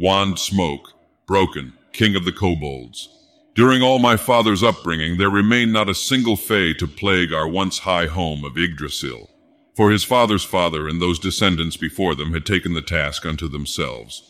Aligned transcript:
Wand 0.00 0.38
Smoke, 0.38 0.92
Broken, 1.26 1.72
king 1.92 2.14
of 2.14 2.24
the 2.24 2.30
kobolds. 2.30 3.08
During 3.56 3.82
all 3.82 3.98
my 3.98 4.16
father's 4.16 4.62
upbringing, 4.62 5.18
there 5.18 5.28
remained 5.28 5.72
not 5.72 5.88
a 5.88 5.94
single 5.94 6.36
fay 6.36 6.72
to 6.74 6.86
plague 6.86 7.32
our 7.32 7.48
once 7.48 7.80
high 7.80 8.06
home 8.06 8.44
of 8.44 8.56
Yggdrasil, 8.56 9.28
for 9.74 9.90
his 9.90 10.04
father's 10.04 10.44
father 10.44 10.86
and 10.86 11.02
those 11.02 11.18
descendants 11.18 11.76
before 11.76 12.14
them 12.14 12.32
had 12.32 12.46
taken 12.46 12.74
the 12.74 12.80
task 12.80 13.26
unto 13.26 13.48
themselves. 13.48 14.22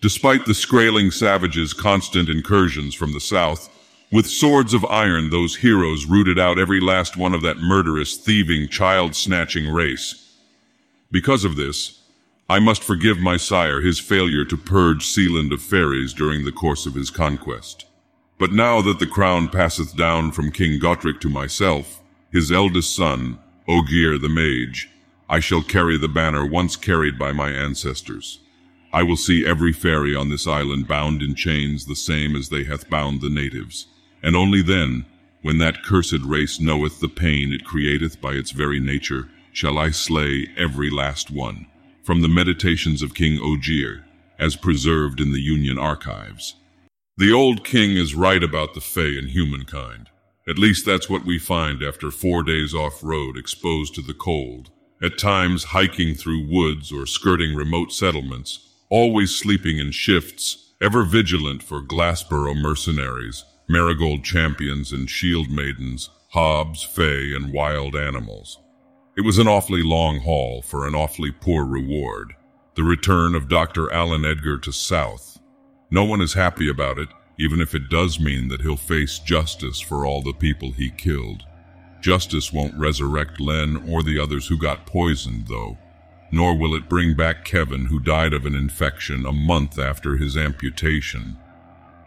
Despite 0.00 0.46
the 0.46 0.54
skraeling 0.54 1.10
savages' 1.10 1.72
constant 1.72 2.28
incursions 2.28 2.94
from 2.94 3.12
the 3.12 3.18
south, 3.18 3.68
with 4.12 4.28
swords 4.28 4.72
of 4.74 4.84
iron 4.84 5.30
those 5.30 5.56
heroes 5.56 6.06
rooted 6.06 6.38
out 6.38 6.56
every 6.56 6.78
last 6.78 7.16
one 7.16 7.34
of 7.34 7.42
that 7.42 7.58
murderous, 7.58 8.16
thieving, 8.16 8.68
child-snatching 8.68 9.72
race. 9.72 10.36
Because 11.10 11.44
of 11.44 11.56
this, 11.56 11.99
I 12.50 12.58
must 12.58 12.82
forgive 12.82 13.20
my 13.20 13.36
sire 13.36 13.80
his 13.80 14.00
failure 14.00 14.44
to 14.46 14.56
purge 14.56 15.06
Sealand 15.06 15.52
of 15.52 15.62
fairies 15.62 16.12
during 16.12 16.44
the 16.44 16.50
course 16.50 16.84
of 16.84 16.96
his 16.96 17.08
conquest. 17.08 17.86
But 18.40 18.50
now 18.50 18.82
that 18.82 18.98
the 18.98 19.06
crown 19.06 19.48
passeth 19.48 19.96
down 19.96 20.32
from 20.32 20.50
King 20.50 20.80
Gotrek 20.80 21.20
to 21.20 21.28
myself, 21.28 22.02
his 22.32 22.50
eldest 22.50 22.92
son, 22.96 23.38
Ogier 23.68 24.18
the 24.18 24.28
Mage, 24.28 24.90
I 25.28 25.38
shall 25.38 25.62
carry 25.62 25.96
the 25.96 26.08
banner 26.08 26.44
once 26.44 26.74
carried 26.74 27.16
by 27.20 27.30
my 27.30 27.52
ancestors. 27.52 28.40
I 28.92 29.04
will 29.04 29.16
see 29.16 29.46
every 29.46 29.72
fairy 29.72 30.16
on 30.16 30.28
this 30.28 30.48
island 30.48 30.88
bound 30.88 31.22
in 31.22 31.36
chains 31.36 31.86
the 31.86 31.94
same 31.94 32.34
as 32.34 32.48
they 32.48 32.64
hath 32.64 32.90
bound 32.90 33.20
the 33.20 33.30
natives, 33.30 33.86
and 34.24 34.34
only 34.34 34.60
then, 34.60 35.06
when 35.42 35.58
that 35.58 35.84
cursed 35.84 36.24
race 36.24 36.58
knoweth 36.58 36.98
the 36.98 37.08
pain 37.08 37.52
it 37.52 37.64
createth 37.64 38.20
by 38.20 38.32
its 38.32 38.50
very 38.50 38.80
nature, 38.80 39.28
shall 39.52 39.78
I 39.78 39.90
slay 39.90 40.48
every 40.56 40.90
last 40.90 41.30
one 41.30 41.66
from 42.10 42.22
the 42.22 42.28
Meditations 42.28 43.02
of 43.02 43.14
King 43.14 43.38
Ogier, 43.40 44.04
as 44.36 44.56
preserved 44.56 45.20
in 45.20 45.30
the 45.30 45.40
Union 45.40 45.78
archives. 45.78 46.56
The 47.16 47.30
old 47.30 47.64
king 47.64 47.92
is 47.92 48.16
right 48.16 48.42
about 48.42 48.74
the 48.74 48.80
Fae 48.80 49.16
and 49.16 49.30
humankind. 49.30 50.08
At 50.48 50.58
least 50.58 50.84
that's 50.84 51.08
what 51.08 51.24
we 51.24 51.38
find 51.38 51.84
after 51.84 52.10
four 52.10 52.42
days 52.42 52.74
off-road 52.74 53.36
exposed 53.36 53.94
to 53.94 54.02
the 54.02 54.12
cold, 54.12 54.70
at 55.00 55.18
times 55.18 55.62
hiking 55.70 56.16
through 56.16 56.48
woods 56.50 56.90
or 56.90 57.06
skirting 57.06 57.54
remote 57.54 57.92
settlements, 57.92 58.58
always 58.88 59.30
sleeping 59.30 59.78
in 59.78 59.92
shifts, 59.92 60.72
ever 60.80 61.04
vigilant 61.04 61.62
for 61.62 61.80
Glassboro 61.80 62.60
mercenaries, 62.60 63.44
marigold 63.68 64.24
champions 64.24 64.90
and 64.90 65.08
shield 65.08 65.48
maidens, 65.48 66.10
hobs, 66.30 66.82
fae, 66.82 67.36
and 67.36 67.52
wild 67.52 67.94
animals. 67.94 68.58
It 69.20 69.26
was 69.26 69.36
an 69.36 69.48
awfully 69.48 69.82
long 69.82 70.20
haul 70.20 70.62
for 70.62 70.86
an 70.86 70.94
awfully 70.94 71.30
poor 71.30 71.66
reward. 71.66 72.36
The 72.74 72.82
return 72.82 73.34
of 73.34 73.50
Dr. 73.50 73.92
Alan 73.92 74.24
Edgar 74.24 74.56
to 74.56 74.72
South. 74.72 75.38
No 75.90 76.04
one 76.04 76.22
is 76.22 76.32
happy 76.32 76.70
about 76.70 76.98
it, 76.98 77.10
even 77.38 77.60
if 77.60 77.74
it 77.74 77.90
does 77.90 78.18
mean 78.18 78.48
that 78.48 78.62
he'll 78.62 78.78
face 78.78 79.18
justice 79.18 79.78
for 79.78 80.06
all 80.06 80.22
the 80.22 80.32
people 80.32 80.72
he 80.72 80.90
killed. 80.90 81.42
Justice 82.00 82.50
won't 82.50 82.78
resurrect 82.78 83.38
Len 83.42 83.84
or 83.86 84.02
the 84.02 84.18
others 84.18 84.46
who 84.48 84.56
got 84.56 84.86
poisoned, 84.86 85.48
though. 85.48 85.76
Nor 86.32 86.56
will 86.56 86.74
it 86.74 86.88
bring 86.88 87.14
back 87.14 87.44
Kevin, 87.44 87.84
who 87.84 88.00
died 88.00 88.32
of 88.32 88.46
an 88.46 88.54
infection 88.54 89.26
a 89.26 89.32
month 89.32 89.78
after 89.78 90.16
his 90.16 90.34
amputation. 90.34 91.36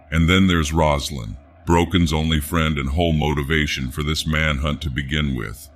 And 0.10 0.28
then 0.28 0.48
there's 0.48 0.74
Rosalind, 0.74 1.38
Broken's 1.68 2.12
only 2.12 2.40
friend 2.40 2.80
and 2.80 2.90
whole 2.90 3.14
motivation 3.14 3.92
for 3.92 4.02
this 4.02 4.26
manhunt 4.26 4.82
to 4.82 4.90
begin 4.90 5.36
with. 5.36 5.70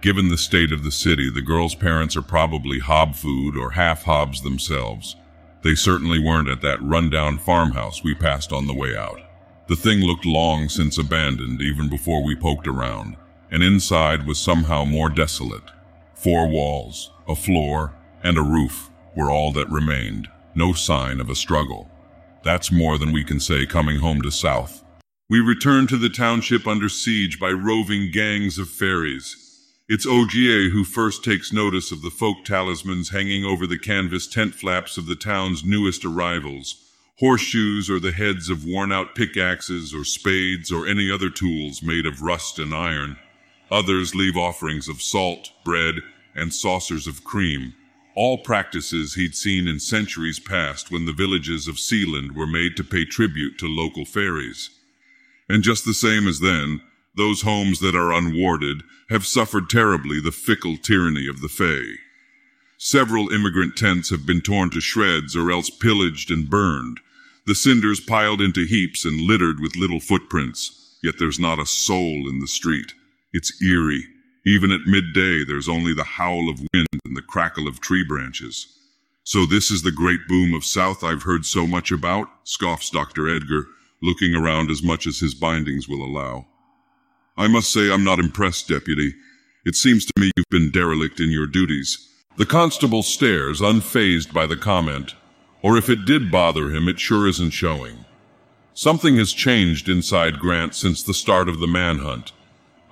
Given 0.00 0.28
the 0.28 0.38
state 0.38 0.72
of 0.72 0.82
the 0.82 0.90
city, 0.90 1.28
the 1.28 1.42
girl's 1.42 1.74
parents 1.74 2.16
are 2.16 2.22
probably 2.22 2.78
hob 2.78 3.14
food 3.14 3.54
or 3.54 3.72
half 3.72 4.04
hobs 4.04 4.40
themselves. 4.40 5.14
They 5.62 5.74
certainly 5.74 6.18
weren't 6.18 6.48
at 6.48 6.62
that 6.62 6.82
rundown 6.82 7.36
farmhouse 7.36 8.02
we 8.02 8.14
passed 8.14 8.50
on 8.50 8.66
the 8.66 8.74
way 8.74 8.96
out. 8.96 9.20
The 9.68 9.76
thing 9.76 10.00
looked 10.00 10.24
long 10.24 10.70
since 10.70 10.96
abandoned 10.96 11.60
even 11.60 11.90
before 11.90 12.24
we 12.24 12.34
poked 12.34 12.66
around, 12.66 13.16
and 13.50 13.62
inside 13.62 14.26
was 14.26 14.38
somehow 14.38 14.86
more 14.86 15.10
desolate. 15.10 15.70
Four 16.14 16.48
walls, 16.48 17.10
a 17.28 17.36
floor, 17.36 17.94
and 18.22 18.38
a 18.38 18.42
roof 18.42 18.90
were 19.14 19.30
all 19.30 19.52
that 19.52 19.70
remained, 19.70 20.28
no 20.54 20.72
sign 20.72 21.20
of 21.20 21.28
a 21.28 21.34
struggle. 21.34 21.90
That's 22.42 22.72
more 22.72 22.96
than 22.96 23.12
we 23.12 23.22
can 23.22 23.38
say 23.38 23.66
coming 23.66 23.98
home 23.98 24.22
to 24.22 24.30
South. 24.30 24.82
We 25.28 25.40
returned 25.40 25.90
to 25.90 25.98
the 25.98 26.08
township 26.08 26.66
under 26.66 26.88
siege 26.88 27.38
by 27.38 27.50
roving 27.50 28.10
gangs 28.10 28.58
of 28.58 28.70
fairies, 28.70 29.49
it's 29.92 30.06
Ogier 30.06 30.70
who 30.70 30.84
first 30.84 31.24
takes 31.24 31.52
notice 31.52 31.90
of 31.90 32.00
the 32.00 32.12
folk 32.12 32.44
talismans 32.44 33.10
hanging 33.10 33.44
over 33.44 33.66
the 33.66 33.76
canvas 33.76 34.28
tent 34.28 34.54
flaps 34.54 34.96
of 34.96 35.06
the 35.06 35.16
town's 35.16 35.64
newest 35.64 36.04
arrivals. 36.04 36.76
Horseshoes 37.18 37.90
or 37.90 37.98
the 37.98 38.12
heads 38.12 38.48
of 38.48 38.64
worn-out 38.64 39.16
pickaxes 39.16 39.92
or 39.92 40.04
spades 40.04 40.70
or 40.70 40.86
any 40.86 41.10
other 41.10 41.28
tools 41.28 41.82
made 41.82 42.06
of 42.06 42.22
rust 42.22 42.60
and 42.60 42.72
iron. 42.72 43.16
Others 43.68 44.14
leave 44.14 44.36
offerings 44.36 44.88
of 44.88 45.02
salt, 45.02 45.50
bread, 45.64 45.96
and 46.36 46.54
saucers 46.54 47.08
of 47.08 47.24
cream. 47.24 47.74
All 48.14 48.38
practices 48.38 49.14
he'd 49.14 49.34
seen 49.34 49.66
in 49.66 49.80
centuries 49.80 50.38
past 50.38 50.92
when 50.92 51.06
the 51.06 51.12
villages 51.12 51.66
of 51.66 51.74
Sealand 51.74 52.36
were 52.36 52.46
made 52.46 52.76
to 52.76 52.84
pay 52.84 53.04
tribute 53.04 53.58
to 53.58 53.66
local 53.66 54.04
fairies. 54.04 54.70
And 55.48 55.64
just 55.64 55.84
the 55.84 55.94
same 55.94 56.28
as 56.28 56.38
then, 56.38 56.80
those 57.20 57.42
homes 57.42 57.80
that 57.80 57.94
are 57.94 58.12
unwarded 58.12 58.82
have 59.10 59.26
suffered 59.26 59.68
terribly 59.68 60.20
the 60.20 60.32
fickle 60.32 60.76
tyranny 60.76 61.28
of 61.28 61.40
the 61.40 61.48
Fae. 61.48 61.98
Several 62.78 63.28
immigrant 63.30 63.76
tents 63.76 64.08
have 64.08 64.24
been 64.24 64.40
torn 64.40 64.70
to 64.70 64.80
shreds 64.80 65.36
or 65.36 65.50
else 65.50 65.68
pillaged 65.68 66.30
and 66.30 66.48
burned, 66.48 66.98
the 67.46 67.54
cinders 67.54 68.00
piled 68.00 68.40
into 68.40 68.64
heaps 68.64 69.04
and 69.04 69.20
littered 69.20 69.60
with 69.60 69.74
little 69.76 69.98
footprints, 69.98 70.98
yet 71.02 71.16
there's 71.18 71.40
not 71.40 71.58
a 71.58 71.66
soul 71.66 72.28
in 72.28 72.38
the 72.38 72.46
street. 72.46 72.94
It's 73.32 73.60
eerie. 73.62 74.06
Even 74.46 74.70
at 74.70 74.86
midday, 74.86 75.44
there's 75.44 75.68
only 75.68 75.92
the 75.92 76.04
howl 76.04 76.48
of 76.48 76.60
wind 76.72 76.86
and 77.04 77.16
the 77.16 77.22
crackle 77.22 77.66
of 77.66 77.80
tree 77.80 78.04
branches. 78.04 78.66
So 79.24 79.46
this 79.46 79.70
is 79.70 79.82
the 79.82 79.92
great 79.92 80.20
boom 80.28 80.54
of 80.54 80.64
South 80.64 81.02
I've 81.02 81.24
heard 81.24 81.44
so 81.44 81.66
much 81.66 81.90
about, 81.90 82.28
scoffs 82.44 82.90
Dr. 82.90 83.28
Edgar, 83.28 83.66
looking 84.02 84.34
around 84.34 84.70
as 84.70 84.82
much 84.82 85.06
as 85.06 85.18
his 85.18 85.34
bindings 85.34 85.88
will 85.88 86.04
allow. 86.04 86.46
I 87.40 87.48
must 87.48 87.72
say 87.72 87.90
I'm 87.90 88.04
not 88.04 88.18
impressed, 88.18 88.68
Deputy. 88.68 89.14
It 89.64 89.74
seems 89.74 90.04
to 90.04 90.12
me 90.20 90.30
you've 90.36 90.50
been 90.50 90.70
derelict 90.70 91.20
in 91.20 91.30
your 91.30 91.46
duties. 91.46 92.06
The 92.36 92.44
constable 92.44 93.02
stares, 93.02 93.62
unfazed 93.62 94.34
by 94.34 94.44
the 94.44 94.58
comment. 94.58 95.14
Or 95.62 95.78
if 95.78 95.88
it 95.88 96.04
did 96.04 96.30
bother 96.30 96.68
him, 96.68 96.86
it 96.86 97.00
sure 97.00 97.26
isn't 97.26 97.52
showing. 97.52 98.04
Something 98.74 99.16
has 99.16 99.32
changed 99.32 99.88
inside 99.88 100.38
Grant 100.38 100.74
since 100.74 101.02
the 101.02 101.14
start 101.14 101.48
of 101.48 101.60
the 101.60 101.66
manhunt. 101.66 102.32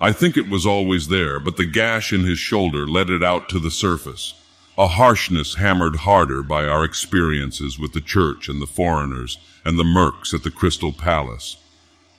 I 0.01 0.11
think 0.11 0.35
it 0.35 0.49
was 0.49 0.65
always 0.65 1.09
there, 1.09 1.39
but 1.39 1.57
the 1.57 1.65
gash 1.67 2.11
in 2.11 2.21
his 2.21 2.39
shoulder 2.39 2.87
let 2.87 3.11
it 3.11 3.21
out 3.21 3.49
to 3.49 3.59
the 3.59 3.69
surface. 3.69 4.33
A 4.79 4.87
harshness 4.87 5.55
hammered 5.55 5.97
harder 5.97 6.41
by 6.41 6.65
our 6.65 6.83
experiences 6.83 7.77
with 7.77 7.93
the 7.93 8.01
church 8.01 8.49
and 8.49 8.59
the 8.59 8.65
foreigners 8.65 9.37
and 9.63 9.77
the 9.77 9.83
mercs 9.83 10.33
at 10.33 10.41
the 10.41 10.49
Crystal 10.49 10.91
Palace. 10.91 11.57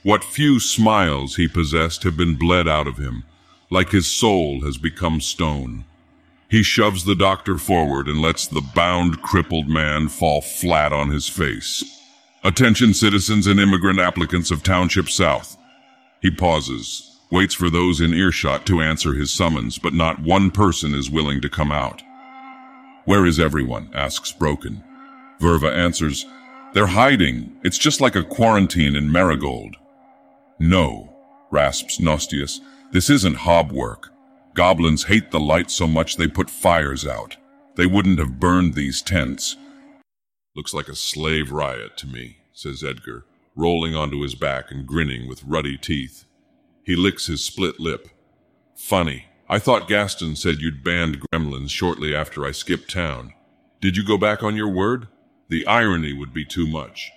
What 0.02 0.24
few 0.24 0.60
smiles 0.60 1.36
he 1.36 1.46
possessed 1.46 2.04
have 2.04 2.16
been 2.16 2.36
bled 2.36 2.66
out 2.66 2.86
of 2.86 2.96
him, 2.96 3.24
like 3.70 3.90
his 3.90 4.06
soul 4.06 4.62
has 4.62 4.78
become 4.78 5.20
stone. 5.20 5.84
He 6.48 6.62
shoves 6.62 7.04
the 7.04 7.14
doctor 7.14 7.58
forward 7.58 8.08
and 8.08 8.22
lets 8.22 8.46
the 8.46 8.66
bound, 8.74 9.20
crippled 9.20 9.68
man 9.68 10.08
fall 10.08 10.40
flat 10.40 10.92
on 10.92 11.10
his 11.10 11.28
face. 11.28 11.84
Attention 12.42 12.94
citizens 12.94 13.46
and 13.46 13.60
immigrant 13.60 14.00
applicants 14.00 14.50
of 14.50 14.62
Township 14.62 15.10
South. 15.10 15.58
He 16.22 16.30
pauses, 16.30 17.18
waits 17.30 17.54
for 17.54 17.68
those 17.68 18.00
in 18.00 18.14
earshot 18.14 18.64
to 18.66 18.80
answer 18.80 19.12
his 19.12 19.30
summons, 19.30 19.78
but 19.78 19.92
not 19.92 20.22
one 20.22 20.50
person 20.50 20.94
is 20.94 21.10
willing 21.10 21.42
to 21.42 21.50
come 21.50 21.70
out. 21.70 22.02
Where 23.04 23.26
is 23.26 23.38
everyone? 23.38 23.90
asks 23.94 24.32
Broken. 24.32 24.82
Verva 25.40 25.72
answers, 25.72 26.24
They're 26.72 26.86
hiding. 26.86 27.54
It's 27.62 27.78
just 27.78 28.00
like 28.00 28.16
a 28.16 28.24
quarantine 28.24 28.96
in 28.96 29.12
Marigold. 29.12 29.76
No, 30.60 31.16
rasps 31.50 31.98
Nostius, 31.98 32.60
this 32.92 33.08
isn't 33.08 33.38
hob 33.38 33.72
work. 33.72 34.12
Goblins 34.52 35.04
hate 35.04 35.30
the 35.30 35.40
light 35.40 35.70
so 35.70 35.86
much 35.86 36.16
they 36.16 36.28
put 36.28 36.50
fires 36.50 37.06
out. 37.06 37.38
They 37.76 37.86
wouldn't 37.86 38.18
have 38.18 38.38
burned 38.38 38.74
these 38.74 39.00
tents. 39.00 39.56
Looks 40.54 40.74
like 40.74 40.88
a 40.88 40.94
slave 40.94 41.50
riot 41.50 41.96
to 41.96 42.06
me, 42.06 42.36
says 42.52 42.84
Edgar, 42.84 43.24
rolling 43.56 43.94
onto 43.94 44.20
his 44.20 44.34
back 44.34 44.70
and 44.70 44.86
grinning 44.86 45.26
with 45.26 45.44
ruddy 45.44 45.78
teeth. 45.78 46.26
He 46.84 46.94
licks 46.94 47.26
his 47.26 47.42
split 47.42 47.80
lip. 47.80 48.08
Funny, 48.76 49.26
I 49.48 49.58
thought 49.58 49.88
Gaston 49.88 50.36
said 50.36 50.60
you'd 50.60 50.84
banned 50.84 51.22
gremlins 51.32 51.70
shortly 51.70 52.14
after 52.14 52.44
I 52.44 52.50
skipped 52.50 52.90
town. 52.90 53.32
Did 53.80 53.96
you 53.96 54.04
go 54.04 54.18
back 54.18 54.42
on 54.42 54.56
your 54.56 54.68
word? 54.68 55.08
The 55.48 55.66
irony 55.66 56.12
would 56.12 56.34
be 56.34 56.44
too 56.44 56.66
much. 56.66 57.10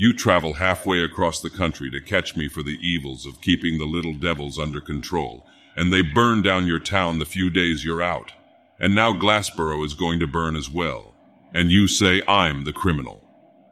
You 0.00 0.14
travel 0.14 0.54
halfway 0.54 1.04
across 1.04 1.42
the 1.42 1.50
country 1.50 1.90
to 1.90 2.00
catch 2.00 2.34
me 2.34 2.48
for 2.48 2.62
the 2.62 2.78
evils 2.80 3.26
of 3.26 3.42
keeping 3.42 3.76
the 3.76 3.84
little 3.84 4.14
devils 4.14 4.58
under 4.58 4.80
control, 4.80 5.46
and 5.76 5.92
they 5.92 6.00
burn 6.00 6.40
down 6.40 6.66
your 6.66 6.78
town 6.78 7.18
the 7.18 7.26
few 7.26 7.50
days 7.50 7.84
you're 7.84 8.00
out. 8.00 8.32
And 8.78 8.94
now 8.94 9.12
Glassboro 9.12 9.84
is 9.84 9.92
going 9.92 10.18
to 10.20 10.26
burn 10.26 10.56
as 10.56 10.70
well. 10.70 11.14
And 11.52 11.70
you 11.70 11.86
say 11.86 12.22
I'm 12.26 12.64
the 12.64 12.72
criminal. 12.72 13.22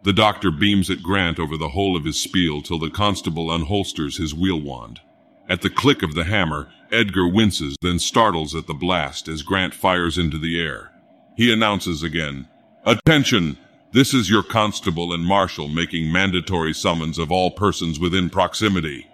The 0.02 0.12
doctor 0.12 0.50
beams 0.50 0.90
at 0.90 1.02
Grant 1.02 1.38
over 1.38 1.56
the 1.56 1.70
whole 1.70 1.96
of 1.96 2.04
his 2.04 2.20
spiel 2.20 2.60
till 2.60 2.78
the 2.78 2.90
constable 2.90 3.46
unholsters 3.46 4.18
his 4.18 4.34
wheel 4.34 4.60
wand. 4.60 5.00
At 5.48 5.62
the 5.62 5.70
click 5.70 6.02
of 6.02 6.14
the 6.14 6.24
hammer, 6.24 6.70
Edgar 6.92 7.26
winces, 7.26 7.74
then 7.80 7.98
startles 7.98 8.54
at 8.54 8.66
the 8.66 8.74
blast 8.74 9.28
as 9.28 9.40
Grant 9.40 9.72
fires 9.72 10.18
into 10.18 10.36
the 10.36 10.60
air. 10.60 10.92
He 11.38 11.50
announces 11.50 12.02
again, 12.02 12.48
Attention! 12.84 13.56
This 13.90 14.12
is 14.12 14.28
your 14.28 14.42
constable 14.42 15.14
and 15.14 15.24
marshal 15.24 15.66
making 15.66 16.12
mandatory 16.12 16.74
summons 16.74 17.18
of 17.18 17.32
all 17.32 17.50
persons 17.50 17.98
within 17.98 18.28
proximity. 18.28 19.06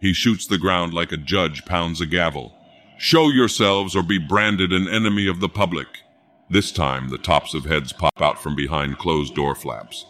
He 0.00 0.12
shoots 0.12 0.48
the 0.48 0.58
ground 0.58 0.92
like 0.92 1.12
a 1.12 1.16
judge 1.16 1.64
pounds 1.64 2.00
a 2.00 2.06
gavel. 2.06 2.52
Show 2.98 3.28
yourselves 3.28 3.94
or 3.94 4.02
be 4.02 4.18
branded 4.18 4.72
an 4.72 4.88
enemy 4.88 5.28
of 5.28 5.38
the 5.38 5.48
public. 5.48 5.86
This 6.50 6.72
time, 6.72 7.08
the 7.08 7.18
tops 7.18 7.54
of 7.54 7.66
heads 7.66 7.92
pop 7.92 8.20
out 8.20 8.42
from 8.42 8.56
behind 8.56 8.98
closed 8.98 9.36
door 9.36 9.54
flaps. 9.54 10.04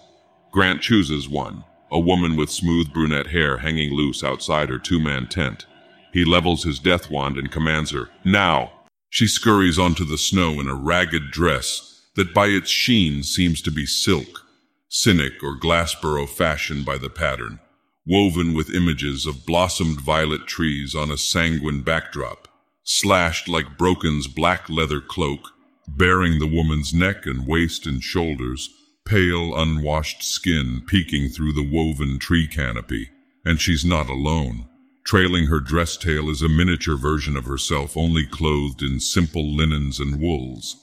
Grant 0.50 0.80
chooses 0.80 1.28
one, 1.28 1.64
a 1.92 2.00
woman 2.00 2.36
with 2.36 2.50
smooth 2.50 2.94
brunette 2.94 3.28
hair 3.28 3.58
hanging 3.58 3.92
loose 3.92 4.24
outside 4.24 4.70
her 4.70 4.78
two-man 4.78 5.28
tent. 5.28 5.66
He 6.14 6.24
levels 6.24 6.64
his 6.64 6.78
death 6.78 7.10
wand 7.10 7.36
and 7.36 7.52
commands 7.52 7.90
her, 7.90 8.08
Now! 8.24 8.72
She 9.10 9.26
scurries 9.26 9.78
onto 9.78 10.06
the 10.06 10.18
snow 10.18 10.58
in 10.58 10.68
a 10.68 10.74
ragged 10.74 11.30
dress 11.30 11.95
that 12.16 12.34
by 12.34 12.46
its 12.46 12.70
sheen 12.70 13.22
seems 13.22 13.62
to 13.62 13.70
be 13.70 13.86
silk, 13.86 14.46
cynic 14.88 15.42
or 15.42 15.58
Glassboro 15.58 16.28
fashioned 16.28 16.84
by 16.84 16.98
the 16.98 17.10
pattern, 17.10 17.60
woven 18.06 18.54
with 18.54 18.74
images 18.74 19.26
of 19.26 19.46
blossomed 19.46 20.00
violet 20.00 20.46
trees 20.46 20.94
on 20.94 21.10
a 21.10 21.18
sanguine 21.18 21.82
backdrop, 21.82 22.48
slashed 22.82 23.48
like 23.48 23.76
Broken's 23.76 24.28
black 24.28 24.68
leather 24.70 25.00
cloak, 25.00 25.52
baring 25.88 26.38
the 26.38 26.46
woman's 26.46 26.94
neck 26.94 27.26
and 27.26 27.46
waist 27.46 27.86
and 27.86 28.02
shoulders, 28.02 28.70
pale 29.04 29.54
unwashed 29.56 30.22
skin 30.22 30.82
peeking 30.86 31.28
through 31.28 31.52
the 31.52 31.68
woven 31.68 32.18
tree 32.18 32.46
canopy. 32.46 33.10
And 33.44 33.60
she's 33.60 33.84
not 33.84 34.08
alone. 34.08 34.68
Trailing 35.04 35.46
her 35.46 35.60
dress 35.60 35.96
tail 35.96 36.28
is 36.28 36.42
a 36.42 36.48
miniature 36.48 36.96
version 36.96 37.36
of 37.36 37.44
herself, 37.44 37.96
only 37.96 38.26
clothed 38.26 38.82
in 38.82 38.98
simple 38.98 39.56
linens 39.56 40.00
and 40.00 40.20
wools. 40.20 40.76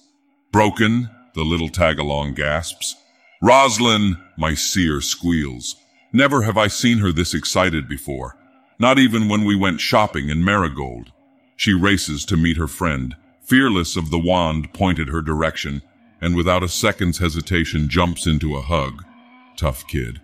Broken, 0.54 1.10
the 1.34 1.44
little 1.44 1.70
tagalong 1.70 2.36
gasps. 2.36 2.96
Roslyn, 3.42 4.18
my 4.38 4.54
seer 4.54 5.02
squeals. 5.02 5.76
Never 6.12 6.44
have 6.44 6.58
I 6.58 6.68
seen 6.68 7.00
her 7.00 7.12
this 7.12 7.34
excited 7.34 7.90
before. 7.90 8.38
Not 8.80 9.00
even 9.00 9.30
when 9.30 9.44
we 9.44 9.56
went 9.56 9.82
shopping 9.82 10.30
in 10.30 10.46
Marigold. 10.46 11.12
She 11.56 11.74
races 11.74 12.26
to 12.26 12.38
meet 12.38 12.58
her 12.58 12.68
friend, 12.68 13.16
fearless 13.42 13.96
of 13.96 14.10
the 14.10 14.20
wand 14.20 14.74
pointed 14.74 15.10
her 15.10 15.22
direction, 15.22 15.82
and 16.22 16.36
without 16.36 16.64
a 16.64 16.70
second's 16.70 17.18
hesitation 17.18 17.90
jumps 17.90 18.26
into 18.26 18.56
a 18.56 18.62
hug. 18.62 19.04
Tough 19.58 19.88
kid. 19.88 20.22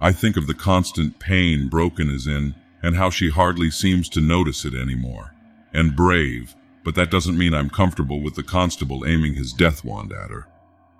I 0.00 0.12
think 0.12 0.36
of 0.36 0.46
the 0.46 0.54
constant 0.54 1.18
pain 1.18 1.68
Broken 1.68 2.10
is 2.10 2.26
in, 2.26 2.54
and 2.82 2.96
how 2.96 3.10
she 3.10 3.30
hardly 3.30 3.70
seems 3.70 4.08
to 4.10 4.20
notice 4.20 4.64
it 4.64 4.74
anymore. 4.74 5.34
And 5.72 5.94
brave, 5.94 6.56
but 6.84 6.94
that 6.94 7.10
doesn't 7.10 7.38
mean 7.38 7.54
I'm 7.54 7.70
comfortable 7.70 8.22
with 8.22 8.34
the 8.34 8.42
constable 8.42 9.06
aiming 9.06 9.34
his 9.34 9.52
death 9.52 9.84
wand 9.84 10.12
at 10.12 10.30
her. 10.30 10.46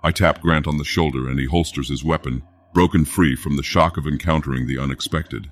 I 0.03 0.11
tap 0.11 0.41
Grant 0.41 0.67
on 0.67 0.77
the 0.77 0.83
shoulder 0.83 1.29
and 1.29 1.39
he 1.39 1.45
holsters 1.45 1.89
his 1.89 2.03
weapon, 2.03 2.43
broken 2.73 3.05
free 3.05 3.35
from 3.35 3.55
the 3.55 3.63
shock 3.63 3.97
of 3.97 4.07
encountering 4.07 4.67
the 4.67 4.77
unexpected. 4.77 5.49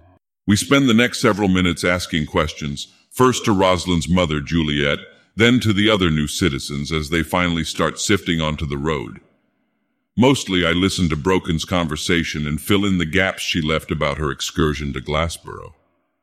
We 0.48 0.56
spend 0.56 0.90
the 0.90 0.94
next 0.94 1.22
several 1.22 1.48
minutes 1.48 1.84
asking 1.84 2.26
questions, 2.26 2.88
first 3.12 3.46
to 3.46 3.54
Rosalind's 3.54 4.10
mother, 4.10 4.42
Juliet, 4.42 5.00
then 5.36 5.60
to 5.62 5.72
the 5.72 5.90
other 5.90 6.10
new 6.10 6.28
citizens 6.28 6.92
as 6.92 7.10
they 7.10 7.24
finally 7.24 7.64
start 7.64 8.00
sifting 8.00 8.42
onto 8.42 8.66
the 8.66 8.78
road. 8.78 9.22
Mostly 10.18 10.66
I 10.66 10.72
listen 10.72 11.08
to 11.10 11.16
Broken's 11.16 11.64
conversation 11.64 12.46
and 12.46 12.60
fill 12.60 12.86
in 12.86 12.98
the 12.98 13.06
gaps 13.06 13.42
she 13.42 13.62
left 13.62 13.92
about 13.92 14.18
her 14.18 14.30
excursion 14.30 14.92
to 14.94 15.00
Glassboro. 15.00 15.74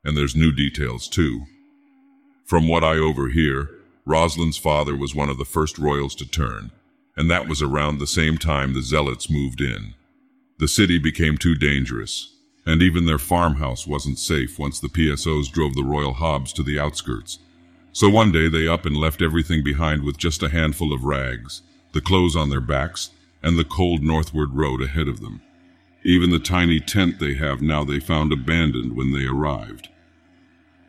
And 0.03 0.15
there's 0.15 0.35
new 0.35 0.51
details 0.51 1.07
too. 1.07 1.45
From 2.45 2.67
what 2.67 2.83
I 2.83 2.97
overhear, 2.97 3.69
Rosalind's 4.05 4.57
father 4.57 4.95
was 4.95 5.13
one 5.13 5.29
of 5.29 5.37
the 5.37 5.45
first 5.45 5.77
royals 5.77 6.15
to 6.15 6.29
turn, 6.29 6.71
and 7.15 7.29
that 7.29 7.47
was 7.47 7.61
around 7.61 7.97
the 7.97 8.07
same 8.07 8.37
time 8.37 8.73
the 8.73 8.81
Zealots 8.81 9.29
moved 9.29 9.61
in. 9.61 9.93
The 10.57 10.67
city 10.67 10.97
became 10.97 11.37
too 11.37 11.55
dangerous, 11.55 12.35
and 12.65 12.81
even 12.81 13.05
their 13.05 13.17
farmhouse 13.17 13.87
wasn't 13.87 14.19
safe 14.19 14.59
once 14.59 14.79
the 14.79 14.89
PSOs 14.89 15.51
drove 15.51 15.75
the 15.75 15.83
royal 15.83 16.13
hobs 16.13 16.53
to 16.53 16.63
the 16.63 16.79
outskirts. 16.79 17.39
So 17.91 18.09
one 18.09 18.31
day 18.31 18.47
they 18.47 18.67
up 18.67 18.85
and 18.85 18.95
left 18.95 19.21
everything 19.21 19.63
behind 19.63 20.03
with 20.03 20.17
just 20.17 20.43
a 20.43 20.49
handful 20.49 20.93
of 20.93 21.03
rags, 21.03 21.61
the 21.93 22.01
clothes 22.01 22.35
on 22.35 22.49
their 22.49 22.61
backs, 22.61 23.11
and 23.41 23.57
the 23.57 23.63
cold 23.63 24.03
northward 24.03 24.53
road 24.53 24.81
ahead 24.81 25.07
of 25.07 25.21
them. 25.21 25.41
Even 26.03 26.29
the 26.29 26.39
tiny 26.39 26.79
tent 26.79 27.19
they 27.19 27.33
have 27.33 27.61
now 27.61 27.83
they 27.83 27.99
found 27.99 28.31
abandoned 28.31 28.95
when 28.95 29.11
they 29.11 29.25
arrived. 29.25 29.89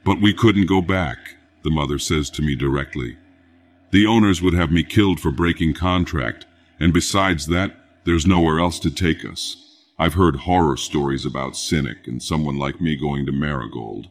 But 0.05 0.21
we 0.21 0.33
couldn't 0.33 0.67
go 0.67 0.81
back, 0.81 1.37
the 1.63 1.71
mother 1.71 1.99
says 1.99 2.31
to 2.31 2.43
me 2.43 2.55
directly. 2.55 3.17
The 3.91 4.07
owners 4.07 4.41
would 4.41 4.55
have 4.55 4.71
me 4.71 4.83
killed 4.83 5.21
for 5.21 5.31
breaking 5.31 5.75
contract, 5.75 6.47
and 6.79 6.93
besides 6.93 7.47
that, 7.47 7.77
there's 8.05 8.27
nowhere 8.27 8.61
else 8.61 8.79
to 8.81 8.91
take 8.91 9.25
us. 9.25 9.57
I've 9.99 10.15
heard 10.15 10.37
horror 10.37 10.77
stories 10.77 11.27
about 11.27 11.57
Cynic 11.57 12.07
and 12.07 12.23
someone 12.23 12.57
like 12.57 12.81
me 12.81 12.97
going 12.97 13.27
to 13.27 13.33
Marigold. 13.33 14.09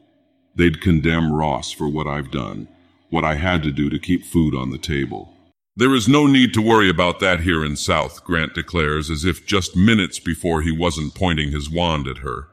They'd 0.53 0.81
condemn 0.81 1.31
Ross 1.31 1.71
for 1.71 1.87
what 1.87 2.05
I've 2.05 2.29
done, 2.29 2.67
what 3.09 3.23
I 3.23 3.35
had 3.35 3.63
to 3.63 3.71
do 3.71 3.89
to 3.89 3.97
keep 3.97 4.25
food 4.25 4.53
on 4.53 4.69
the 4.69 4.77
table. 4.77 5.33
There 5.75 5.95
is 5.95 6.09
no 6.09 6.27
need 6.27 6.53
to 6.55 6.61
worry 6.61 6.89
about 6.89 7.21
that 7.21 7.39
here 7.39 7.63
in 7.63 7.77
South, 7.77 8.25
Grant 8.25 8.53
declares, 8.53 9.09
as 9.09 9.23
if 9.23 9.45
just 9.45 9.77
minutes 9.77 10.19
before 10.19 10.61
he 10.61 10.71
wasn't 10.71 11.15
pointing 11.15 11.51
his 11.51 11.69
wand 11.69 12.05
at 12.05 12.17
her. 12.17 12.48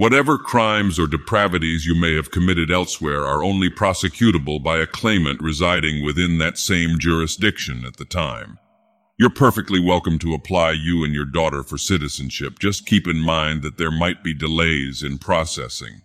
Whatever 0.00 0.38
crimes 0.38 0.98
or 0.98 1.06
depravities 1.06 1.84
you 1.84 1.94
may 1.94 2.14
have 2.14 2.30
committed 2.30 2.70
elsewhere 2.70 3.26
are 3.26 3.44
only 3.44 3.68
prosecutable 3.68 4.58
by 4.64 4.78
a 4.78 4.86
claimant 4.86 5.42
residing 5.42 6.02
within 6.02 6.38
that 6.38 6.56
same 6.56 6.98
jurisdiction 6.98 7.84
at 7.84 7.98
the 7.98 8.06
time. 8.06 8.58
You're 9.18 9.28
perfectly 9.28 9.78
welcome 9.78 10.18
to 10.20 10.32
apply 10.32 10.70
you 10.70 11.04
and 11.04 11.12
your 11.12 11.26
daughter 11.26 11.62
for 11.62 11.76
citizenship. 11.76 12.58
Just 12.58 12.86
keep 12.86 13.06
in 13.06 13.20
mind 13.20 13.60
that 13.60 13.76
there 13.76 13.90
might 13.90 14.24
be 14.24 14.32
delays 14.32 15.02
in 15.02 15.18
processing. 15.18 16.00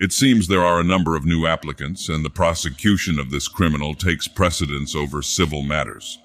It 0.00 0.14
seems 0.14 0.48
there 0.48 0.64
are 0.64 0.80
a 0.80 0.82
number 0.82 1.14
of 1.14 1.26
new 1.26 1.46
applicants, 1.46 2.08
and 2.08 2.24
the 2.24 2.30
prosecution 2.30 3.18
of 3.18 3.30
this 3.30 3.48
criminal 3.48 3.92
takes 3.92 4.26
precedence 4.26 4.96
over 4.96 5.20
civil 5.20 5.60
matters. 5.60 6.18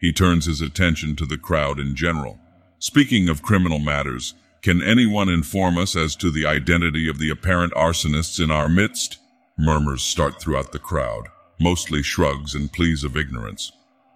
He 0.00 0.12
turns 0.12 0.46
his 0.46 0.60
attention 0.60 1.14
to 1.14 1.26
the 1.26 1.38
crowd 1.38 1.78
in 1.78 1.94
general. 1.94 2.40
Speaking 2.80 3.28
of 3.28 3.40
criminal 3.40 3.78
matters, 3.78 4.34
can 4.66 4.82
anyone 4.82 5.28
inform 5.28 5.78
us 5.78 5.94
as 5.94 6.16
to 6.16 6.28
the 6.28 6.44
identity 6.44 7.08
of 7.08 7.20
the 7.20 7.30
apparent 7.30 7.72
arsonists 7.74 8.42
in 8.42 8.50
our 8.50 8.68
midst? 8.68 9.18
Murmurs 9.56 10.02
start 10.02 10.40
throughout 10.40 10.72
the 10.72 10.80
crowd, 10.80 11.28
mostly 11.60 12.02
shrugs 12.02 12.52
and 12.52 12.72
pleas 12.72 13.04
of 13.04 13.16
ignorance. 13.16 13.70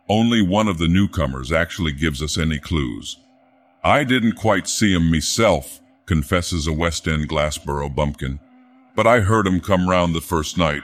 Only 0.09 0.43
one 0.43 0.67
of 0.67 0.79
the 0.79 0.89
newcomers 0.89 1.53
actually 1.53 1.93
gives 1.93 2.21
us 2.21 2.37
any 2.37 2.59
clues. 2.59 3.17
I 3.85 4.03
didn't 4.03 4.33
quite 4.33 4.67
see 4.67 4.93
him 4.93 5.09
myself, 5.09 5.81
confesses 6.07 6.67
a 6.67 6.73
West 6.73 7.07
End 7.07 7.29
Glassboro 7.29 7.95
bumpkin 7.95 8.41
but 8.97 9.07
I 9.07 9.21
heard 9.21 9.47
him 9.47 9.61
come 9.61 9.89
round 9.89 10.17
the 10.17 10.21
first 10.21 10.59
night. 10.59 10.83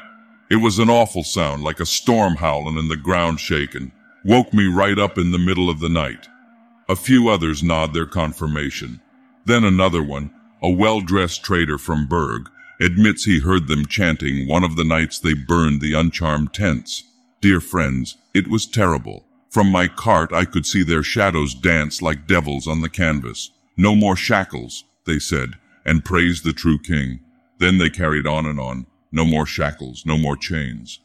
It 0.48 0.56
was 0.56 0.78
an 0.78 0.88
awful 0.88 1.24
sound, 1.24 1.64
like 1.64 1.80
a 1.80 1.86
storm 1.86 2.36
howling 2.36 2.78
and 2.78 2.88
the 2.88 2.96
ground 2.96 3.40
shaking. 3.40 3.90
Woke 4.24 4.54
me 4.54 4.68
right 4.68 4.96
up 4.96 5.18
in 5.18 5.32
the 5.32 5.40
middle 5.40 5.68
of 5.68 5.80
the 5.80 5.88
night. 5.88 6.28
A 6.88 6.94
few 6.94 7.28
others 7.28 7.64
nod 7.64 7.92
their 7.92 8.06
confirmation. 8.06 9.00
Then 9.46 9.62
another 9.62 10.02
one, 10.02 10.32
a 10.60 10.70
well-dressed 10.70 11.44
trader 11.44 11.78
from 11.78 12.08
Berg, 12.08 12.50
admits 12.80 13.24
he 13.24 13.40
heard 13.40 13.68
them 13.68 13.86
chanting 13.86 14.48
one 14.48 14.64
of 14.64 14.76
the 14.76 14.84
nights 14.84 15.18
they 15.18 15.34
burned 15.34 15.80
the 15.80 15.94
uncharmed 15.94 16.52
tents. 16.52 17.04
Dear 17.40 17.60
friends, 17.60 18.16
it 18.34 18.48
was 18.48 18.66
terrible. 18.66 19.24
From 19.50 19.70
my 19.70 19.86
cart 19.86 20.32
I 20.32 20.44
could 20.46 20.66
see 20.66 20.82
their 20.82 21.04
shadows 21.04 21.54
dance 21.54 22.02
like 22.02 22.26
devils 22.26 22.66
on 22.66 22.80
the 22.80 22.88
canvas. 22.88 23.50
No 23.76 23.94
more 23.94 24.16
shackles, 24.16 24.84
they 25.04 25.20
said, 25.20 25.52
and 25.84 26.04
praised 26.04 26.44
the 26.44 26.52
true 26.52 26.78
king. 26.78 27.20
Then 27.58 27.78
they 27.78 27.88
carried 27.88 28.26
on 28.26 28.46
and 28.46 28.58
on. 28.58 28.86
No 29.12 29.24
more 29.24 29.46
shackles, 29.46 30.04
no 30.04 30.18
more 30.18 30.36
chains. 30.36 30.98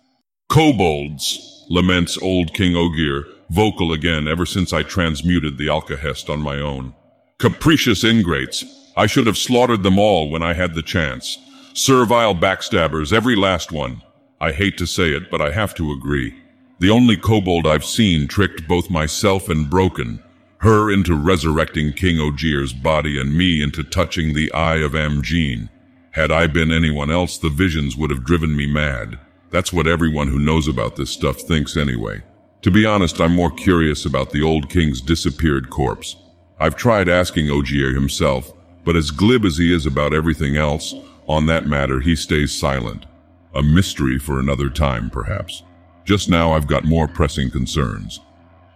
Kobolds, 0.50 1.66
laments 1.70 2.18
old 2.18 2.54
King 2.54 2.76
Ogier, 2.76 3.24
vocal 3.52 3.94
again 3.94 4.28
ever 4.28 4.46
since 4.46 4.74
I 4.74 4.82
transmuted 4.84 5.58
the 5.58 5.68
Alkahest 5.68 6.28
on 6.30 6.42
my 6.42 6.60
own. 6.60 6.96
Capricious 7.42 8.04
ingrates. 8.04 8.64
I 8.96 9.08
should 9.08 9.26
have 9.26 9.36
slaughtered 9.36 9.82
them 9.82 9.98
all 9.98 10.30
when 10.30 10.44
I 10.44 10.54
had 10.54 10.76
the 10.76 10.84
chance. 10.84 11.40
Servile 11.74 12.36
backstabbers, 12.36 13.12
every 13.12 13.36
last 13.36 13.72
one. 13.72 14.04
I 14.40 14.52
hate 14.52 14.78
to 14.78 14.86
say 14.86 15.10
it, 15.10 15.32
but 15.32 15.42
I 15.42 15.50
have 15.50 15.74
to 15.76 15.92
agree. 15.92 16.36
The 16.78 16.92
only 16.92 17.18
kobold 17.18 17.66
I've 17.66 17.84
seen 17.84 18.28
tricked 18.28 18.68
both 18.68 18.92
myself 18.92 19.50
and 19.50 19.68
Broken, 19.68 20.22
her 20.60 20.92
into 20.92 21.16
resurrecting 21.16 21.94
King 21.94 22.20
Ogier's 22.20 22.74
body 22.74 23.20
and 23.20 23.36
me 23.36 23.64
into 23.64 23.84
touching 23.84 24.36
the 24.36 24.54
eye 24.54 24.76
of 24.76 24.92
Amgene. 24.92 25.70
Had 26.12 26.32
I 26.32 26.46
been 26.46 26.72
anyone 26.72 27.10
else, 27.10 27.40
the 27.40 27.50
visions 27.50 27.98
would 27.98 28.12
have 28.12 28.24
driven 28.24 28.56
me 28.56 28.68
mad. 28.68 29.18
That's 29.50 29.74
what 29.74 29.88
everyone 29.88 30.28
who 30.28 30.38
knows 30.38 30.68
about 30.68 30.96
this 30.96 31.10
stuff 31.10 31.42
thinks 31.42 31.76
anyway. 31.76 32.22
To 32.62 32.70
be 32.70 32.86
honest, 32.86 33.20
I'm 33.20 33.34
more 33.34 33.50
curious 33.50 34.06
about 34.06 34.30
the 34.30 34.44
old 34.44 34.70
king's 34.70 35.02
disappeared 35.02 35.72
corpse. 35.72 36.18
I've 36.62 36.76
tried 36.76 37.10
asking 37.10 37.50
Ogier 37.50 37.92
himself, 37.92 38.54
but 38.86 38.96
as 38.96 39.10
glib 39.10 39.46
as 39.46 39.58
he 39.58 39.74
is 39.74 39.88
about 39.88 40.14
everything 40.14 40.58
else, 40.58 40.94
on 41.26 41.48
that 41.48 41.66
matter 41.66 42.02
he 42.02 42.16
stays 42.16 42.56
silent. 42.56 43.08
A 43.56 43.64
mystery 43.64 44.20
for 44.20 44.40
another 44.40 44.70
time, 44.70 45.10
perhaps. 45.10 45.64
Just 46.06 46.30
now 46.30 46.54
I've 46.54 46.68
got 46.68 46.84
more 46.84 47.08
pressing 47.08 47.50
concerns. 47.50 48.20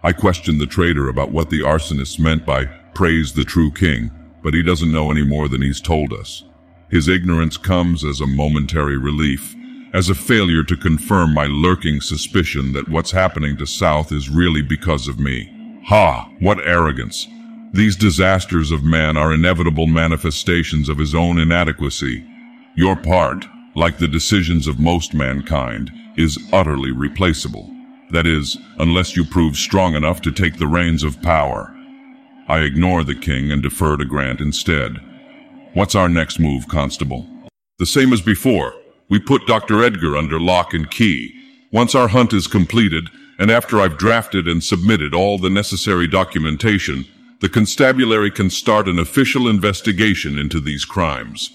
I 0.02 0.12
questioned 0.12 0.60
the 0.60 0.66
trader 0.66 1.08
about 1.08 1.30
what 1.30 1.48
the 1.48 1.60
arsonist 1.60 2.18
meant 2.18 2.44
by 2.44 2.64
praise 2.92 3.34
the 3.34 3.44
true 3.44 3.70
king, 3.70 4.10
but 4.42 4.52
he 4.52 4.64
doesn't 4.64 4.90
know 4.90 5.12
any 5.12 5.22
more 5.22 5.46
than 5.46 5.62
he's 5.62 5.80
told 5.80 6.12
us. 6.12 6.42
His 6.90 7.06
ignorance 7.06 7.56
comes 7.56 8.04
as 8.04 8.20
a 8.20 8.26
momentary 8.26 8.98
relief, 8.98 9.54
as 9.92 10.10
a 10.10 10.14
failure 10.16 10.64
to 10.64 10.76
confirm 10.76 11.32
my 11.32 11.46
lurking 11.46 12.00
suspicion 12.00 12.72
that 12.72 12.88
what's 12.88 13.12
happening 13.12 13.56
to 13.58 13.64
South 13.64 14.10
is 14.10 14.28
really 14.28 14.62
because 14.62 15.06
of 15.06 15.20
me. 15.20 15.80
Ha! 15.86 16.28
What 16.40 16.58
arrogance! 16.66 17.28
These 17.76 17.96
disasters 17.96 18.72
of 18.72 18.84
man 18.84 19.18
are 19.18 19.34
inevitable 19.34 19.86
manifestations 19.86 20.88
of 20.88 20.96
his 20.96 21.14
own 21.14 21.38
inadequacy. 21.38 22.24
Your 22.74 22.96
part, 22.96 23.44
like 23.74 23.98
the 23.98 24.08
decisions 24.08 24.66
of 24.66 24.80
most 24.80 25.12
mankind, 25.12 25.92
is 26.16 26.38
utterly 26.54 26.90
replaceable. 26.90 27.70
That 28.12 28.26
is, 28.26 28.56
unless 28.78 29.14
you 29.14 29.26
prove 29.26 29.56
strong 29.56 29.94
enough 29.94 30.22
to 30.22 30.32
take 30.32 30.56
the 30.56 30.66
reins 30.66 31.02
of 31.02 31.20
power. 31.20 31.76
I 32.48 32.60
ignore 32.60 33.04
the 33.04 33.14
king 33.14 33.52
and 33.52 33.62
defer 33.62 33.98
to 33.98 34.06
Grant 34.06 34.40
instead. 34.40 34.96
What's 35.74 35.94
our 35.94 36.08
next 36.08 36.38
move, 36.38 36.68
Constable? 36.68 37.28
The 37.78 37.84
same 37.84 38.14
as 38.14 38.22
before. 38.22 38.72
We 39.10 39.18
put 39.18 39.46
Dr. 39.46 39.84
Edgar 39.84 40.16
under 40.16 40.40
lock 40.40 40.72
and 40.72 40.90
key. 40.90 41.30
Once 41.70 41.94
our 41.94 42.08
hunt 42.08 42.32
is 42.32 42.46
completed, 42.46 43.10
and 43.38 43.50
after 43.50 43.78
I've 43.82 43.98
drafted 43.98 44.48
and 44.48 44.64
submitted 44.64 45.12
all 45.12 45.36
the 45.36 45.50
necessary 45.50 46.08
documentation, 46.08 47.04
the 47.40 47.48
constabulary 47.48 48.30
can 48.30 48.48
start 48.48 48.88
an 48.88 48.98
official 48.98 49.46
investigation 49.46 50.38
into 50.38 50.58
these 50.58 50.84
crimes. 50.86 51.50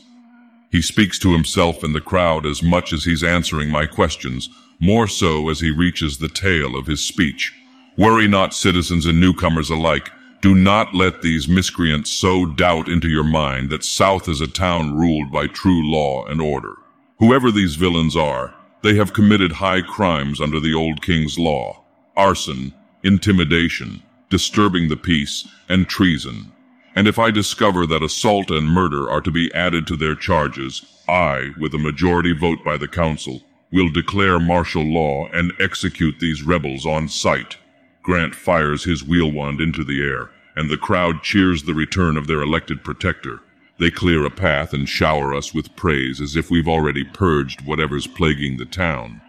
He 0.70 0.82
speaks 0.82 1.18
to 1.20 1.34
himself 1.34 1.84
and 1.84 1.96
the 1.96 2.02
crowd 2.02 2.46
as 2.46 2.62
much 2.62 2.94
as 2.94 3.04
he's 3.04 3.24
answering 3.24 3.70
my 3.70 3.88
questions, 3.88 4.50
more 4.80 5.08
so 5.08 5.50
as 5.50 5.60
he 5.60 5.72
reaches 5.72 6.18
the 6.18 6.30
tail 6.30 6.76
of 6.76 6.88
his 6.88 7.02
speech. 7.02 7.54
Worry 7.98 8.28
not, 8.28 8.54
citizens 8.54 9.06
and 9.06 9.20
newcomers 9.20 9.70
alike. 9.70 10.10
Do 10.42 10.56
not 10.56 10.94
let 10.94 11.22
these 11.22 11.48
miscreants 11.48 12.10
sow 12.10 12.46
doubt 12.46 12.88
into 12.88 13.10
your 13.10 13.24
mind 13.24 13.70
that 13.70 13.84
South 13.84 14.30
is 14.30 14.40
a 14.40 14.48
town 14.48 14.96
ruled 14.96 15.32
by 15.32 15.48
true 15.48 15.84
law 15.92 16.26
and 16.26 16.40
order. 16.40 16.76
Whoever 17.20 17.52
these 17.52 17.76
villains 17.76 18.16
are, 18.16 18.54
they 18.82 18.96
have 18.96 19.14
committed 19.14 19.52
high 19.52 19.82
crimes 19.82 20.40
under 20.40 20.60
the 20.60 20.74
old 20.74 21.02
king's 21.02 21.38
law. 21.38 21.84
Arson, 22.16 22.74
intimidation, 23.04 24.02
disturbing 24.32 24.90
the 24.90 24.98
peace, 24.98 25.48
and 25.70 25.88
treason. 25.88 26.52
And 26.96 27.08
if 27.08 27.20
I 27.20 27.30
discover 27.30 27.86
that 27.86 28.04
assault 28.04 28.50
and 28.50 28.68
murder 28.68 29.10
are 29.10 29.22
to 29.22 29.32
be 29.32 29.54
added 29.54 29.86
to 29.88 29.96
their 29.96 30.16
charges, 30.16 30.84
I, 31.08 31.52
with 31.60 31.74
a 31.76 31.78
majority 31.78 32.34
vote 32.34 32.64
by 32.66 32.78
the 32.78 32.88
council, 32.88 33.42
will 33.72 33.90
declare 33.90 34.40
martial 34.40 34.84
law 34.84 35.28
and 35.32 35.54
execute 35.60 36.20
these 36.20 36.44
rebels 36.44 36.86
on 36.86 37.08
sight. 37.08 37.58
Grant 38.04 38.34
fires 38.34 38.84
his 38.84 39.04
wheel 39.04 39.32
wand 39.32 39.62
into 39.62 39.84
the 39.84 40.02
air, 40.02 40.32
and 40.56 40.70
the 40.70 40.78
crowd 40.78 41.24
cheers 41.24 41.64
the 41.64 41.74
return 41.74 42.18
of 42.18 42.28
their 42.28 42.42
elected 42.42 42.84
protector. 42.84 43.42
They 43.80 43.92
clear 43.92 44.26
a 44.26 44.30
path 44.30 44.74
and 44.74 44.88
shower 44.88 45.34
us 45.34 45.54
with 45.54 45.76
praise 45.76 46.20
as 46.20 46.36
if 46.36 46.52
we've 46.52 46.68
already 46.68 47.04
purged 47.04 47.66
whatever's 47.66 48.08
plaguing 48.08 48.58
the 48.58 48.66
town. 48.66 49.22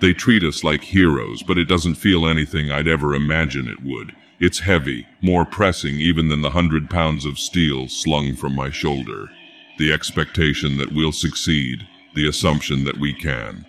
They 0.00 0.12
treat 0.12 0.44
us 0.44 0.62
like 0.62 0.82
heroes, 0.82 1.42
but 1.42 1.56
it 1.56 1.64
doesn't 1.64 1.94
feel 1.94 2.26
anything 2.26 2.70
I'd 2.70 2.86
ever 2.86 3.14
imagine 3.14 3.66
it 3.66 3.82
would. 3.82 4.14
It's 4.38 4.58
heavy, 4.58 5.06
more 5.22 5.46
pressing 5.46 5.94
even 5.94 6.28
than 6.28 6.42
the 6.42 6.50
hundred 6.50 6.90
pounds 6.90 7.24
of 7.24 7.38
steel 7.38 7.88
slung 7.88 8.36
from 8.36 8.54
my 8.54 8.70
shoulder. 8.70 9.30
The 9.78 9.90
expectation 9.90 10.76
that 10.76 10.92
we'll 10.92 11.12
succeed, 11.12 11.86
the 12.14 12.28
assumption 12.28 12.84
that 12.84 12.98
we 12.98 13.14
can. 13.14 13.64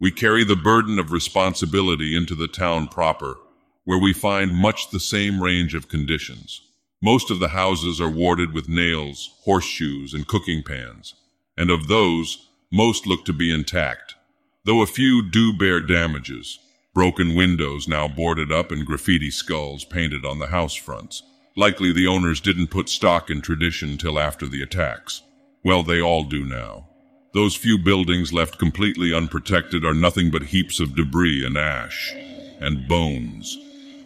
We 0.00 0.10
carry 0.10 0.42
the 0.42 0.56
burden 0.56 0.98
of 0.98 1.12
responsibility 1.12 2.16
into 2.16 2.34
the 2.34 2.48
town 2.48 2.88
proper, 2.88 3.36
where 3.84 3.98
we 3.98 4.12
find 4.12 4.54
much 4.54 4.90
the 4.90 5.00
same 5.00 5.40
range 5.40 5.74
of 5.74 5.88
conditions. 5.88 6.62
Most 7.00 7.30
of 7.30 7.38
the 7.38 7.48
houses 7.48 8.00
are 8.00 8.10
warded 8.10 8.52
with 8.52 8.68
nails, 8.68 9.36
horseshoes, 9.44 10.14
and 10.14 10.26
cooking 10.26 10.64
pans, 10.64 11.14
and 11.56 11.70
of 11.70 11.86
those, 11.86 12.48
most 12.72 13.06
look 13.06 13.24
to 13.24 13.32
be 13.32 13.54
intact, 13.54 14.16
though 14.64 14.82
a 14.82 14.86
few 14.86 15.22
do 15.22 15.56
bear 15.56 15.80
damages. 15.80 16.58
Broken 16.94 17.34
windows 17.34 17.86
now 17.86 18.08
boarded 18.08 18.50
up 18.50 18.72
and 18.72 18.84
graffiti 18.84 19.30
skulls 19.30 19.84
painted 19.84 20.24
on 20.24 20.38
the 20.38 20.48
house 20.48 20.74
fronts. 20.74 21.22
Likely 21.56 21.92
the 21.92 22.06
owners 22.06 22.40
didn't 22.40 22.68
put 22.68 22.88
stock 22.88 23.30
in 23.30 23.40
tradition 23.40 23.98
till 23.98 24.18
after 24.18 24.46
the 24.46 24.62
attacks. 24.62 25.22
Well, 25.64 25.82
they 25.82 26.00
all 26.00 26.24
do 26.24 26.44
now. 26.44 26.88
Those 27.34 27.54
few 27.54 27.78
buildings 27.78 28.32
left 28.32 28.58
completely 28.58 29.12
unprotected 29.12 29.84
are 29.84 29.94
nothing 29.94 30.30
but 30.30 30.44
heaps 30.44 30.80
of 30.80 30.96
debris 30.96 31.44
and 31.44 31.58
ash. 31.58 32.12
And 32.60 32.88
bones. 32.88 33.56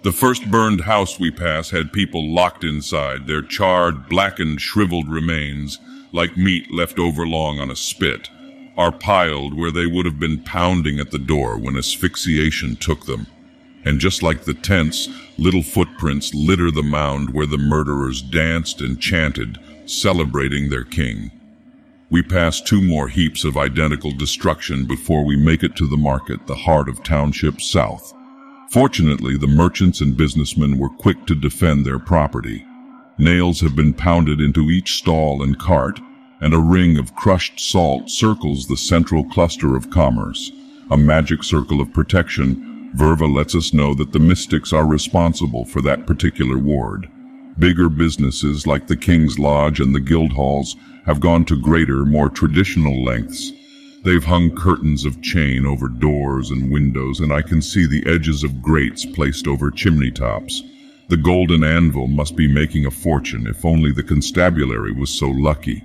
The 0.03 0.13
first 0.13 0.51
burned 0.51 0.81
house 0.81 1.21
we 1.21 1.31
pass 1.31 1.71
had 1.71 1.93
people 1.93 2.35
locked 2.35 2.65
inside, 2.65 3.27
their 3.27 3.43
charred, 3.43 4.09
blackened, 4.09 4.61
shriveled 4.61 5.09
remains, 5.09 5.79
like 6.13 6.37
meat 6.37 6.73
left 6.73 6.99
over 6.99 7.27
long 7.27 7.61
on 7.61 7.71
a 7.71 7.77
spit, 7.77 8.29
are 8.77 8.93
piled 8.93 9.55
where 9.55 9.71
they 9.71 9.87
would 9.87 10.07
have 10.07 10.19
been 10.19 10.43
pounding 10.43 10.99
at 10.99 11.11
the 11.11 11.19
door 11.19 11.59
when 11.59 11.77
asphyxiation 11.77 12.77
took 12.77 13.07
them. 13.07 13.27
And 13.85 13.99
just 13.99 14.23
like 14.23 14.45
the 14.45 14.55
tents, 14.55 15.09
little 15.39 15.63
footprints 15.63 16.33
litter 16.35 16.71
the 16.71 16.83
mound 16.83 17.31
where 17.31 17.47
the 17.47 17.59
murderers 17.59 18.23
danced 18.23 18.81
and 18.81 19.01
chanted, 19.01 19.59
celebrating 19.87 20.71
their 20.71 20.85
king. 20.85 21.31
We 22.11 22.23
pass 22.23 22.61
two 22.61 22.83
more 22.83 23.09
heaps 23.09 23.43
of 23.45 23.57
identical 23.57 24.13
destruction 24.13 24.87
before 24.87 25.25
we 25.25 25.37
make 25.37 25.63
it 25.63 25.75
to 25.77 25.87
the 25.87 25.97
market, 25.97 26.47
the 26.47 26.55
heart 26.55 26.89
of 26.89 27.03
Township 27.03 27.61
South. 27.61 28.13
Fortunately, 28.71 29.37
the 29.37 29.47
merchants 29.47 30.01
and 30.01 30.17
businessmen 30.17 30.79
were 30.79 30.91
quick 30.91 31.27
to 31.27 31.35
defend 31.35 31.85
their 31.85 31.99
property. 31.99 32.65
Nails 33.19 33.61
have 33.61 33.75
been 33.75 33.93
pounded 33.95 34.41
into 34.41 34.71
each 34.71 34.95
stall 34.95 35.43
and 35.43 35.59
cart, 35.59 36.01
and 36.43 36.53
a 36.53 36.59
ring 36.59 36.99
of 36.99 37.15
crushed 37.15 37.59
salt 37.59 38.11
circles 38.11 38.67
the 38.67 38.77
central 38.77 39.25
cluster 39.25 39.77
of 39.77 39.91
commerce. 39.91 40.53
A 40.91 40.97
magic 40.97 41.43
circle 41.43 41.81
of 41.81 41.93
protection, 41.93 42.91
Verva 42.97 43.33
lets 43.33 43.55
us 43.55 43.73
know 43.73 43.95
that 43.95 44.13
the 44.13 44.19
mystics 44.19 44.73
are 44.73 44.87
responsible 44.87 45.65
for 45.65 45.81
that 45.81 46.07
particular 46.07 46.59
ward. 46.59 47.09
Bigger 47.59 47.89
businesses 47.89 48.67
like 48.67 48.87
the 48.87 48.97
King's 48.97 49.39
Lodge 49.39 49.81
and 49.81 49.95
the 49.95 50.01
guild 50.01 50.33
halls 50.33 50.77
have 51.07 51.21
gone 51.21 51.45
to 51.47 51.57
greater, 51.61 52.05
more 52.05 52.29
traditional 52.29 53.03
lengths 53.03 53.53
They've 54.05 54.25
hung 54.25 54.51
curtains 54.57 55.05
of 55.05 55.23
chain 55.23 55.65
over 55.65 55.89
doors 55.89 56.51
and 56.51 56.73
windows, 56.73 57.21
and 57.21 57.33
I 57.33 57.41
can 57.41 57.63
see 57.63 57.87
the 57.87 58.05
edges 58.05 58.43
of 58.43 58.61
grates 58.61 59.07
placed 59.07 59.47
over 59.47 59.71
chimney 59.71 60.11
tops. 60.11 60.61
The 61.09 61.17
golden 61.17 61.63
anvil 61.63 62.09
must 62.09 62.35
be 62.35 62.49
making 62.49 62.85
a 62.85 62.91
fortune 62.91 63.47
if 63.47 63.65
only 63.65 63.93
the 63.93 64.03
constabulary 64.03 64.91
was 64.91 65.11
so 65.11 65.29
lucky. 65.29 65.85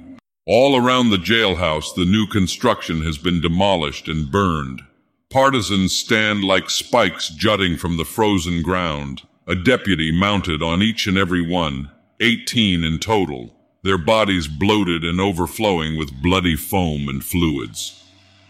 All 0.50 0.77
around 0.77 1.10
the 1.10 1.18
jailhouse, 1.18 1.94
the 1.94 2.06
new 2.06 2.25
construction 2.25 3.01
has 3.01 3.18
been 3.18 3.42
demolished 3.42 4.08
and 4.08 4.32
burned. 4.32 4.82
Partisans 5.30 5.94
stand 5.94 6.42
like 6.42 6.70
spikes 6.70 7.27
jutting 7.27 7.75
from 7.75 7.98
the 7.98 8.06
frozen 8.06 8.62
ground, 8.62 9.24
a 9.46 9.56
deputy 9.56 10.10
mounted 10.10 10.63
on 10.63 10.82
each 10.82 11.06
and 11.06 11.18
every 11.18 11.42
one, 11.42 11.92
eighteen 12.22 12.86
in 12.86 12.98
total, 12.98 13.54
their 13.84 13.98
bodies 13.98 14.48
bloated 14.48 15.04
and 15.04 15.20
overflowing 15.20 15.98
with 15.98 16.24
bloody 16.24 16.56
foam 16.56 17.10
and 17.10 17.25
fluids. 17.25 18.01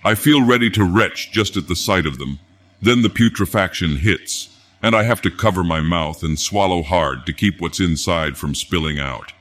I 0.03 0.13
feel 0.13 0.45
ready 0.45 0.69
to 0.69 0.83
retch 0.83 1.31
just 1.31 1.57
at 1.57 1.67
the 1.67 1.75
sight 1.75 2.05
of 2.05 2.19
them. 2.19 2.37
Then 2.79 3.01
the 3.01 3.09
putrefaction 3.09 3.97
hits, 3.97 4.55
and 4.83 4.95
I 4.95 5.01
have 5.01 5.23
to 5.23 5.31
cover 5.31 5.63
my 5.63 5.81
mouth 5.81 6.21
and 6.21 6.39
swallow 6.39 6.83
hard 6.83 7.25
to 7.25 7.33
keep 7.33 7.59
what's 7.59 7.79
inside 7.79 8.37
from 8.37 8.53
spilling 8.53 8.99
out. 8.99 9.33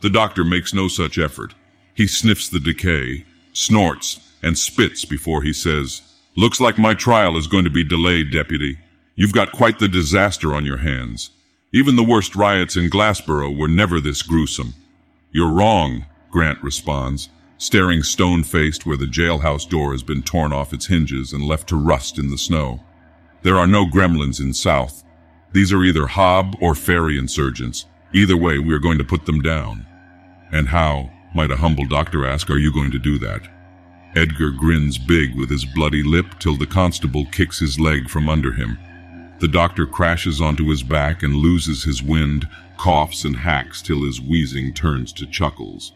The 0.00 0.10
doctor 0.10 0.42
makes 0.42 0.74
no 0.74 0.88
such 0.88 1.18
effort. 1.18 1.54
He 1.94 2.06
sniffs 2.06 2.48
the 2.48 2.60
decay, 2.60 3.24
snorts, 3.52 4.20
and 4.42 4.58
spits 4.58 5.04
before 5.04 5.42
he 5.42 5.52
says, 5.52 6.02
Looks 6.36 6.60
like 6.60 6.78
my 6.78 6.94
trial 6.94 7.36
is 7.36 7.46
going 7.46 7.64
to 7.64 7.70
be 7.70 7.84
delayed, 7.84 8.32
deputy. 8.32 8.78
You've 9.14 9.32
got 9.32 9.52
quite 9.52 9.78
the 9.78 9.88
disaster 9.88 10.54
on 10.54 10.64
your 10.64 10.78
hands. 10.78 11.30
Even 11.72 11.96
the 11.96 12.02
worst 12.02 12.34
riots 12.34 12.76
in 12.76 12.90
Glassboro 12.90 13.56
were 13.56 13.68
never 13.68 14.00
this 14.00 14.22
gruesome. 14.22 14.74
You're 15.30 15.52
wrong, 15.52 16.06
Grant 16.30 16.62
responds 16.62 17.28
staring 17.64 18.02
stone-faced 18.02 18.84
where 18.84 18.96
the 18.96 19.06
jailhouse 19.06 19.68
door 19.68 19.92
has 19.92 20.02
been 20.02 20.22
torn 20.22 20.52
off 20.52 20.72
its 20.72 20.86
hinges 20.86 21.32
and 21.32 21.42
left 21.42 21.68
to 21.68 21.76
rust 21.76 22.18
in 22.18 22.30
the 22.30 22.38
snow. 22.38 22.80
There 23.42 23.56
are 23.56 23.66
no 23.66 23.86
gremlins 23.86 24.40
in 24.40 24.52
South. 24.52 25.02
These 25.52 25.72
are 25.72 25.82
either 25.82 26.06
Hob 26.06 26.56
or 26.60 26.74
Fairy 26.74 27.16
insurgents. 27.18 27.86
Either 28.12 28.36
way, 28.36 28.58
we 28.58 28.74
are 28.74 28.78
going 28.78 28.98
to 28.98 29.04
put 29.04 29.26
them 29.26 29.40
down. 29.40 29.86
And 30.52 30.68
how, 30.68 31.10
might 31.34 31.50
a 31.50 31.56
humble 31.56 31.86
doctor 31.86 32.26
ask, 32.26 32.48
are 32.50 32.58
you 32.58 32.72
going 32.72 32.90
to 32.90 32.98
do 32.98 33.18
that? 33.18 33.42
Edgar 34.16 34.52
grins 34.52 34.96
big 34.96 35.34
with 35.34 35.50
his 35.50 35.64
bloody 35.64 36.02
lip 36.02 36.38
till 36.38 36.56
the 36.56 36.66
constable 36.66 37.26
kicks 37.26 37.58
his 37.58 37.80
leg 37.80 38.08
from 38.08 38.28
under 38.28 38.52
him. 38.52 38.78
The 39.40 39.48
doctor 39.48 39.86
crashes 39.86 40.40
onto 40.40 40.68
his 40.68 40.84
back 40.84 41.22
and 41.22 41.34
loses 41.34 41.82
his 41.82 42.02
wind, 42.02 42.48
coughs 42.78 43.24
and 43.24 43.36
hacks 43.36 43.82
till 43.82 44.04
his 44.04 44.20
wheezing 44.20 44.72
turns 44.72 45.12
to 45.14 45.26
chuckles. 45.26 45.92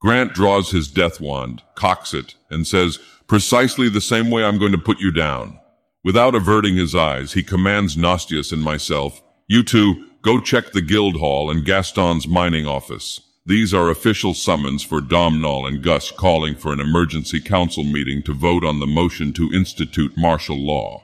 Grant 0.00 0.34
draws 0.34 0.70
his 0.70 0.88
death 0.88 1.18
wand, 1.18 1.62
cocks 1.74 2.12
it, 2.12 2.34
and 2.50 2.66
says, 2.66 2.98
precisely 3.26 3.88
the 3.88 4.02
same 4.02 4.30
way 4.30 4.44
I'm 4.44 4.58
going 4.58 4.72
to 4.72 4.78
put 4.78 5.00
you 5.00 5.10
down. 5.10 5.58
Without 6.04 6.34
averting 6.34 6.76
his 6.76 6.94
eyes, 6.94 7.32
he 7.32 7.42
commands 7.42 7.96
Nostius 7.96 8.52
and 8.52 8.62
myself, 8.62 9.22
you 9.48 9.62
two, 9.62 10.06
go 10.20 10.38
check 10.38 10.72
the 10.72 10.82
guild 10.82 11.16
hall 11.16 11.50
and 11.50 11.64
Gaston's 11.64 12.28
mining 12.28 12.66
office. 12.66 13.20
These 13.46 13.74
are 13.74 13.90
official 13.90 14.32
summons 14.32 14.82
for 14.82 15.02
Domnall 15.02 15.66
and 15.66 15.82
Gus 15.82 16.10
calling 16.10 16.54
for 16.54 16.72
an 16.72 16.80
emergency 16.80 17.42
council 17.42 17.84
meeting 17.84 18.22
to 18.22 18.32
vote 18.32 18.64
on 18.64 18.80
the 18.80 18.86
motion 18.86 19.34
to 19.34 19.52
institute 19.52 20.16
martial 20.16 20.56
law. 20.56 21.02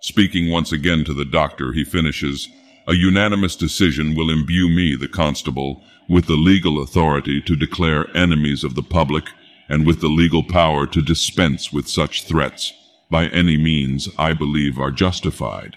Speaking 0.00 0.52
once 0.52 0.70
again 0.70 1.02
to 1.02 1.12
the 1.12 1.24
doctor, 1.24 1.72
he 1.72 1.82
finishes, 1.82 2.48
a 2.86 2.94
unanimous 2.94 3.56
decision 3.56 4.14
will 4.14 4.30
imbue 4.30 4.68
me, 4.68 4.94
the 4.94 5.08
constable, 5.08 5.82
with 6.08 6.26
the 6.26 6.36
legal 6.36 6.80
authority 6.80 7.40
to 7.42 7.56
declare 7.56 8.16
enemies 8.16 8.62
of 8.62 8.76
the 8.76 8.84
public 8.84 9.24
and 9.68 9.84
with 9.84 10.00
the 10.00 10.06
legal 10.06 10.44
power 10.44 10.86
to 10.86 11.02
dispense 11.02 11.72
with 11.72 11.88
such 11.88 12.22
threats 12.22 12.72
by 13.10 13.26
any 13.26 13.56
means 13.56 14.08
I 14.16 14.32
believe 14.32 14.78
are 14.78 14.92
justified. 14.92 15.76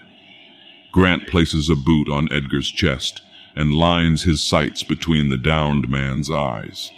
Grant 0.92 1.26
places 1.26 1.68
a 1.68 1.74
boot 1.74 2.08
on 2.08 2.32
Edgar's 2.32 2.70
chest 2.70 3.20
and 3.56 3.74
lines 3.74 4.22
his 4.22 4.42
sights 4.42 4.82
between 4.82 5.28
the 5.28 5.36
downed 5.36 5.88
man's 5.88 6.30
eyes. 6.30 6.90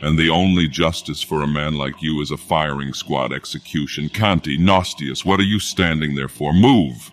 And 0.00 0.18
the 0.18 0.30
only 0.30 0.68
justice 0.68 1.22
for 1.22 1.42
a 1.42 1.46
man 1.48 1.74
like 1.74 2.00
you 2.00 2.20
is 2.20 2.30
a 2.30 2.36
firing 2.36 2.92
squad 2.92 3.32
execution. 3.32 4.08
Canti, 4.08 4.56
Nostius, 4.56 5.24
what 5.24 5.40
are 5.40 5.44
you 5.44 5.58
standing 5.58 6.14
there 6.14 6.28
for? 6.28 6.52
Move! 6.52 7.10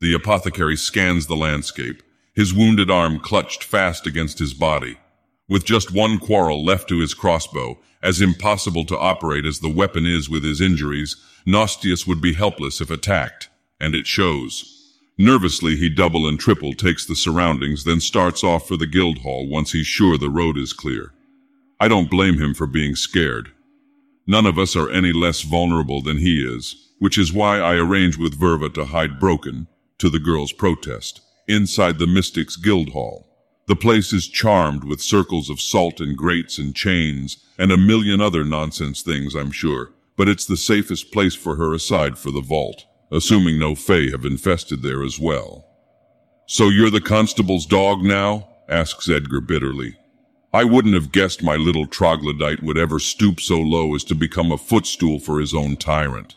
The 0.00 0.14
apothecary 0.14 0.76
scans 0.76 1.26
the 1.26 1.34
landscape, 1.34 2.02
his 2.34 2.54
wounded 2.54 2.90
arm 2.90 3.18
clutched 3.18 3.64
fast 3.64 4.06
against 4.06 4.38
his 4.38 4.54
body. 4.54 4.98
With 5.48 5.64
just 5.64 5.92
one 5.92 6.18
quarrel 6.18 6.64
left 6.64 6.88
to 6.90 7.00
his 7.00 7.14
crossbow, 7.14 7.80
as 8.00 8.20
impossible 8.20 8.84
to 8.84 8.98
operate 8.98 9.44
as 9.44 9.58
the 9.58 9.68
weapon 9.68 10.06
is 10.06 10.30
with 10.30 10.44
his 10.44 10.60
injuries, 10.60 11.16
Nostius 11.44 12.06
would 12.06 12.20
be 12.20 12.34
helpless 12.34 12.80
if 12.80 12.90
attacked, 12.90 13.48
and 13.80 13.96
it 13.96 14.06
shows. 14.06 14.77
Nervously, 15.20 15.74
he 15.74 15.88
double 15.88 16.28
and 16.28 16.38
triple 16.38 16.72
takes 16.72 17.04
the 17.04 17.16
surroundings, 17.16 17.82
then 17.82 17.98
starts 17.98 18.44
off 18.44 18.68
for 18.68 18.76
the 18.76 18.86
guild 18.86 19.18
hall 19.18 19.48
once 19.48 19.72
he's 19.72 19.86
sure 19.86 20.16
the 20.16 20.30
road 20.30 20.56
is 20.56 20.72
clear. 20.72 21.12
I 21.80 21.88
don't 21.88 22.08
blame 22.08 22.38
him 22.38 22.54
for 22.54 22.68
being 22.68 22.94
scared. 22.94 23.50
None 24.28 24.46
of 24.46 24.60
us 24.60 24.76
are 24.76 24.88
any 24.88 25.12
less 25.12 25.42
vulnerable 25.42 26.02
than 26.02 26.18
he 26.18 26.40
is, 26.40 26.92
which 27.00 27.18
is 27.18 27.32
why 27.32 27.58
I 27.58 27.74
arrange 27.74 28.16
with 28.16 28.38
Verva 28.38 28.72
to 28.74 28.84
hide 28.84 29.18
broken, 29.18 29.66
to 29.98 30.08
the 30.08 30.20
girl's 30.20 30.52
protest, 30.52 31.20
inside 31.48 31.98
the 31.98 32.06
Mystics 32.06 32.54
Guild 32.54 32.90
Hall. 32.90 33.26
The 33.66 33.74
place 33.74 34.12
is 34.12 34.28
charmed 34.28 34.84
with 34.84 35.00
circles 35.00 35.50
of 35.50 35.60
salt 35.60 36.00
and 36.00 36.16
grates 36.16 36.58
and 36.58 36.76
chains, 36.76 37.38
and 37.58 37.72
a 37.72 37.76
million 37.76 38.20
other 38.20 38.44
nonsense 38.44 39.02
things, 39.02 39.34
I'm 39.34 39.50
sure, 39.50 39.90
but 40.16 40.28
it's 40.28 40.46
the 40.46 40.56
safest 40.56 41.10
place 41.10 41.34
for 41.34 41.56
her 41.56 41.74
aside 41.74 42.18
for 42.18 42.30
the 42.30 42.40
vault 42.40 42.84
assuming 43.10 43.58
no 43.58 43.74
Fae 43.74 44.10
have 44.10 44.24
infested 44.24 44.82
there 44.82 45.02
as 45.02 45.18
well. 45.18 45.66
So 46.46 46.68
you're 46.68 46.90
the 46.90 47.00
constable's 47.00 47.66
dog 47.66 48.02
now? 48.02 48.48
asks 48.68 49.08
Edgar 49.08 49.40
bitterly. 49.40 49.96
I 50.52 50.64
wouldn't 50.64 50.94
have 50.94 51.12
guessed 51.12 51.42
my 51.42 51.56
little 51.56 51.86
troglodyte 51.86 52.62
would 52.62 52.78
ever 52.78 52.98
stoop 52.98 53.38
so 53.40 53.58
low 53.58 53.94
as 53.94 54.02
to 54.04 54.14
become 54.14 54.50
a 54.50 54.58
footstool 54.58 55.18
for 55.18 55.40
his 55.40 55.54
own 55.54 55.76
tyrant. 55.76 56.36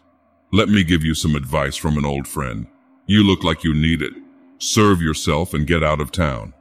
Let 0.52 0.68
me 0.68 0.84
give 0.84 1.04
you 1.04 1.14
some 1.14 1.36
advice 1.36 1.78
from 1.78 1.98
an 1.98 2.06
old 2.06 2.28
friend. 2.28 2.68
You 3.06 3.24
look 3.24 3.44
like 3.44 3.64
you 3.64 3.74
need 3.74 4.02
it. 4.02 4.14
Serve 4.58 5.02
yourself 5.02 5.54
and 5.54 5.66
get 5.66 5.82
out 5.82 6.02
of 6.02 6.12
town. 6.12 6.54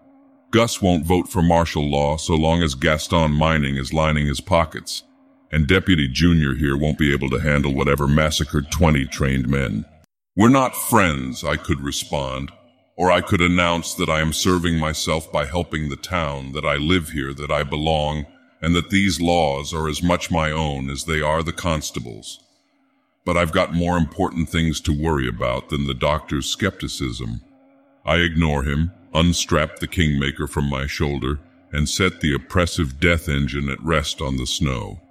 Gus 0.52 0.80
won't 0.80 1.06
vote 1.06 1.28
for 1.28 1.42
martial 1.42 1.88
law 1.88 2.16
so 2.16 2.34
long 2.34 2.62
as 2.62 2.74
Gaston 2.74 3.32
Mining 3.32 3.76
is 3.76 3.92
lining 3.92 4.26
his 4.26 4.40
pockets, 4.40 5.02
and 5.52 5.66
Deputy 5.66 6.08
Junior 6.08 6.54
here 6.54 6.76
won't 6.76 6.98
be 6.98 7.12
able 7.12 7.30
to 7.30 7.40
handle 7.40 7.74
whatever 7.74 8.06
massacred 8.06 8.70
20 8.70 9.06
trained 9.06 9.48
men. 9.48 9.84
We're 10.40 10.48
not 10.48 10.74
friends, 10.74 11.44
I 11.44 11.56
could 11.56 11.82
respond, 11.82 12.50
or 12.96 13.12
I 13.12 13.20
could 13.20 13.42
announce 13.42 13.92
that 13.96 14.08
I 14.08 14.22
am 14.22 14.32
serving 14.32 14.78
myself 14.78 15.30
by 15.30 15.44
helping 15.44 15.90
the 15.90 15.96
town, 15.96 16.52
that 16.52 16.64
I 16.64 16.76
live 16.76 17.10
here, 17.10 17.34
that 17.34 17.50
I 17.50 17.62
belong, 17.62 18.24
and 18.62 18.74
that 18.74 18.88
these 18.88 19.20
laws 19.20 19.74
are 19.74 19.86
as 19.86 20.02
much 20.02 20.30
my 20.30 20.50
own 20.50 20.88
as 20.88 21.04
they 21.04 21.20
are 21.20 21.42
the 21.42 21.52
constable's. 21.52 22.42
But 23.26 23.36
I've 23.36 23.52
got 23.52 23.74
more 23.74 23.98
important 23.98 24.48
things 24.48 24.80
to 24.80 24.98
worry 24.98 25.28
about 25.28 25.68
than 25.68 25.86
the 25.86 25.92
doctor's 25.92 26.46
skepticism. 26.46 27.42
I 28.06 28.16
ignore 28.16 28.62
him, 28.62 28.92
unstrap 29.12 29.76
the 29.76 29.88
kingmaker 29.88 30.46
from 30.46 30.70
my 30.70 30.86
shoulder, 30.86 31.38
and 31.70 31.86
set 31.86 32.22
the 32.22 32.32
oppressive 32.32 32.98
death 32.98 33.28
engine 33.28 33.68
at 33.68 33.84
rest 33.84 34.22
on 34.22 34.38
the 34.38 34.46
snow. 34.46 35.02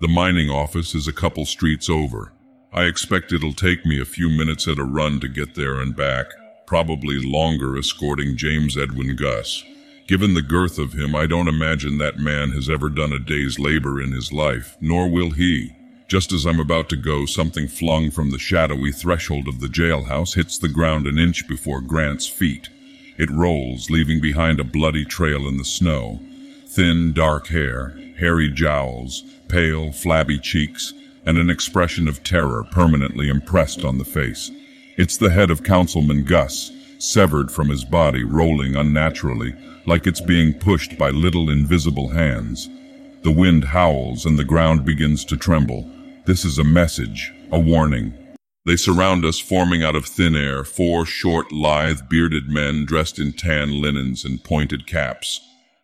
The 0.00 0.08
mining 0.08 0.50
office 0.50 0.92
is 0.92 1.06
a 1.06 1.12
couple 1.12 1.46
streets 1.46 1.88
over. 1.88 2.32
I 2.74 2.84
expect 2.84 3.34
it'll 3.34 3.52
take 3.52 3.84
me 3.84 4.00
a 4.00 4.06
few 4.06 4.30
minutes 4.30 4.66
at 4.66 4.78
a 4.78 4.84
run 4.84 5.20
to 5.20 5.28
get 5.28 5.54
there 5.54 5.78
and 5.78 5.94
back, 5.94 6.26
probably 6.64 7.18
longer 7.18 7.76
escorting 7.76 8.34
James 8.34 8.78
Edwin 8.78 9.14
Gus. 9.14 9.62
Given 10.08 10.32
the 10.32 10.40
girth 10.40 10.78
of 10.78 10.94
him, 10.94 11.14
I 11.14 11.26
don't 11.26 11.48
imagine 11.48 11.98
that 11.98 12.18
man 12.18 12.52
has 12.52 12.70
ever 12.70 12.88
done 12.88 13.12
a 13.12 13.18
day's 13.18 13.58
labor 13.58 14.00
in 14.00 14.12
his 14.12 14.32
life, 14.32 14.78
nor 14.80 15.10
will 15.10 15.32
he. 15.32 15.76
Just 16.08 16.32
as 16.32 16.46
I'm 16.46 16.60
about 16.60 16.88
to 16.88 16.96
go, 16.96 17.26
something 17.26 17.68
flung 17.68 18.10
from 18.10 18.30
the 18.30 18.38
shadowy 18.38 18.90
threshold 18.90 19.48
of 19.48 19.60
the 19.60 19.68
jailhouse 19.68 20.34
hits 20.34 20.56
the 20.56 20.68
ground 20.68 21.06
an 21.06 21.18
inch 21.18 21.46
before 21.46 21.82
Grant's 21.82 22.26
feet. 22.26 22.70
It 23.18 23.30
rolls, 23.30 23.90
leaving 23.90 24.20
behind 24.20 24.60
a 24.60 24.64
bloody 24.64 25.04
trail 25.04 25.46
in 25.46 25.58
the 25.58 25.64
snow. 25.64 26.20
Thin, 26.68 27.12
dark 27.12 27.48
hair, 27.48 27.98
hairy 28.18 28.50
jowls, 28.50 29.24
pale, 29.48 29.92
flabby 29.92 30.38
cheeks, 30.38 30.94
and 31.24 31.38
an 31.38 31.50
expression 31.50 32.08
of 32.08 32.22
terror 32.24 32.64
permanently 32.70 33.28
impressed 33.28 33.84
on 33.84 33.98
the 33.98 34.04
face. 34.04 34.50
It's 34.96 35.16
the 35.16 35.30
head 35.30 35.50
of 35.50 35.62
Councilman 35.62 36.24
Gus, 36.24 36.70
severed 36.98 37.50
from 37.50 37.68
his 37.68 37.84
body, 37.84 38.24
rolling 38.24 38.76
unnaturally, 38.76 39.54
like 39.86 40.06
it's 40.06 40.20
being 40.20 40.54
pushed 40.54 40.98
by 40.98 41.10
little 41.10 41.50
invisible 41.50 42.10
hands. 42.10 42.68
The 43.22 43.30
wind 43.30 43.64
howls 43.64 44.26
and 44.26 44.38
the 44.38 44.44
ground 44.44 44.84
begins 44.84 45.24
to 45.26 45.36
tremble. 45.36 45.88
This 46.26 46.44
is 46.44 46.58
a 46.58 46.64
message, 46.64 47.32
a 47.50 47.58
warning. 47.58 48.14
They 48.64 48.76
surround 48.76 49.24
us, 49.24 49.40
forming 49.40 49.82
out 49.82 49.96
of 49.96 50.06
thin 50.06 50.36
air, 50.36 50.62
four 50.62 51.04
short, 51.04 51.50
lithe, 51.50 52.08
bearded 52.08 52.48
men 52.48 52.84
dressed 52.84 53.18
in 53.18 53.32
tan 53.32 53.80
linens 53.80 54.24
and 54.24 54.42
pointed 54.42 54.86
caps. 54.86 55.40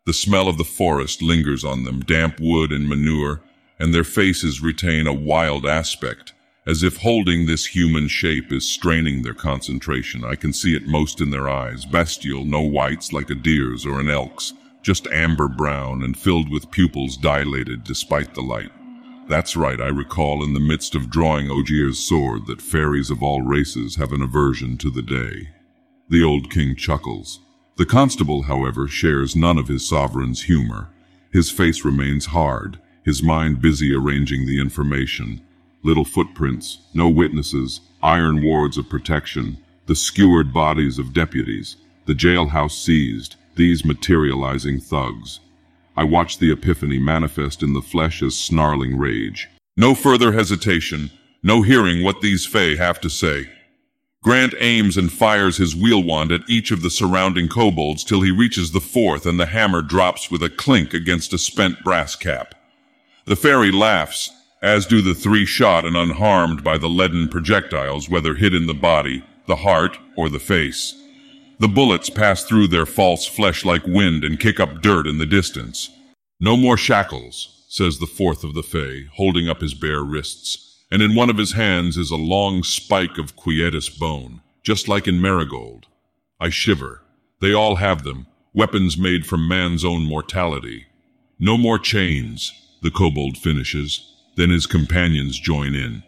The 0.07 0.13
smell 0.13 0.49
of 0.49 0.59
the 0.59 0.65
forest 0.65 1.23
lingers 1.23 1.65
on 1.65 1.85
them, 1.85 2.01
damp 2.01 2.39
wood 2.41 2.73
and 2.73 2.89
manure, 2.89 3.41
and 3.79 3.95
their 3.95 4.05
faces 4.05 4.61
retain 4.61 5.07
a 5.07 5.13
wild 5.13 5.67
aspect, 5.67 6.33
as 6.67 6.83
if 6.83 6.99
holding 6.99 7.47
this 7.47 7.67
human 7.67 8.09
shape 8.09 8.53
is 8.53 8.69
straining 8.69 9.23
their 9.23 9.35
concentration. 9.35 10.25
I 10.25 10.35
can 10.35 10.53
see 10.53 10.75
it 10.75 10.87
most 10.87 11.21
in 11.21 11.31
their 11.31 11.49
eyes, 11.49 11.85
bestial, 11.85 12.45
no 12.45 12.61
whites 12.61 13.13
like 13.13 13.31
a 13.31 13.35
deer's 13.35 13.87
or 13.87 14.01
an 14.01 14.11
elk's, 14.11 14.53
just 14.83 15.07
amber 15.09 15.49
brown 15.49 16.03
and 16.03 16.17
filled 16.17 16.51
with 16.51 16.71
pupils 16.71 17.17
dilated 17.17 17.85
despite 17.85 18.35
the 18.35 18.43
light. 18.43 18.71
That's 19.29 19.57
right, 19.57 19.81
I 19.81 19.89
recall 19.89 20.43
in 20.43 20.55
the 20.55 20.61
midst 20.61 20.95
of 20.95 21.11
drawing 21.11 21.51
Ogier's 21.51 21.99
sword 21.99 22.47
that 22.47 22.63
fairies 22.63 23.11
of 23.11 23.23
all 23.23 23.43
races 23.43 23.97
have 23.97 24.13
an 24.13 24.23
aversion 24.23 24.79
to 24.79 24.91
the 24.91 25.03
day. 25.03 25.51
The 26.09 26.23
old 26.23 26.51
king 26.51 26.75
chuckles. 26.75 27.41
The 27.77 27.85
constable, 27.85 28.45
however, 28.45 28.89
shares 28.89 29.37
none 29.37 29.59
of 29.59 29.69
his 29.69 29.87
sovereign's 29.87 30.45
humor. 30.45 30.89
His 31.31 31.51
face 31.51 31.85
remains 31.85 32.27
hard, 32.27 32.79
his 33.09 33.23
mind 33.23 33.59
busy 33.63 33.95
arranging 33.95 34.45
the 34.45 34.61
information. 34.61 35.41
Little 35.83 36.05
footprints, 36.05 36.81
no 36.93 37.09
witnesses, 37.09 37.81
iron 38.03 38.45
wards 38.45 38.77
of 38.77 38.91
protection, 38.91 39.57
the 39.87 39.97
skewered 39.97 40.53
bodies 40.53 40.99
of 40.99 41.15
deputies, 41.15 41.77
the 42.05 42.13
jailhouse 42.13 42.73
seized, 42.73 43.37
these 43.57 43.83
materializing 43.83 44.79
thugs. 44.79 45.41
I 45.97 46.05
watched 46.05 46.39
the 46.39 46.53
epiphany 46.53 46.99
manifest 46.99 47.63
in 47.63 47.73
the 47.73 47.81
flesh 47.81 48.23
as 48.23 48.37
snarling 48.37 48.99
rage. 48.99 49.49
No 49.75 49.95
further 49.95 50.33
hesitation, 50.33 51.11
no 51.43 51.63
hearing 51.63 52.05
what 52.05 52.21
these 52.21 52.45
Fae 52.45 52.77
have 52.77 53.01
to 53.01 53.09
say. 53.09 53.49
Grant 54.23 54.53
aims 54.61 54.99
and 54.99 55.11
fires 55.11 55.57
his 55.57 55.75
wheel 55.75 56.03
wand 56.03 56.31
at 56.31 56.43
each 56.47 56.71
of 56.71 56.83
the 56.83 56.91
surrounding 56.91 57.49
kobolds 57.49 58.05
till 58.05 58.21
he 58.21 58.31
reaches 58.31 58.73
the 58.73 58.83
fourth 58.83 59.25
and 59.25 59.41
the 59.41 59.47
hammer 59.47 59.81
drops 59.81 60.31
with 60.31 60.43
a 60.43 60.51
clink 60.51 60.93
against 60.93 61.33
a 61.33 61.39
spent 61.39 61.83
brass 61.83 62.15
cap. 62.15 62.55
The 63.29 63.37
fairy 63.37 63.71
laughs, 63.71 64.31
as 64.63 64.87
do 64.87 65.03
the 65.03 65.15
three 65.15 65.45
shot 65.45 65.85
and 65.85 65.99
unharmed 65.99 66.65
by 66.65 66.79
the 66.79 66.89
leaden 66.89 67.29
projectiles, 67.29 68.09
whether 68.09 68.35
hit 68.35 68.55
in 68.55 68.67
the 68.67 68.73
body, 68.73 69.23
the 69.47 69.57
heart, 69.57 69.99
or 70.17 70.31
the 70.31 70.39
face. 70.39 70.95
The 71.59 71.69
bullets 71.69 72.09
pass 72.09 72.43
through 72.43 72.69
their 72.69 72.87
false 72.87 73.27
flesh 73.27 73.67
like 73.67 73.87
wind 73.87 74.25
and 74.25 74.41
kick 74.41 74.59
up 74.59 74.81
dirt 74.81 75.07
in 75.07 75.19
the 75.19 75.27
distance. 75.27 75.91
No 76.41 76.57
more 76.57 76.79
shackles, 76.79 77.67
says 77.69 77.99
the 77.99 78.07
fourth 78.07 78.45
of 78.45 78.55
the 78.55 78.63
Fae, 78.63 79.11
holding 79.13 79.47
up 79.47 79.61
his 79.61 79.75
bare 79.75 80.03
wrists, 80.03 80.83
and 80.91 81.03
in 81.03 81.15
one 81.15 81.29
of 81.29 81.37
his 81.37 81.53
hands 81.53 81.99
is 81.99 82.11
a 82.11 82.17
long 82.17 82.63
spike 82.63 83.19
of 83.19 83.37
quietus 83.37 83.91
bone, 83.91 84.41
just 84.63 84.89
like 84.89 85.07
in 85.07 85.21
marigold. 85.21 85.85
I 86.41 86.49
shiver. 86.49 87.03
They 87.43 87.53
all 87.53 87.77
have 87.77 88.05
them, 88.05 88.27
weapons 88.55 88.97
made 88.97 89.27
from 89.27 89.47
man's 89.47 89.85
own 89.85 90.05
mortality. 90.05 90.87
No 91.39 91.59
more 91.59 91.79
chains, 91.79 92.55
the 92.83 92.91
kobold 92.91 93.37
finishes. 93.37 94.15
Then 94.37 94.51
his 94.51 94.67
companions 94.67 95.39
join 95.39 95.75
in. 95.75 96.03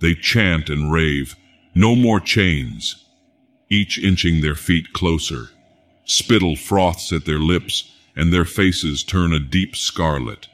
They 0.00 0.14
chant 0.14 0.68
and 0.68 0.92
rave, 0.92 1.34
no 1.74 1.96
more 1.96 2.20
chains, 2.20 3.04
each 3.70 3.98
inching 3.98 4.40
their 4.40 4.54
feet 4.54 4.92
closer. 4.92 5.48
Spittle 6.04 6.56
froths 6.56 7.12
at 7.12 7.24
their 7.24 7.38
lips, 7.38 7.90
and 8.14 8.32
their 8.32 8.44
faces 8.44 9.02
turn 9.02 9.32
a 9.32 9.40
deep 9.40 9.74
scarlet. 9.74 10.48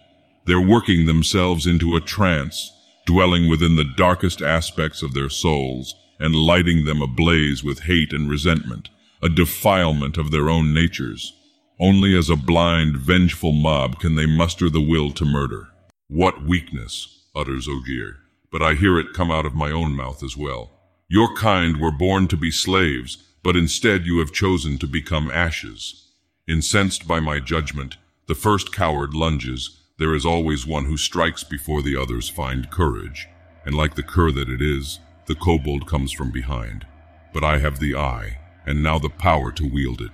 They're 0.47 0.61
working 0.61 1.07
themselves 1.07 1.67
into 1.67 1.97
a 1.97 2.01
trance, 2.01 2.73
dwelling 3.05 3.49
within 3.49 3.77
the 3.77 3.93
darkest 3.97 4.41
aspects 4.41 5.03
of 5.03 5.13
their 5.13 5.29
souls, 5.29 5.95
and 6.19 6.35
lighting 6.35 6.85
them 6.85 7.03
ablaze 7.03 7.65
with 7.65 7.81
hate 7.81 8.13
and 8.13 8.31
resentment, 8.31 8.89
a 9.23 9.29
defilement 9.29 10.17
of 10.17 10.31
their 10.31 10.49
own 10.49 10.73
natures. 10.73 11.35
Only 11.83 12.15
as 12.15 12.29
a 12.29 12.37
blind, 12.37 12.99
vengeful 12.99 13.53
mob 13.53 14.01
can 14.01 14.15
they 14.15 14.27
muster 14.27 14.69
the 14.69 14.83
will 14.83 15.13
to 15.13 15.25
murder. 15.25 15.69
What 16.09 16.45
weakness, 16.45 17.25
utters 17.35 17.67
Ogier, 17.67 18.19
but 18.53 18.61
I 18.61 18.75
hear 18.75 18.99
it 18.99 19.15
come 19.15 19.31
out 19.31 19.47
of 19.47 19.55
my 19.55 19.71
own 19.71 19.93
mouth 19.93 20.23
as 20.23 20.37
well. 20.37 20.73
Your 21.09 21.35
kind 21.35 21.81
were 21.81 21.91
born 21.91 22.29
to 22.29 22.37
be 22.37 22.51
slaves, 22.51 23.17
but 23.43 23.57
instead 23.57 24.05
you 24.05 24.19
have 24.19 24.31
chosen 24.31 24.77
to 24.77 24.87
become 24.87 25.31
ashes. 25.31 26.09
Incensed 26.47 27.09
by 27.09 27.19
my 27.19 27.41
judgment, 27.41 27.97
the 28.27 28.35
first 28.35 28.75
coward 28.75 29.15
lunges. 29.15 29.81
There 29.99 30.15
is 30.15 30.27
always 30.27 30.67
one 30.67 30.85
who 30.85 30.99
strikes 30.99 31.45
before 31.45 31.81
the 31.81 31.97
others 31.97 32.29
find 32.29 32.71
courage, 32.71 33.27
and 33.65 33.75
like 33.75 33.95
the 33.95 34.03
cur 34.03 34.31
that 34.33 34.51
it 34.51 34.61
is, 34.61 35.01
the 35.25 35.35
kobold 35.35 35.87
comes 35.87 36.13
from 36.13 36.31
behind. 36.31 36.87
But 37.33 37.43
I 37.43 37.57
have 37.57 37.79
the 37.79 37.97
eye, 37.97 38.39
and 38.67 38.83
now 38.83 38.99
the 38.99 39.09
power 39.09 39.51
to 39.53 39.67
wield 39.67 40.03
it. 40.03 40.11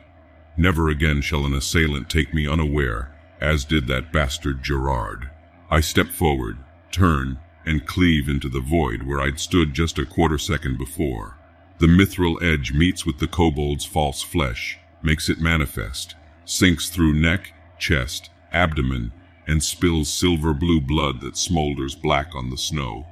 Never 0.57 0.89
again 0.89 1.21
shall 1.21 1.45
an 1.45 1.55
assailant 1.55 2.09
take 2.09 2.33
me 2.33 2.49
unaware, 2.49 3.15
as 3.41 3.65
did 3.65 3.87
that 3.89 4.13
bastard 4.13 4.63
Gerard. 4.63 5.31
I 5.71 5.81
step 5.81 6.09
forward, 6.09 6.59
turn, 6.91 7.39
and 7.67 7.87
cleave 7.87 8.29
into 8.29 8.49
the 8.49 8.61
void 8.61 9.03
where 9.03 9.21
I'd 9.21 9.41
stood 9.41 9.75
just 9.75 9.99
a 9.99 10.07
quarter 10.07 10.39
second 10.39 10.79
before. 10.79 11.37
The 11.79 11.89
mithril 11.89 12.43
edge 12.43 12.73
meets 12.73 13.05
with 13.05 13.19
the 13.19 13.27
kobold's 13.27 13.85
false 13.85 14.23
flesh, 14.23 14.79
makes 15.03 15.29
it 15.29 15.41
manifest, 15.41 16.15
sinks 16.47 16.89
through 16.89 17.13
neck, 17.13 17.53
chest, 17.79 18.31
abdomen, 18.53 19.13
and 19.47 19.63
spills 19.63 20.09
silver 20.09 20.55
blue 20.55 20.81
blood 20.81 21.21
that 21.21 21.35
smolders 21.35 22.01
black 22.01 22.35
on 22.35 22.49
the 22.49 22.57
snow. 22.57 23.07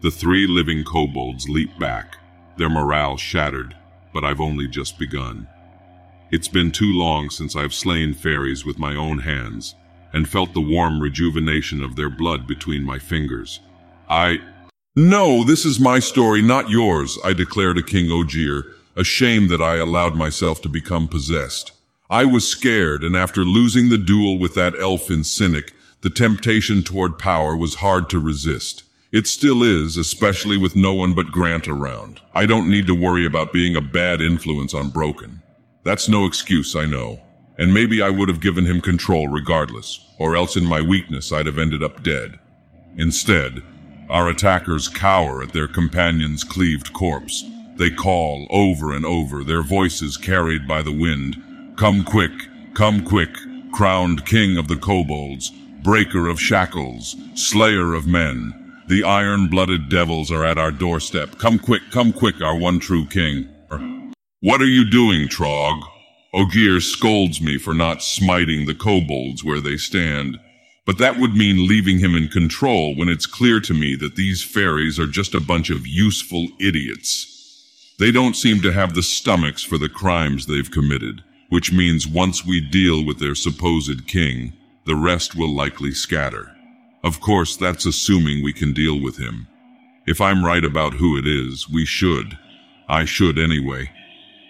The 0.00 0.10
three 0.10 0.46
living 0.46 0.84
kobolds 0.84 1.48
leap 1.48 1.78
back, 1.78 2.16
their 2.56 2.68
morale 2.68 3.16
shattered, 3.16 3.76
but 4.12 4.24
I've 4.24 4.40
only 4.40 4.66
just 4.66 4.98
begun. 4.98 5.46
It's 6.30 6.48
been 6.48 6.72
too 6.72 6.92
long 6.92 7.30
since 7.30 7.56
I've 7.56 7.72
slain 7.72 8.12
fairies 8.12 8.64
with 8.64 8.78
my 8.78 8.94
own 8.94 9.20
hands, 9.20 9.74
and 10.12 10.28
felt 10.28 10.52
the 10.52 10.60
warm 10.60 11.00
rejuvenation 11.00 11.82
of 11.82 11.96
their 11.96 12.10
blood 12.10 12.46
between 12.46 12.84
my 12.84 12.98
fingers. 12.98 13.60
I... 14.10 14.38
No, 14.94 15.42
this 15.42 15.64
is 15.64 15.80
my 15.80 16.00
story, 16.00 16.42
not 16.42 16.68
yours, 16.68 17.18
I 17.24 17.32
declare 17.32 17.72
to 17.72 17.82
King 17.82 18.10
Ogier, 18.10 18.64
ashamed 18.94 19.48
that 19.48 19.62
I 19.62 19.76
allowed 19.76 20.16
myself 20.16 20.60
to 20.62 20.68
become 20.68 21.08
possessed. 21.08 21.72
I 22.10 22.24
was 22.24 22.46
scared, 22.46 23.04
and 23.04 23.16
after 23.16 23.42
losing 23.42 23.88
the 23.88 23.98
duel 23.98 24.38
with 24.38 24.54
that 24.54 24.78
elfin 24.78 25.24
cynic, 25.24 25.72
the 26.02 26.10
temptation 26.10 26.82
toward 26.82 27.18
power 27.18 27.56
was 27.56 27.76
hard 27.76 28.10
to 28.10 28.18
resist. 28.18 28.82
It 29.12 29.26
still 29.26 29.62
is, 29.62 29.96
especially 29.96 30.58
with 30.58 30.76
no 30.76 30.92
one 30.92 31.14
but 31.14 31.32
Grant 31.32 31.68
around. 31.68 32.20
I 32.34 32.44
don't 32.44 32.68
need 32.68 32.86
to 32.88 32.94
worry 32.94 33.24
about 33.24 33.52
being 33.52 33.76
a 33.76 33.80
bad 33.80 34.20
influence 34.20 34.74
on 34.74 34.90
Broken. 34.90 35.37
That's 35.88 36.06
no 36.06 36.26
excuse, 36.26 36.76
I 36.76 36.84
know. 36.84 37.18
And 37.56 37.72
maybe 37.72 38.02
I 38.02 38.10
would 38.10 38.28
have 38.28 38.42
given 38.42 38.66
him 38.66 38.82
control 38.82 39.26
regardless, 39.26 40.06
or 40.18 40.36
else 40.36 40.54
in 40.54 40.66
my 40.66 40.82
weakness 40.82 41.32
I'd 41.32 41.46
have 41.46 41.58
ended 41.58 41.82
up 41.82 42.02
dead. 42.02 42.38
Instead, 42.98 43.62
our 44.10 44.28
attackers 44.28 44.86
cower 44.86 45.42
at 45.42 45.54
their 45.54 45.66
companion's 45.66 46.44
cleaved 46.44 46.92
corpse. 46.92 47.42
They 47.76 47.88
call 47.88 48.46
over 48.50 48.92
and 48.92 49.06
over, 49.06 49.42
their 49.42 49.62
voices 49.62 50.18
carried 50.18 50.68
by 50.68 50.82
the 50.82 50.92
wind, 50.92 51.42
Come 51.78 52.04
quick, 52.04 52.32
come 52.74 53.02
quick, 53.02 53.34
crowned 53.72 54.26
king 54.26 54.58
of 54.58 54.68
the 54.68 54.76
kobolds, 54.76 55.50
breaker 55.82 56.28
of 56.28 56.38
shackles, 56.38 57.16
slayer 57.34 57.94
of 57.94 58.06
men. 58.06 58.82
The 58.88 59.04
iron-blooded 59.04 59.88
devils 59.88 60.30
are 60.30 60.44
at 60.44 60.58
our 60.58 60.70
doorstep. 60.70 61.38
Come 61.38 61.58
quick, 61.58 61.80
come 61.90 62.12
quick, 62.12 62.42
our 62.42 62.58
one 62.58 62.78
true 62.78 63.06
king. 63.06 63.48
What 64.40 64.60
are 64.60 64.66
you 64.66 64.88
doing, 64.88 65.28
Trog? 65.28 65.82
Ogier 66.34 66.80
scolds 66.80 67.40
me 67.40 67.58
for 67.58 67.74
not 67.74 68.02
smiting 68.02 68.66
the 68.66 68.74
kobolds 68.74 69.42
where 69.42 69.60
they 69.60 69.76
stand. 69.76 70.38
But 70.86 70.98
that 70.98 71.18
would 71.18 71.34
mean 71.34 71.68
leaving 71.68 71.98
him 71.98 72.14
in 72.14 72.28
control 72.28 72.96
when 72.96 73.08
it's 73.08 73.26
clear 73.26 73.60
to 73.60 73.74
me 73.74 73.96
that 73.96 74.16
these 74.16 74.42
fairies 74.42 74.98
are 74.98 75.06
just 75.06 75.34
a 75.34 75.40
bunch 75.40 75.70
of 75.70 75.86
useful 75.86 76.48
idiots. 76.60 77.34
They 77.98 78.12
don't 78.12 78.36
seem 78.36 78.62
to 78.62 78.72
have 78.72 78.94
the 78.94 79.02
stomachs 79.02 79.62
for 79.62 79.76
the 79.76 79.88
crimes 79.88 80.46
they've 80.46 80.70
committed 80.70 81.22
which 81.48 81.72
means 81.72 82.06
once 82.06 82.44
we 82.44 82.60
deal 82.60 83.04
with 83.04 83.18
their 83.18 83.34
supposed 83.34 84.06
king, 84.06 84.52
the 84.84 84.96
rest 84.96 85.34
will 85.34 85.54
likely 85.54 85.92
scatter. 85.92 86.54
Of 87.02 87.20
course, 87.20 87.56
that's 87.56 87.86
assuming 87.86 88.42
we 88.42 88.52
can 88.52 88.72
deal 88.72 89.00
with 89.00 89.16
him. 89.16 89.46
If 90.06 90.20
I'm 90.20 90.44
right 90.44 90.64
about 90.64 90.94
who 90.94 91.16
it 91.16 91.26
is, 91.26 91.68
we 91.68 91.84
should. 91.84 92.38
I 92.88 93.04
should 93.04 93.38
anyway. 93.38 93.90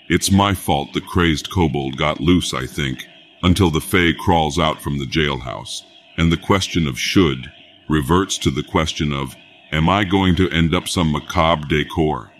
It's 0.08 0.30
my 0.30 0.54
fault 0.54 0.94
the 0.94 1.02
crazed 1.02 1.50
kobold 1.50 1.98
got 1.98 2.18
loose, 2.18 2.54
I 2.54 2.64
think, 2.64 3.06
until 3.42 3.70
the 3.70 3.80
Fae 3.80 4.12
crawls 4.18 4.58
out 4.58 4.80
from 4.80 4.98
the 4.98 5.04
jailhouse, 5.04 5.82
and 6.16 6.32
the 6.32 6.38
question 6.38 6.88
of 6.88 6.98
should 6.98 7.52
reverts 7.90 8.38
to 8.38 8.50
the 8.50 8.62
question 8.62 9.12
of, 9.12 9.36
am 9.70 9.88
I 9.88 10.04
going 10.04 10.34
to 10.36 10.50
end 10.50 10.74
up 10.74 10.88
some 10.88 11.12
macabre 11.12 11.68
decor? 11.68 12.32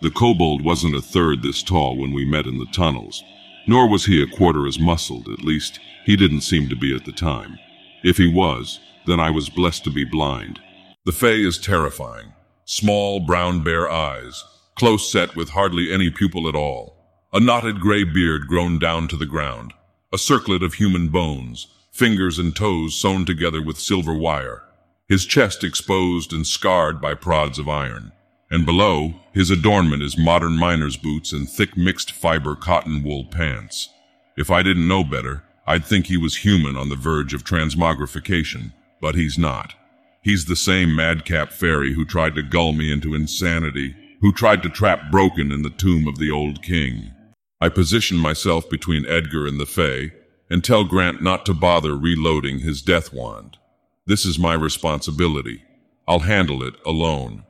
The 0.00 0.10
kobold 0.10 0.64
wasn't 0.64 0.96
a 0.96 1.00
third 1.00 1.42
this 1.42 1.62
tall 1.62 1.96
when 1.96 2.12
we 2.12 2.24
met 2.24 2.46
in 2.46 2.58
the 2.58 2.66
tunnels, 2.72 3.22
nor 3.68 3.88
was 3.88 4.06
he 4.06 4.20
a 4.20 4.26
quarter 4.26 4.66
as 4.66 4.80
muscled, 4.80 5.28
at 5.28 5.44
least 5.44 5.78
he 6.04 6.16
didn't 6.16 6.40
seem 6.40 6.68
to 6.68 6.76
be 6.76 6.94
at 6.96 7.04
the 7.04 7.12
time. 7.12 7.58
If 8.02 8.16
he 8.16 8.26
was, 8.26 8.80
then 9.06 9.20
I 9.20 9.30
was 9.30 9.48
blessed 9.48 9.84
to 9.84 9.90
be 9.90 10.04
blind. 10.04 10.58
The 11.04 11.12
Fae 11.12 11.28
is 11.28 11.58
terrifying. 11.58 12.32
Small, 12.64 13.20
brown, 13.20 13.62
bare 13.62 13.88
eyes, 13.88 14.42
close 14.74 15.10
set 15.10 15.36
with 15.36 15.50
hardly 15.50 15.92
any 15.92 16.10
pupil 16.10 16.48
at 16.48 16.54
all. 16.54 16.96
A 17.32 17.40
knotted 17.40 17.80
gray 17.80 18.04
beard 18.04 18.46
grown 18.46 18.78
down 18.78 19.08
to 19.08 19.16
the 19.16 19.26
ground. 19.26 19.72
A 20.12 20.18
circlet 20.18 20.62
of 20.62 20.74
human 20.74 21.08
bones, 21.08 21.66
fingers 21.92 22.38
and 22.38 22.54
toes 22.54 22.94
sewn 22.94 23.24
together 23.24 23.62
with 23.62 23.78
silver 23.78 24.14
wire. 24.14 24.62
His 25.08 25.26
chest 25.26 25.64
exposed 25.64 26.32
and 26.32 26.46
scarred 26.46 27.00
by 27.00 27.14
prods 27.14 27.58
of 27.58 27.68
iron 27.68 28.12
and 28.52 28.66
below, 28.66 29.14
his 29.32 29.50
adornment 29.50 30.02
is 30.02 30.18
modern 30.18 30.58
miner's 30.58 30.98
boots 30.98 31.32
and 31.32 31.48
thick 31.48 31.74
mixed 31.74 32.12
fiber 32.12 32.54
cotton 32.54 33.02
wool 33.02 33.24
pants. 33.24 33.88
If 34.36 34.50
I 34.50 34.62
didn't 34.62 34.86
know 34.86 35.02
better, 35.04 35.42
I'd 35.66 35.86
think 35.86 36.06
he 36.06 36.18
was 36.18 36.36
human 36.36 36.76
on 36.76 36.90
the 36.90 36.94
verge 36.94 37.32
of 37.32 37.44
transmogrification, 37.44 38.74
but 39.00 39.14
he's 39.14 39.38
not. 39.38 39.72
He's 40.20 40.44
the 40.44 40.54
same 40.54 40.94
madcap 40.94 41.50
fairy 41.50 41.94
who 41.94 42.04
tried 42.04 42.34
to 42.34 42.42
gull 42.42 42.74
me 42.74 42.92
into 42.92 43.14
insanity, 43.14 43.96
who 44.22 44.32
tried 44.32 44.62
to 44.62 44.70
trap 44.70 45.10
Broken 45.10 45.52
in 45.52 45.62
the 45.62 45.70
tomb 45.70 46.06
of 46.08 46.16
the 46.16 46.30
old 46.30 46.62
king. 46.62 47.12
I 47.60 47.68
position 47.68 48.16
myself 48.16 48.70
between 48.70 49.04
Edgar 49.06 49.46
and 49.46 49.60
the 49.60 49.66
Fae, 49.66 50.12
and 50.48 50.64
tell 50.64 50.84
Grant 50.84 51.22
not 51.22 51.44
to 51.46 51.54
bother 51.54 51.96
reloading 51.96 52.60
his 52.60 52.82
death 52.82 53.12
wand. 53.12 53.58
This 54.06 54.24
is 54.24 54.38
my 54.38 54.54
responsibility. 54.54 55.62
I'll 56.06 56.20
handle 56.20 56.62
it 56.62 56.74
alone. 56.86 57.44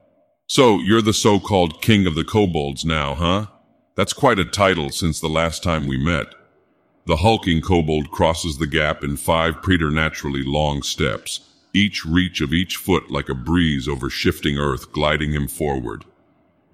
So, 0.46 0.78
you're 0.78 1.02
the 1.02 1.12
so-called 1.12 1.82
king 1.82 2.06
of 2.06 2.14
the 2.14 2.24
kobolds 2.24 2.84
now, 2.84 3.14
huh? 3.14 3.46
That's 3.94 4.12
quite 4.12 4.38
a 4.38 4.44
title 4.44 4.90
since 4.90 5.20
the 5.20 5.28
last 5.28 5.62
time 5.62 5.86
we 5.86 6.02
met. 6.02 6.34
The 7.06 7.16
hulking 7.16 7.60
kobold 7.60 8.10
crosses 8.10 8.58
the 8.58 8.66
gap 8.66 9.04
in 9.04 9.16
five 9.16 9.60
preternaturally 9.60 10.42
long 10.42 10.82
steps, 10.82 11.40
each 11.74 12.04
reach 12.04 12.40
of 12.40 12.54
each 12.54 12.76
foot 12.76 13.10
like 13.10 13.28
a 13.28 13.34
breeze 13.34 13.88
over 13.88 14.08
shifting 14.08 14.56
earth 14.56 14.92
gliding 14.92 15.32
him 15.32 15.48
forward. 15.48 16.04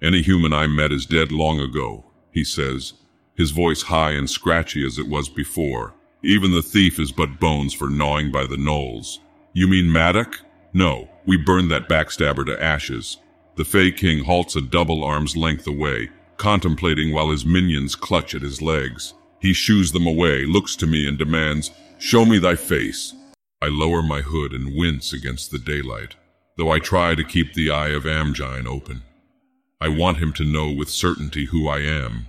Any 0.01 0.21
human 0.21 0.53
I 0.53 0.67
met 0.67 0.91
is 0.93 1.05
dead 1.05 1.31
long 1.31 1.59
ago, 1.59 2.05
he 2.31 2.43
says, 2.43 2.93
his 3.35 3.51
voice 3.51 3.83
high 3.83 4.11
and 4.11 4.29
scratchy 4.29 4.85
as 4.85 4.97
it 4.97 5.07
was 5.07 5.29
before. 5.29 5.93
Even 6.23 6.51
the 6.51 6.61
thief 6.61 6.99
is 6.99 7.11
but 7.11 7.39
bones 7.39 7.73
for 7.73 7.89
gnawing 7.89 8.31
by 8.31 8.45
the 8.45 8.57
gnolls. 8.57 9.19
You 9.53 9.67
mean 9.67 9.91
Maddock? 9.91 10.39
No, 10.73 11.09
we 11.25 11.37
burned 11.37 11.71
that 11.71 11.89
backstabber 11.89 12.45
to 12.45 12.61
ashes. 12.61 13.17
The 13.55 13.65
Fey 13.65 13.91
King 13.91 14.23
halts 14.23 14.55
a 14.55 14.61
double 14.61 15.03
arm's 15.03 15.35
length 15.35 15.67
away, 15.67 16.09
contemplating 16.37 17.13
while 17.13 17.29
his 17.29 17.45
minions 17.45 17.95
clutch 17.95 18.33
at 18.35 18.41
his 18.41 18.61
legs. 18.61 19.13
He 19.41 19.53
shoos 19.53 19.91
them 19.91 20.07
away, 20.07 20.45
looks 20.45 20.75
to 20.77 20.87
me 20.87 21.07
and 21.07 21.17
demands, 21.17 21.71
Show 21.97 22.25
me 22.25 22.39
thy 22.39 22.55
face. 22.55 23.13
I 23.61 23.67
lower 23.67 24.01
my 24.01 24.21
hood 24.21 24.53
and 24.53 24.77
wince 24.77 25.11
against 25.11 25.51
the 25.51 25.59
daylight, 25.59 26.15
though 26.57 26.71
I 26.71 26.79
try 26.79 27.15
to 27.15 27.23
keep 27.23 27.53
the 27.53 27.69
eye 27.69 27.89
of 27.89 28.03
Amgine 28.03 28.65
open. 28.65 29.03
I 29.81 29.87
want 29.87 30.17
him 30.17 30.33
to 30.33 30.43
know 30.43 30.69
with 30.69 30.89
certainty 30.89 31.45
who 31.45 31.69
I 31.69 31.79
am, 31.79 32.27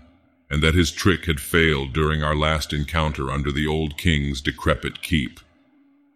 and 0.48 0.62
that 0.62 0.74
his 0.74 0.92
trick 0.92 1.24
had 1.24 1.40
failed 1.40 1.92
during 1.92 2.22
our 2.22 2.36
last 2.36 2.72
encounter 2.72 3.28
under 3.28 3.50
the 3.50 3.66
old 3.66 3.98
king's 3.98 4.40
decrepit 4.40 5.02
keep. 5.02 5.40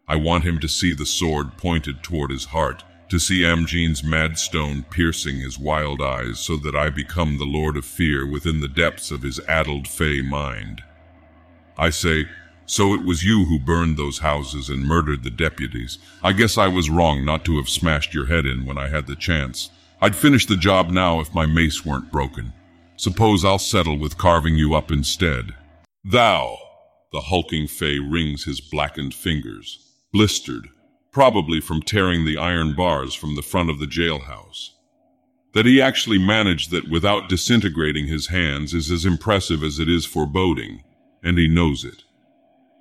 I 0.06 0.14
want 0.14 0.44
him 0.44 0.60
to 0.60 0.68
see 0.68 0.94
the 0.94 1.04
sword 1.04 1.56
pointed 1.56 2.04
toward 2.04 2.30
his 2.30 2.44
heart, 2.44 2.84
to 3.08 3.18
see 3.18 3.40
Amjin's 3.40 4.04
mad 4.04 4.38
stone 4.38 4.84
piercing 4.90 5.40
his 5.40 5.58
wild 5.58 6.00
eyes 6.00 6.38
so 6.38 6.56
that 6.58 6.76
I 6.76 6.88
become 6.88 7.38
the 7.38 7.44
Lord 7.44 7.76
of 7.76 7.84
Fear 7.84 8.26
within 8.30 8.60
the 8.60 8.68
depths 8.68 9.10
of 9.10 9.22
his 9.22 9.40
addled 9.48 9.88
fey 9.88 10.22
mind. 10.22 10.82
I 11.76 11.90
say, 11.90 12.28
so 12.64 12.94
it 12.94 13.04
was 13.04 13.24
you 13.24 13.46
who 13.46 13.58
burned 13.58 13.96
those 13.96 14.20
houses 14.20 14.68
and 14.70 14.86
murdered 14.86 15.24
the 15.24 15.30
deputies. 15.30 15.98
I 16.22 16.32
guess 16.32 16.56
I 16.56 16.68
was 16.68 16.90
wrong 16.90 17.24
not 17.24 17.44
to 17.46 17.56
have 17.56 17.68
smashed 17.68 18.14
your 18.14 18.26
head 18.26 18.46
in 18.46 18.64
when 18.64 18.78
I 18.78 18.88
had 18.88 19.08
the 19.08 19.16
chance. 19.16 19.70
I'd 20.04 20.14
finish 20.14 20.44
the 20.44 20.58
job 20.58 20.90
now 20.90 21.20
if 21.20 21.32
my 21.32 21.46
mace 21.46 21.82
weren't 21.82 22.12
broken. 22.12 22.52
Suppose 22.96 23.42
I'll 23.42 23.58
settle 23.58 23.98
with 23.98 24.18
carving 24.18 24.54
you 24.54 24.74
up 24.74 24.92
instead. 24.92 25.54
Thou, 26.04 26.58
the 27.10 27.22
hulking 27.22 27.66
Fey 27.66 27.98
wrings 27.98 28.44
his 28.44 28.60
blackened 28.60 29.14
fingers, 29.14 29.78
blistered, 30.12 30.68
probably 31.10 31.58
from 31.58 31.80
tearing 31.80 32.26
the 32.26 32.36
iron 32.36 32.74
bars 32.74 33.14
from 33.14 33.34
the 33.34 33.40
front 33.40 33.70
of 33.70 33.78
the 33.78 33.86
jailhouse. 33.86 34.72
That 35.54 35.64
he 35.64 35.80
actually 35.80 36.18
managed 36.18 36.70
that 36.70 36.90
without 36.90 37.30
disintegrating 37.30 38.06
his 38.06 38.26
hands 38.26 38.74
is 38.74 38.90
as 38.90 39.06
impressive 39.06 39.62
as 39.62 39.78
it 39.78 39.88
is 39.88 40.04
foreboding, 40.04 40.84
and 41.22 41.38
he 41.38 41.48
knows 41.48 41.82
it. 41.82 42.04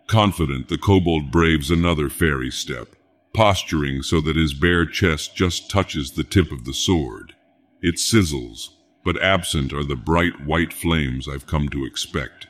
Confident, 0.07 0.67
the 0.67 0.77
kobold 0.77 1.31
braves 1.31 1.71
another 1.71 2.09
fairy 2.09 2.51
step, 2.51 2.97
posturing 3.33 4.03
so 4.03 4.21
that 4.21 4.35
his 4.35 4.53
bare 4.53 4.85
chest 4.85 5.35
just 5.35 5.69
touches 5.69 6.11
the 6.11 6.23
tip 6.23 6.51
of 6.51 6.65
the 6.65 6.73
sword. 6.73 7.33
It 7.81 7.95
sizzles, 7.95 8.69
but 9.03 9.21
absent 9.21 9.73
are 9.73 9.83
the 9.83 9.95
bright 9.95 10.45
white 10.45 10.71
flames 10.71 11.27
I've 11.27 11.47
come 11.47 11.69
to 11.69 11.85
expect. 11.85 12.47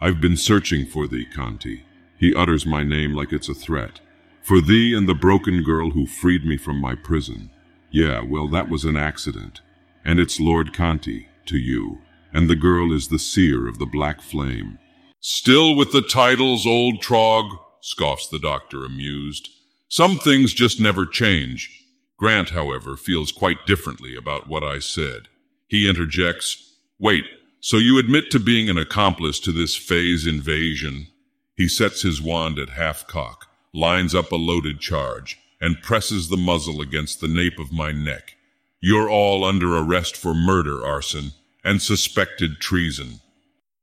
I've 0.00 0.20
been 0.20 0.36
searching 0.36 0.86
for 0.86 1.08
thee, 1.08 1.26
Conti. 1.26 1.84
He 2.18 2.34
utters 2.34 2.66
my 2.66 2.84
name 2.84 3.14
like 3.14 3.32
it's 3.32 3.48
a 3.48 3.54
threat. 3.54 4.00
For 4.42 4.60
thee 4.60 4.94
and 4.94 5.08
the 5.08 5.14
broken 5.14 5.62
girl 5.62 5.90
who 5.90 6.06
freed 6.06 6.44
me 6.44 6.56
from 6.56 6.80
my 6.80 6.94
prison. 6.94 7.50
Yeah, 7.90 8.22
well, 8.22 8.48
that 8.48 8.68
was 8.68 8.84
an 8.84 8.96
accident. 8.96 9.60
And 10.04 10.20
it's 10.20 10.40
Lord 10.40 10.72
Conti, 10.72 11.28
to 11.46 11.58
you. 11.58 11.98
And 12.32 12.48
the 12.48 12.56
girl 12.56 12.92
is 12.92 13.08
the 13.08 13.18
seer 13.18 13.66
of 13.66 13.78
the 13.78 13.86
black 13.86 14.20
flame. 14.20 14.78
Still 15.20 15.74
with 15.74 15.92
the 15.92 16.02
titles, 16.02 16.66
old 16.66 17.02
trog, 17.02 17.58
scoffs 17.80 18.28
the 18.28 18.38
doctor, 18.38 18.84
amused. 18.84 19.48
Some 19.88 20.18
things 20.18 20.52
just 20.52 20.78
never 20.78 21.06
change. 21.06 21.84
Grant, 22.18 22.50
however, 22.50 22.96
feels 22.96 23.32
quite 23.32 23.66
differently 23.66 24.14
about 24.14 24.48
what 24.48 24.62
I 24.62 24.80
said. 24.80 25.28
He 25.66 25.88
interjects, 25.88 26.74
Wait, 26.98 27.24
so 27.60 27.78
you 27.78 27.98
admit 27.98 28.30
to 28.30 28.38
being 28.38 28.68
an 28.68 28.76
accomplice 28.76 29.40
to 29.40 29.52
this 29.52 29.76
phase 29.76 30.26
invasion? 30.26 31.08
He 31.56 31.68
sets 31.68 32.02
his 32.02 32.20
wand 32.20 32.58
at 32.58 32.70
half 32.70 33.06
cock, 33.06 33.46
lines 33.72 34.14
up 34.14 34.30
a 34.30 34.36
loaded 34.36 34.78
charge, 34.78 35.38
and 35.60 35.82
presses 35.82 36.28
the 36.28 36.36
muzzle 36.36 36.80
against 36.80 37.20
the 37.20 37.28
nape 37.28 37.58
of 37.58 37.72
my 37.72 37.90
neck. 37.90 38.36
You're 38.80 39.08
all 39.08 39.44
under 39.44 39.76
arrest 39.76 40.16
for 40.16 40.34
murder, 40.34 40.84
arson, 40.84 41.32
and 41.64 41.80
suspected 41.82 42.60
treason. 42.60 43.20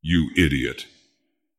You 0.02 0.30
idiot. 0.38 0.86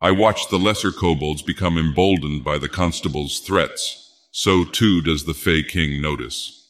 I 0.01 0.13
watch 0.13 0.49
the 0.49 0.59
lesser 0.59 0.93
kobolds 0.93 1.43
become 1.43 1.77
emboldened 1.77 2.45
by 2.45 2.59
the 2.59 2.69
constable's 2.69 3.41
threats. 3.41 4.06
So 4.39 4.67
too 4.67 5.01
does 5.01 5.25
the 5.25 5.33
Fey 5.33 5.63
King 5.63 6.03
notice. 6.03 6.69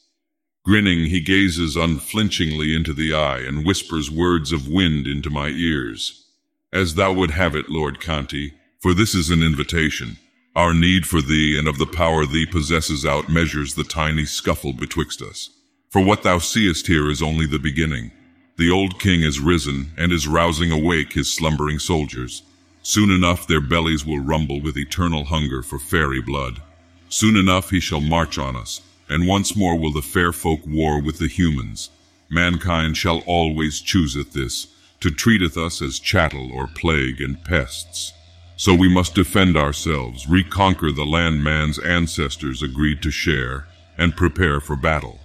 Grinning, 0.64 1.06
he 1.06 1.18
gazes 1.18 1.74
unflinchingly 1.74 2.72
into 2.72 2.92
the 2.92 3.12
eye 3.12 3.40
and 3.40 3.66
whispers 3.66 4.08
words 4.08 4.52
of 4.52 4.68
wind 4.68 5.08
into 5.08 5.30
my 5.30 5.48
ears. 5.48 6.26
As 6.72 6.94
thou 6.94 7.12
would 7.12 7.32
have 7.32 7.56
it, 7.56 7.68
Lord 7.68 8.00
Conti, 8.00 8.54
for 8.80 8.94
this 8.94 9.16
is 9.16 9.30
an 9.30 9.42
invitation. 9.42 10.16
Our 10.54 10.72
need 10.72 11.08
for 11.08 11.20
thee 11.20 11.58
and 11.58 11.66
of 11.66 11.78
the 11.78 11.88
power 11.88 12.24
thee 12.24 12.46
possesses 12.46 13.04
outmeasures 13.04 13.74
the 13.74 13.82
tiny 13.82 14.26
scuffle 14.26 14.72
betwixt 14.72 15.20
us. 15.20 15.50
For 15.90 16.00
what 16.00 16.22
thou 16.22 16.38
seest 16.38 16.86
here 16.86 17.10
is 17.10 17.20
only 17.20 17.46
the 17.46 17.58
beginning. 17.58 18.12
The 18.58 18.70
old 18.70 19.00
king 19.00 19.22
is 19.22 19.40
risen 19.40 19.90
and 19.98 20.12
is 20.12 20.28
rousing 20.28 20.70
awake 20.70 21.14
his 21.14 21.34
slumbering 21.34 21.80
soldiers. 21.80 22.44
Soon 22.84 23.10
enough 23.10 23.48
their 23.48 23.60
bellies 23.60 24.06
will 24.06 24.20
rumble 24.20 24.60
with 24.60 24.78
eternal 24.78 25.24
hunger 25.24 25.64
for 25.64 25.80
fairy 25.80 26.22
blood. 26.22 26.62
Soon 27.08 27.36
enough 27.36 27.70
he 27.70 27.80
shall 27.80 28.00
march 28.00 28.38
on 28.38 28.56
us, 28.56 28.82
and 29.08 29.28
once 29.28 29.56
more 29.56 29.78
will 29.78 29.92
the 29.92 30.02
fair 30.02 30.32
folk 30.32 30.60
war 30.66 31.00
with 31.00 31.18
the 31.18 31.28
humans. 31.28 31.90
Mankind 32.28 32.96
shall 32.96 33.18
always 33.26 33.80
chooseth 33.80 34.32
this, 34.32 34.66
to 35.00 35.10
treateth 35.10 35.56
us 35.56 35.80
as 35.80 35.98
chattel 35.98 36.50
or 36.52 36.66
plague 36.66 37.20
and 37.20 37.42
pests. 37.44 38.12
So 38.56 38.74
we 38.74 38.88
must 38.88 39.14
defend 39.14 39.56
ourselves, 39.56 40.26
reconquer 40.26 40.90
the 40.90 41.04
land 41.04 41.44
man's 41.44 41.78
ancestors 41.78 42.62
agreed 42.62 43.02
to 43.02 43.10
share, 43.10 43.66
and 43.98 44.16
prepare 44.16 44.60
for 44.60 44.76
battle. 44.76 45.20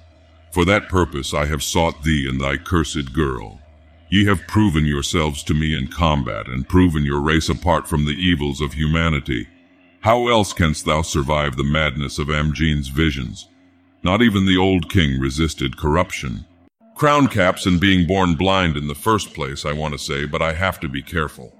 For 0.51 0.65
that 0.65 0.89
purpose 0.89 1.33
I 1.33 1.45
have 1.45 1.63
sought 1.63 2.03
thee 2.03 2.27
and 2.29 2.39
thy 2.39 2.57
cursed 2.57 3.13
girl. 3.13 3.59
Ye 4.09 4.25
have 4.25 4.47
proven 4.47 4.85
yourselves 4.85 5.41
to 5.43 5.53
me 5.53 5.73
in 5.73 5.87
combat, 5.87 6.47
and 6.47 6.67
proven 6.67 7.05
your 7.05 7.21
race 7.21 7.47
apart 7.47 7.87
from 7.87 8.05
the 8.05 8.11
evils 8.11 8.59
of 8.59 8.73
humanity. 8.73 9.47
How 10.01 10.29
else 10.29 10.51
canst 10.51 10.85
thou 10.85 11.03
survive 11.03 11.55
the 11.55 11.63
madness 11.63 12.17
of 12.17 12.27
Amjin's 12.27 12.87
visions? 12.87 13.47
Not 14.01 14.23
even 14.23 14.47
the 14.47 14.57
old 14.57 14.89
king 14.89 15.19
resisted 15.19 15.77
corruption. 15.77 16.43
Crown 16.95 17.27
caps 17.27 17.67
and 17.67 17.79
being 17.79 18.07
born 18.07 18.33
blind 18.33 18.77
in 18.77 18.87
the 18.87 18.95
first 18.95 19.35
place, 19.35 19.63
I 19.63 19.73
want 19.73 19.93
to 19.93 19.99
say, 19.99 20.25
but 20.25 20.41
I 20.41 20.53
have 20.53 20.79
to 20.79 20.89
be 20.89 21.03
careful. 21.03 21.53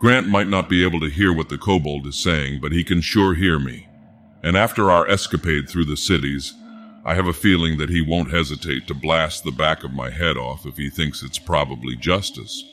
Grant 0.00 0.26
might 0.26 0.48
not 0.48 0.68
be 0.68 0.82
able 0.82 0.98
to 1.00 1.08
hear 1.08 1.32
what 1.32 1.48
the 1.48 1.56
kobold 1.56 2.04
is 2.08 2.16
saying, 2.16 2.60
but 2.60 2.72
he 2.72 2.82
can 2.82 3.00
sure 3.00 3.34
hear 3.34 3.60
me. 3.60 3.86
And 4.42 4.56
after 4.56 4.90
our 4.90 5.08
escapade 5.08 5.68
through 5.68 5.84
the 5.84 5.96
cities, 5.96 6.52
I 7.04 7.14
have 7.14 7.28
a 7.28 7.32
feeling 7.32 7.78
that 7.78 7.90
he 7.90 8.00
won't 8.00 8.32
hesitate 8.32 8.88
to 8.88 8.94
blast 8.94 9.44
the 9.44 9.52
back 9.52 9.84
of 9.84 9.92
my 9.92 10.10
head 10.10 10.36
off 10.36 10.66
if 10.66 10.76
he 10.76 10.90
thinks 10.90 11.22
it's 11.22 11.38
probably 11.38 11.94
justice. 11.94 12.64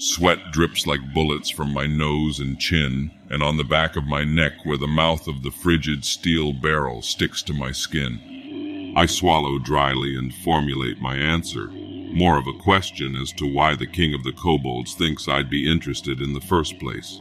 Sweat 0.00 0.52
drips 0.52 0.86
like 0.86 1.12
bullets 1.12 1.50
from 1.50 1.72
my 1.72 1.84
nose 1.88 2.38
and 2.38 2.56
chin, 2.56 3.10
and 3.30 3.42
on 3.42 3.56
the 3.56 3.64
back 3.64 3.96
of 3.96 4.04
my 4.04 4.22
neck 4.22 4.64
where 4.64 4.76
the 4.76 4.86
mouth 4.86 5.26
of 5.26 5.42
the 5.42 5.50
frigid 5.50 6.04
steel 6.04 6.52
barrel 6.52 7.02
sticks 7.02 7.42
to 7.42 7.52
my 7.52 7.72
skin. 7.72 8.94
I 8.96 9.06
swallow 9.06 9.58
dryly 9.58 10.16
and 10.16 10.32
formulate 10.32 11.00
my 11.00 11.16
answer, 11.16 11.66
more 11.66 12.38
of 12.38 12.46
a 12.46 12.52
question 12.52 13.16
as 13.16 13.32
to 13.32 13.52
why 13.52 13.74
the 13.74 13.88
king 13.88 14.14
of 14.14 14.22
the 14.22 14.32
kobolds 14.32 14.94
thinks 14.94 15.26
I'd 15.26 15.50
be 15.50 15.68
interested 15.68 16.20
in 16.20 16.32
the 16.32 16.40
first 16.40 16.78
place. 16.78 17.18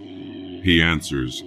He 0.61 0.79
answers, 0.79 1.41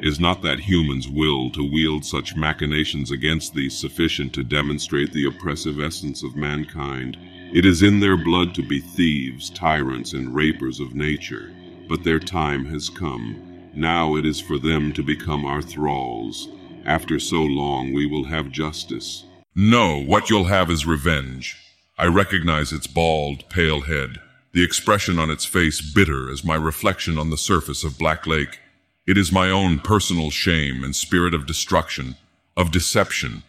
Is 0.00 0.20
not 0.20 0.42
that 0.42 0.60
human's 0.60 1.08
will 1.08 1.50
to 1.50 1.68
wield 1.68 2.04
such 2.04 2.36
machinations 2.36 3.10
against 3.10 3.52
thee 3.52 3.68
sufficient 3.68 4.32
to 4.34 4.44
demonstrate 4.44 5.12
the 5.12 5.26
oppressive 5.26 5.80
essence 5.80 6.22
of 6.22 6.36
mankind? 6.36 7.16
It 7.50 7.64
is 7.64 7.82
in 7.82 8.00
their 8.00 8.18
blood 8.18 8.54
to 8.56 8.62
be 8.62 8.78
thieves, 8.78 9.48
tyrants, 9.48 10.12
and 10.12 10.34
rapers 10.34 10.80
of 10.80 10.94
nature, 10.94 11.50
but 11.88 12.04
their 12.04 12.18
time 12.18 12.66
has 12.66 12.90
come. 12.90 13.70
Now 13.74 14.16
it 14.16 14.26
is 14.26 14.38
for 14.38 14.58
them 14.58 14.92
to 14.92 15.02
become 15.02 15.46
our 15.46 15.62
thralls. 15.62 16.48
After 16.84 17.18
so 17.18 17.42
long, 17.42 17.94
we 17.94 18.04
will 18.04 18.24
have 18.24 18.50
justice. 18.50 19.24
No, 19.54 19.98
what 19.98 20.28
you'll 20.28 20.44
have 20.44 20.70
is 20.70 20.84
revenge. 20.84 21.56
I 21.96 22.04
recognize 22.06 22.70
its 22.70 22.86
bald, 22.86 23.48
pale 23.48 23.80
head, 23.80 24.20
the 24.52 24.62
expression 24.62 25.18
on 25.18 25.30
its 25.30 25.46
face 25.46 25.80
bitter 25.80 26.30
as 26.30 26.44
my 26.44 26.54
reflection 26.54 27.16
on 27.16 27.30
the 27.30 27.38
surface 27.38 27.82
of 27.82 27.98
Black 27.98 28.26
Lake. 28.26 28.58
It 29.06 29.16
is 29.16 29.32
my 29.32 29.48
own 29.48 29.78
personal 29.78 30.30
shame 30.30 30.84
and 30.84 30.94
spirit 30.94 31.32
of 31.32 31.46
destruction, 31.46 32.16
of 32.58 32.70
deception. 32.70 33.42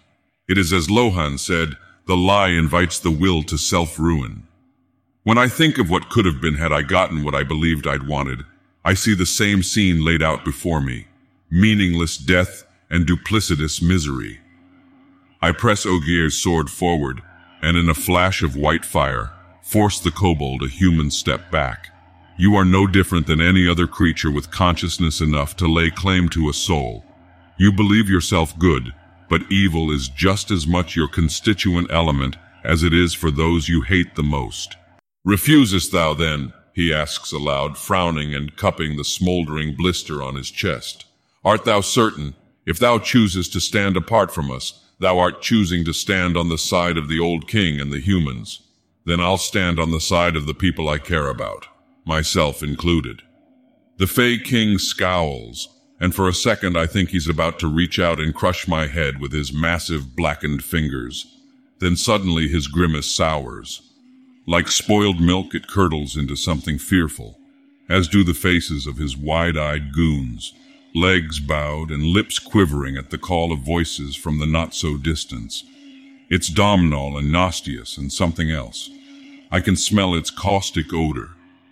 It 0.48 0.58
is 0.58 0.72
as 0.72 0.88
Lohan 0.88 1.38
said, 1.38 1.76
the 2.08 2.18
lie 2.18 2.50
invites 2.50 3.00
the 3.00 3.12
will 3.12 3.44
to 3.44 3.58
self-ruin. 3.58 4.48
When 5.24 5.38
I 5.38 5.48
think 5.48 5.78
of 5.78 5.90
what 5.90 6.10
could 6.10 6.26
have 6.26 6.42
been 6.42 6.56
had 6.56 6.72
I 6.72 6.82
gotten 6.82 7.24
what 7.24 7.36
I 7.36 7.44
believed 7.44 7.86
I'd 7.86 8.08
wanted, 8.08 8.44
I 8.84 8.94
see 8.94 9.14
the 9.14 9.26
same 9.26 9.62
scene 9.62 10.04
laid 10.04 10.24
out 10.24 10.44
before 10.44 10.82
me, 10.82 11.08
meaningless 11.52 12.18
death 12.18 12.66
and 12.90 13.06
duplicitous 13.06 13.82
misery. 13.82 14.40
I 15.42 15.52
press 15.52 15.86
Ogier's 15.86 16.36
sword 16.36 16.70
forward, 16.70 17.22
and 17.62 17.78
in 17.78 17.90
a 17.90 17.94
flash 17.94 18.42
of 18.42 18.56
white 18.56 18.86
fire, 18.86 19.32
force 19.62 20.00
the 20.00 20.12
kobold 20.12 20.64
a 20.64 20.68
human 20.68 21.12
step 21.12 21.52
back. 21.52 21.90
You 22.38 22.56
are 22.56 22.66
no 22.66 22.88
different 22.88 23.28
than 23.28 23.42
any 23.42 23.68
other 23.68 23.86
creature 23.86 24.32
with 24.32 24.50
consciousness 24.50 25.22
enough 25.22 25.56
to 25.58 25.68
lay 25.68 25.92
claim 25.92 26.30
to 26.30 26.50
a 26.50 26.54
soul. 26.54 27.04
You 27.58 27.72
believe 27.72 28.10
yourself 28.10 28.58
good, 28.58 28.94
but 29.30 29.52
evil 29.52 29.92
is 29.92 30.10
just 30.10 30.52
as 30.52 30.68
much 30.68 30.96
your 30.96 31.08
constituent 31.08 31.88
element 31.92 32.36
as 32.64 32.84
it 32.84 32.94
is 32.94 33.14
for 33.14 33.32
those 33.32 33.70
you 33.70 33.82
hate 33.82 34.16
the 34.16 34.24
most. 34.24 34.76
Refusest 35.24 35.92
thou 35.92 36.14
then, 36.14 36.52
he 36.74 36.94
asks 36.94 37.32
aloud, 37.32 37.78
frowning 37.78 38.34
and 38.34 38.56
cupping 38.56 38.98
the 38.98 39.04
smoldering 39.04 39.76
blister 39.76 40.22
on 40.24 40.36
his 40.36 40.50
chest. 40.50 41.06
Art 41.44 41.66
thou 41.66 41.82
certain, 41.82 42.36
if 42.66 42.80
thou 42.80 43.00
choosest 43.00 43.54
to 43.54 43.60
stand 43.62 43.96
apart 43.96 44.34
from 44.34 44.52
us, 44.52 44.86
thou 45.00 45.18
art 45.20 45.42
choosing 45.42 45.86
to 45.86 45.94
stand 45.94 46.36
on 46.36 46.50
the 46.50 46.58
side 46.58 46.98
of 46.98 47.08
the 47.08 47.20
old 47.20 47.48
king 47.48 47.80
and 47.80 47.92
the 47.92 48.00
humans? 48.00 48.62
Then 49.06 49.20
I'll 49.20 49.38
stand 49.38 49.80
on 49.80 49.92
the 49.92 50.02
side 50.02 50.36
of 50.36 50.46
the 50.46 50.54
people 50.54 50.90
I 50.90 50.98
care 50.98 51.28
about. 51.30 51.68
myself 52.10 52.64
included. 52.64 53.22
The 53.98 54.08
Fey 54.08 54.40
King 54.40 54.80
scowls, 54.80 55.70
and 56.00 56.16
for 56.16 56.28
a 56.28 56.34
second 56.34 56.78
I 56.78 56.86
think 56.86 57.10
he's 57.10 57.28
about 57.28 57.60
to 57.60 57.68
reach 57.68 58.00
out 58.00 58.20
and 58.20 58.34
crush 58.34 58.68
my 58.68 58.88
head 58.88 59.20
with 59.20 59.32
his 59.32 59.54
massive 59.54 60.16
blackened 60.16 60.64
fingers. 60.64 61.36
Then 61.80 61.96
suddenly 61.96 62.48
his 62.48 62.68
grimace 62.68 63.08
sours. 63.08 63.82
Like 64.46 64.68
spoiled 64.70 65.22
milk, 65.22 65.54
it 65.54 65.68
curdles 65.68 66.18
into 66.18 66.36
something 66.36 66.78
fearful, 66.78 67.38
as 67.88 68.08
do 68.08 68.24
the 68.24 68.34
faces 68.34 68.88
of 68.88 68.98
his 68.98 69.16
wide-eyed 69.16 69.94
goons, 69.94 70.54
legs 70.96 71.40
bowed 71.40 71.92
and 71.92 72.04
lips 72.04 72.40
quivering 72.40 72.98
at 72.98 73.12
the 73.12 73.18
call 73.18 73.52
of 73.52 73.60
voices 73.60 74.16
from 74.16 74.40
the 74.40 74.46
not-so-distance. 74.46 75.64
It's 76.30 76.48
Domhnall 76.48 77.18
and 77.18 77.32
Nostius 77.32 77.98
and 77.98 78.12
something 78.12 78.52
else. 78.52 78.90
I 79.52 79.62
can 79.62 79.76
smell 79.76 80.16
its 80.16 80.30
caustic 80.30 80.94
odor, 80.94 81.30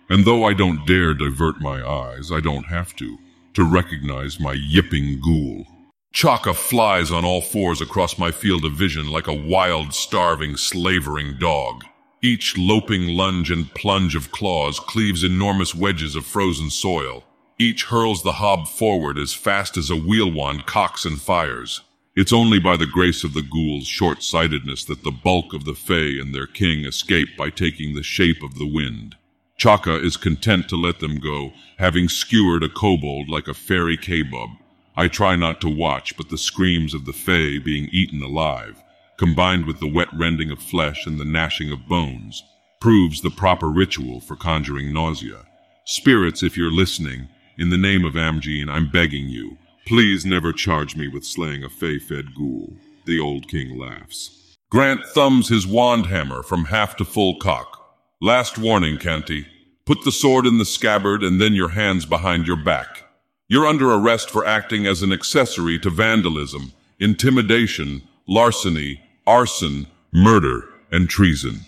and 0.08 0.24
though 0.24 0.44
I 0.44 0.54
don't 0.54 0.86
dare 0.86 1.14
divert 1.14 1.60
my 1.60 1.86
eyes, 1.86 2.32
I 2.32 2.40
don't 2.40 2.66
have 2.66 2.94
to, 2.96 3.18
to 3.54 3.64
recognize 3.64 4.40
my 4.40 4.52
yipping 4.52 5.20
ghoul. 5.20 5.66
Chaka 6.12 6.54
flies 6.54 7.10
on 7.10 7.24
all 7.24 7.40
fours 7.42 7.80
across 7.80 8.18
my 8.18 8.30
field 8.30 8.64
of 8.64 8.72
vision 8.72 9.08
like 9.10 9.26
a 9.26 9.32
wild, 9.32 9.94
starving, 9.94 10.56
slavering 10.56 11.36
dog. 11.38 11.84
Each 12.22 12.56
loping 12.56 13.08
lunge 13.08 13.50
and 13.50 13.72
plunge 13.74 14.16
of 14.16 14.32
claws 14.32 14.80
cleaves 14.80 15.22
enormous 15.22 15.74
wedges 15.74 16.16
of 16.16 16.24
frozen 16.24 16.70
soil. 16.70 17.24
Each 17.58 17.84
hurls 17.84 18.22
the 18.22 18.32
hob 18.32 18.68
forward 18.68 19.18
as 19.18 19.34
fast 19.34 19.76
as 19.76 19.90
a 19.90 19.96
wheel 19.96 20.32
wand 20.32 20.66
cocks 20.66 21.04
and 21.04 21.20
fires. 21.20 21.82
It's 22.16 22.32
only 22.32 22.58
by 22.58 22.76
the 22.76 22.86
grace 22.86 23.22
of 23.22 23.34
the 23.34 23.42
ghoul's 23.42 23.86
short-sightedness 23.86 24.84
that 24.86 25.04
the 25.04 25.12
bulk 25.12 25.52
of 25.52 25.64
the 25.64 25.74
Fae 25.74 26.20
and 26.20 26.34
their 26.34 26.48
king 26.48 26.84
escape 26.84 27.36
by 27.36 27.50
taking 27.50 27.94
the 27.94 28.02
shape 28.02 28.42
of 28.42 28.58
the 28.58 28.66
wind. 28.66 29.14
Chaka 29.58 29.96
is 30.00 30.16
content 30.16 30.68
to 30.68 30.76
let 30.76 31.00
them 31.00 31.18
go, 31.18 31.52
having 31.78 32.08
skewered 32.08 32.62
a 32.62 32.68
kobold 32.68 33.28
like 33.28 33.48
a 33.48 33.54
fairy 33.54 33.98
kebab. 33.98 34.56
I 34.96 35.08
try 35.08 35.34
not 35.34 35.60
to 35.62 35.68
watch, 35.68 36.16
but 36.16 36.28
the 36.28 36.38
screams 36.38 36.94
of 36.94 37.04
the 37.04 37.12
Fae 37.12 37.58
being 37.58 37.88
eaten 37.90 38.22
alive, 38.22 38.80
combined 39.16 39.66
with 39.66 39.80
the 39.80 39.92
wet 39.92 40.08
rending 40.14 40.52
of 40.52 40.62
flesh 40.62 41.06
and 41.06 41.18
the 41.18 41.24
gnashing 41.24 41.72
of 41.72 41.88
bones, 41.88 42.44
proves 42.80 43.20
the 43.20 43.30
proper 43.30 43.68
ritual 43.68 44.20
for 44.20 44.36
conjuring 44.36 44.92
nausea. 44.92 45.44
Spirits, 45.84 46.44
if 46.44 46.56
you're 46.56 46.70
listening, 46.70 47.28
in 47.58 47.70
the 47.70 47.76
name 47.76 48.04
of 48.04 48.14
Amgene, 48.14 48.70
I'm 48.70 48.88
begging 48.88 49.28
you, 49.28 49.58
please 49.88 50.24
never 50.24 50.52
charge 50.52 50.94
me 50.94 51.08
with 51.08 51.24
slaying 51.24 51.64
a 51.64 51.68
Fey-fed 51.68 52.26
ghoul. 52.36 52.74
The 53.06 53.18
old 53.18 53.48
king 53.48 53.76
laughs. 53.76 54.56
Grant 54.70 55.04
thumbs 55.04 55.48
his 55.48 55.66
wand 55.66 56.06
hammer 56.06 56.44
from 56.44 56.66
half 56.66 56.94
to 56.98 57.04
full 57.04 57.40
cock. 57.40 57.77
Last 58.20 58.58
warning, 58.58 58.98
Canty. 58.98 59.46
Put 59.86 60.02
the 60.02 60.10
sword 60.10 60.44
in 60.44 60.58
the 60.58 60.64
scabbard 60.64 61.22
and 61.22 61.40
then 61.40 61.54
your 61.54 61.68
hands 61.68 62.04
behind 62.04 62.48
your 62.48 62.56
back. 62.56 63.04
You're 63.46 63.64
under 63.64 63.94
arrest 63.94 64.28
for 64.28 64.44
acting 64.44 64.88
as 64.88 65.02
an 65.02 65.12
accessory 65.12 65.78
to 65.78 65.88
vandalism, 65.88 66.72
intimidation, 66.98 68.02
larceny, 68.26 69.00
arson, 69.24 69.86
murder, 70.12 70.68
and 70.90 71.08
treason. 71.08 71.60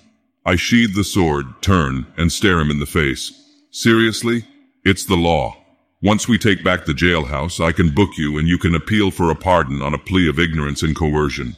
I 0.44 0.56
sheathe 0.56 0.96
the 0.96 1.04
sword, 1.04 1.46
turn, 1.62 2.08
and 2.16 2.32
stare 2.32 2.58
him 2.58 2.72
in 2.72 2.80
the 2.80 2.84
face. 2.84 3.32
Seriously? 3.70 4.44
It's 4.84 5.04
the 5.04 5.14
law. 5.14 5.56
Once 6.02 6.26
we 6.26 6.36
take 6.36 6.64
back 6.64 6.84
the 6.84 6.92
jailhouse, 6.92 7.64
I 7.64 7.70
can 7.70 7.94
book 7.94 8.18
you 8.18 8.38
and 8.38 8.48
you 8.48 8.58
can 8.58 8.74
appeal 8.74 9.12
for 9.12 9.30
a 9.30 9.36
pardon 9.36 9.80
on 9.82 9.94
a 9.94 9.98
plea 9.98 10.28
of 10.28 10.40
ignorance 10.40 10.82
and 10.82 10.96
coercion. 10.96 11.54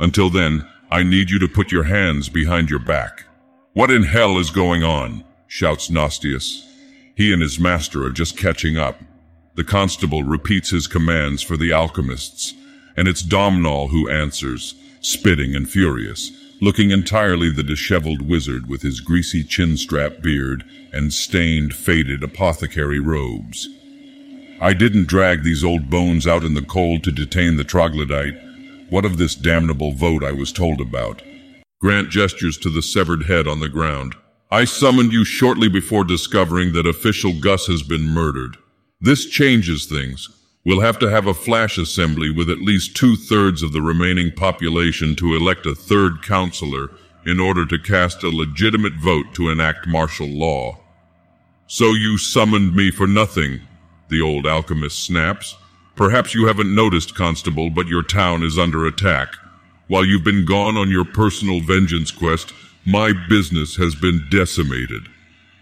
Until 0.00 0.30
then, 0.30 0.68
I 0.90 1.04
need 1.04 1.30
you 1.30 1.38
to 1.38 1.46
put 1.46 1.70
your 1.70 1.84
hands 1.84 2.28
behind 2.28 2.70
your 2.70 2.80
back. 2.80 3.26
What 3.74 3.90
in 3.90 4.02
hell 4.02 4.36
is 4.36 4.50
going 4.50 4.84
on? 4.84 5.24
shouts 5.46 5.88
Nostius. 5.88 6.62
He 7.14 7.32
and 7.32 7.40
his 7.40 7.58
master 7.58 8.04
are 8.04 8.10
just 8.10 8.36
catching 8.36 8.76
up. 8.76 9.00
The 9.54 9.64
constable 9.64 10.24
repeats 10.24 10.68
his 10.68 10.86
commands 10.86 11.40
for 11.40 11.56
the 11.56 11.72
alchemists, 11.72 12.52
and 12.98 13.08
it's 13.08 13.22
Domnall 13.22 13.88
who 13.88 14.10
answers, 14.10 14.74
spitting 15.00 15.56
and 15.56 15.68
furious, 15.68 16.30
looking 16.60 16.90
entirely 16.90 17.50
the 17.50 17.62
disheveled 17.62 18.20
wizard 18.20 18.68
with 18.68 18.82
his 18.82 19.00
greasy 19.00 19.42
chin-strap 19.42 20.20
beard 20.20 20.64
and 20.92 21.10
stained, 21.10 21.74
faded 21.74 22.22
apothecary 22.22 23.00
robes. 23.00 23.70
I 24.60 24.74
didn't 24.74 25.08
drag 25.08 25.44
these 25.44 25.64
old 25.64 25.88
bones 25.88 26.26
out 26.26 26.44
in 26.44 26.52
the 26.52 26.60
cold 26.60 27.04
to 27.04 27.10
detain 27.10 27.56
the 27.56 27.64
troglodyte. 27.64 28.38
What 28.90 29.06
of 29.06 29.16
this 29.16 29.34
damnable 29.34 29.92
vote 29.92 30.22
I 30.22 30.32
was 30.32 30.52
told 30.52 30.78
about? 30.82 31.22
Grant 31.82 32.10
gestures 32.10 32.56
to 32.58 32.70
the 32.70 32.80
severed 32.80 33.24
head 33.24 33.48
on 33.48 33.58
the 33.58 33.68
ground. 33.68 34.14
I 34.52 34.64
summoned 34.64 35.12
you 35.12 35.24
shortly 35.24 35.68
before 35.68 36.04
discovering 36.04 36.72
that 36.74 36.86
official 36.86 37.32
Gus 37.40 37.66
has 37.66 37.82
been 37.82 38.04
murdered. 38.04 38.56
This 39.00 39.26
changes 39.26 39.86
things. 39.86 40.28
We'll 40.64 40.82
have 40.82 41.00
to 41.00 41.10
have 41.10 41.26
a 41.26 41.34
flash 41.34 41.78
assembly 41.78 42.30
with 42.30 42.48
at 42.48 42.60
least 42.60 42.94
two-thirds 42.94 43.64
of 43.64 43.72
the 43.72 43.82
remaining 43.82 44.30
population 44.30 45.16
to 45.16 45.34
elect 45.34 45.66
a 45.66 45.74
third 45.74 46.22
counselor 46.22 46.92
in 47.26 47.40
order 47.40 47.66
to 47.66 47.80
cast 47.80 48.22
a 48.22 48.28
legitimate 48.28 48.94
vote 48.94 49.34
to 49.34 49.50
enact 49.50 49.88
martial 49.88 50.28
law. 50.28 50.78
So 51.66 51.94
you 51.94 52.16
summoned 52.16 52.76
me 52.76 52.92
for 52.92 53.08
nothing, 53.08 53.60
the 54.08 54.20
old 54.20 54.46
alchemist 54.46 55.02
snaps. 55.04 55.56
Perhaps 55.96 56.32
you 56.32 56.46
haven't 56.46 56.72
noticed, 56.72 57.16
Constable, 57.16 57.70
but 57.70 57.88
your 57.88 58.04
town 58.04 58.44
is 58.44 58.56
under 58.56 58.86
attack. 58.86 59.34
While 59.88 60.04
you've 60.04 60.24
been 60.24 60.44
gone 60.44 60.76
on 60.76 60.90
your 60.90 61.04
personal 61.04 61.60
vengeance 61.60 62.10
quest, 62.10 62.52
my 62.84 63.12
business 63.28 63.76
has 63.76 63.94
been 63.94 64.26
decimated. 64.30 65.08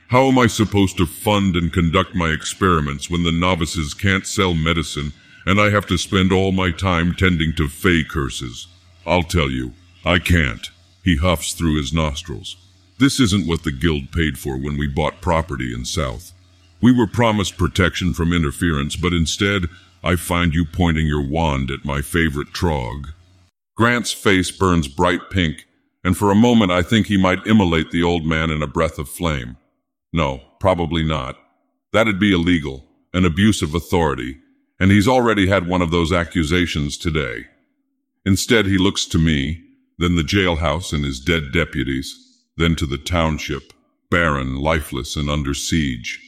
How 0.08 0.26
am 0.26 0.38
I 0.38 0.46
supposed 0.46 0.96
to 0.98 1.06
fund 1.06 1.56
and 1.56 1.72
conduct 1.72 2.14
my 2.14 2.28
experiments 2.28 3.08
when 3.08 3.22
the 3.22 3.32
novices 3.32 3.94
can't 3.94 4.26
sell 4.26 4.54
medicine 4.54 5.12
and 5.46 5.60
I 5.60 5.70
have 5.70 5.86
to 5.86 5.96
spend 5.96 6.32
all 6.32 6.52
my 6.52 6.70
time 6.70 7.14
tending 7.14 7.54
to 7.54 7.68
fey 7.68 8.04
curses? 8.04 8.66
I'll 9.06 9.22
tell 9.22 9.50
you, 9.50 9.72
I 10.04 10.18
can't. 10.18 10.70
He 11.02 11.16
huffs 11.16 11.52
through 11.52 11.76
his 11.76 11.92
nostrils. 11.92 12.56
This 12.98 13.18
isn't 13.20 13.46
what 13.46 13.62
the 13.62 13.72
guild 13.72 14.12
paid 14.12 14.38
for 14.38 14.58
when 14.58 14.76
we 14.76 14.86
bought 14.86 15.22
property 15.22 15.72
in 15.72 15.84
South. 15.84 16.32
We 16.82 16.92
were 16.92 17.06
promised 17.06 17.56
protection 17.56 18.12
from 18.12 18.32
interference, 18.32 18.96
but 18.96 19.12
instead, 19.12 19.66
I 20.04 20.16
find 20.16 20.54
you 20.54 20.64
pointing 20.64 21.06
your 21.06 21.26
wand 21.26 21.70
at 21.70 21.84
my 21.84 22.02
favorite 22.02 22.52
trog. 22.52 23.12
Grant's 23.80 24.12
face 24.12 24.50
burns 24.50 24.88
bright 24.88 25.30
pink, 25.30 25.64
and 26.04 26.14
for 26.14 26.30
a 26.30 26.34
moment 26.34 26.70
I 26.70 26.82
think 26.82 27.06
he 27.06 27.16
might 27.16 27.46
immolate 27.46 27.90
the 27.90 28.02
old 28.02 28.26
man 28.26 28.50
in 28.50 28.62
a 28.62 28.66
breath 28.66 28.98
of 28.98 29.08
flame. 29.08 29.56
No, 30.12 30.42
probably 30.58 31.02
not. 31.02 31.38
That'd 31.90 32.20
be 32.20 32.34
illegal, 32.34 32.84
an 33.14 33.24
abuse 33.24 33.62
of 33.62 33.74
authority, 33.74 34.36
and 34.78 34.90
he's 34.90 35.08
already 35.08 35.46
had 35.46 35.66
one 35.66 35.80
of 35.80 35.90
those 35.90 36.12
accusations 36.12 36.98
today. 36.98 37.46
Instead, 38.26 38.66
he 38.66 38.76
looks 38.76 39.06
to 39.06 39.18
me, 39.18 39.64
then 39.96 40.14
the 40.14 40.24
jailhouse 40.24 40.92
and 40.92 41.02
his 41.02 41.18
dead 41.18 41.44
deputies, 41.50 42.14
then 42.58 42.76
to 42.76 42.84
the 42.84 42.98
township, 42.98 43.72
barren, 44.10 44.56
lifeless, 44.56 45.16
and 45.16 45.30
under 45.30 45.54
siege. 45.54 46.20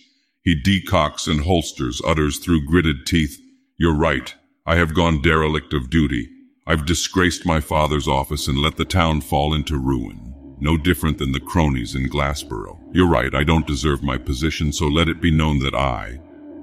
He 0.42 0.58
decocks 0.58 1.28
and 1.28 1.42
holsters, 1.42 2.00
utters 2.02 2.38
through 2.38 2.64
gritted 2.64 3.04
teeth, 3.04 3.38
You're 3.76 3.94
right, 3.94 4.34
I 4.64 4.76
have 4.76 4.94
gone 4.94 5.20
derelict 5.20 5.74
of 5.74 5.90
duty. 5.90 6.30
I've 6.64 6.86
disgraced 6.86 7.44
my 7.44 7.60
father's 7.60 8.06
office 8.06 8.46
and 8.46 8.56
let 8.56 8.76
the 8.76 8.84
town 8.84 9.20
fall 9.20 9.52
into 9.52 9.76
ruin. 9.76 10.56
No 10.60 10.76
different 10.76 11.18
than 11.18 11.32
the 11.32 11.40
cronies 11.40 11.96
in 11.96 12.08
Glassboro. 12.08 12.78
You're 12.92 13.08
right, 13.08 13.34
I 13.34 13.42
don't 13.42 13.66
deserve 13.66 14.00
my 14.04 14.16
position, 14.16 14.72
so 14.72 14.86
let 14.86 15.08
it 15.08 15.20
be 15.20 15.32
known 15.32 15.58
that 15.58 15.74
I, 15.74 16.20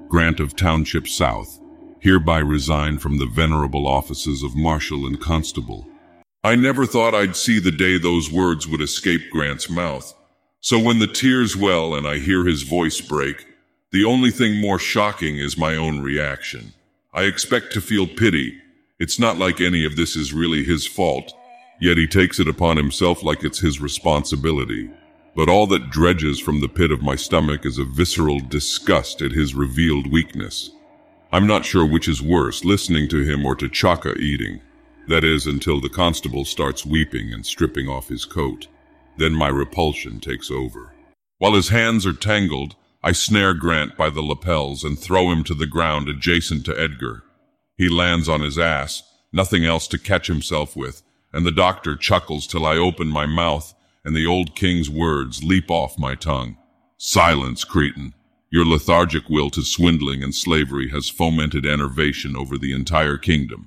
Grant 0.08 0.40
of 0.40 0.56
Township 0.56 1.06
South, 1.06 1.60
hereby 2.00 2.38
resign 2.38 2.96
from 2.96 3.18
the 3.18 3.26
venerable 3.26 3.86
offices 3.86 4.42
of 4.42 4.56
Marshal 4.56 5.06
and 5.06 5.20
Constable. 5.20 5.86
I 6.42 6.54
never 6.54 6.86
thought 6.86 7.14
I'd 7.14 7.36
see 7.36 7.60
the 7.60 7.70
day 7.70 7.98
those 7.98 8.32
words 8.32 8.66
would 8.66 8.80
escape 8.80 9.30
Grant's 9.30 9.68
mouth. 9.68 10.14
So 10.60 10.78
when 10.78 10.98
the 10.98 11.06
tears 11.06 11.58
well 11.58 11.94
and 11.94 12.06
I 12.06 12.16
hear 12.16 12.46
his 12.46 12.62
voice 12.62 13.02
break, 13.02 13.44
the 13.92 14.06
only 14.06 14.30
thing 14.30 14.62
more 14.62 14.78
shocking 14.78 15.36
is 15.36 15.58
my 15.58 15.76
own 15.76 16.00
reaction. 16.00 16.72
I 17.12 17.24
expect 17.24 17.74
to 17.74 17.82
feel 17.82 18.06
pity, 18.06 18.59
it's 19.00 19.18
not 19.18 19.38
like 19.38 19.60
any 19.60 19.84
of 19.86 19.96
this 19.96 20.14
is 20.14 20.34
really 20.34 20.62
his 20.62 20.86
fault, 20.86 21.32
yet 21.80 21.96
he 21.96 22.06
takes 22.06 22.38
it 22.38 22.46
upon 22.46 22.76
himself 22.76 23.22
like 23.24 23.42
it's 23.42 23.58
his 23.58 23.80
responsibility. 23.80 24.90
But 25.34 25.48
all 25.48 25.66
that 25.68 25.88
dredges 25.90 26.38
from 26.38 26.60
the 26.60 26.68
pit 26.68 26.90
of 26.90 27.00
my 27.00 27.16
stomach 27.16 27.64
is 27.64 27.78
a 27.78 27.84
visceral 27.84 28.40
disgust 28.40 29.22
at 29.22 29.32
his 29.32 29.54
revealed 29.54 30.12
weakness. 30.12 30.70
I'm 31.32 31.46
not 31.46 31.64
sure 31.64 31.86
which 31.86 32.08
is 32.08 32.20
worse, 32.20 32.62
listening 32.62 33.08
to 33.08 33.24
him 33.24 33.46
or 33.46 33.54
to 33.56 33.70
Chaka 33.70 34.18
eating. 34.18 34.60
That 35.08 35.24
is, 35.24 35.46
until 35.46 35.80
the 35.80 35.88
constable 35.88 36.44
starts 36.44 36.84
weeping 36.84 37.32
and 37.32 37.46
stripping 37.46 37.88
off 37.88 38.08
his 38.08 38.26
coat. 38.26 38.66
Then 39.16 39.32
my 39.32 39.48
repulsion 39.48 40.20
takes 40.20 40.50
over. 40.50 40.92
While 41.38 41.54
his 41.54 41.70
hands 41.70 42.04
are 42.04 42.12
tangled, 42.12 42.74
I 43.02 43.12
snare 43.12 43.54
Grant 43.54 43.96
by 43.96 44.10
the 44.10 44.20
lapels 44.20 44.84
and 44.84 44.98
throw 44.98 45.30
him 45.30 45.42
to 45.44 45.54
the 45.54 45.66
ground 45.66 46.08
adjacent 46.08 46.66
to 46.66 46.78
Edgar. 46.78 47.22
He 47.80 47.88
lands 47.88 48.28
on 48.28 48.42
his 48.42 48.58
ass, 48.58 49.04
nothing 49.32 49.64
else 49.64 49.88
to 49.88 49.96
catch 49.96 50.26
himself 50.26 50.76
with, 50.76 51.02
and 51.32 51.46
the 51.46 51.50
doctor 51.50 51.96
chuckles 51.96 52.46
till 52.46 52.66
I 52.66 52.76
open 52.76 53.08
my 53.08 53.24
mouth 53.24 53.72
and 54.04 54.14
the 54.14 54.26
old 54.26 54.54
king's 54.54 54.90
words 54.90 55.42
leap 55.42 55.70
off 55.70 55.98
my 55.98 56.14
tongue. 56.14 56.58
Silence, 56.98 57.64
Cretin. 57.64 58.12
Your 58.50 58.66
lethargic 58.66 59.30
will 59.30 59.48
to 59.48 59.62
swindling 59.62 60.22
and 60.22 60.34
slavery 60.34 60.90
has 60.90 61.08
fomented 61.08 61.64
enervation 61.64 62.36
over 62.36 62.58
the 62.58 62.74
entire 62.74 63.16
kingdom. 63.16 63.66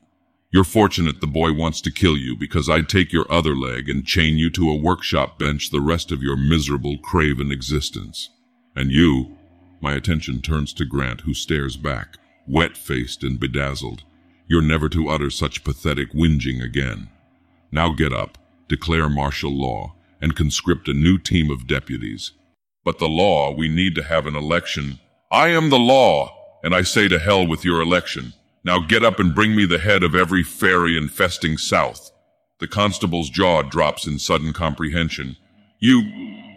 You're 0.51 0.63
fortunate 0.63 1.19
the 1.19 1.25
boy 1.25 1.51
wants 1.51 1.81
to 1.81 1.91
kill 1.91 2.15
you 2.15 2.35
because 2.35 2.69
I'd 2.69 2.89
take 2.89 3.11
your 3.11 3.25
other 3.31 3.55
leg 3.55 3.89
and 3.89 4.05
chain 4.05 4.37
you 4.37 4.51
to 4.51 4.69
a 4.69 4.79
workshop 4.79 5.39
bench 5.39 5.71
the 5.71 5.81
rest 5.81 6.11
of 6.11 6.21
your 6.21 6.37
miserable, 6.37 6.99
craven 6.99 7.51
existence. 7.51 8.29
And 8.75 8.91
you, 8.91 9.35
my 9.81 9.93
attention 9.93 10.43
turns 10.43 10.71
to 10.73 10.85
Grant, 10.85 11.21
who 11.21 11.33
stares 11.33 11.77
back, 11.77 12.19
wet-faced 12.47 13.23
and 13.23 13.39
bedazzled. 13.39 14.03
You're 14.47 14.61
never 14.61 14.89
to 14.89 15.09
utter 15.09 15.29
such 15.29 15.63
pathetic 15.63 16.11
whinging 16.11 16.63
again. 16.63 17.09
Now 17.71 17.93
get 17.93 18.13
up, 18.13 18.37
declare 18.67 19.09
martial 19.09 19.51
law, 19.51 19.95
and 20.21 20.35
conscript 20.35 20.87
a 20.87 20.93
new 20.93 21.17
team 21.17 21.49
of 21.49 21.67
deputies. 21.67 22.31
But 22.83 22.99
the 22.99 23.07
law, 23.07 23.53
we 23.53 23.67
need 23.67 23.95
to 23.95 24.03
have 24.03 24.27
an 24.27 24.35
election. 24.35 24.99
I 25.31 25.49
am 25.49 25.69
the 25.69 25.79
law, 25.79 26.35
and 26.63 26.75
I 26.75 26.81
say 26.81 27.07
to 27.07 27.19
hell 27.19 27.47
with 27.47 27.65
your 27.65 27.81
election. 27.81 28.33
Now 28.63 28.79
get 28.79 29.03
up 29.03 29.19
and 29.19 29.35
bring 29.35 29.55
me 29.55 29.65
the 29.65 29.79
head 29.79 30.03
of 30.03 30.15
every 30.15 30.43
fairy 30.43 30.97
infesting 30.97 31.57
south. 31.57 32.11
The 32.59 32.67
constable's 32.67 33.29
jaw 33.29 33.61
drops 33.61 34.07
in 34.07 34.19
sudden 34.19 34.53
comprehension. 34.53 35.35
You, 35.79 36.03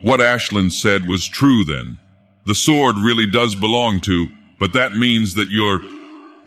what 0.03 0.21
Ashland 0.21 0.73
said 0.73 1.09
was 1.09 1.27
true 1.27 1.65
then. 1.65 1.99
The 2.45 2.55
sword 2.55 2.97
really 2.97 3.27
does 3.27 3.57
belong 3.57 4.01
to, 4.03 4.29
but 4.59 4.73
that 4.73 4.93
means 4.95 5.35
that 5.35 5.51
you're, 5.51 5.81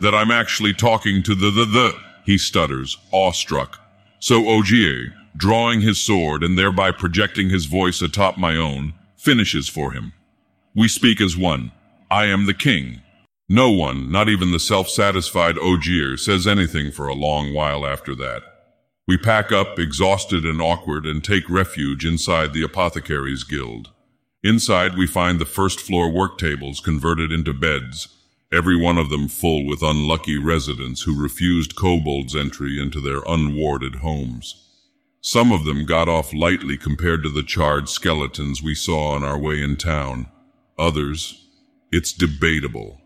that 0.00 0.14
I'm 0.14 0.30
actually 0.30 0.74
talking 0.74 1.22
to 1.22 1.34
the, 1.34 1.50
the, 1.50 1.64
the, 1.64 1.94
he 2.24 2.38
stutters, 2.38 2.98
awestruck. 3.12 3.80
So 4.18 4.48
Ogier, 4.48 5.14
drawing 5.36 5.80
his 5.80 5.98
sword 5.98 6.42
and 6.42 6.58
thereby 6.58 6.90
projecting 6.90 7.50
his 7.50 7.66
voice 7.66 8.02
atop 8.02 8.36
my 8.36 8.56
own, 8.56 8.94
finishes 9.16 9.68
for 9.68 9.92
him. 9.92 10.12
We 10.74 10.88
speak 10.88 11.20
as 11.20 11.36
one. 11.36 11.72
I 12.10 12.26
am 12.26 12.46
the 12.46 12.54
king. 12.54 13.02
No 13.48 13.70
one, 13.70 14.12
not 14.12 14.28
even 14.28 14.52
the 14.52 14.60
self-satisfied 14.60 15.58
Ogier, 15.58 16.16
says 16.16 16.46
anything 16.46 16.92
for 16.92 17.08
a 17.08 17.14
long 17.14 17.52
while 17.52 17.84
after 17.84 18.14
that. 18.14 18.42
We 19.08 19.18
pack 19.18 19.50
up, 19.50 19.78
exhausted 19.78 20.44
and 20.44 20.62
awkward, 20.62 21.04
and 21.04 21.22
take 21.22 21.50
refuge 21.50 22.04
inside 22.06 22.52
the 22.52 22.62
Apothecaries 22.62 23.42
Guild. 23.42 23.90
Inside, 24.42 24.96
we 24.96 25.06
find 25.06 25.38
the 25.38 25.44
first 25.44 25.80
floor 25.80 26.10
work 26.10 26.38
tables 26.38 26.80
converted 26.80 27.30
into 27.30 27.52
beds, 27.52 28.08
every 28.50 28.74
one 28.74 28.96
of 28.96 29.10
them 29.10 29.28
full 29.28 29.66
with 29.66 29.82
unlucky 29.82 30.38
residents 30.38 31.02
who 31.02 31.20
refused 31.20 31.76
kobolds 31.76 32.34
entry 32.34 32.80
into 32.80 33.00
their 33.00 33.20
unwarded 33.26 33.96
homes. 33.96 34.66
Some 35.20 35.52
of 35.52 35.66
them 35.66 35.84
got 35.84 36.08
off 36.08 36.32
lightly 36.32 36.78
compared 36.78 37.22
to 37.22 37.28
the 37.28 37.42
charred 37.42 37.90
skeletons 37.90 38.62
we 38.62 38.74
saw 38.74 39.10
on 39.12 39.22
our 39.22 39.38
way 39.38 39.62
in 39.62 39.76
town. 39.76 40.26
Others, 40.78 41.46
it's 41.92 42.14
debatable. 42.14 42.98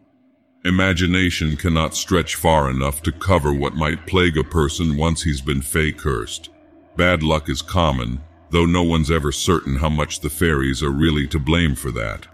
Imagination 0.64 1.56
cannot 1.56 1.96
stretch 1.96 2.36
far 2.36 2.70
enough 2.70 3.02
to 3.02 3.10
cover 3.10 3.52
what 3.52 3.74
might 3.74 4.06
plague 4.06 4.38
a 4.38 4.44
person 4.44 4.96
once 4.96 5.24
he's 5.24 5.40
been 5.40 5.62
fey 5.62 5.90
cursed. 5.90 6.48
Bad 6.96 7.24
luck 7.24 7.48
is 7.48 7.60
common, 7.60 8.20
though 8.54 8.64
no 8.64 8.84
one's 8.84 9.10
ever 9.10 9.32
certain 9.32 9.74
how 9.74 9.88
much 9.88 10.20
the 10.20 10.30
fairies 10.30 10.80
are 10.80 10.90
really 10.92 11.26
to 11.26 11.40
blame 11.40 11.74
for 11.74 11.90
that. 11.90 12.28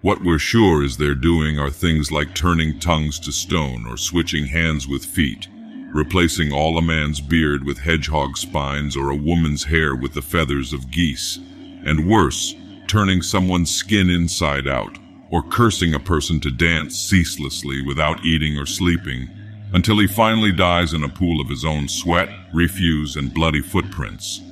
What 0.00 0.22
we're 0.22 0.38
sure 0.38 0.84
is 0.84 0.96
they're 0.96 1.16
doing 1.16 1.58
are 1.58 1.70
things 1.70 2.12
like 2.12 2.36
turning 2.36 2.78
tongues 2.78 3.18
to 3.18 3.32
stone 3.32 3.84
or 3.84 3.96
switching 3.96 4.46
hands 4.46 4.86
with 4.86 5.04
feet, 5.04 5.48
replacing 5.92 6.52
all 6.52 6.78
a 6.78 6.82
man's 6.82 7.20
beard 7.20 7.64
with 7.64 7.78
hedgehog 7.78 8.36
spines 8.36 8.96
or 8.96 9.10
a 9.10 9.16
woman's 9.16 9.64
hair 9.64 9.96
with 9.96 10.14
the 10.14 10.22
feathers 10.22 10.72
of 10.72 10.92
geese, 10.92 11.40
and 11.84 12.08
worse, 12.08 12.54
turning 12.86 13.20
someone's 13.20 13.74
skin 13.74 14.08
inside 14.08 14.68
out 14.68 14.98
or 15.32 15.42
cursing 15.42 15.94
a 15.94 15.98
person 15.98 16.38
to 16.38 16.52
dance 16.52 16.96
ceaselessly 16.96 17.82
without 17.84 18.24
eating 18.24 18.56
or 18.56 18.66
sleeping 18.66 19.28
until 19.72 19.98
he 19.98 20.06
finally 20.06 20.52
dies 20.52 20.94
in 20.94 21.02
a 21.02 21.08
pool 21.08 21.40
of 21.40 21.48
his 21.48 21.64
own 21.64 21.88
sweat, 21.88 22.28
refuse, 22.54 23.16
and 23.16 23.34
bloody 23.34 23.60
footprints. 23.60 24.42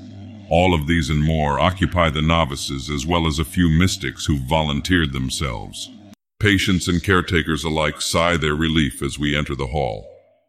All 0.50 0.72
of 0.72 0.86
these 0.86 1.10
and 1.10 1.22
more 1.22 1.60
occupy 1.60 2.08
the 2.08 2.22
novices 2.22 2.88
as 2.88 3.04
well 3.04 3.26
as 3.26 3.38
a 3.38 3.44
few 3.44 3.68
mystics 3.68 4.24
who 4.24 4.38
volunteered 4.38 5.12
themselves. 5.12 5.90
Patients 6.40 6.88
and 6.88 7.02
caretakers 7.02 7.64
alike 7.64 8.00
sigh 8.00 8.38
their 8.38 8.54
relief 8.54 9.02
as 9.02 9.18
we 9.18 9.36
enter 9.36 9.54
the 9.54 9.66
hall. 9.66 10.08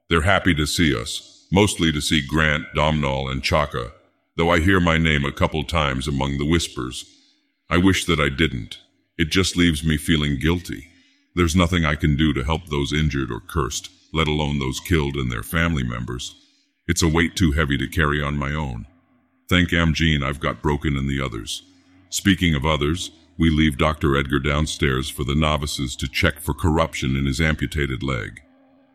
They're 0.10 0.22
happy 0.22 0.54
to 0.56 0.66
see 0.66 0.96
us, 0.96 1.48
mostly 1.52 1.92
to 1.92 2.00
see 2.00 2.26
Grant, 2.26 2.66
Domnall, 2.74 3.28
and 3.28 3.44
Chaka, 3.44 3.92
though 4.38 4.50
I 4.50 4.60
hear 4.60 4.80
my 4.80 4.98
name 4.98 5.26
a 5.26 5.34
couple 5.34 5.66
times 5.66 6.08
among 6.08 6.38
the 6.38 6.50
whispers. 6.50 7.04
I 7.70 7.78
wish 7.78 8.06
that 8.06 8.22
I 8.22 8.30
didn't. 8.30 8.80
It 9.18 9.32
just 9.32 9.58
leaves 9.58 9.84
me 9.84 9.98
feeling 9.98 10.40
guilty. 10.40 10.88
There's 11.36 11.58
nothing 11.58 11.84
I 11.84 11.96
can 11.96 12.16
do 12.16 12.34
to 12.34 12.46
help 12.46 12.68
those 12.68 12.94
injured 12.94 13.32
or 13.32 13.42
cursed, 13.42 13.90
let 14.14 14.30
alone 14.30 14.60
those 14.60 14.80
killed 14.80 15.18
and 15.18 15.30
their 15.30 15.44
family 15.44 15.84
members. 15.84 16.36
It's 16.88 17.04
a 17.04 17.08
weight 17.08 17.36
too 17.36 17.52
heavy 17.52 17.78
to 17.78 17.88
carry 17.88 18.24
on 18.24 18.38
my 18.38 18.54
own. 18.54 18.88
Thank 19.50 19.70
Amgene 19.70 20.24
I've 20.24 20.40
got 20.40 20.62
broken 20.62 20.96
and 20.96 21.10
the 21.10 21.20
others. 21.20 21.64
Speaking 22.12 22.54
of 22.54 22.68
others, 22.68 23.10
we 23.36 23.50
leave 23.50 23.80
Dr. 23.80 24.16
Edgar 24.16 24.38
downstairs 24.38 25.10
for 25.10 25.24
the 25.24 25.34
novices 25.34 25.96
to 25.96 26.08
check 26.08 26.40
for 26.40 26.54
corruption 26.54 27.16
in 27.16 27.26
his 27.26 27.42
amputated 27.42 28.04
leg. 28.04 28.42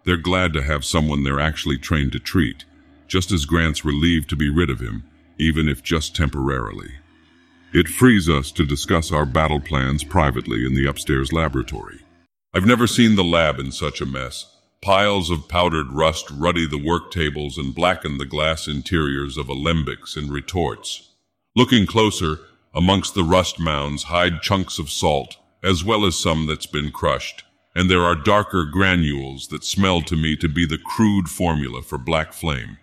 They're 0.04 0.16
glad 0.16 0.52
to 0.52 0.62
have 0.62 0.84
someone 0.84 1.24
they're 1.24 1.40
actually 1.40 1.78
trained 1.78 2.12
to 2.12 2.20
treat, 2.20 2.64
just 3.08 3.32
as 3.32 3.46
Grant's 3.46 3.84
relieved 3.84 4.30
to 4.30 4.36
be 4.36 4.48
rid 4.48 4.70
of 4.70 4.78
him, 4.78 5.02
even 5.40 5.68
if 5.68 5.82
just 5.82 6.14
temporarily. 6.14 6.92
It 7.72 7.88
frees 7.88 8.28
us 8.28 8.52
to 8.52 8.64
discuss 8.64 9.10
our 9.10 9.26
battle 9.26 9.60
plans 9.60 10.04
privately 10.04 10.64
in 10.64 10.74
the 10.74 10.86
upstairs 10.86 11.32
laboratory. 11.32 11.98
I've 12.54 12.66
never 12.66 12.86
seen 12.86 13.16
the 13.16 13.24
lab 13.24 13.58
in 13.58 13.72
such 13.72 14.00
a 14.00 14.06
mess. 14.06 14.53
Piles 14.84 15.30
of 15.30 15.48
powdered 15.48 15.92
rust 15.92 16.30
ruddy 16.30 16.66
the 16.66 16.76
work 16.76 17.10
tables 17.10 17.56
and 17.56 17.74
blacken 17.74 18.18
the 18.18 18.26
glass 18.26 18.68
interiors 18.68 19.38
of 19.38 19.46
alembics 19.46 20.14
and 20.14 20.30
retorts. 20.30 21.08
Looking 21.56 21.86
closer, 21.86 22.40
amongst 22.74 23.14
the 23.14 23.24
rust 23.24 23.58
mounds 23.58 24.02
hide 24.02 24.42
chunks 24.42 24.78
of 24.78 24.90
salt, 24.90 25.38
as 25.62 25.82
well 25.82 26.04
as 26.04 26.18
some 26.18 26.44
that's 26.44 26.66
been 26.66 26.90
crushed, 26.90 27.44
and 27.74 27.90
there 27.90 28.02
are 28.02 28.14
darker 28.14 28.66
granules 28.70 29.48
that 29.48 29.64
smell 29.64 30.02
to 30.02 30.16
me 30.16 30.36
to 30.36 30.50
be 30.50 30.66
the 30.66 30.76
crude 30.76 31.30
formula 31.30 31.80
for 31.80 31.96
black 31.96 32.34
flame. 32.34 32.76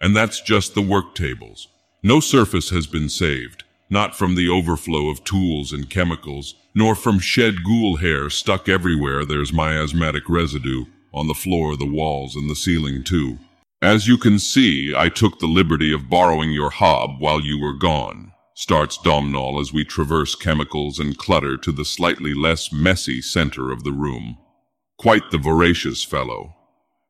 And 0.00 0.16
that's 0.16 0.40
just 0.40 0.76
the 0.76 0.80
work 0.80 1.16
tables. 1.16 1.66
No 2.04 2.20
surface 2.20 2.70
has 2.70 2.86
been 2.86 3.08
saved 3.08 3.64
not 3.90 4.14
from 4.14 4.34
the 4.34 4.48
overflow 4.48 5.08
of 5.08 5.24
tools 5.24 5.72
and 5.72 5.88
chemicals, 5.88 6.54
nor 6.74 6.94
from 6.94 7.18
shed 7.18 7.64
ghoul 7.64 7.96
hair 7.96 8.28
stuck 8.28 8.68
everywhere 8.68 9.24
there's 9.24 9.52
miasmatic 9.52 10.28
residue, 10.28 10.84
on 11.18 11.26
the 11.26 11.34
floor, 11.34 11.76
the 11.76 11.84
walls, 11.84 12.36
and 12.36 12.48
the 12.48 12.56
ceiling 12.56 13.02
too. 13.04 13.38
As 13.82 14.08
you 14.08 14.16
can 14.18 14.38
see, 14.38 14.94
I 14.96 15.08
took 15.08 15.38
the 15.38 15.46
liberty 15.46 15.92
of 15.92 16.08
borrowing 16.08 16.52
your 16.52 16.70
hob 16.70 17.20
while 17.20 17.40
you 17.40 17.60
were 17.60 17.76
gone, 17.76 18.32
starts 18.54 18.98
Domnall 18.98 19.60
as 19.60 19.72
we 19.72 19.84
traverse 19.84 20.34
chemicals 20.34 20.98
and 20.98 21.16
clutter 21.16 21.56
to 21.58 21.70
the 21.70 21.84
slightly 21.84 22.34
less 22.34 22.72
messy 22.72 23.20
center 23.20 23.70
of 23.70 23.84
the 23.84 23.92
room. 23.92 24.38
Quite 24.98 25.30
the 25.30 25.38
voracious 25.38 26.02
fellow. 26.02 26.56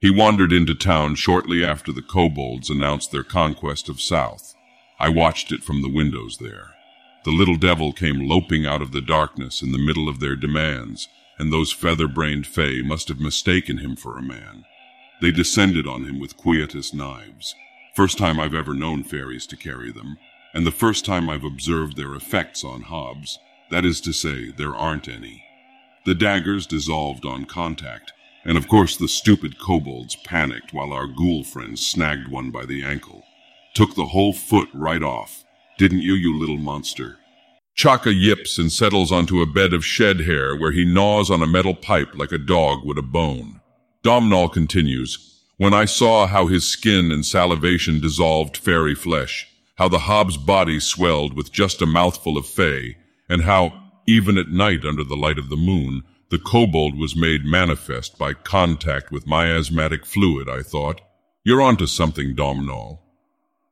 He 0.00 0.10
wandered 0.10 0.52
into 0.52 0.74
town 0.74 1.14
shortly 1.14 1.64
after 1.64 1.90
the 1.90 2.02
kobolds 2.02 2.70
announced 2.70 3.12
their 3.12 3.24
conquest 3.24 3.88
of 3.88 4.00
South. 4.00 4.54
I 5.00 5.08
watched 5.08 5.52
it 5.52 5.64
from 5.64 5.80
the 5.80 5.92
windows 5.92 6.36
there. 6.38 6.70
The 7.24 7.30
little 7.30 7.56
devil 7.56 7.92
came 7.92 8.28
loping 8.28 8.66
out 8.66 8.82
of 8.82 8.92
the 8.92 9.00
darkness 9.00 9.62
in 9.62 9.72
the 9.72 9.78
middle 9.78 10.08
of 10.08 10.20
their 10.20 10.36
demands, 10.36 11.08
and 11.38 11.52
those 11.52 11.72
feather-brained 11.72 12.46
Fae 12.46 12.82
must 12.84 13.08
have 13.08 13.20
mistaken 13.20 13.78
him 13.78 13.96
for 13.96 14.18
a 14.18 14.22
man. 14.22 14.64
They 15.20 15.30
descended 15.30 15.86
on 15.86 16.04
him 16.04 16.18
with 16.18 16.36
quietus 16.36 16.94
knives. 16.94 17.54
First 17.94 18.18
time 18.18 18.38
I've 18.38 18.54
ever 18.54 18.74
known 18.74 19.02
fairies 19.02 19.46
to 19.48 19.56
carry 19.56 19.90
them, 19.90 20.18
and 20.54 20.66
the 20.66 20.70
first 20.70 21.04
time 21.04 21.28
I've 21.28 21.44
observed 21.44 21.96
their 21.96 22.14
effects 22.14 22.64
on 22.64 22.82
hobs. 22.82 23.38
That 23.70 23.84
is 23.84 24.00
to 24.02 24.12
say, 24.12 24.50
there 24.50 24.74
aren't 24.74 25.08
any. 25.08 25.44
The 26.04 26.14
daggers 26.14 26.66
dissolved 26.66 27.26
on 27.26 27.44
contact, 27.44 28.12
and 28.44 28.56
of 28.56 28.68
course 28.68 28.96
the 28.96 29.08
stupid 29.08 29.58
kobolds 29.58 30.16
panicked 30.16 30.72
while 30.72 30.92
our 30.92 31.06
ghoul 31.06 31.44
friends 31.44 31.86
snagged 31.86 32.28
one 32.28 32.50
by 32.50 32.64
the 32.64 32.82
ankle. 32.82 33.24
Took 33.74 33.94
the 33.94 34.06
whole 34.06 34.32
foot 34.32 34.68
right 34.72 35.02
off. 35.02 35.44
Didn't 35.76 36.00
you, 36.02 36.14
you 36.14 36.38
little 36.38 36.56
monster? 36.56 37.18
Chaka 37.78 38.12
yips 38.12 38.58
and 38.58 38.72
settles 38.72 39.12
onto 39.12 39.40
a 39.40 39.46
bed 39.46 39.72
of 39.72 39.86
shed 39.86 40.22
hair 40.22 40.56
where 40.56 40.72
he 40.72 40.84
gnaws 40.84 41.30
on 41.30 41.42
a 41.42 41.46
metal 41.46 41.76
pipe 41.76 42.08
like 42.18 42.32
a 42.32 42.36
dog 42.36 42.84
would 42.84 42.98
a 42.98 43.02
bone. 43.02 43.60
Domnall 44.02 44.48
continues, 44.48 45.44
When 45.58 45.72
I 45.72 45.84
saw 45.84 46.26
how 46.26 46.48
his 46.48 46.66
skin 46.66 47.12
and 47.12 47.24
salivation 47.24 48.00
dissolved 48.00 48.56
fairy 48.56 48.96
flesh, 48.96 49.46
how 49.76 49.86
the 49.86 50.00
hob's 50.00 50.36
body 50.36 50.80
swelled 50.80 51.34
with 51.34 51.52
just 51.52 51.80
a 51.80 51.86
mouthful 51.86 52.36
of 52.36 52.48
fey, 52.48 52.96
and 53.28 53.42
how, 53.42 53.72
even 54.08 54.38
at 54.38 54.48
night 54.48 54.84
under 54.84 55.04
the 55.04 55.14
light 55.16 55.38
of 55.38 55.48
the 55.48 55.56
moon, 55.56 56.02
the 56.30 56.38
kobold 56.40 56.98
was 56.98 57.14
made 57.14 57.44
manifest 57.44 58.18
by 58.18 58.34
contact 58.34 59.12
with 59.12 59.28
miasmatic 59.28 60.04
fluid, 60.04 60.48
I 60.48 60.62
thought. 60.62 61.00
You're 61.44 61.62
onto 61.62 61.86
something, 61.86 62.34
Domnall. 62.34 63.04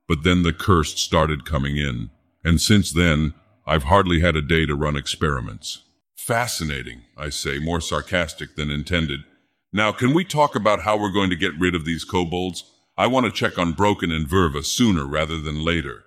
But 0.07 0.23
then 0.23 0.45
the 0.45 0.53
curse 0.53 0.95
started 0.95 1.45
coming 1.45 1.77
in, 1.77 2.11
and 2.45 2.61
since 2.61 2.93
then, 2.93 3.35
I've 3.67 3.85
hardly 3.85 4.21
had 4.21 4.37
a 4.37 4.43
day 4.43 4.65
to 4.67 4.77
run 4.77 4.97
experiments. 4.97 5.83
Fascinating, 6.17 7.03
I 7.17 7.31
say, 7.31 7.59
more 7.59 7.81
sarcastic 7.81 8.55
than 8.55 8.71
intended. 8.71 9.21
Now, 9.73 9.93
can 9.93 10.15
we 10.15 10.25
talk 10.25 10.55
about 10.55 10.83
how 10.83 10.97
we're 10.97 11.13
going 11.13 11.31
to 11.31 11.37
get 11.37 11.59
rid 11.59 11.75
of 11.75 11.85
these 11.85 12.05
kobolds? 12.05 12.65
I 12.97 13.09
want 13.09 13.27
to 13.27 13.33
check 13.33 13.59
on 13.59 13.73
Broken 13.73 14.11
and 14.13 14.27
Verva 14.27 14.65
sooner 14.65 15.05
rather 15.05 15.39
than 15.41 15.65
later. 15.65 16.05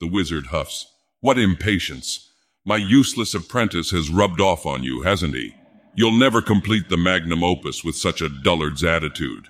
The 0.00 0.06
wizard 0.06 0.46
huffs. 0.46 0.86
What 1.20 1.38
impatience! 1.38 2.30
My 2.64 2.76
useless 2.76 3.34
apprentice 3.34 3.90
has 3.90 4.10
rubbed 4.10 4.40
off 4.40 4.64
on 4.64 4.82
you, 4.82 5.02
hasn't 5.02 5.34
he? 5.34 5.54
You'll 5.94 6.18
never 6.18 6.40
complete 6.40 6.88
the 6.88 6.96
magnum 6.96 7.42
opus 7.42 7.84
with 7.84 7.96
such 7.96 8.22
a 8.22 8.28
dullard's 8.28 8.84
attitude. 8.84 9.48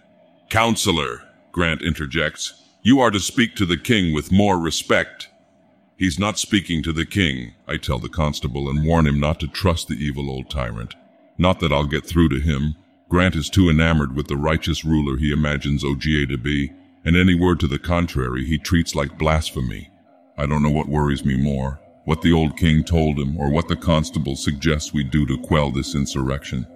Counselor, 0.48 1.22
Grant 1.52 1.82
interjects, 1.82 2.54
you 2.82 3.00
are 3.00 3.10
to 3.10 3.20
speak 3.20 3.54
to 3.56 3.66
the 3.66 3.76
king 3.76 4.14
with 4.14 4.32
more 4.32 4.58
respect. 4.58 5.28
He's 6.00 6.18
not 6.18 6.38
speaking 6.38 6.82
to 6.84 6.94
the 6.94 7.04
king, 7.04 7.52
I 7.68 7.76
tell 7.76 7.98
the 7.98 8.08
constable 8.08 8.70
and 8.70 8.86
warn 8.86 9.06
him 9.06 9.20
not 9.20 9.38
to 9.40 9.46
trust 9.46 9.86
the 9.86 10.02
evil 10.02 10.30
old 10.30 10.48
tyrant. 10.48 10.94
Not 11.36 11.60
that 11.60 11.74
I'll 11.74 11.84
get 11.84 12.06
through 12.06 12.30
to 12.30 12.40
him. 12.40 12.74
Grant 13.10 13.36
is 13.36 13.50
too 13.50 13.68
enamored 13.68 14.16
with 14.16 14.26
the 14.26 14.38
righteous 14.38 14.82
ruler 14.82 15.18
he 15.18 15.30
imagines 15.30 15.84
Ogier 15.84 16.24
to 16.24 16.38
be, 16.38 16.72
and 17.04 17.18
any 17.18 17.34
word 17.34 17.60
to 17.60 17.66
the 17.66 17.78
contrary 17.78 18.46
he 18.46 18.56
treats 18.56 18.94
like 18.94 19.18
blasphemy. 19.18 19.90
I 20.38 20.46
don't 20.46 20.62
know 20.62 20.70
what 20.70 20.88
worries 20.88 21.26
me 21.26 21.36
more, 21.36 21.78
what 22.06 22.22
the 22.22 22.32
old 22.32 22.56
king 22.56 22.82
told 22.82 23.18
him 23.18 23.36
or 23.36 23.50
what 23.50 23.68
the 23.68 23.76
constable 23.76 24.36
suggests 24.36 24.94
we 24.94 25.04
do 25.04 25.26
to 25.26 25.36
quell 25.36 25.70
this 25.70 25.94
insurrection. 25.94 26.66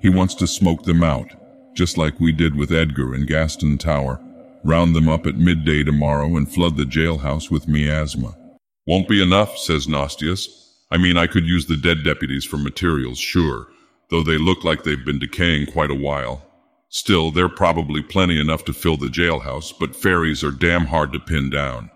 He 0.00 0.08
wants 0.08 0.34
to 0.34 0.48
smoke 0.48 0.82
them 0.82 1.04
out, 1.04 1.28
just 1.72 1.98
like 1.98 2.18
we 2.18 2.32
did 2.32 2.56
with 2.56 2.72
Edgar 2.72 3.14
in 3.14 3.26
Gaston 3.26 3.78
Tower. 3.78 4.18
Round 4.64 4.96
them 4.96 5.08
up 5.08 5.24
at 5.28 5.36
midday 5.36 5.84
tomorrow 5.84 6.36
and 6.36 6.52
flood 6.52 6.76
the 6.76 6.82
jailhouse 6.82 7.48
with 7.48 7.68
miasma. 7.68 8.34
Won't 8.86 9.08
be 9.08 9.22
enough, 9.22 9.58
says 9.58 9.86
Nostius. 9.86 10.48
I 10.90 10.96
mean, 10.96 11.16
I 11.16 11.26
could 11.26 11.46
use 11.46 11.66
the 11.66 11.76
dead 11.76 12.04
deputies 12.04 12.44
for 12.44 12.58
materials, 12.58 13.18
sure, 13.18 13.68
though 14.10 14.22
they 14.22 14.38
look 14.38 14.64
like 14.64 14.82
they've 14.82 15.04
been 15.04 15.20
decaying 15.20 15.66
quite 15.66 15.90
a 15.90 15.94
while. 15.94 16.44
Still, 16.88 17.30
they're 17.30 17.48
probably 17.48 18.02
plenty 18.02 18.40
enough 18.40 18.64
to 18.66 18.74
fill 18.74 18.96
the 18.96 19.06
jailhouse, 19.06 19.72
but 19.78 19.96
fairies 19.96 20.44
are 20.44 20.50
damn 20.50 20.86
hard 20.86 21.12
to 21.12 21.20
pin 21.20 21.48
down. 21.48 21.90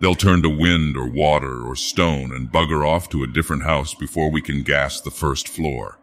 They'll 0.00 0.14
turn 0.14 0.42
to 0.42 0.48
wind 0.48 0.96
or 0.96 1.06
water 1.06 1.62
or 1.62 1.76
stone 1.76 2.34
and 2.34 2.50
bugger 2.50 2.88
off 2.88 3.10
to 3.10 3.22
a 3.22 3.28
different 3.28 3.64
house 3.64 3.94
before 3.94 4.30
we 4.30 4.40
can 4.40 4.62
gas 4.62 5.00
the 5.00 5.10
first 5.10 5.46
floor. 5.46 5.98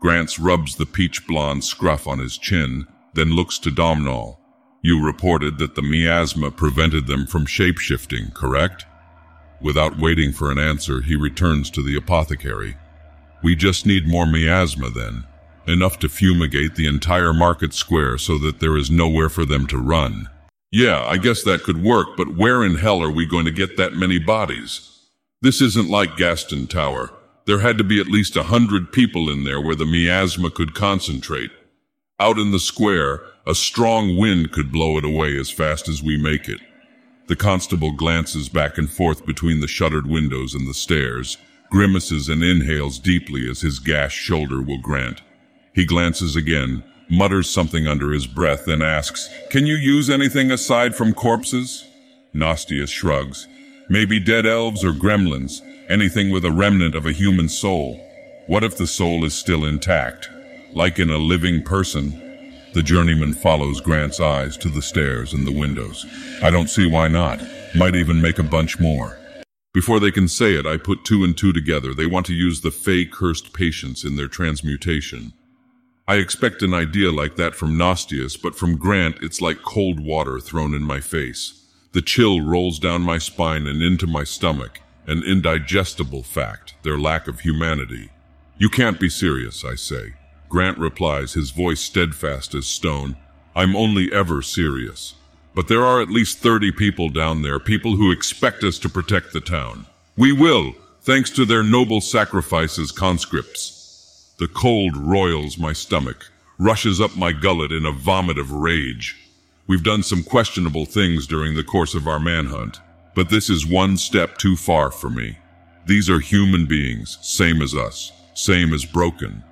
Grants 0.00 0.38
rubs 0.38 0.76
the 0.76 0.84
peach 0.86 1.26
blonde 1.26 1.64
scruff 1.64 2.06
on 2.06 2.18
his 2.18 2.36
chin, 2.36 2.86
then 3.14 3.30
looks 3.34 3.58
to 3.60 3.70
Domnall. 3.70 4.38
You 4.82 5.02
reported 5.02 5.56
that 5.58 5.76
the 5.76 5.82
miasma 5.82 6.50
prevented 6.50 7.06
them 7.06 7.26
from 7.26 7.46
shapeshifting, 7.46 8.34
correct? 8.34 8.84
Without 9.64 9.98
waiting 9.98 10.30
for 10.30 10.52
an 10.52 10.58
answer, 10.58 11.00
he 11.00 11.16
returns 11.16 11.70
to 11.70 11.82
the 11.82 11.96
apothecary. 11.96 12.76
We 13.42 13.56
just 13.56 13.86
need 13.86 14.06
more 14.06 14.26
miasma 14.26 14.90
then, 14.90 15.24
enough 15.66 15.98
to 16.00 16.08
fumigate 16.10 16.74
the 16.74 16.86
entire 16.86 17.32
market 17.32 17.72
square 17.72 18.18
so 18.18 18.36
that 18.38 18.60
there 18.60 18.76
is 18.76 18.90
nowhere 18.90 19.30
for 19.30 19.46
them 19.46 19.66
to 19.68 19.78
run. 19.78 20.28
Yeah, 20.70 21.02
I 21.06 21.16
guess 21.16 21.42
that 21.44 21.62
could 21.62 21.82
work, 21.82 22.08
but 22.14 22.36
where 22.36 22.62
in 22.62 22.76
hell 22.76 23.02
are 23.02 23.10
we 23.10 23.24
going 23.24 23.46
to 23.46 23.50
get 23.50 23.78
that 23.78 23.94
many 23.94 24.18
bodies? 24.18 25.00
This 25.40 25.62
isn't 25.62 25.88
like 25.88 26.18
Gaston 26.18 26.66
Tower. 26.66 27.10
There 27.46 27.60
had 27.60 27.78
to 27.78 27.84
be 27.84 27.98
at 27.98 28.08
least 28.08 28.36
a 28.36 28.44
hundred 28.44 28.92
people 28.92 29.30
in 29.30 29.44
there 29.44 29.62
where 29.62 29.74
the 29.74 29.86
miasma 29.86 30.50
could 30.50 30.74
concentrate. 30.74 31.52
Out 32.20 32.38
in 32.38 32.50
the 32.50 32.58
square, 32.58 33.22
a 33.46 33.54
strong 33.54 34.18
wind 34.18 34.52
could 34.52 34.70
blow 34.70 34.98
it 34.98 35.06
away 35.06 35.38
as 35.38 35.50
fast 35.50 35.88
as 35.88 36.02
we 36.02 36.20
make 36.20 36.50
it. 36.50 36.60
The 37.26 37.36
constable 37.36 37.92
glances 37.92 38.50
back 38.50 38.76
and 38.76 38.90
forth 38.90 39.24
between 39.24 39.60
the 39.60 39.68
shuttered 39.68 40.06
windows 40.06 40.54
and 40.54 40.68
the 40.68 40.74
stairs, 40.74 41.38
grimaces 41.70 42.28
and 42.28 42.42
inhales 42.42 42.98
deeply 42.98 43.48
as 43.48 43.62
his 43.62 43.78
gashed 43.78 44.18
shoulder 44.18 44.60
will 44.60 44.78
grant. 44.78 45.22
He 45.74 45.86
glances 45.86 46.36
again, 46.36 46.84
mutters 47.08 47.48
something 47.48 47.86
under 47.86 48.12
his 48.12 48.26
breath, 48.26 48.66
then 48.66 48.82
asks, 48.82 49.28
Can 49.50 49.64
you 49.64 49.74
use 49.74 50.10
anything 50.10 50.50
aside 50.50 50.94
from 50.94 51.14
corpses? 51.14 51.86
Nostius 52.34 52.90
shrugs. 52.90 53.48
Maybe 53.88 54.20
dead 54.20 54.44
elves 54.44 54.84
or 54.84 54.92
gremlins, 54.92 55.62
anything 55.88 56.30
with 56.30 56.44
a 56.44 56.52
remnant 56.52 56.94
of 56.94 57.06
a 57.06 57.12
human 57.12 57.48
soul. 57.48 58.00
What 58.46 58.64
if 58.64 58.76
the 58.76 58.86
soul 58.86 59.24
is 59.24 59.32
still 59.32 59.64
intact? 59.64 60.28
Like 60.74 60.98
in 60.98 61.08
a 61.08 61.16
living 61.16 61.62
person? 61.62 62.20
The 62.74 62.82
journeyman 62.82 63.34
follows 63.34 63.80
Grant's 63.80 64.18
eyes 64.18 64.56
to 64.56 64.68
the 64.68 64.82
stairs 64.82 65.32
and 65.32 65.46
the 65.46 65.52
windows. 65.52 66.04
I 66.42 66.50
don't 66.50 66.68
see 66.68 66.90
why 66.90 67.06
not. 67.06 67.40
Might 67.76 67.94
even 67.94 68.20
make 68.20 68.40
a 68.40 68.42
bunch 68.42 68.80
more. 68.80 69.16
Before 69.72 70.00
they 70.00 70.10
can 70.10 70.26
say 70.26 70.54
it, 70.54 70.66
I 70.66 70.76
put 70.76 71.04
two 71.04 71.22
and 71.22 71.38
two 71.38 71.52
together. 71.52 71.94
They 71.94 72.06
want 72.06 72.26
to 72.26 72.34
use 72.34 72.60
the 72.60 72.72
Fey 72.72 73.04
cursed 73.04 73.52
patients 73.52 74.02
in 74.02 74.16
their 74.16 74.26
transmutation. 74.26 75.34
I 76.08 76.16
expect 76.16 76.62
an 76.62 76.74
idea 76.74 77.12
like 77.12 77.36
that 77.36 77.54
from 77.54 77.78
Nostius, 77.78 78.36
but 78.40 78.56
from 78.56 78.76
Grant 78.76 79.22
it's 79.22 79.40
like 79.40 79.62
cold 79.62 80.00
water 80.00 80.40
thrown 80.40 80.74
in 80.74 80.82
my 80.82 80.98
face. 80.98 81.64
The 81.92 82.02
chill 82.02 82.40
rolls 82.40 82.80
down 82.80 83.02
my 83.02 83.18
spine 83.18 83.68
and 83.68 83.82
into 83.82 84.08
my 84.08 84.24
stomach, 84.24 84.80
an 85.06 85.22
indigestible 85.22 86.24
fact, 86.24 86.74
their 86.82 86.98
lack 86.98 87.28
of 87.28 87.40
humanity. 87.40 88.10
You 88.58 88.68
can't 88.68 88.98
be 88.98 89.08
serious, 89.08 89.64
I 89.64 89.76
say. 89.76 90.14
Grant 90.48 90.78
replies, 90.78 91.32
his 91.34 91.50
voice 91.50 91.80
steadfast 91.80 92.54
as 92.54 92.66
stone. 92.66 93.16
I'm 93.56 93.74
only 93.76 94.12
ever 94.12 94.42
serious. 94.42 95.14
But 95.54 95.68
there 95.68 95.84
are 95.84 96.00
at 96.00 96.10
least 96.10 96.38
30 96.38 96.72
people 96.72 97.08
down 97.08 97.42
there, 97.42 97.60
people 97.60 97.96
who 97.96 98.10
expect 98.10 98.64
us 98.64 98.78
to 98.80 98.88
protect 98.88 99.32
the 99.32 99.40
town. 99.40 99.86
We 100.16 100.32
will, 100.32 100.74
thanks 101.02 101.30
to 101.30 101.44
their 101.44 101.62
noble 101.62 102.00
sacrifices, 102.00 102.90
conscripts. 102.90 104.32
The 104.38 104.48
cold 104.48 104.96
roils 104.96 105.58
my 105.58 105.72
stomach, 105.72 106.30
rushes 106.58 107.00
up 107.00 107.16
my 107.16 107.32
gullet 107.32 107.70
in 107.70 107.86
a 107.86 107.92
vomit 107.92 108.38
of 108.38 108.50
rage. 108.50 109.16
We've 109.66 109.84
done 109.84 110.02
some 110.02 110.24
questionable 110.24 110.86
things 110.86 111.26
during 111.26 111.54
the 111.54 111.64
course 111.64 111.94
of 111.94 112.08
our 112.08 112.18
manhunt, 112.18 112.80
but 113.14 113.30
this 113.30 113.48
is 113.48 113.64
one 113.64 113.96
step 113.96 114.38
too 114.38 114.56
far 114.56 114.90
for 114.90 115.08
me. 115.08 115.38
These 115.86 116.10
are 116.10 116.18
human 116.18 116.66
beings, 116.66 117.18
same 117.22 117.62
as 117.62 117.74
us, 117.74 118.12
same 118.34 118.74
as 118.74 118.84
broken. 118.84 119.44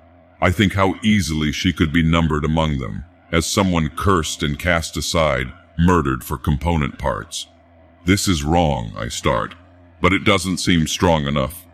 I 0.43 0.51
think 0.51 0.73
how 0.73 0.95
easily 1.01 1.53
she 1.53 1.71
could 1.71 1.93
be 1.93 2.03
numbered 2.03 2.43
among 2.43 2.79
them, 2.79 3.05
as 3.31 3.45
someone 3.45 3.87
cursed 3.87 4.43
and 4.43 4.59
cast 4.59 4.97
aside, 4.97 5.53
murdered 5.79 6.21
for 6.21 6.37
component 6.37 6.99
parts. 6.99 7.47
This 8.03 8.27
is 8.27 8.43
wrong, 8.43 8.91
I 8.97 9.07
start, 9.07 9.55
but 10.01 10.11
it 10.11 10.25
doesn't 10.25 10.57
seem 10.57 10.85
strong 10.85 11.27
enough. 11.27 11.65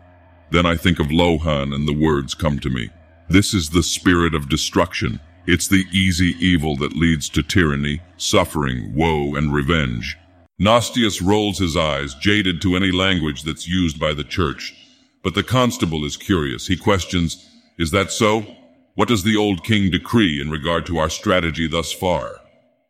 Then 0.52 0.66
I 0.66 0.76
think 0.76 1.00
of 1.00 1.08
Lohan 1.08 1.74
and 1.74 1.88
the 1.88 1.98
words 1.98 2.32
come 2.34 2.60
to 2.60 2.70
me. 2.70 2.90
This 3.28 3.54
is 3.54 3.70
the 3.70 3.82
spirit 3.82 4.36
of 4.36 4.48
destruction. 4.48 5.18
It's 5.48 5.66
the 5.66 5.86
easy 5.90 6.36
evil 6.38 6.76
that 6.76 6.94
leads 6.94 7.28
to 7.30 7.42
tyranny, 7.42 8.02
suffering, 8.18 8.94
woe, 8.94 9.34
and 9.34 9.52
revenge. 9.52 10.16
Nostius 10.60 11.20
rolls 11.20 11.58
his 11.58 11.76
eyes, 11.76 12.14
jaded 12.14 12.62
to 12.62 12.76
any 12.76 12.92
language 12.92 13.42
that's 13.42 13.66
used 13.66 13.98
by 13.98 14.14
the 14.14 14.22
church. 14.22 14.76
But 15.24 15.34
the 15.34 15.42
constable 15.42 16.04
is 16.04 16.16
curious. 16.16 16.68
He 16.68 16.76
questions, 16.76 17.50
Is 17.76 17.90
that 17.90 18.12
so? 18.12 18.58
What 19.00 19.08
does 19.08 19.22
the 19.22 19.34
old 19.34 19.64
king 19.64 19.90
decree 19.90 20.42
in 20.42 20.50
regard 20.50 20.84
to 20.84 20.98
our 20.98 21.08
strategy 21.08 21.66
thus 21.66 21.90
far? 21.90 22.42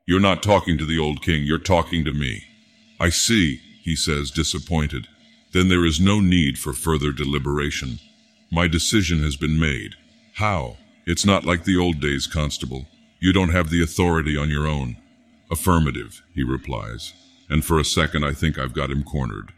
You're 0.07 0.19
not 0.19 0.43
talking 0.43 0.77
to 0.77 0.85
the 0.85 0.99
old 0.99 1.23
king, 1.23 1.45
you're 1.45 1.57
talking 1.57 2.05
to 2.05 2.13
me. 2.13 2.43
I 2.99 3.11
see, 3.11 3.61
he 3.85 3.95
says, 3.95 4.33
disappointed. 4.33 5.07
Then 5.53 5.69
there 5.69 5.85
is 5.85 6.01
no 6.01 6.19
need 6.19 6.59
for 6.59 6.73
further 6.73 7.13
deliberation. 7.13 8.01
My 8.51 8.67
decision 8.67 9.23
has 9.23 9.37
been 9.37 9.61
made. 9.61 9.95
How? 10.35 10.79
It's 11.07 11.25
not 11.25 11.45
like 11.45 11.63
the 11.63 11.77
old 11.77 12.01
days, 12.01 12.27
Constable. 12.27 12.87
You 13.21 13.33
don't 13.33 13.53
have 13.53 13.71
the 13.71 13.81
authority 13.81 14.37
on 14.37 14.51
your 14.51 14.67
own. 14.67 14.97
Affirmative, 15.49 16.25
he 16.35 16.43
replies, 16.43 17.15
and 17.49 17.65
for 17.65 17.79
a 17.79 17.85
second 17.85 18.25
I 18.25 18.33
think 18.33 18.59
I've 18.59 18.75
got 18.75 18.91
him 18.91 19.05
cornered. 19.05 19.53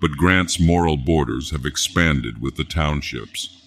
But 0.00 0.12
Grant's 0.12 0.60
moral 0.60 0.98
borders 0.98 1.50
have 1.50 1.66
expanded 1.66 2.40
with 2.40 2.54
the 2.54 2.62
townships. 2.62 3.65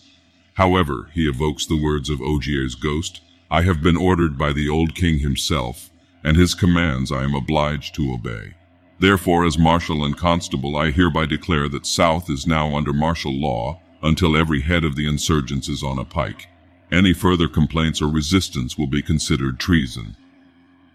However, 0.56 1.10
he 1.14 1.28
evokes 1.28 1.66
the 1.66 1.82
words 1.82 2.10
of 2.10 2.22
Ogier's 2.22 2.76
ghost, 2.76 3.22
I 3.52 3.64
have 3.64 3.82
been 3.82 3.98
ordered 3.98 4.38
by 4.38 4.54
the 4.54 4.70
old 4.70 4.94
king 4.94 5.20
himself, 5.20 5.90
and 6.24 6.38
his 6.38 6.54
commands 6.54 7.12
I 7.12 7.24
am 7.24 7.34
obliged 7.34 7.96
to 7.96 8.14
obey. 8.14 8.56
Therefore, 9.00 9.46
as 9.46 9.58
marshal 9.58 10.04
and 10.04 10.18
constable, 10.18 10.76
I 10.76 10.92
hereby 10.92 11.26
declare 11.26 11.70
that 11.70 11.86
South 11.86 12.30
is 12.30 12.46
now 12.46 12.76
under 12.76 12.92
martial 12.92 13.34
law 13.34 13.80
until 14.04 14.36
every 14.36 14.62
head 14.62 14.84
of 14.84 14.96
the 14.96 15.08
insurgents 15.08 15.70
is 15.70 15.84
on 15.84 15.98
a 15.98 16.06
pike. 16.06 16.48
Any 16.92 17.14
further 17.14 17.48
complaints 17.48 18.02
or 18.02 18.10
resistance 18.10 18.78
will 18.78 18.88
be 18.88 19.02
considered 19.02 19.60
treason. 19.60 20.16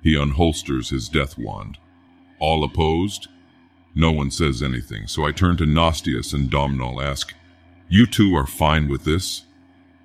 He 0.02 0.14
unholsters 0.14 0.90
his 0.90 1.08
death 1.08 1.38
wand. 1.38 1.78
All 2.38 2.62
opposed? 2.62 3.28
No 3.94 4.10
one 4.10 4.30
says 4.30 4.62
anything, 4.62 5.06
so 5.06 5.24
I 5.24 5.32
turn 5.32 5.56
to 5.58 5.64
Nostius 5.64 6.34
and 6.34 6.50
Domnall, 6.50 7.00
ask, 7.00 7.32
You 7.88 8.06
two 8.06 8.34
are 8.34 8.46
fine 8.46 8.88
with 8.88 9.04
this? 9.04 9.44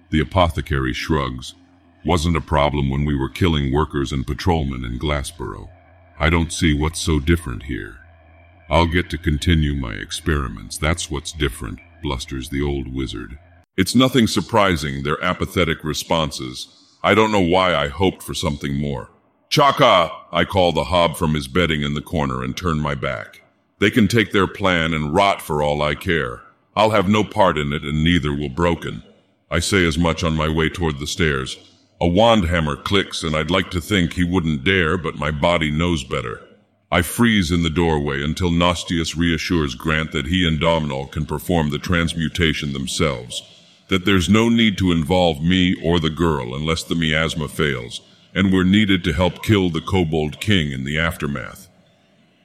The 0.10 0.20
apothecary 0.20 0.94
shrugs. 0.94 1.56
Wasn't 2.06 2.36
a 2.36 2.42
problem 2.42 2.90
when 2.90 3.06
we 3.06 3.16
were 3.16 3.30
killing 3.30 3.72
workers 3.72 4.12
and 4.12 4.28
patrolmen 4.28 4.84
in 4.84 5.00
Glassboro. 5.00 5.70
I 6.20 6.30
don't 6.30 6.52
see 6.52 6.74
what's 6.74 7.00
so 7.00 7.20
different 7.20 7.64
here. 7.64 8.00
I'll 8.70 8.86
get 8.86 9.10
to 9.12 9.18
continue 9.18 9.76
my 9.76 9.94
experiments, 9.94 10.78
that's 10.78 11.10
what's 11.10 11.32
different, 11.32 11.80
blusters 12.04 12.50
the 12.50 12.62
old 12.62 12.94
wizard. 12.94 13.40
It's 13.78 13.96
nothing 13.96 14.28
surprising, 14.28 15.04
their 15.04 15.24
apathetic 15.24 15.84
responses. 15.84 16.68
I 17.02 17.16
don't 17.16 17.32
know 17.32 17.40
why 17.40 17.74
I 17.74 17.88
hoped 17.88 18.22
for 18.22 18.34
something 18.34 18.76
more. 18.76 19.10
Chaka! 19.50 20.12
I 20.32 20.44
call 20.44 20.74
the 20.74 20.84
hob 20.84 21.16
from 21.16 21.34
his 21.34 21.48
bedding 21.48 21.82
in 21.82 21.94
the 21.94 22.02
corner 22.02 22.44
and 22.44 22.56
turn 22.56 22.80
my 22.80 22.94
back. 22.94 23.42
They 23.80 23.90
can 23.90 24.08
take 24.08 24.34
their 24.34 24.48
plan 24.48 24.94
and 24.94 25.16
rot 25.16 25.42
for 25.42 25.64
all 25.64 25.82
I 25.82 25.96
care. 25.96 26.42
I'll 26.80 26.92
have 26.92 27.10
no 27.10 27.26
part 27.26 27.58
in 27.58 27.74
it 27.74 27.84
and 27.84 28.06
neither 28.06 28.34
will 28.34 28.48
Broken. 28.48 29.04
I 29.52 29.60
say 29.60 29.86
as 29.86 29.98
much 29.98 30.24
on 30.24 30.38
my 30.38 30.48
way 30.48 30.70
toward 30.70 31.00
the 31.00 31.08
stairs. 31.08 31.58
A 32.00 32.08
wand 32.08 32.46
hammer 32.46 32.78
clicks 32.78 33.22
and 33.22 33.36
I'd 33.36 33.52
like 33.52 33.70
to 33.72 33.82
think 33.82 34.14
he 34.14 34.24
wouldn't 34.24 34.64
dare, 34.64 34.98
but 34.98 35.18
my 35.18 35.30
body 35.30 35.72
knows 35.72 36.06
better. 36.06 36.40
I 36.90 37.02
freeze 37.02 37.52
in 37.52 37.64
the 37.64 37.70
doorway 37.70 38.24
until 38.24 38.50
Nostius 38.50 39.18
reassures 39.18 39.76
Grant 39.76 40.14
that 40.14 40.28
he 40.28 40.48
and 40.48 40.58
Domnall 40.58 41.08
can 41.08 41.26
perform 41.26 41.70
the 41.70 41.80
transmutation 41.80 42.72
themselves 42.72 43.44
that 43.90 44.06
there's 44.06 44.30
no 44.30 44.48
need 44.48 44.78
to 44.78 44.94
involve 44.94 45.44
me 45.44 45.76
or 45.84 46.00
the 46.00 46.10
girl 46.10 46.56
unless 46.56 46.84
the 46.84 46.96
miasma 46.96 47.50
fails, 47.50 48.00
and 48.34 48.54
we're 48.54 48.64
needed 48.64 49.04
to 49.04 49.12
help 49.12 49.44
kill 49.44 49.70
the 49.70 49.82
kobold 49.82 50.40
king 50.40 50.72
in 50.72 50.86
the 50.86 50.98
aftermath. 50.98 51.68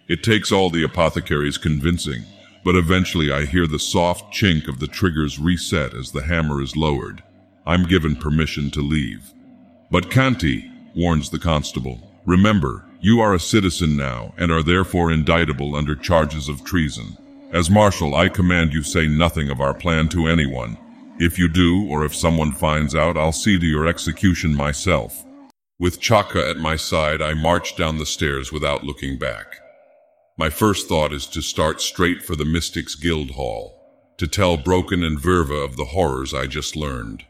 It 0.09 0.24
takes 0.24 0.51
all 0.51 0.70
the 0.70 0.82
apothecaries 0.82 1.59
convincing, 1.59 2.24
but 2.65 2.75
eventually 2.75 3.31
I 3.31 3.45
hear 3.45 3.67
the 3.67 3.79
soft 3.79 4.35
chink 4.35 4.67
of 4.67 4.81
the 4.81 4.87
triggers 4.87 5.39
reset 5.39 5.95
as 5.95 6.11
the 6.11 6.25
hammer 6.25 6.62
is 6.62 6.77
lowered. 6.77 7.23
I'm 7.67 7.87
given 7.87 8.17
permission 8.17 8.71
to 8.73 8.81
leave. 8.81 9.33
But 9.91 10.11
Canty, 10.11 10.71
warns 10.97 11.31
the 11.31 11.39
constable, 11.39 12.11
remember, 12.27 12.85
you 13.01 13.21
are 13.21 13.35
a 13.35 13.41
citizen 13.41 13.97
now 13.97 14.35
and 14.39 14.51
are 14.51 14.62
therefore 14.62 15.12
indictable 15.12 15.77
under 15.77 15.95
charges 15.95 16.49
of 16.49 16.65
treason. 16.65 17.17
As 17.53 17.71
marshal, 17.71 18.15
I 18.15 18.29
command 18.29 18.73
you 18.73 18.83
say 18.83 19.07
nothing 19.07 19.51
of 19.51 19.61
our 19.61 19.75
plan 19.75 20.09
to 20.09 20.27
anyone, 20.27 20.79
if 21.19 21.39
you 21.39 21.49
do, 21.49 21.87
or 21.89 22.05
if 22.05 22.15
someone 22.15 22.51
finds 22.51 22.95
out, 22.95 23.17
I'll 23.17 23.31
see 23.31 23.57
to 23.59 23.67
your 23.67 23.87
execution 23.87 24.55
myself. 24.55 25.25
With 25.79 26.01
Chaka 26.01 26.49
at 26.49 26.57
my 26.57 26.75
side, 26.75 27.23
I 27.23 27.35
march 27.35 27.77
down 27.77 27.99
the 27.99 28.07
stairs 28.07 28.51
without 28.51 28.83
looking 28.83 29.17
back. 29.17 29.61
My 30.37 30.51
first 30.51 30.89
thought 30.89 31.12
is 31.12 31.26
to 31.28 31.41
start 31.41 31.80
straight 31.80 32.20
for 32.20 32.35
the 32.35 32.45
Mystics 32.45 32.97
Guild 32.97 33.32
Hall, 33.32 33.80
to 34.16 34.26
tell 34.26 34.57
Broken 34.57 35.05
and 35.05 35.16
Verva 35.16 35.64
of 35.64 35.76
the 35.76 35.85
horrors 35.85 36.35
I 36.35 36.49
just 36.49 36.74
learned. 36.74 37.24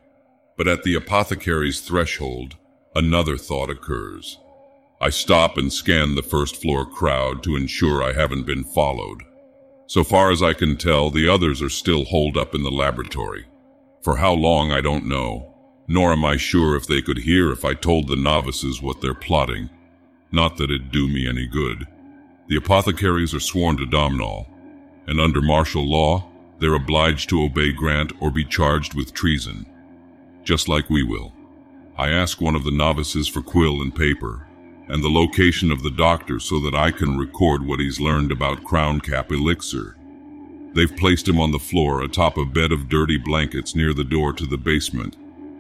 But 0.57 0.69
at 0.69 0.85
the 0.85 0.95
apothecary's 0.95 1.83
threshold, 1.83 2.57
another 2.95 3.37
thought 3.37 3.69
occurs. 3.69 4.39
I 5.03 5.11
stop 5.11 5.59
and 5.59 5.71
scan 5.71 6.15
the 6.15 6.23
first 6.23 6.57
floor 6.57 6.87
crowd 6.87 7.43
to 7.43 7.57
ensure 7.57 8.03
I 8.03 8.15
haven't 8.15 8.47
been 8.47 8.65
followed. 8.65 9.23
So 9.87 10.03
far 10.03 10.31
as 10.31 10.43
I 10.43 10.55
can 10.55 10.79
tell, 10.79 11.11
the 11.11 11.29
others 11.29 11.61
are 11.61 11.69
still 11.69 12.07
holed 12.07 12.39
up 12.39 12.55
in 12.55 12.63
the 12.63 12.71
laboratory. 12.71 13.45
For 14.03 14.17
how 14.17 14.33
long, 14.33 14.73
I 14.73 14.81
don't 14.81 15.05
know, 15.05 15.55
nor 15.87 16.13
am 16.13 16.25
I 16.25 16.39
sure 16.39 16.75
if 16.75 16.87
they 16.87 17.03
could 17.03 17.19
hear 17.19 17.53
if 17.53 17.67
I 17.67 17.75
told 17.75 18.09
the 18.09 18.17
novices 18.17 18.81
what 18.81 19.03
they're 19.03 19.13
plotting. 19.13 19.69
Not 20.33 20.57
that 20.57 20.71
it'd 20.71 20.91
do 20.91 21.07
me 21.07 21.29
any 21.29 21.47
good. 21.47 21.87
The 22.47 22.57
apothecaries 22.57 23.35
are 23.35 23.41
sworn 23.41 23.79
to 23.79 23.87
domnall, 23.87 24.49
and 25.07 25.19
under 25.19 25.41
martial 25.41 25.89
law, 25.89 26.29
they're 26.59 26.75
obliged 26.75 27.29
to 27.31 27.43
obey 27.43 27.73
Grant 27.73 28.13
or 28.21 28.31
be 28.31 28.45
charged 28.45 28.95
with 28.95 29.15
treason, 29.15 29.67
just 30.45 30.69
like 30.69 30.91
we 30.91 31.03
will. 31.03 31.33
I 31.97 32.11
ask 32.11 32.41
one 32.41 32.55
of 32.55 32.65
the 32.65 32.71
novices 32.71 33.29
for 33.29 33.41
quill 33.41 33.81
and 33.81 33.95
paper, 33.95 34.47
and 34.89 35.03
the 35.03 35.09
location 35.09 35.73
of 35.73 35.83
the 35.83 35.91
doctor 35.91 36.39
so 36.39 36.61
that 36.61 36.75
I 36.75 36.91
can 36.91 37.17
record 37.17 37.67
what 37.67 37.81
he's 37.81 38.01
learned 38.01 38.31
about 38.31 38.65
Crown 38.65 39.01
Cap 39.01 39.33
Elixir. 39.33 39.97
They've 40.75 40.97
placed 40.97 41.27
him 41.27 41.41
on 41.41 41.51
the 41.53 41.59
floor 41.59 42.03
atop 42.03 42.37
a 42.37 42.45
bed 42.45 42.73
of 42.73 42.89
dirty 42.89 43.17
blankets 43.17 43.75
near 43.75 43.95
the 43.95 44.05
door 44.05 44.33
to 44.35 44.47
the 44.47 44.59
basement, 44.59 45.17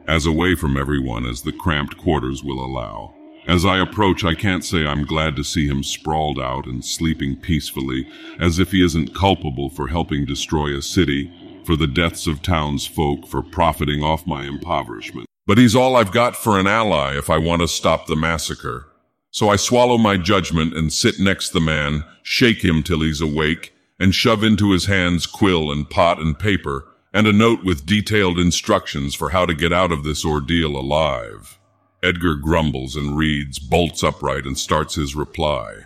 as 0.07 0.27
away 0.27 0.55
from 0.55 0.77
everyone 0.77 1.25
as 1.25 1.41
the 1.41 1.53
cramped 1.53 1.97
quarters 1.97 2.45
will 2.45 2.63
allow. 2.63 3.15
As 3.47 3.67
I 3.67 3.79
approach, 3.79 4.25
I 4.25 4.35
can't 4.35 4.65
say 4.65 4.87
I'm 4.87 5.05
glad 5.05 5.37
to 5.37 5.45
see 5.45 5.67
him 5.67 5.83
sprawled 5.83 6.41
out 6.41 6.67
and 6.67 6.83
sleeping 6.83 7.37
peacefully, 7.37 8.09
as 8.41 8.59
if 8.59 8.73
he 8.73 8.83
isn't 8.83 9.15
culpable 9.15 9.69
for 9.69 9.89
helping 9.89 10.25
destroy 10.25 10.77
a 10.77 10.81
city, 10.81 11.31
for 11.65 11.77
the 11.77 11.87
deaths 11.87 12.27
of 12.27 12.41
townsfolk, 12.41 13.27
for 13.27 13.43
profiting 13.43 14.03
off 14.03 14.27
my 14.27 14.45
impoverishment. 14.45 15.27
But 15.47 15.59
he's 15.59 15.77
all 15.77 15.95
I've 15.95 16.13
got 16.13 16.37
for 16.37 16.59
an 16.59 16.67
ally 16.67 17.19
if 17.19 17.29
I 17.29 17.37
want 17.37 17.61
to 17.61 17.69
stop 17.69 18.07
the 18.07 18.17
massacre. 18.17 18.87
So 19.31 19.51
I 19.51 19.57
swallow 19.57 19.99
my 19.99 20.17
judgment 20.17 20.75
and 20.75 20.91
sit 20.91 21.21
next 21.21 21.51
the 21.51 21.61
man, 21.61 22.05
shake 22.23 22.65
him 22.65 22.83
till 22.83 23.03
he's 23.03 23.21
awake, 23.21 23.75
and 23.99 24.15
shove 24.15 24.43
into 24.43 24.73
his 24.73 24.87
hands 24.87 25.27
quill 25.27 25.71
and 25.71 25.89
pot 25.89 26.19
and 26.19 26.39
paper, 26.39 26.87
and 27.13 27.27
a 27.27 27.33
note 27.33 27.63
with 27.63 27.85
detailed 27.85 28.39
instructions 28.39 29.15
for 29.15 29.31
how 29.31 29.45
to 29.45 29.55
get 29.55 29.73
out 29.73 29.93
of 29.93 30.03
this 30.03 30.25
ordeal 30.25 30.77
alive. 30.77 31.59
Edgar 32.05 32.35
grumbles 32.35 32.97
and 32.97 33.17
reads, 33.17 33.59
bolts 33.59 34.05
upright, 34.05 34.45
and 34.45 34.59
starts 34.59 34.95
his 34.95 35.17
reply. 35.17 35.85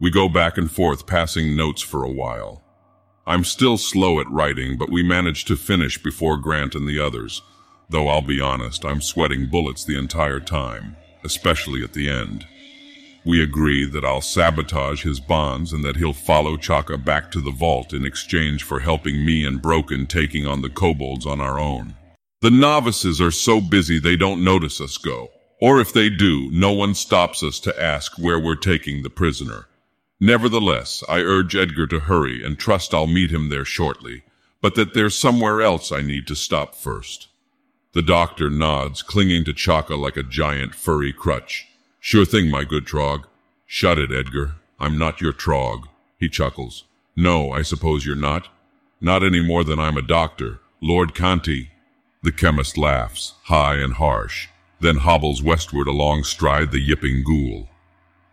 We 0.00 0.10
go 0.10 0.26
back 0.26 0.56
and 0.56 0.70
forth, 0.70 1.06
passing 1.06 1.54
notes 1.54 1.82
for 1.82 2.02
a 2.02 2.10
while. 2.10 2.62
I'm 3.26 3.44
still 3.44 3.76
slow 3.76 4.20
at 4.20 4.30
writing, 4.30 4.78
but 4.78 4.88
we 4.88 5.02
manage 5.02 5.44
to 5.44 5.56
finish 5.56 6.02
before 6.02 6.38
Grant 6.38 6.74
and 6.74 6.88
the 6.88 6.98
others, 6.98 7.42
though 7.90 8.08
I'll 8.08 8.22
be 8.22 8.40
honest, 8.40 8.86
I'm 8.86 9.02
sweating 9.02 9.50
bullets 9.50 9.84
the 9.84 9.98
entire 9.98 10.40
time, 10.40 10.96
especially 11.24 11.84
at 11.84 11.92
the 11.92 12.08
end. 12.08 12.46
We 13.26 13.42
agree 13.42 13.84
that 13.84 14.02
I'll 14.02 14.22
sabotage 14.22 15.02
his 15.02 15.20
bonds 15.20 15.74
and 15.74 15.84
that 15.84 15.96
he'll 15.96 16.14
follow 16.14 16.56
Chaka 16.56 16.96
back 16.96 17.30
to 17.32 17.40
the 17.42 17.50
vault 17.50 17.92
in 17.92 18.06
exchange 18.06 18.62
for 18.62 18.80
helping 18.80 19.26
me 19.26 19.44
and 19.44 19.60
Broken 19.60 20.06
taking 20.06 20.46
on 20.46 20.62
the 20.62 20.70
kobolds 20.70 21.26
on 21.26 21.38
our 21.38 21.58
own. 21.58 21.96
The 22.40 22.50
novices 22.50 23.20
are 23.20 23.30
so 23.30 23.60
busy 23.60 23.98
they 23.98 24.16
don't 24.16 24.42
notice 24.42 24.80
us 24.80 24.96
go. 24.96 25.28
Or 25.60 25.80
if 25.80 25.92
they 25.92 26.08
do, 26.08 26.50
no 26.50 26.72
one 26.72 26.94
stops 26.94 27.42
us 27.42 27.60
to 27.60 27.82
ask 27.82 28.18
where 28.18 28.38
we're 28.38 28.56
taking 28.56 29.02
the 29.02 29.10
prisoner. 29.10 29.66
Nevertheless, 30.18 31.04
I 31.08 31.20
urge 31.20 31.54
Edgar 31.54 31.86
to 31.88 32.00
hurry 32.00 32.44
and 32.44 32.58
trust 32.58 32.94
I'll 32.94 33.06
meet 33.06 33.30
him 33.30 33.48
there 33.48 33.64
shortly, 33.64 34.22
but 34.62 34.74
that 34.74 34.94
there's 34.94 35.16
somewhere 35.16 35.60
else 35.60 35.92
I 35.92 36.00
need 36.00 36.26
to 36.28 36.34
stop 36.34 36.74
first. 36.74 37.28
The 37.92 38.02
doctor 38.02 38.48
nods, 38.50 39.02
clinging 39.02 39.44
to 39.44 39.52
Chaka 39.52 39.96
like 39.96 40.16
a 40.16 40.22
giant 40.22 40.74
furry 40.74 41.12
crutch. 41.12 41.66
Sure 41.98 42.24
thing, 42.24 42.50
my 42.50 42.64
good 42.64 42.86
Trog. 42.86 43.24
Shut 43.66 43.98
it, 43.98 44.12
Edgar. 44.12 44.56
I'm 44.78 44.96
not 44.96 45.20
your 45.20 45.32
Trog. 45.32 45.84
He 46.18 46.28
chuckles. 46.28 46.84
No, 47.16 47.52
I 47.52 47.62
suppose 47.62 48.06
you're 48.06 48.16
not. 48.16 48.48
Not 49.00 49.22
any 49.22 49.44
more 49.44 49.64
than 49.64 49.80
I'm 49.80 49.96
a 49.96 50.02
doctor. 50.02 50.60
Lord 50.80 51.14
Conti. 51.14 51.70
The 52.22 52.32
chemist 52.32 52.76
laughs, 52.78 53.34
high 53.44 53.76
and 53.76 53.94
harsh, 53.94 54.48
then 54.80 54.96
hobbles 54.96 55.42
westward 55.42 55.86
along 55.86 56.24
stride 56.24 56.72
the 56.72 56.80
yipping 56.80 57.22
ghoul. 57.22 57.68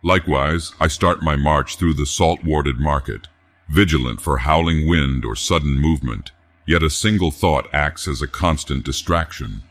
Likewise, 0.04 0.74
I 0.80 0.88
start 0.88 1.22
my 1.22 1.36
march 1.36 1.76
through 1.76 1.96
the 1.96 2.06
salt-warded 2.06 2.80
market, 2.80 3.28
vigilant 3.70 4.22
for 4.22 4.40
howling 4.40 4.88
wind 4.88 5.26
or 5.26 5.36
sudden 5.36 5.80
movement, 5.80 6.32
yet 6.66 6.84
a 6.84 6.90
single 6.90 7.32
thought 7.32 7.68
acts 7.74 8.08
as 8.08 8.22
a 8.22 8.28
constant 8.28 8.86
distraction. 8.86 9.64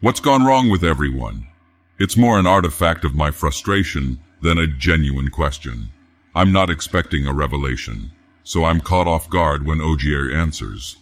What's 0.00 0.20
gone 0.20 0.44
wrong 0.44 0.70
with 0.70 0.82
everyone? 0.82 1.48
It's 1.98 2.16
more 2.16 2.38
an 2.38 2.46
artifact 2.46 3.04
of 3.04 3.14
my 3.14 3.30
frustration 3.30 4.20
than 4.40 4.58
a 4.58 4.66
genuine 4.66 5.28
question. 5.28 5.90
I'm 6.34 6.50
not 6.50 6.70
expecting 6.70 7.26
a 7.26 7.34
revelation, 7.34 8.12
so 8.42 8.64
I'm 8.64 8.80
caught 8.80 9.06
off 9.06 9.28
guard 9.28 9.66
when 9.66 9.80
Ogier 9.80 10.30
answers. 10.30 10.96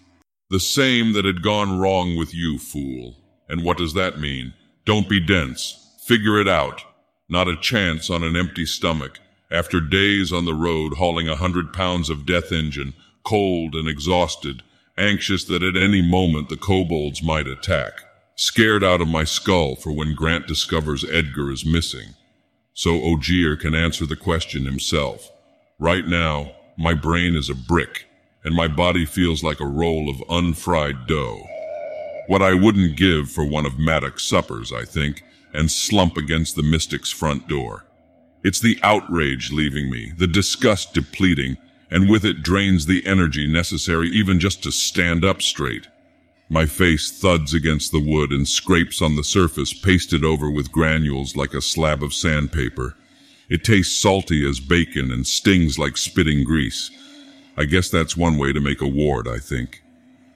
The 0.50 0.60
same 0.60 1.12
that 1.12 1.24
had 1.24 1.42
gone 1.42 1.78
wrong 1.78 2.16
with 2.16 2.34
you, 2.34 2.58
fool. 2.58 3.14
And 3.48 3.62
what 3.64 3.78
does 3.78 3.94
that 3.94 4.18
mean? 4.18 4.52
Don't 4.84 5.08
be 5.08 5.20
dense. 5.20 5.96
Figure 6.04 6.40
it 6.40 6.48
out. 6.48 6.82
Not 7.28 7.48
a 7.48 7.56
chance 7.56 8.10
on 8.10 8.22
an 8.22 8.36
empty 8.36 8.66
stomach, 8.66 9.20
after 9.50 9.80
days 9.80 10.32
on 10.32 10.44
the 10.44 10.54
road 10.54 10.94
hauling 10.94 11.28
a 11.28 11.36
hundred 11.36 11.72
pounds 11.72 12.10
of 12.10 12.26
death 12.26 12.52
engine, 12.52 12.94
cold 13.24 13.74
and 13.74 13.88
exhausted, 13.88 14.62
anxious 14.96 15.44
that 15.44 15.62
at 15.62 15.76
any 15.76 16.02
moment 16.02 16.48
the 16.48 16.56
kobolds 16.56 17.22
might 17.22 17.46
attack 17.46 18.02
scared 18.40 18.82
out 18.82 19.02
of 19.02 19.06
my 19.06 19.22
skull 19.22 19.76
for 19.76 19.92
when 19.92 20.14
Grant 20.14 20.46
discovers 20.46 21.04
Edgar 21.04 21.50
is 21.50 21.66
missing. 21.66 22.14
So 22.72 23.02
Ogier 23.02 23.54
can 23.54 23.74
answer 23.74 24.06
the 24.06 24.16
question 24.16 24.64
himself. 24.64 25.30
Right 25.78 26.06
now, 26.06 26.52
my 26.78 26.94
brain 26.94 27.36
is 27.36 27.50
a 27.50 27.54
brick, 27.54 28.06
and 28.42 28.54
my 28.54 28.66
body 28.66 29.04
feels 29.04 29.44
like 29.44 29.60
a 29.60 29.66
roll 29.66 30.08
of 30.08 30.22
unfried 30.30 31.06
dough. 31.06 31.49
What 32.30 32.42
I 32.42 32.54
wouldn't 32.54 32.94
give 32.96 33.28
for 33.28 33.44
one 33.44 33.66
of 33.66 33.76
Maddock's 33.76 34.22
suppers, 34.22 34.72
I 34.72 34.84
think, 34.84 35.24
and 35.52 35.68
slump 35.68 36.16
against 36.16 36.54
the 36.54 36.62
mystic's 36.62 37.10
front 37.10 37.48
door. 37.48 37.86
It's 38.44 38.60
the 38.60 38.78
outrage 38.84 39.50
leaving 39.50 39.90
me, 39.90 40.12
the 40.16 40.28
disgust 40.28 40.94
depleting, 40.94 41.56
and 41.90 42.08
with 42.08 42.24
it 42.24 42.44
drains 42.44 42.86
the 42.86 43.04
energy 43.04 43.48
necessary 43.48 44.10
even 44.10 44.38
just 44.38 44.62
to 44.62 44.70
stand 44.70 45.24
up 45.24 45.42
straight. 45.42 45.88
My 46.48 46.66
face 46.66 47.10
thuds 47.10 47.52
against 47.52 47.90
the 47.90 47.98
wood 47.98 48.30
and 48.30 48.46
scrapes 48.46 49.02
on 49.02 49.16
the 49.16 49.24
surface 49.24 49.72
pasted 49.72 50.24
over 50.24 50.48
with 50.48 50.70
granules 50.70 51.34
like 51.34 51.52
a 51.52 51.60
slab 51.60 52.00
of 52.00 52.14
sandpaper. 52.14 52.94
It 53.48 53.64
tastes 53.64 53.98
salty 53.98 54.48
as 54.48 54.60
bacon 54.60 55.10
and 55.10 55.26
stings 55.26 55.80
like 55.80 55.96
spitting 55.96 56.44
grease. 56.44 56.92
I 57.56 57.64
guess 57.64 57.90
that's 57.90 58.16
one 58.16 58.38
way 58.38 58.52
to 58.52 58.60
make 58.60 58.82
a 58.82 58.86
ward, 58.86 59.26
I 59.26 59.38
think. 59.38 59.79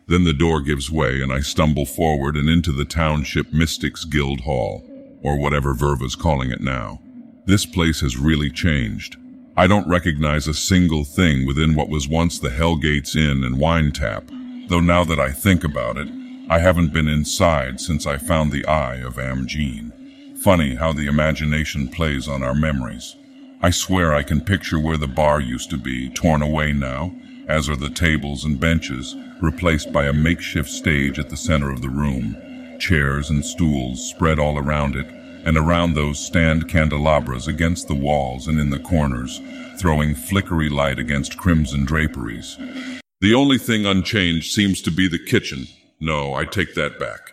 Then 0.07 0.25
the 0.25 0.33
door 0.33 0.61
gives 0.61 0.91
way 0.91 1.23
and 1.23 1.33
I 1.33 1.41
stumble 1.41 1.87
forward 1.87 2.37
and 2.37 2.49
into 2.49 2.73
the 2.73 2.85
Township 2.85 3.53
Mystics 3.53 4.05
Guild 4.05 4.41
Hall, 4.41 4.85
or 5.23 5.39
whatever 5.39 5.73
Verva's 5.73 6.15
calling 6.15 6.51
it 6.51 6.61
now. 6.61 7.01
This 7.47 7.65
place 7.65 8.01
has 8.01 8.17
really 8.17 8.51
changed. 8.51 9.17
I 9.57 9.67
don't 9.67 9.89
recognize 9.89 10.47
a 10.47 10.55
single 10.55 11.05
thing 11.05 11.47
within 11.47 11.75
what 11.75 11.89
was 11.89 12.09
once 12.09 12.39
the 12.39 12.51
Hellgates 12.51 13.17
Inn 13.17 13.45
and 13.45 13.59
Wine 13.59 13.93
Tap, 13.93 14.25
though 14.69 14.81
now 14.81 15.05
that 15.05 15.21
I 15.21 15.31
think 15.31 15.65
about 15.65 15.97
it, 15.97 16.09
I 16.51 16.59
haven't 16.59 16.93
been 16.93 17.09
inside 17.09 17.81
since 17.81 18.07
I 18.07 18.19
found 18.19 18.53
the 18.53 18.67
eye 18.67 18.97
of 18.97 19.15
Amgene. 19.17 19.93
Funny 20.39 20.75
how 20.75 20.93
the 20.93 21.07
imagination 21.07 21.89
plays 21.89 22.29
on 22.29 22.43
our 22.43 22.55
memories. 22.55 23.17
I 23.63 23.71
swear 23.71 24.13
I 24.13 24.23
can 24.23 24.43
picture 24.43 24.79
where 24.79 24.99
the 24.99 25.07
bar 25.07 25.41
used 25.41 25.71
to 25.71 25.79
be, 25.79 26.11
torn 26.11 26.43
away 26.43 26.73
now, 26.75 27.15
as 27.49 27.69
are 27.69 27.77
the 27.77 27.91
tables 27.91 28.45
and 28.45 28.59
benches, 28.61 29.15
replaced 29.41 29.93
by 29.93 30.07
a 30.07 30.13
makeshift 30.13 30.71
stage 30.71 31.19
at 31.19 31.31
the 31.31 31.37
center 31.37 31.71
of 31.71 31.83
the 31.83 31.89
room. 31.89 32.37
Chairs 32.79 33.31
and 33.31 33.45
stools 33.45 34.09
spread 34.09 34.39
all 34.39 34.59
around 34.59 34.97
it, 34.97 35.07
and 35.47 35.57
around 35.57 35.95
those 35.95 36.19
stand 36.19 36.69
candelabras 36.69 37.47
against 37.47 37.87
the 37.87 37.95
walls 37.95 38.49
and 38.49 38.59
in 38.59 38.71
the 38.71 38.79
corners, 38.79 39.41
throwing 39.79 40.15
flickery 40.15 40.69
light 40.69 40.99
against 40.99 41.37
crimson 41.37 41.85
draperies. 41.85 42.57
The 43.21 43.35
only 43.35 43.59
thing 43.59 43.87
unchanged 43.87 44.53
seems 44.53 44.81
to 44.83 44.91
be 44.91 45.09
the 45.09 45.19
kitchen. 45.19 45.67
No, 46.01 46.35
I 46.35 46.45
take 46.45 46.75
that 46.75 46.99
back. 46.99 47.33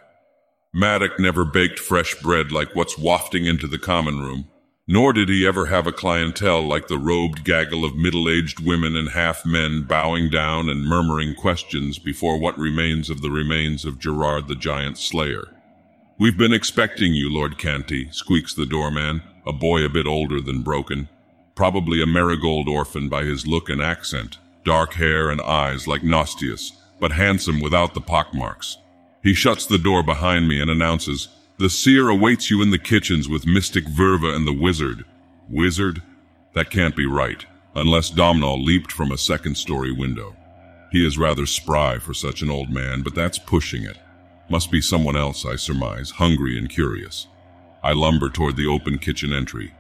Maddock 0.74 1.20
never 1.20 1.44
baked 1.44 1.80
fresh 1.80 2.16
bread 2.22 2.52
like 2.52 2.76
what's 2.76 2.98
wafting 2.98 3.46
into 3.46 3.68
the 3.68 3.80
common 3.80 4.20
room. 4.20 4.48
Nor 4.92 5.14
did 5.14 5.30
he 5.30 5.48
ever 5.48 5.68
have 5.68 5.88
a 5.88 5.94
clientele 5.94 6.68
like 6.68 6.90
the 6.90 6.98
robed 6.98 7.46
gaggle 7.46 7.86
of 7.86 7.96
middle-aged 7.96 8.60
women 8.60 8.98
and 8.98 9.12
half-men 9.12 9.84
bowing 9.84 10.30
down 10.30 10.68
and 10.68 10.84
murmuring 10.84 11.34
questions 11.34 11.98
before 11.98 12.38
what 12.38 12.60
remains 12.60 13.10
of 13.10 13.22
the 13.22 13.32
remains 13.32 13.86
of 13.86 14.00
Gerard 14.00 14.50
the 14.50 14.56
Giant 14.56 14.98
Slayer. 14.98 15.48
We've 16.20 16.38
been 16.38 16.52
expecting 16.52 17.14
you, 17.14 17.30
Lord 17.30 17.58
Canty, 17.58 18.10
squeaks 18.12 18.54
the 18.54 18.66
doorman, 18.66 19.22
a 19.48 19.54
boy 19.54 19.86
a 19.86 19.90
bit 19.90 20.08
older 20.08 20.42
than 20.42 20.62
Broken. 20.62 21.08
Probably 21.56 22.02
a 22.04 22.06
marigold 22.06 22.68
orphan 22.68 23.08
by 23.08 23.24
his 23.24 23.48
look 23.48 23.70
and 23.70 23.82
accent, 23.82 24.40
dark 24.66 24.96
hair 24.96 25.30
and 25.30 25.40
eyes 25.40 25.88
like 25.88 26.02
Nostius, 26.02 26.74
but 27.00 27.14
handsome 27.14 27.62
without 27.62 27.94
the 27.94 28.02
pockmarks. 28.02 28.76
He 29.24 29.34
shuts 29.34 29.66
the 29.66 29.78
door 29.78 30.04
behind 30.04 30.50
me 30.50 30.60
and 30.60 30.70
announces, 30.70 31.30
the 31.62 31.70
seer 31.70 32.10
awaits 32.10 32.50
you 32.50 32.60
in 32.64 32.72
the 32.72 32.80
kitchens 32.80 33.30
with 33.30 33.46
Mystic 33.46 33.86
Verva 33.86 34.36
and 34.36 34.48
the 34.48 34.54
wizard. 34.54 35.06
Wizard? 35.48 36.02
That 36.56 36.72
can't 36.72 36.96
be 36.96 37.06
right, 37.06 37.46
unless 37.76 38.10
Domnall 38.10 38.64
leaped 38.64 38.92
from 38.92 39.12
a 39.12 39.18
second-story 39.18 39.92
window. 39.92 40.36
He 40.92 41.06
is 41.06 41.20
rather 41.20 41.46
spry 41.46 42.00
for 42.00 42.16
such 42.16 42.42
an 42.42 42.50
old 42.50 42.72
man, 42.72 43.04
but 43.04 43.14
that's 43.14 43.38
pushing 43.38 43.84
it. 43.84 44.00
Must 44.50 44.72
be 44.72 44.82
someone 44.82 45.16
else, 45.16 45.46
I 45.46 45.56
surmise, 45.56 46.10
hungry 46.10 46.58
and 46.58 46.68
curious. 46.68 47.28
I 47.84 47.94
lumber 47.94 48.32
toward 48.32 48.56
the 48.56 48.68
open 48.68 48.98
kitchen 48.98 49.32
entry. 49.32 49.72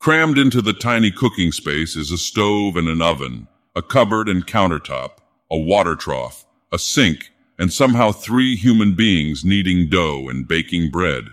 Crammed 0.00 0.38
into 0.38 0.62
the 0.62 0.72
tiny 0.72 1.10
cooking 1.10 1.52
space 1.52 1.96
is 1.96 2.10
a 2.10 2.16
stove 2.16 2.76
and 2.76 2.88
an 2.88 3.02
oven, 3.02 3.46
a 3.74 3.82
cupboard 3.82 4.30
and 4.30 4.46
countertop, 4.46 5.18
a 5.50 5.58
water 5.58 5.96
trough, 5.96 6.46
a 6.72 6.78
sink, 6.78 7.30
and 7.58 7.72
somehow 7.72 8.12
three 8.12 8.56
human 8.56 8.94
beings 8.94 9.44
kneading 9.44 9.88
dough 9.88 10.28
and 10.28 10.46
baking 10.46 10.90
bread. 10.90 11.26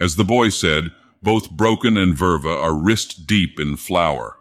As 0.00 0.16
the 0.16 0.24
boy 0.24 0.48
said, 0.48 0.92
both 1.22 1.50
Broken 1.50 1.96
and 1.96 2.16
Verva 2.16 2.60
are 2.62 2.74
wrist 2.74 3.26
deep 3.26 3.60
in 3.60 3.76
flour. 3.76 4.38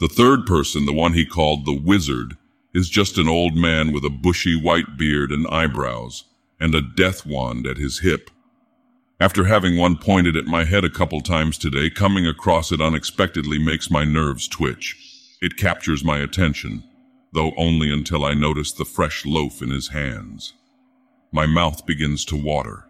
The 0.00 0.08
third 0.08 0.46
person, 0.46 0.86
the 0.86 0.92
one 0.92 1.12
he 1.12 1.26
called 1.26 1.64
the 1.64 1.78
wizard, 1.78 2.36
is 2.74 2.88
just 2.88 3.18
an 3.18 3.28
old 3.28 3.54
man 3.54 3.92
with 3.92 4.04
a 4.04 4.10
bushy 4.10 4.58
white 4.60 4.96
beard 4.96 5.30
and 5.30 5.46
eyebrows, 5.48 6.24
and 6.58 6.74
a 6.74 6.80
death 6.80 7.26
wand 7.26 7.66
at 7.66 7.76
his 7.76 8.00
hip. 8.00 8.30
After 9.20 9.44
having 9.44 9.76
one 9.76 9.96
pointed 9.96 10.36
at 10.36 10.46
my 10.46 10.64
head 10.64 10.84
a 10.84 10.90
couple 10.90 11.20
times 11.20 11.58
today, 11.58 11.90
coming 11.90 12.26
across 12.26 12.72
it 12.72 12.80
unexpectedly 12.80 13.58
makes 13.58 13.90
my 13.90 14.04
nerves 14.04 14.48
twitch. 14.48 14.96
It 15.40 15.56
captures 15.56 16.02
my 16.02 16.18
attention 16.18 16.84
though 17.32 17.52
only 17.56 17.92
until 17.92 18.24
I 18.24 18.34
notice 18.34 18.72
the 18.72 18.84
fresh 18.84 19.24
loaf 19.24 19.62
in 19.62 19.70
his 19.70 19.88
hands. 19.88 20.52
My 21.32 21.46
mouth 21.46 21.86
begins 21.86 22.24
to 22.26 22.36
water. 22.36 22.84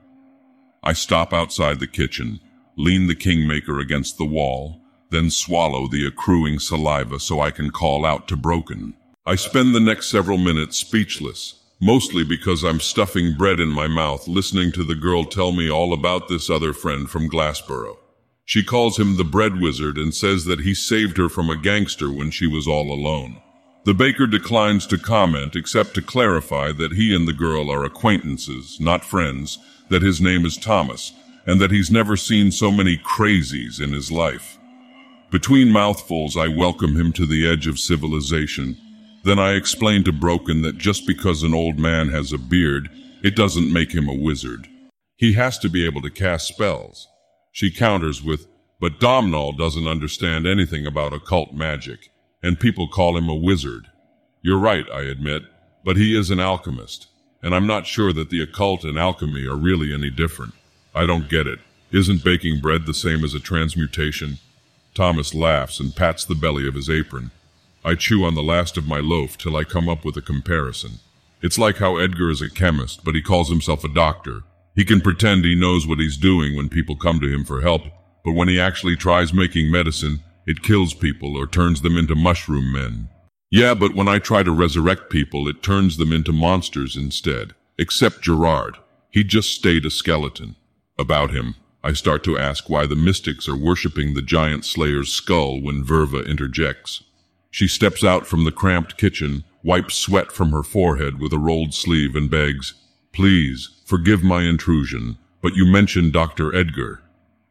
I 0.82 0.94
stop 0.94 1.32
outside 1.32 1.78
the 1.78 1.86
kitchen, 1.86 2.40
lean 2.76 3.06
the 3.06 3.14
kingmaker 3.14 3.78
against 3.78 4.18
the 4.18 4.24
wall, 4.24 4.80
then 5.10 5.30
swallow 5.30 5.86
the 5.86 6.06
accruing 6.06 6.58
saliva 6.58 7.20
so 7.20 7.40
I 7.40 7.50
can 7.50 7.70
call 7.70 8.04
out 8.04 8.26
to 8.28 8.36
Broken. 8.36 8.94
I 9.24 9.36
spend 9.36 9.74
the 9.74 9.80
next 9.80 10.08
several 10.10 10.38
minutes 10.38 10.78
speechless, 10.78 11.60
mostly 11.80 12.24
because 12.24 12.64
I'm 12.64 12.80
stuffing 12.80 13.36
bread 13.36 13.60
in 13.60 13.68
my 13.68 13.86
mouth 13.86 14.26
listening 14.26 14.72
to 14.72 14.84
the 14.84 14.94
girl 14.94 15.24
tell 15.24 15.52
me 15.52 15.70
all 15.70 15.92
about 15.92 16.28
this 16.28 16.48
other 16.48 16.72
friend 16.72 17.08
from 17.08 17.28
Glassboro. 17.28 17.98
She 18.44 18.64
calls 18.64 18.98
him 18.98 19.16
the 19.16 19.24
bread 19.24 19.60
wizard 19.60 19.98
and 19.98 20.14
says 20.14 20.46
that 20.46 20.60
he 20.60 20.74
saved 20.74 21.16
her 21.18 21.28
from 21.28 21.50
a 21.50 21.56
gangster 21.56 22.10
when 22.10 22.30
she 22.30 22.46
was 22.46 22.66
all 22.66 22.92
alone. 22.92 23.41
The 23.84 23.94
baker 23.94 24.28
declines 24.28 24.86
to 24.86 24.98
comment 24.98 25.56
except 25.56 25.94
to 25.94 26.02
clarify 26.02 26.70
that 26.70 26.92
he 26.92 27.12
and 27.12 27.26
the 27.26 27.32
girl 27.32 27.68
are 27.68 27.84
acquaintances, 27.84 28.78
not 28.78 29.04
friends, 29.04 29.58
that 29.88 30.02
his 30.02 30.20
name 30.20 30.46
is 30.46 30.56
Thomas, 30.56 31.12
and 31.46 31.60
that 31.60 31.72
he's 31.72 31.90
never 31.90 32.16
seen 32.16 32.52
so 32.52 32.70
many 32.70 32.96
crazies 32.96 33.80
in 33.80 33.92
his 33.92 34.12
life. 34.12 34.56
Between 35.32 35.72
mouthfuls, 35.72 36.36
I 36.36 36.46
welcome 36.46 36.94
him 36.94 37.12
to 37.14 37.26
the 37.26 37.44
edge 37.48 37.66
of 37.66 37.80
civilization. 37.80 38.76
Then 39.24 39.40
I 39.40 39.54
explain 39.54 40.04
to 40.04 40.12
Broken 40.12 40.62
that 40.62 40.78
just 40.78 41.04
because 41.04 41.42
an 41.42 41.52
old 41.52 41.80
man 41.80 42.08
has 42.10 42.32
a 42.32 42.38
beard, 42.38 42.88
it 43.24 43.34
doesn't 43.34 43.72
make 43.72 43.90
him 43.90 44.08
a 44.08 44.14
wizard. 44.14 44.68
He 45.16 45.32
has 45.32 45.58
to 45.58 45.68
be 45.68 45.84
able 45.84 46.02
to 46.02 46.10
cast 46.10 46.46
spells. 46.46 47.08
She 47.50 47.72
counters 47.72 48.22
with, 48.22 48.46
but 48.80 49.00
Domnall 49.00 49.52
doesn't 49.52 49.88
understand 49.88 50.46
anything 50.46 50.86
about 50.86 51.12
occult 51.12 51.52
magic 51.52 52.10
and 52.42 52.58
people 52.60 52.88
call 52.88 53.16
him 53.16 53.28
a 53.28 53.34
wizard. 53.34 53.88
You're 54.42 54.58
right, 54.58 54.86
I 54.92 55.02
admit, 55.02 55.44
but 55.84 55.96
he 55.96 56.18
is 56.18 56.30
an 56.30 56.40
alchemist, 56.40 57.06
and 57.42 57.54
I'm 57.54 57.66
not 57.66 57.86
sure 57.86 58.12
that 58.12 58.30
the 58.30 58.42
occult 58.42 58.84
and 58.84 58.98
alchemy 58.98 59.46
are 59.46 59.56
really 59.56 59.92
any 59.94 60.10
different. 60.10 60.54
I 60.94 61.06
don't 61.06 61.28
get 61.28 61.46
it. 61.46 61.60
Isn't 61.90 62.24
baking 62.24 62.60
bread 62.60 62.86
the 62.86 62.94
same 62.94 63.24
as 63.24 63.34
a 63.34 63.40
transmutation? 63.40 64.38
Thomas 64.94 65.34
laughs 65.34 65.80
and 65.80 65.94
pats 65.94 66.24
the 66.24 66.34
belly 66.34 66.66
of 66.66 66.74
his 66.74 66.90
apron. 66.90 67.30
I 67.84 67.94
chew 67.94 68.24
on 68.24 68.34
the 68.34 68.42
last 68.42 68.76
of 68.76 68.86
my 68.86 68.98
loaf 68.98 69.36
till 69.36 69.56
I 69.56 69.64
come 69.64 69.88
up 69.88 70.04
with 70.04 70.16
a 70.16 70.22
comparison. 70.22 71.00
It's 71.40 71.58
like 71.58 71.78
how 71.78 71.96
Edgar 71.96 72.30
is 72.30 72.40
a 72.40 72.48
chemist, 72.50 73.04
but 73.04 73.14
he 73.14 73.22
calls 73.22 73.48
himself 73.48 73.84
a 73.84 73.88
doctor. 73.88 74.42
He 74.74 74.84
can 74.84 75.00
pretend 75.00 75.44
he 75.44 75.54
knows 75.54 75.86
what 75.86 75.98
he's 75.98 76.16
doing 76.16 76.56
when 76.56 76.68
people 76.68 76.96
come 76.96 77.20
to 77.20 77.32
him 77.32 77.44
for 77.44 77.60
help, 77.60 77.82
but 78.24 78.32
when 78.32 78.48
he 78.48 78.60
actually 78.60 78.96
tries 78.96 79.34
making 79.34 79.70
medicine, 79.70 80.22
it 80.46 80.62
kills 80.62 80.94
people 80.94 81.36
or 81.36 81.46
turns 81.46 81.82
them 81.82 81.96
into 81.96 82.14
mushroom 82.14 82.72
men. 82.72 83.08
Yeah, 83.50 83.74
but 83.74 83.94
when 83.94 84.08
I 84.08 84.18
try 84.18 84.42
to 84.42 84.50
resurrect 84.50 85.10
people, 85.10 85.46
it 85.46 85.62
turns 85.62 85.96
them 85.96 86.12
into 86.12 86.32
monsters 86.32 86.96
instead. 86.96 87.54
Except 87.78 88.22
Gerard. 88.22 88.76
He 89.10 89.24
just 89.24 89.50
stayed 89.50 89.84
a 89.84 89.90
skeleton. 89.90 90.56
About 90.98 91.30
him, 91.32 91.56
I 91.84 91.92
start 91.92 92.24
to 92.24 92.38
ask 92.38 92.70
why 92.70 92.86
the 92.86 92.96
mystics 92.96 93.48
are 93.48 93.56
worshipping 93.56 94.14
the 94.14 94.22
giant 94.22 94.64
slayer's 94.64 95.12
skull 95.12 95.60
when 95.60 95.84
Verva 95.84 96.26
interjects. 96.26 97.02
She 97.50 97.68
steps 97.68 98.02
out 98.02 98.26
from 98.26 98.44
the 98.44 98.52
cramped 98.52 98.96
kitchen, 98.96 99.44
wipes 99.62 99.96
sweat 99.96 100.32
from 100.32 100.50
her 100.52 100.62
forehead 100.62 101.20
with 101.20 101.32
a 101.32 101.38
rolled 101.38 101.74
sleeve 101.74 102.16
and 102.16 102.30
begs, 102.30 102.74
Please, 103.12 103.68
forgive 103.84 104.22
my 104.22 104.42
intrusion, 104.44 105.18
but 105.42 105.54
you 105.54 105.66
mentioned 105.66 106.14
Dr. 106.14 106.54
Edgar. 106.54 107.02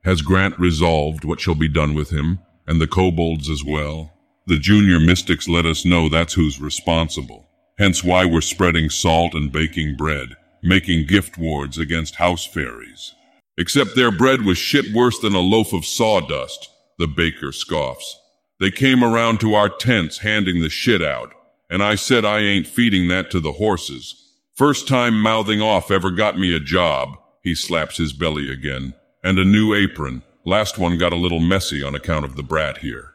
Has 0.04 0.24
Grant 0.24 0.58
resolved 0.58 1.24
what 1.24 1.40
shall 1.40 1.54
be 1.54 1.68
done 1.68 1.94
with 1.94 2.10
him? 2.10 2.40
And 2.68 2.82
the 2.82 2.88
kobolds 2.88 3.50
as 3.50 3.64
well. 3.64 4.14
The 4.48 4.58
junior 4.58 5.00
mystics 5.00 5.48
let 5.48 5.66
us 5.66 5.86
know 5.86 6.10
that's 6.10 6.34
who's 6.34 6.60
responsible. 6.60 7.48
Hence 7.78 8.04
why 8.04 8.26
we're 8.26 8.42
spreading 8.42 8.90
salt 8.90 9.34
and 9.34 9.52
baking 9.52 9.96
bread, 9.96 10.36
making 10.62 11.08
gift 11.08 11.38
wards 11.38 11.78
against 11.78 12.16
house 12.16 12.46
fairies. 12.46 13.14
Except 13.58 13.96
their 13.96 14.12
bread 14.12 14.44
was 14.44 14.58
shit 14.58 14.94
worse 14.94 15.20
than 15.20 15.36
a 15.36 15.40
loaf 15.40 15.74
of 15.74 15.86
sawdust, 15.86 16.70
the 16.98 17.08
baker 17.08 17.52
scoffs. 17.52 18.18
They 18.60 18.72
came 18.72 19.04
around 19.04 19.40
to 19.40 19.56
our 19.56 19.70
tents 19.70 20.20
handing 20.20 20.62
the 20.62 20.70
shit 20.70 21.02
out, 21.02 21.34
and 21.70 21.82
I 21.82 21.96
said 21.96 22.26
I 22.26 22.40
ain't 22.40 22.68
feeding 22.68 23.08
that 23.08 23.32
to 23.32 23.40
the 23.40 23.54
horses. 23.54 24.36
First 24.54 24.88
time 24.88 25.20
mouthing 25.20 25.62
off 25.62 25.90
ever 25.90 26.12
got 26.12 26.38
me 26.38 26.56
a 26.56 26.60
job, 26.60 27.18
he 27.44 27.56
slaps 27.56 27.98
his 27.98 28.14
belly 28.14 28.52
again, 28.52 28.94
and 29.24 29.40
a 29.40 29.46
new 29.46 29.74
apron, 29.74 30.24
Last 30.44 30.80
one 30.80 30.98
got 30.98 31.14
a 31.14 31.18
little 31.18 31.40
messy 31.40 31.84
on 31.84 31.94
account 31.94 32.26
of 32.26 32.36
the 32.36 32.42
brat 32.42 32.80
here. 32.80 33.14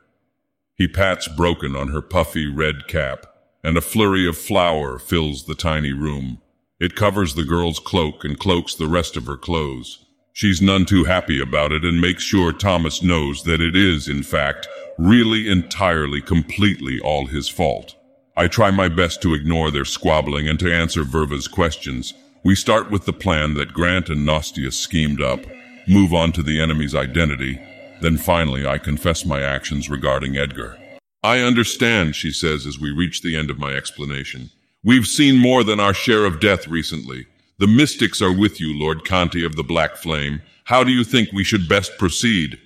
He 0.77 0.87
pats 0.87 1.27
Broken 1.27 1.75
on 1.75 1.89
her 1.89 2.01
puffy 2.01 2.47
red 2.47 2.87
cap, 2.87 3.27
and 3.65 3.77
a 3.77 3.81
flurry 3.81 4.29
of 4.29 4.39
flour 4.39 4.99
fills 4.99 5.47
the 5.47 5.57
tiny 5.57 5.93
room. 5.93 6.41
It 6.79 6.95
covers 6.95 7.35
the 7.35 7.45
girl's 7.45 7.81
cloak 7.81 8.25
and 8.25 8.39
cloaks 8.39 8.77
the 8.77 8.87
rest 8.87 9.17
of 9.17 9.27
her 9.27 9.37
clothes. 9.37 10.05
She's 10.33 10.63
none 10.63 10.85
too 10.85 11.05
happy 11.05 11.41
about 11.41 11.73
it 11.73 11.85
and 11.85 12.01
makes 12.01 12.23
sure 12.23 12.53
Thomas 12.53 13.03
knows 13.03 13.43
that 13.43 13.61
it 13.61 13.75
is, 13.75 14.07
in 14.07 14.23
fact, 14.23 14.69
really 14.97 15.49
entirely, 15.49 16.21
completely 16.21 17.01
all 17.01 17.27
his 17.27 17.49
fault. 17.49 17.97
I 18.37 18.47
try 18.47 18.71
my 18.71 18.89
best 18.89 19.21
to 19.23 19.35
ignore 19.35 19.73
their 19.73 19.87
squabbling 19.87 20.47
and 20.47 20.61
to 20.61 20.73
answer 20.73 21.03
Verva's 21.03 21.49
questions. 21.49 22.15
We 22.45 22.55
start 22.55 22.91
with 22.91 23.07
the 23.07 23.13
plan 23.13 23.55
that 23.55 23.73
Grant 23.73 24.11
and 24.11 24.25
Nostius 24.25 24.75
schemed 24.75 25.23
up, 25.23 25.41
move 25.87 26.13
on 26.13 26.33
to 26.33 26.43
the 26.43 26.61
enemy's 26.61 26.95
identity, 26.95 27.61
then 28.01 28.17
finally 28.17 28.67
I 28.67 28.79
confess 28.79 29.25
my 29.25 29.43
actions 29.43 29.89
regarding 29.89 30.37
Edgar. 30.37 30.79
I 31.23 31.41
understand, 31.41 32.15
she 32.15 32.31
says 32.31 32.67
as 32.67 32.79
we 32.79 32.91
reach 32.91 33.23
the 33.23 33.37
end 33.37 33.51
of 33.51 33.59
my 33.59 33.73
explanation. 33.73 34.51
We've 34.85 35.07
seen 35.07 35.37
more 35.37 35.65
than 35.65 35.81
our 35.81 35.95
share 35.95 36.25
of 36.25 36.41
death 36.41 36.69
recently. 36.69 37.27
The 37.59 37.67
mystics 37.67 38.23
are 38.23 38.33
with 38.33 38.61
you, 38.61 38.79
Lord 38.79 39.05
Conti 39.05 39.45
of 39.45 39.57
the 39.57 39.65
Black 39.65 39.97
Flame. 39.97 40.43
How 40.65 40.85
do 40.85 40.93
you 40.93 41.03
think 41.05 41.33
we 41.33 41.43
should 41.43 41.69
best 41.69 41.99
proceed? 41.99 42.59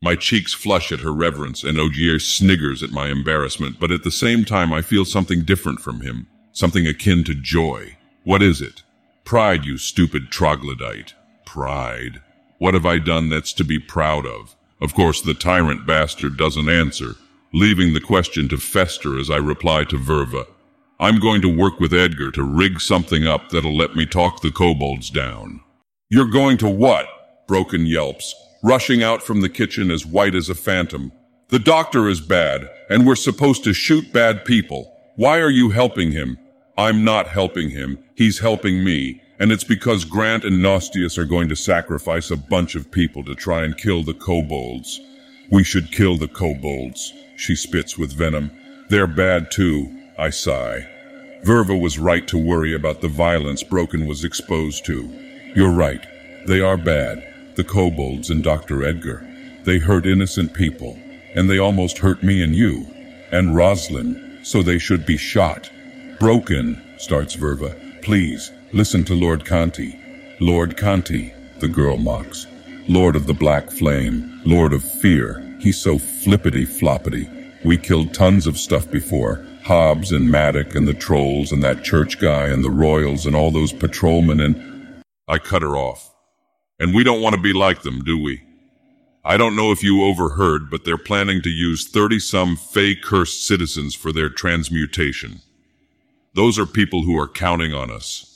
My 0.00 0.14
cheeks 0.14 0.54
flush 0.54 0.92
at 0.92 1.00
her 1.00 1.12
reverence, 1.12 1.64
and 1.64 1.78
Ogier 1.78 2.20
sniggers 2.20 2.82
at 2.82 2.90
my 2.90 3.08
embarrassment, 3.08 3.80
but 3.80 3.90
at 3.90 4.04
the 4.04 4.12
same 4.12 4.44
time 4.44 4.72
I 4.72 4.82
feel 4.82 5.04
something 5.04 5.42
different 5.42 5.80
from 5.80 6.02
him, 6.02 6.28
something 6.52 6.86
akin 6.86 7.24
to 7.24 7.34
joy. 7.34 7.96
What 8.22 8.42
is 8.42 8.60
it? 8.60 8.82
Pride, 9.24 9.64
you 9.64 9.76
stupid 9.78 10.30
troglodyte. 10.30 11.14
Pride. 11.44 12.20
What 12.58 12.74
have 12.74 12.86
I 12.86 12.98
done 12.98 13.28
that's 13.28 13.52
to 13.54 13.64
be 13.64 13.78
proud 13.78 14.26
of? 14.26 14.56
Of 14.80 14.94
course, 14.94 15.20
the 15.20 15.34
tyrant 15.34 15.86
bastard 15.86 16.36
doesn't 16.36 16.68
answer, 16.68 17.14
leaving 17.52 17.94
the 17.94 18.00
question 18.00 18.48
to 18.48 18.58
fester 18.58 19.18
as 19.18 19.30
I 19.30 19.36
reply 19.36 19.84
to 19.84 19.96
Verva. 19.96 20.46
I'm 21.00 21.20
going 21.20 21.40
to 21.42 21.48
work 21.48 21.78
with 21.78 21.94
Edgar 21.94 22.32
to 22.32 22.42
rig 22.42 22.80
something 22.80 23.26
up 23.26 23.50
that'll 23.50 23.76
let 23.76 23.94
me 23.94 24.06
talk 24.06 24.40
the 24.40 24.50
kobolds 24.50 25.10
down. 25.10 25.60
You're 26.10 26.30
going 26.30 26.58
to 26.58 26.68
what? 26.68 27.06
Broken 27.46 27.86
yelps, 27.86 28.34
rushing 28.62 29.02
out 29.02 29.22
from 29.22 29.40
the 29.40 29.48
kitchen 29.48 29.92
as 29.92 30.04
white 30.04 30.34
as 30.34 30.48
a 30.48 30.54
phantom. 30.54 31.12
The 31.50 31.60
doctor 31.60 32.08
is 32.08 32.20
bad, 32.20 32.68
and 32.90 33.06
we're 33.06 33.14
supposed 33.14 33.62
to 33.64 33.72
shoot 33.72 34.12
bad 34.12 34.44
people. 34.44 34.92
Why 35.14 35.38
are 35.38 35.50
you 35.50 35.70
helping 35.70 36.10
him? 36.10 36.38
I'm 36.76 37.04
not 37.04 37.28
helping 37.28 37.70
him. 37.70 37.98
He's 38.16 38.40
helping 38.40 38.84
me. 38.84 39.22
And 39.40 39.52
it's 39.52 39.64
because 39.64 40.04
Grant 40.04 40.44
and 40.44 40.62
Nostius 40.64 41.16
are 41.16 41.24
going 41.24 41.48
to 41.48 41.56
sacrifice 41.56 42.30
a 42.30 42.36
bunch 42.36 42.74
of 42.74 42.90
people 42.90 43.24
to 43.24 43.34
try 43.34 43.64
and 43.64 43.76
kill 43.76 44.02
the 44.02 44.14
kobolds. 44.14 45.00
We 45.50 45.62
should 45.64 45.92
kill 45.92 46.16
the 46.16 46.28
kobolds, 46.28 47.12
she 47.36 47.54
spits 47.54 47.96
with 47.96 48.12
venom. 48.12 48.50
They're 48.88 49.06
bad 49.06 49.50
too, 49.50 49.94
I 50.18 50.30
sigh. 50.30 50.88
Verva 51.44 51.80
was 51.80 51.98
right 51.98 52.26
to 52.28 52.36
worry 52.36 52.74
about 52.74 53.00
the 53.00 53.08
violence 53.08 53.62
Broken 53.62 54.06
was 54.06 54.24
exposed 54.24 54.84
to. 54.86 55.08
You're 55.54 55.72
right. 55.72 56.04
They 56.46 56.60
are 56.60 56.76
bad 56.76 57.24
the 57.58 57.64
kobolds 57.64 58.30
and 58.30 58.44
Dr. 58.44 58.84
Edgar. 58.84 59.26
They 59.64 59.80
hurt 59.80 60.06
innocent 60.06 60.54
people, 60.54 60.96
and 61.34 61.50
they 61.50 61.58
almost 61.58 61.98
hurt 61.98 62.22
me 62.22 62.40
and 62.40 62.54
you, 62.54 62.86
and 63.32 63.56
Roslin, 63.56 64.38
so 64.44 64.62
they 64.62 64.78
should 64.78 65.04
be 65.04 65.16
shot. 65.16 65.68
Broken, 66.20 66.80
starts 66.98 67.34
Verva. 67.34 68.00
Please, 68.00 68.52
listen 68.72 69.04
to 69.04 69.14
Lord 69.14 69.44
Conti. 69.44 69.98
Lord 70.40 70.76
Conti, 70.76 71.32
the 71.58 71.68
girl 71.68 71.96
mocks. 71.96 72.46
Lord 72.86 73.16
of 73.16 73.26
the 73.26 73.34
Black 73.34 73.70
Flame, 73.70 74.40
Lord 74.44 74.72
of 74.72 74.84
Fear. 74.84 75.56
He's 75.60 75.80
so 75.80 75.98
flippity 75.98 76.64
floppity. 76.64 77.34
We 77.64 77.76
killed 77.76 78.14
tons 78.14 78.46
of 78.46 78.58
stuff 78.58 78.90
before. 78.90 79.44
Hobs 79.62 80.12
and 80.12 80.30
Maddock 80.30 80.74
and 80.74 80.86
the 80.86 80.94
trolls 80.94 81.50
and 81.52 81.62
that 81.62 81.82
church 81.82 82.18
guy 82.18 82.46
and 82.46 82.64
the 82.64 82.70
royals 82.70 83.26
and 83.26 83.34
all 83.34 83.50
those 83.50 83.72
patrolmen 83.72 84.40
and... 84.40 85.02
I 85.26 85.38
cut 85.38 85.62
her 85.62 85.76
off. 85.76 86.14
And 86.78 86.94
we 86.94 87.04
don't 87.04 87.20
want 87.20 87.34
to 87.34 87.40
be 87.40 87.52
like 87.52 87.82
them, 87.82 88.02
do 88.02 88.22
we? 88.22 88.42
I 89.24 89.36
don't 89.36 89.56
know 89.56 89.72
if 89.72 89.82
you 89.82 90.04
overheard, 90.04 90.70
but 90.70 90.84
they're 90.84 90.96
planning 90.96 91.42
to 91.42 91.50
use 91.50 91.90
30-some 91.90 92.56
Fey 92.56 92.94
cursed 92.94 93.46
citizens 93.46 93.94
for 93.94 94.12
their 94.12 94.30
transmutation. 94.30 95.40
Those 96.34 96.58
are 96.58 96.66
people 96.66 97.02
who 97.02 97.18
are 97.18 97.28
counting 97.28 97.74
on 97.74 97.90
us. 97.90 98.27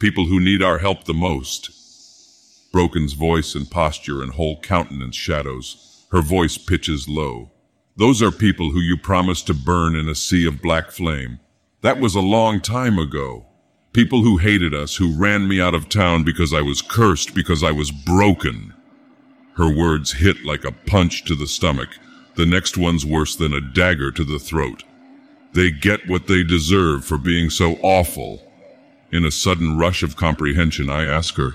People 0.00 0.28
who 0.28 0.40
need 0.40 0.62
our 0.62 0.78
help 0.78 1.04
the 1.04 1.12
most. 1.12 1.70
Broken's 2.72 3.12
voice 3.12 3.54
and 3.54 3.70
posture 3.70 4.22
and 4.22 4.32
whole 4.32 4.58
countenance 4.62 5.14
shadows. 5.14 6.06
Her 6.10 6.22
voice 6.22 6.56
pitches 6.56 7.06
low. 7.06 7.50
Those 7.98 8.22
are 8.22 8.30
people 8.30 8.70
who 8.70 8.80
you 8.80 8.96
promised 8.96 9.46
to 9.48 9.54
burn 9.54 9.94
in 9.94 10.08
a 10.08 10.14
sea 10.14 10.46
of 10.46 10.62
black 10.62 10.90
flame. 10.90 11.38
That 11.82 12.00
was 12.00 12.14
a 12.14 12.20
long 12.20 12.62
time 12.62 12.98
ago. 12.98 13.44
People 13.92 14.22
who 14.22 14.38
hated 14.38 14.72
us, 14.72 14.96
who 14.96 15.14
ran 15.14 15.46
me 15.46 15.60
out 15.60 15.74
of 15.74 15.90
town 15.90 16.24
because 16.24 16.54
I 16.54 16.62
was 16.62 16.80
cursed, 16.80 17.34
because 17.34 17.62
I 17.62 17.72
was 17.72 17.90
broken. 17.90 18.72
Her 19.56 19.68
words 19.68 20.12
hit 20.12 20.46
like 20.46 20.64
a 20.64 20.72
punch 20.72 21.26
to 21.26 21.34
the 21.34 21.46
stomach. 21.46 21.90
The 22.36 22.46
next 22.46 22.78
one's 22.78 23.04
worse 23.04 23.36
than 23.36 23.52
a 23.52 23.60
dagger 23.60 24.10
to 24.12 24.24
the 24.24 24.38
throat. 24.38 24.82
They 25.52 25.70
get 25.70 26.08
what 26.08 26.26
they 26.26 26.42
deserve 26.42 27.04
for 27.04 27.18
being 27.18 27.50
so 27.50 27.74
awful. 27.82 28.49
In 29.12 29.24
a 29.24 29.30
sudden 29.30 29.76
rush 29.76 30.04
of 30.04 30.16
comprehension, 30.16 30.88
I 30.88 31.04
ask 31.04 31.34
her, 31.34 31.54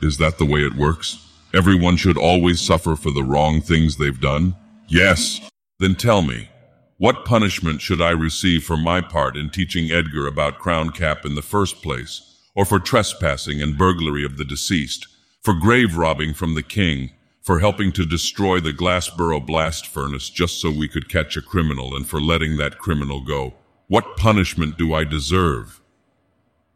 Is 0.00 0.16
that 0.18 0.38
the 0.38 0.46
way 0.46 0.60
it 0.64 0.74
works? 0.74 1.18
Everyone 1.52 1.96
should 1.96 2.16
always 2.16 2.60
suffer 2.60 2.96
for 2.96 3.10
the 3.10 3.22
wrong 3.22 3.60
things 3.60 3.96
they've 3.96 4.20
done? 4.20 4.56
Yes. 4.88 5.40
Then 5.78 5.94
tell 5.94 6.22
me, 6.22 6.48
what 6.96 7.26
punishment 7.26 7.82
should 7.82 8.00
I 8.00 8.10
receive 8.10 8.64
for 8.64 8.76
my 8.76 9.02
part 9.02 9.36
in 9.36 9.50
teaching 9.50 9.90
Edgar 9.90 10.26
about 10.26 10.58
Crown 10.58 10.90
Cap 10.90 11.26
in 11.26 11.34
the 11.34 11.42
first 11.42 11.82
place, 11.82 12.22
or 12.56 12.64
for 12.64 12.80
trespassing 12.80 13.62
and 13.62 13.78
burglary 13.78 14.24
of 14.24 14.38
the 14.38 14.44
deceased, 14.44 15.06
for 15.42 15.54
grave 15.54 15.96
robbing 15.96 16.32
from 16.32 16.54
the 16.54 16.62
king, 16.62 17.10
for 17.42 17.60
helping 17.60 17.92
to 17.92 18.04
destroy 18.04 18.60
the 18.60 18.72
Glassboro 18.72 19.44
blast 19.44 19.86
furnace 19.86 20.28
just 20.28 20.60
so 20.60 20.70
we 20.70 20.88
could 20.88 21.08
catch 21.08 21.36
a 21.36 21.42
criminal 21.42 21.94
and 21.94 22.08
for 22.08 22.20
letting 22.20 22.56
that 22.56 22.78
criminal 22.78 23.20
go? 23.20 23.54
What 23.86 24.16
punishment 24.16 24.76
do 24.76 24.92
I 24.92 25.04
deserve? 25.04 25.77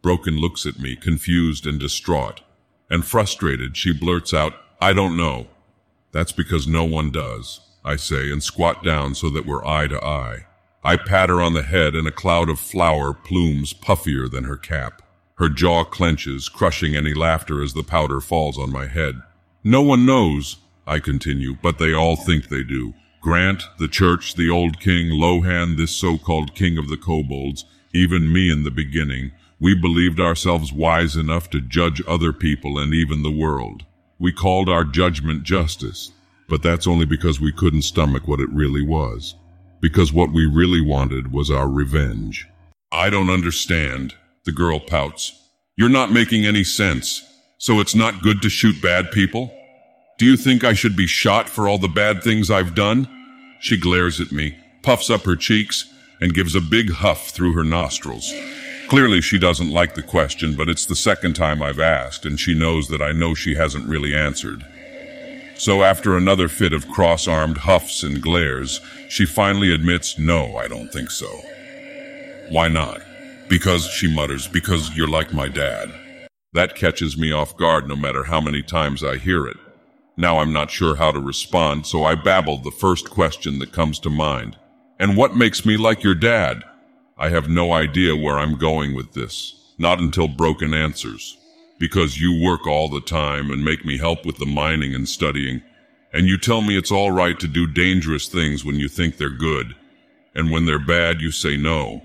Broken 0.03 0.37
looks 0.37 0.67
at 0.67 0.81
me, 0.81 0.97
confused 0.97 1.67
and 1.67 1.79
distraught. 1.79 2.41
And 2.91 3.05
frustrated, 3.05 3.77
she 3.77 3.93
blurts 3.93 4.35
out, 4.35 4.55
I 4.81 4.93
don't 4.93 5.17
know. 5.17 5.47
That's 6.11 6.33
because 6.33 6.67
no 6.67 6.85
one 6.85 7.11
does. 7.11 7.61
I 7.85 7.97
say, 7.97 8.31
and 8.31 8.43
squat 8.43 8.85
down 8.85 9.15
so 9.15 9.31
that 9.31 9.47
we're 9.47 9.65
eye 9.65 9.87
to 9.87 10.05
eye. 10.05 10.47
I 10.85 10.97
pat 10.97 11.29
her 11.29 11.41
on 11.41 11.55
the 11.55 11.63
head 11.63 11.95
and 11.95 12.07
a 12.09 12.13
cloud 12.13 12.49
of 12.49 12.59
flour 12.59 13.15
plumes 13.15 13.73
puffier 13.73 14.29
than 14.29 14.45
her 14.45 14.57
cap. 14.57 15.03
Her 15.37 15.49
jaw 15.49 15.85
clenches, 15.85 16.49
crushing 16.49 16.95
any 16.97 17.15
laughter 17.15 17.63
as 17.63 17.73
the 17.73 17.85
powder 17.85 18.21
falls 18.21 18.59
on 18.59 18.73
my 18.73 18.89
head. 18.89 19.23
No 19.65 19.83
one 19.83 20.05
knows, 20.05 20.57
I 20.87 20.99
continue, 20.99 21.57
but 21.63 21.79
they 21.79 21.95
all 21.95 22.17
think 22.17 22.49
they 22.49 22.65
do. 22.65 22.95
Grant, 23.21 23.65
the 23.79 23.89
church, 23.89 24.35
the 24.35 24.51
old 24.51 24.81
king, 24.81 25.11
Lohan, 25.11 25.77
this 25.77 25.93
so-called 25.93 26.57
king 26.57 26.77
of 26.77 26.89
the 26.89 26.97
kobolds, 26.97 27.65
even 27.95 28.33
me 28.33 28.51
in 28.51 28.65
the 28.65 28.71
beginning, 28.71 29.31
we 29.63 29.77
believed 29.77 30.19
ourselves 30.19 30.73
wise 30.73 31.15
enough 31.15 31.49
to 31.49 31.61
judge 31.61 32.03
other 32.09 32.33
people 32.33 32.81
and 32.81 32.93
even 32.93 33.23
the 33.23 33.31
world. 33.31 33.85
We 34.19 34.33
called 34.33 34.69
our 34.69 34.83
judgment 34.83 35.45
justice. 35.45 36.11
But 36.49 36.65
that's 36.65 36.89
only 36.89 37.07
because 37.07 37.41
we 37.41 37.53
couldn't 37.53 37.83
stomach 37.83 38.27
what 38.27 38.41
it 38.41 38.51
really 38.51 38.83
was. 38.83 39.37
Because 39.81 40.13
what 40.13 40.33
we 40.33 40.47
really 40.47 40.81
wanted 40.81 41.33
was 41.33 41.49
our 41.49 41.69
revenge. 41.69 42.49
I 42.91 43.09
don't 43.09 43.31
understand, 43.31 44.15
the 44.45 44.51
girl 44.51 44.81
pouts. 44.81 45.33
You're 45.77 45.89
not 45.89 46.11
making 46.11 46.45
any 46.45 46.65
sense. 46.65 47.23
So 47.59 47.79
it's 47.79 47.95
not 47.95 48.21
good 48.21 48.43
to 48.43 48.51
shoot 48.51 48.83
bad 48.83 49.13
people? 49.13 49.55
Do 50.19 50.27
you 50.27 50.37
think 50.37 50.65
I 50.65 50.73
should 50.73 50.97
be 50.97 51.07
shot 51.07 51.49
for 51.49 51.69
all 51.69 51.79
the 51.79 51.87
bad 51.87 52.25
things 52.25 52.51
I've 52.51 52.75
done? 52.75 53.07
She 53.61 53.79
glares 53.79 54.21
at 54.21 54.33
me, 54.33 54.57
puffs 54.83 55.09
up 55.09 55.23
her 55.23 55.37
cheeks, 55.37 55.89
and 56.21 56.35
gives 56.35 56.57
a 56.57 56.61
big 56.61 56.91
huff 56.91 57.31
through 57.31 57.53
her 57.53 57.65
nostrils. 57.65 58.33
Clearly 58.93 59.23
she 59.23 59.39
doesn't 59.39 59.71
like 59.71 59.95
the 59.95 60.03
question, 60.03 60.55
but 60.55 60.69
it's 60.69 60.85
the 60.85 60.95
second 60.95 61.33
time 61.33 61.63
I've 61.63 61.81
asked, 61.81 62.27
and 62.27 62.39
she 62.39 62.53
knows 62.53 62.89
that 62.89 63.01
I 63.01 63.13
know 63.13 63.33
she 63.33 63.55
hasn't 63.55 63.89
really 63.89 64.15
answered. 64.15 64.67
So 65.55 65.83
after 65.83 66.15
another 66.15 66.47
fit 66.47 66.75
of 66.75 66.91
cross-armed 66.91 67.57
huffs 67.57 68.03
and 68.03 68.21
glares, 68.21 68.83
she 69.09 69.25
finally 69.25 69.73
admits, 69.73 70.19
no, 70.19 70.59
I 70.59 70.69
don't 70.69 70.93
think 70.93 71.11
so. 71.11 71.41
Why 72.51 72.69
not? 72.69 73.01
Because, 73.49 73.87
she 73.87 74.15
mutters, 74.15 74.47
because 74.47 74.95
you're 74.95 75.09
like 75.09 75.33
my 75.33 75.49
dad. 75.49 75.91
That 76.53 76.75
catches 76.75 77.17
me 77.17 77.33
off 77.33 77.57
guard 77.57 77.89
no 77.89 77.97
matter 77.97 78.25
how 78.25 78.43
many 78.43 78.61
times 78.63 79.03
I 79.03 79.17
hear 79.17 79.47
it. 79.47 79.57
Now 80.19 80.37
I'm 80.37 80.53
not 80.53 80.71
sure 80.71 80.97
how 80.97 81.13
to 81.13 81.19
respond, 81.19 81.87
so 81.87 82.05
I 82.05 82.15
babble 82.15 82.59
the 82.59 82.71
first 82.71 83.09
question 83.09 83.59
that 83.61 83.73
comes 83.73 83.99
to 84.01 84.11
mind. 84.11 84.59
And 85.01 85.17
what 85.17 85.35
makes 85.35 85.65
me 85.65 85.79
like 85.79 86.03
your 86.03 86.15
dad? 86.15 86.63
I 87.23 87.29
have 87.29 87.49
no 87.49 87.73
idea 87.73 88.17
where 88.17 88.37
I'm 88.37 88.59
going 88.59 88.97
with 88.97 89.13
this. 89.13 89.55
Not 89.79 90.01
until 90.01 90.27
Broken 90.27 90.75
answers 90.75 91.37
because 91.79 92.21
you 92.21 92.43
work 92.43 92.67
all 92.67 92.89
the 92.89 93.01
time 93.01 93.53
and 93.53 93.65
make 93.65 93.85
me 93.85 93.97
help 93.97 94.27
with 94.27 94.39
the 94.39 94.47
mining 94.47 94.93
and 94.93 95.09
studying, 95.09 95.63
and 96.13 96.27
you 96.27 96.37
tell 96.37 96.63
me 96.63 96.77
it's 96.77 96.91
all 96.91 97.13
right 97.13 97.39
to 97.39 97.47
do 97.47 97.69
dangerous 97.69 98.27
things 98.27 98.65
when 98.65 98.75
you 98.75 98.89
think 98.89 99.19
they're 99.19 99.31
good, 99.31 99.77
and 100.35 100.51
when 100.51 100.67
they're 100.67 100.85
bad 100.85 101.21
you 101.21 101.31
say 101.31 101.57
no, 101.57 102.03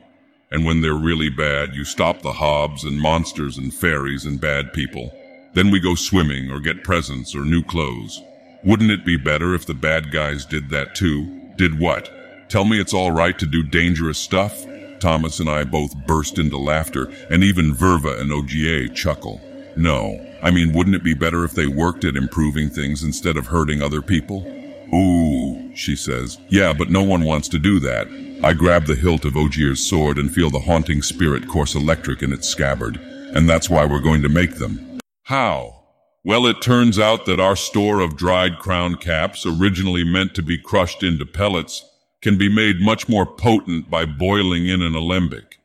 and 0.51 0.65
when 0.65 0.82
they're 0.82 0.93
really 0.93 1.30
bad 1.30 1.74
you 1.74 1.84
stop 1.84 2.22
the 2.22 2.34
hobs 2.34 2.84
and 2.84 3.01
monsters 3.01 3.57
and 3.57 3.74
fairies 3.74 4.24
and 4.24 4.39
bad 4.39 4.72
people. 4.72 5.11
Then 5.55 5.72
we 5.72 5.80
go 5.80 5.95
swimming 5.95 6.51
or 6.51 6.59
get 6.59 6.84
presents 6.84 7.34
or 7.34 7.41
new 7.41 7.63
clothes. 7.63 8.22
Wouldn't 8.63 8.91
it 8.91 9.03
be 9.03 9.18
better 9.18 9.55
if 9.55 9.65
the 9.65 9.74
bad 9.74 10.11
guys 10.11 10.45
did 10.45 10.70
that 10.70 10.93
too? 10.93 11.53
Did 11.55 11.80
what? 11.80 12.11
Tell 12.49 12.65
me 12.65 12.80
it's 12.80 12.93
all 12.93 13.11
right 13.11 13.38
to 13.39 13.47
do 13.47 13.63
dangerous 13.63 14.20
stuff? 14.20 14.63
Thomas 14.99 15.39
and 15.39 15.49
I 15.49 15.63
both 15.63 15.95
burst 16.05 16.39
into 16.39 16.57
laughter, 16.57 17.11
and 17.29 17.43
even 17.43 17.75
Verva 17.75 18.19
and 18.19 18.31
Ogier 18.31 18.87
chuckle. 18.87 19.41
No, 19.75 20.19
I 20.41 20.51
mean, 20.51 20.73
wouldn't 20.73 20.95
it 20.95 21.03
be 21.03 21.13
better 21.13 21.43
if 21.43 21.51
they 21.51 21.67
worked 21.67 22.03
at 22.05 22.15
improving 22.15 22.69
things 22.69 23.03
instead 23.03 23.37
of 23.37 23.47
hurting 23.47 23.81
other 23.81 24.01
people? 24.01 24.45
Ooh, 24.93 25.75
she 25.75 25.95
says. 25.95 26.37
Yeah, 26.49 26.73
but 26.73 26.89
no 26.89 27.03
one 27.03 27.23
wants 27.23 27.47
to 27.49 27.59
do 27.59 27.79
that. 27.81 28.07
I 28.43 28.53
grab 28.53 28.85
the 28.85 28.95
hilt 28.95 29.25
of 29.25 29.35
Ogier's 29.35 29.87
sword 29.87 30.17
and 30.17 30.33
feel 30.33 30.49
the 30.49 30.59
haunting 30.59 31.01
spirit 31.01 31.47
course 31.47 31.75
electric 31.75 32.21
in 32.21 32.31
its 32.31 32.47
scabbard, 32.47 32.97
and 32.97 33.49
that's 33.49 33.69
why 33.69 33.85
we're 33.85 33.99
going 33.99 34.21
to 34.21 34.29
make 34.29 34.55
them. 34.55 34.99
How? 35.23 35.83
Well, 36.23 36.45
it 36.45 36.61
turns 36.61 36.99
out 36.99 37.25
that 37.25 37.39
our 37.39 37.55
store 37.55 37.99
of 37.99 38.17
dried 38.17 38.59
crown 38.59 38.95
caps, 38.95 39.45
originally 39.45 40.03
meant 40.03 40.35
to 40.35 40.41
be 40.41 40.57
crushed 40.57 41.03
into 41.03 41.25
pellets, 41.25 41.83
can 42.22 42.38
be 42.38 42.53
made 42.53 42.82
much 42.82 43.07
more 43.07 43.26
potent 43.26 43.89
by 43.89 44.05
boiling 44.05 44.68
in 44.68 44.82
an 44.82 44.95
alembic. 44.95 45.59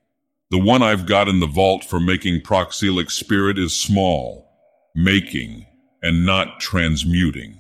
The 0.51 0.59
one 0.59 0.83
I've 0.83 1.07
got 1.07 1.29
in 1.29 1.41
the 1.41 1.47
vault 1.47 1.83
for 1.83 1.99
making 1.99 2.43
pyroxylic 2.43 3.11
spirit 3.11 3.59
is 3.59 3.75
small, 3.75 4.51
making, 4.95 5.67
and 6.03 6.27
not 6.27 6.61
transmuting. 6.61 7.59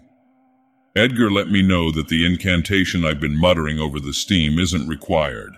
Edgar 0.94 1.30
let 1.30 1.48
me 1.48 1.62
know 1.62 1.90
that 1.90 2.08
the 2.08 2.26
incantation 2.26 3.02
I've 3.02 3.20
been 3.20 3.40
muttering 3.40 3.78
over 3.78 3.98
the 3.98 4.12
steam 4.12 4.58
isn't 4.58 4.88
required. 4.88 5.54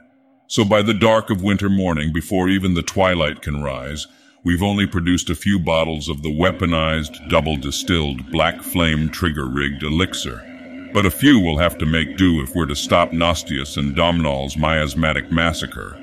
So 0.47 0.65
by 0.65 0.83
the 0.83 0.95
dark 0.95 1.29
of 1.29 1.43
winter 1.43 1.69
morning, 1.69 2.13
before 2.13 2.49
even 2.49 2.75
the 2.75 2.83
twilight 2.83 3.43
can 3.43 3.61
rise, 3.61 4.07
we've 4.45 4.63
only 4.63 4.87
produced 4.87 5.29
a 5.31 5.35
few 5.35 5.59
bottles 5.59 6.09
of 6.09 6.23
the 6.23 6.33
weaponized, 6.33 7.29
double-distilled, 7.31 8.31
black 8.31 8.63
flame 8.63 9.09
trigger-rigged 9.09 9.83
elixir. 9.83 10.54
But 10.95 11.05
a 11.05 11.11
few 11.11 11.39
will 11.39 11.59
have 11.59 11.77
to 11.79 11.87
make 11.87 12.17
do 12.17 12.41
if 12.41 12.55
we're 12.55 12.65
to 12.67 12.77
stop 12.77 13.11
Nostius 13.11 13.77
and 13.77 13.95
Domnall's 13.95 14.57
miasmatic 14.57 15.31
massacre. 15.31 15.99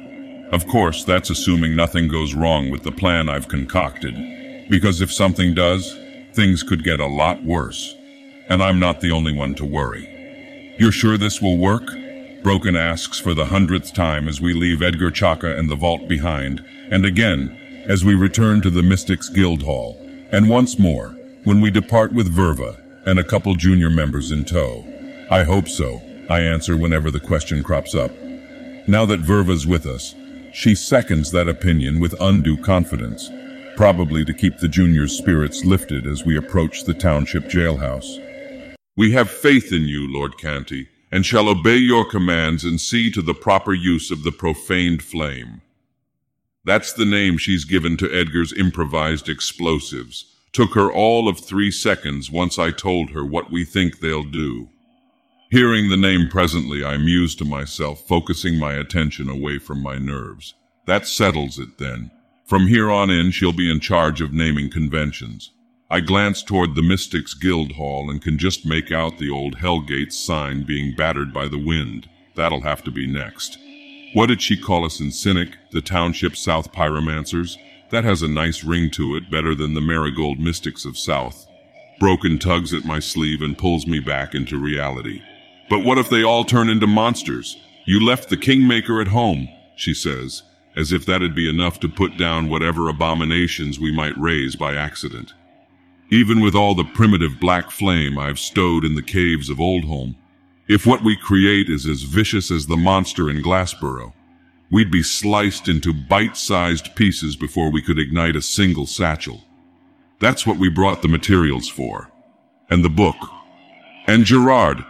Of 0.52 0.68
course, 0.68 1.04
that's 1.04 1.32
assuming 1.32 1.76
nothing 1.76 2.08
goes 2.08 2.36
wrong 2.36 2.70
with 2.70 2.84
the 2.84 2.92
plan 2.92 3.30
I've 3.30 3.48
concocted. 3.48 4.14
Because 4.70 5.02
if 5.02 5.12
something 5.12 5.56
does, 5.56 5.98
things 6.34 6.62
could 6.62 6.84
get 6.84 7.00
a 7.00 7.08
lot 7.08 7.42
worse 7.44 7.96
and 8.52 8.62
I'm 8.62 8.80
not 8.80 9.00
the 9.00 9.12
only 9.12 9.34
one 9.34 9.56
to 9.56 9.66
worry. 9.66 10.76
You're 10.78 10.92
sure 10.92 11.18
this 11.18 11.42
will 11.42 11.58
work? 11.58 11.90
Broken 12.44 12.76
asks 12.76 13.18
for 13.18 13.34
the 13.34 13.46
hundredth 13.46 13.94
time 13.94 14.28
as 14.28 14.42
we 14.42 14.54
leave 14.54 14.82
Edgar 14.82 15.10
Chaka 15.10 15.58
and 15.58 15.70
the 15.70 15.76
vault 15.78 16.10
behind, 16.10 16.62
and 16.90 17.06
again 17.06 17.58
as 17.88 18.04
we 18.04 18.14
return 18.14 18.60
to 18.62 18.70
the 18.70 18.84
Mystics 18.84 19.30
Guild 19.30 19.64
Hall, 19.64 19.98
and 20.34 20.50
once 20.50 20.78
more 20.78 21.16
when 21.46 21.62
we 21.62 21.72
depart 21.72 22.12
with 22.12 22.36
Verva 22.36 22.81
and 23.06 23.20
a 23.20 23.24
couple 23.24 23.56
junior 23.56 23.90
members 23.90 24.32
in 24.32 24.46
tow. 24.46 24.86
I 25.30 25.44
hope 25.44 25.68
so, 25.68 26.02
I 26.30 26.42
answer 26.42 26.78
whenever 26.78 27.12
the 27.12 27.20
question 27.20 27.64
crops 27.64 27.96
up. 27.96 28.12
Now 28.88 29.06
that 29.06 29.20
Verva's 29.20 29.66
with 29.66 29.86
us, 29.86 30.16
she 30.54 30.76
seconds 30.76 31.32
that 31.32 31.48
opinion 31.48 32.00
with 32.00 32.20
undue 32.20 32.58
confidence, 32.58 33.30
probably 33.76 34.26
to 34.26 34.34
keep 34.34 34.58
the 34.58 34.68
juniors' 34.68 35.18
spirits 35.18 35.64
lifted 35.64 36.06
as 36.06 36.26
we 36.26 36.38
approach 36.38 36.84
the 36.84 36.94
township 36.94 37.46
jailhouse. 37.46 38.20
We 38.98 39.14
have 39.14 39.30
faith 39.30 39.72
in 39.72 39.84
you, 39.84 40.12
Lord 40.12 40.38
Canty, 40.38 40.90
and 41.12 41.26
shall 41.26 41.50
obey 41.50 41.78
your 41.78 42.06
commands 42.06 42.64
and 42.64 42.80
see 42.80 43.12
to 43.12 43.22
the 43.22 43.34
proper 43.34 43.74
use 43.74 44.12
of 44.12 44.24
the 44.24 44.32
profaned 44.32 45.02
flame. 45.02 45.62
That's 46.64 46.94
the 46.94 47.06
name 47.06 47.38
she's 47.38 47.66
given 47.66 47.98
to 47.98 48.14
Edgar's 48.14 48.54
improvised 48.54 49.28
explosives. 49.28 50.26
Took 50.54 50.74
her 50.74 50.92
all 50.92 51.30
of 51.30 51.40
three 51.40 51.72
seconds 51.72 52.30
once 52.30 52.60
I 52.60 52.72
told 52.72 53.12
her 53.12 53.24
what 53.24 53.52
we 53.52 53.64
think 53.64 54.00
they'll 54.00 54.24
do. 54.24 54.70
Hearing 55.50 55.90
the 55.90 55.98
name 55.98 56.28
presently, 56.30 56.84
I 56.84 56.98
muse 56.98 57.36
to 57.36 57.46
myself, 57.46 58.06
focusing 58.08 58.58
my 58.58 58.74
attention 58.74 59.30
away 59.30 59.60
from 59.60 59.82
my 59.82 59.98
nerves. 59.98 60.54
That 60.88 61.08
settles 61.08 61.58
it 61.58 61.78
then. 61.78 62.12
From 62.46 62.68
here 62.68 62.92
on 62.92 63.10
in, 63.10 63.32
she'll 63.32 63.54
be 63.54 63.72
in 63.72 63.80
charge 63.80 64.20
of 64.20 64.34
naming 64.34 64.70
conventions. 64.70 65.52
I 65.90 66.02
glance 66.02 66.44
toward 66.44 66.76
the 66.76 66.82
Mystics 66.82 67.34
Guild 67.34 67.74
Hall 67.74 68.10
and 68.10 68.22
can 68.22 68.38
just 68.38 68.66
make 68.66 68.92
out 68.92 69.18
the 69.18 69.30
old 69.30 69.58
Hellgate 69.58 70.12
sign 70.12 70.64
being 70.64 70.96
battered 70.96 71.34
by 71.34 71.48
the 71.48 71.58
wind. 71.58 72.10
That'll 72.36 72.62
have 72.62 72.84
to 72.86 72.92
be 72.92 73.08
next. 73.08 73.58
What 74.14 74.28
did 74.28 74.42
she 74.42 74.58
call 74.58 74.86
us 74.86 75.00
in 75.00 75.12
Cynic, 75.12 75.56
the 75.72 75.82
township 75.82 76.36
South 76.36 76.74
Pyromancers? 76.74 77.58
That 77.92 78.06
has 78.06 78.22
a 78.22 78.28
nice 78.30 78.64
ring 78.64 78.90
to 78.92 79.16
it, 79.18 79.30
better 79.30 79.54
than 79.54 79.74
the 79.74 79.82
Marigold 79.82 80.40
Mystics 80.40 80.86
of 80.86 80.98
South. 80.98 81.46
Broken 82.00 82.40
tugs 82.40 82.74
at 82.74 82.86
my 82.86 83.00
sleeve 83.00 83.42
and 83.42 83.58
pulls 83.58 83.86
me 83.86 84.00
back 84.00 84.34
into 84.34 84.58
reality. 84.58 85.22
But 85.70 85.84
what 85.84 85.98
if 85.98 86.10
they 86.10 86.24
all 86.24 86.46
turn 86.46 86.70
into 86.70 86.88
monsters? 86.88 87.58
You 87.86 88.04
left 88.04 88.30
the 88.30 88.38
Kingmaker 88.38 89.02
at 89.02 89.10
home, 89.10 89.50
she 89.76 89.94
says, 89.94 90.44
as 90.76 90.94
if 90.94 91.06
that'd 91.06 91.36
be 91.36 91.50
enough 91.50 91.82
to 91.82 91.90
put 91.90 92.18
down 92.18 92.50
whatever 92.50 92.88
abominations 92.88 93.78
we 93.78 93.92
might 93.92 94.18
raise 94.18 94.56
by 94.56 94.74
accident. 94.74 95.34
Even 96.10 96.40
with 96.40 96.56
all 96.56 96.76
the 96.76 96.86
primitive 96.86 97.40
black 97.42 97.72
flame 97.72 98.18
I've 98.18 98.40
stowed 98.40 98.86
in 98.86 98.96
the 98.96 99.02
caves 99.02 99.50
of 99.50 99.58
Oldholm, 99.58 100.16
if 100.70 100.86
what 100.86 101.04
we 101.04 101.18
create 101.18 101.70
is 101.70 101.86
as 101.86 102.04
vicious 102.04 102.52
as 102.52 102.68
the 102.68 102.78
monster 102.78 103.30
in 103.30 103.42
Glassboro, 103.42 104.14
we'd 104.72 104.90
be 104.90 105.04
sliced 105.04 105.68
into 105.68 105.94
bite-sized 105.94 106.96
pieces 106.96 107.36
before 107.36 107.70
we 107.70 107.82
could 107.82 108.00
ignite 108.00 108.36
a 108.36 108.42
single 108.42 108.86
satchel. 108.86 109.44
That's 110.20 110.48
what 110.48 110.58
we 110.58 110.70
brought 110.70 111.02
the 111.02 111.08
materials 111.08 111.68
for. 111.68 112.10
And 112.70 112.84
the 112.84 112.90
book. 112.90 113.18
And 114.08 114.24
Gerard, 114.24 114.84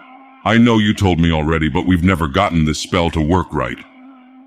I 0.45 0.57
know 0.57 0.77
you 0.77 0.93
told 0.93 1.19
me 1.19 1.31
already, 1.31 1.67
but 1.67 1.87
we've 1.87 2.03
never 2.03 2.27
gotten 2.27 2.65
this 2.65 2.79
spell 2.79 3.09
to 3.11 3.21
work 3.21 3.51
right. 3.51 3.77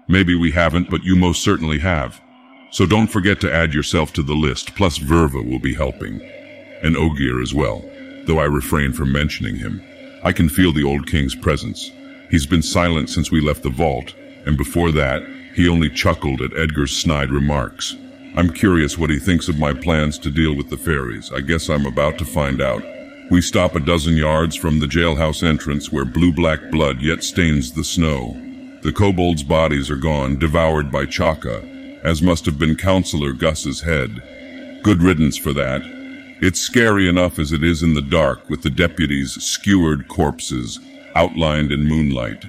Maybe 0.06 0.34
we 0.34 0.52
haven't, 0.52 0.88
but 0.88 1.02
you 1.02 1.16
most 1.16 1.42
certainly 1.42 1.80
have. 1.80 2.20
So 2.70 2.86
don't 2.86 3.08
forget 3.08 3.40
to 3.40 3.52
add 3.52 3.74
yourself 3.74 4.12
to 4.14 4.22
the 4.22 4.34
list, 4.34 4.74
plus 4.74 4.98
Verva 4.98 5.44
will 5.48 5.58
be 5.58 5.74
helping 5.74 6.20
and 6.82 6.96
Ogier 6.96 7.40
as 7.40 7.54
well, 7.54 7.82
though 8.26 8.38
I 8.38 8.44
refrain 8.44 8.92
from 8.92 9.10
mentioning 9.10 9.56
him. 9.56 9.82
I 10.22 10.32
can 10.32 10.48
feel 10.48 10.72
the 10.72 10.84
old 10.84 11.06
king's 11.06 11.34
presence. 11.34 11.90
He's 12.30 12.46
been 12.46 12.62
silent 12.62 13.08
since 13.10 13.30
we 13.30 13.40
left 13.40 13.62
the 13.62 13.70
vault, 13.70 14.14
and 14.46 14.56
before 14.56 14.92
that, 14.92 15.22
he 15.54 15.68
only 15.68 15.88
chuckled 15.88 16.40
at 16.40 16.56
Edgar's 16.56 16.96
snide 16.96 17.30
remarks. 17.30 17.96
I'm 18.36 18.52
curious 18.52 18.98
what 18.98 19.10
he 19.10 19.18
thinks 19.18 19.48
of 19.48 19.58
my 19.58 19.72
plans 19.72 20.18
to 20.18 20.30
deal 20.30 20.56
with 20.56 20.68
the 20.68 20.76
fairies. 20.76 21.32
I 21.32 21.40
guess 21.40 21.68
I'm 21.68 21.86
about 21.86 22.18
to 22.18 22.24
find 22.24 22.60
out. 22.60 22.82
We 23.30 23.40
stop 23.40 23.74
a 23.74 23.80
dozen 23.80 24.16
yards 24.16 24.56
from 24.56 24.80
the 24.80 24.86
jailhouse 24.86 25.42
entrance 25.42 25.92
where 25.92 26.04
blue-black 26.04 26.70
blood 26.70 27.00
yet 27.00 27.22
stains 27.22 27.72
the 27.72 27.84
snow. 27.84 28.36
The 28.82 28.92
kobolds' 28.92 29.42
bodies 29.42 29.90
are 29.90 29.96
gone, 29.96 30.38
devoured 30.38 30.90
by 30.90 31.06
Chaka, 31.06 31.62
as 32.02 32.20
must 32.20 32.44
have 32.44 32.58
been 32.58 32.76
Counselor 32.76 33.32
Gus's 33.32 33.80
head. 33.80 34.80
Good 34.82 35.02
riddance 35.02 35.38
for 35.38 35.54
that, 35.54 35.80
it's 36.42 36.60
scary 36.60 37.08
enough 37.08 37.38
as 37.38 37.52
it 37.52 37.64
is 37.64 37.82
in 37.82 37.94
the 37.94 38.02
dark 38.02 38.50
with 38.50 38.62
the 38.62 38.68
deputies' 38.68 39.42
skewered 39.42 40.08
corpses 40.08 40.78
outlined 41.14 41.72
in 41.72 41.88
moonlight. 41.88 42.44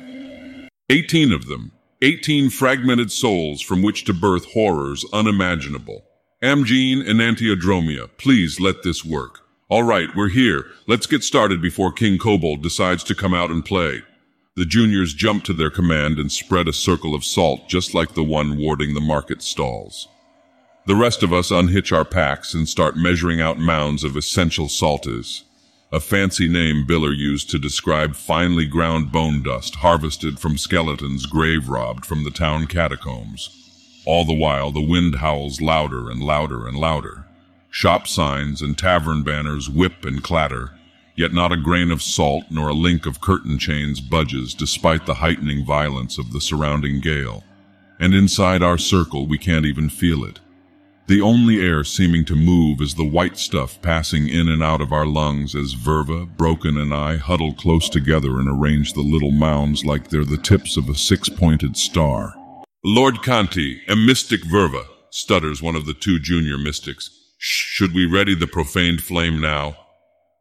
Eighteen 0.90 1.32
of 1.32 1.46
them, 1.46 1.72
eighteen 2.06 2.52
fragmented 2.52 3.12
souls 3.12 3.64
from 3.64 3.82
which 3.82 4.04
to 4.04 4.14
birth 4.14 4.46
horrors 4.54 5.04
unimaginable. 5.12 6.06
Amgene 6.44 7.00
and 7.00 7.20
Antiodromia, 7.20 8.12
please 8.20 8.60
let 8.60 8.84
this 8.84 9.04
work. 9.04 9.40
All 9.70 9.82
right, 9.82 10.10
we're 10.16 10.30
here. 10.30 10.68
Let's 10.86 11.08
get 11.08 11.24
started 11.24 11.64
before 11.64 11.92
King 11.92 12.20
Kobold 12.20 12.62
decides 12.62 13.04
to 13.06 13.16
come 13.16 13.34
out 13.34 13.50
and 13.50 13.66
play. 13.66 14.04
The 14.56 14.66
juniors 14.66 15.16
jump 15.16 15.46
to 15.46 15.54
their 15.54 15.72
command 15.72 16.20
and 16.20 16.32
spread 16.32 16.68
a 16.68 16.74
circle 16.74 17.16
of 17.16 17.26
salt 17.26 17.68
just 17.68 17.96
like 17.96 18.14
the 18.14 18.24
one 18.24 18.60
warding 18.60 18.94
the 18.94 19.02
market 19.02 19.42
stalls. 19.42 20.08
The 20.86 20.96
rest 20.96 21.24
of 21.24 21.34
us 21.34 21.50
unhitch 21.50 21.92
our 21.92 22.06
packs 22.06 22.54
and 22.54 22.70
start 22.70 22.96
measuring 22.96 23.42
out 23.42 23.58
mounds 23.58 24.04
of 24.04 24.16
essential 24.16 24.68
saltas, 24.68 25.42
a 25.96 26.00
fancy 26.02 26.50
name 26.50 26.86
Biller 26.86 27.16
used 27.16 27.50
to 27.50 27.58
describe 27.58 28.18
finely 28.18 28.66
ground 28.66 29.14
bone 29.14 29.42
dust 29.42 29.76
harvested 29.76 30.38
from 30.38 30.58
skeletons 30.58 31.26
grave 31.26 31.70
robbed 31.70 32.06
from 32.06 32.26
the 32.26 32.32
town 32.32 32.68
catacombs. 32.68 34.04
All 34.06 34.26
the 34.26 34.34
while, 34.34 34.72
the 34.72 34.86
wind 34.86 35.16
howls 35.16 35.62
louder 35.62 36.10
and 36.10 36.22
louder 36.22 36.68
and 36.68 36.78
louder. 36.78 37.24
Shop 37.70 38.08
signs 38.08 38.62
and 38.62 38.78
tavern 38.78 39.24
banners 39.24 39.70
whip 39.70 40.04
and 40.04 40.22
clatter, 40.22 40.72
yet 41.16 41.32
not 41.32 41.54
a 41.54 41.58
grain 41.58 41.92
of 41.92 42.02
salt 42.02 42.44
nor 42.50 42.68
a 42.68 42.74
link 42.74 43.06
of 43.06 43.22
curtain 43.22 43.58
chains 43.58 44.02
budges 44.02 44.54
despite 44.54 45.06
the 45.06 45.14
heightening 45.14 45.64
violence 45.66 46.18
of 46.18 46.34
the 46.34 46.42
surrounding 46.42 47.00
gale. 47.00 47.46
And 48.02 48.14
inside 48.14 48.62
our 48.62 48.78
circle, 48.78 49.28
we 49.28 49.38
can't 49.38 49.66
even 49.66 49.88
feel 49.88 50.26
it. 50.26 50.42
The 51.08 51.22
only 51.22 51.62
air 51.62 51.84
seeming 51.84 52.26
to 52.26 52.36
move 52.36 52.82
is 52.82 52.96
the 52.96 53.08
white 53.08 53.38
stuff 53.38 53.80
passing 53.84 54.28
in 54.28 54.48
and 54.48 54.64
out 54.64 54.82
of 54.82 54.92
our 54.92 55.06
lungs 55.06 55.54
as 55.54 55.76
Verva, 55.76 56.36
Broken, 56.36 56.80
and 56.80 56.92
I 56.92 57.18
huddle 57.18 57.54
close 57.54 57.90
together 57.90 58.40
and 58.40 58.50
arrange 58.50 58.94
the 58.94 59.02
little 59.02 59.30
mounds 59.30 59.86
like 59.86 60.10
they're 60.10 60.26
the 60.26 60.38
tips 60.38 60.78
of 60.78 60.90
a 60.90 60.96
six-pointed 60.96 61.78
star. 61.78 62.34
Lord 62.84 63.22
Canty, 63.22 63.84
a 63.88 63.96
mystic 63.96 64.42
Verva, 64.46 64.86
stutters 65.12 65.62
one 65.62 65.76
of 65.76 65.86
the 65.86 65.94
two 65.94 66.18
junior 66.18 66.58
mystics. 66.58 67.12
Should 67.38 67.94
we 67.94 68.08
ready 68.08 68.34
the 68.34 68.48
profaned 68.48 69.04
flame 69.04 69.40
now? 69.40 69.78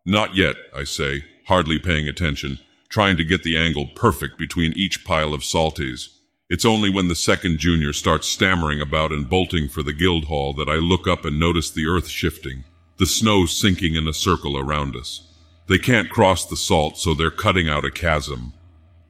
Not 0.06 0.34
yet, 0.34 0.56
I 0.74 0.84
say, 0.84 1.24
hardly 1.46 1.78
paying 1.78 2.08
attention, 2.08 2.58
trying 2.88 3.18
to 3.18 3.24
get 3.24 3.42
the 3.42 3.58
angle 3.58 3.88
perfect 3.94 4.38
between 4.38 4.72
each 4.72 5.04
pile 5.04 5.34
of 5.34 5.42
salties. 5.42 6.08
It's 6.50 6.66
only 6.66 6.90
when 6.90 7.08
the 7.08 7.14
second 7.14 7.56
junior 7.56 7.94
starts 7.94 8.28
stammering 8.28 8.78
about 8.78 9.12
and 9.12 9.30
bolting 9.30 9.66
for 9.66 9.82
the 9.82 9.94
guild 9.94 10.26
hall 10.26 10.52
that 10.54 10.68
I 10.68 10.74
look 10.74 11.08
up 11.08 11.24
and 11.24 11.40
notice 11.40 11.70
the 11.70 11.86
earth 11.86 12.06
shifting, 12.06 12.64
the 12.98 13.06
snow 13.06 13.46
sinking 13.46 13.94
in 13.94 14.06
a 14.06 14.12
circle 14.12 14.58
around 14.58 14.94
us. 14.94 15.26
They 15.68 15.78
can't 15.78 16.10
cross 16.10 16.44
the 16.44 16.56
salt, 16.56 16.98
so 16.98 17.14
they're 17.14 17.30
cutting 17.30 17.66
out 17.66 17.86
a 17.86 17.90
chasm. 17.90 18.52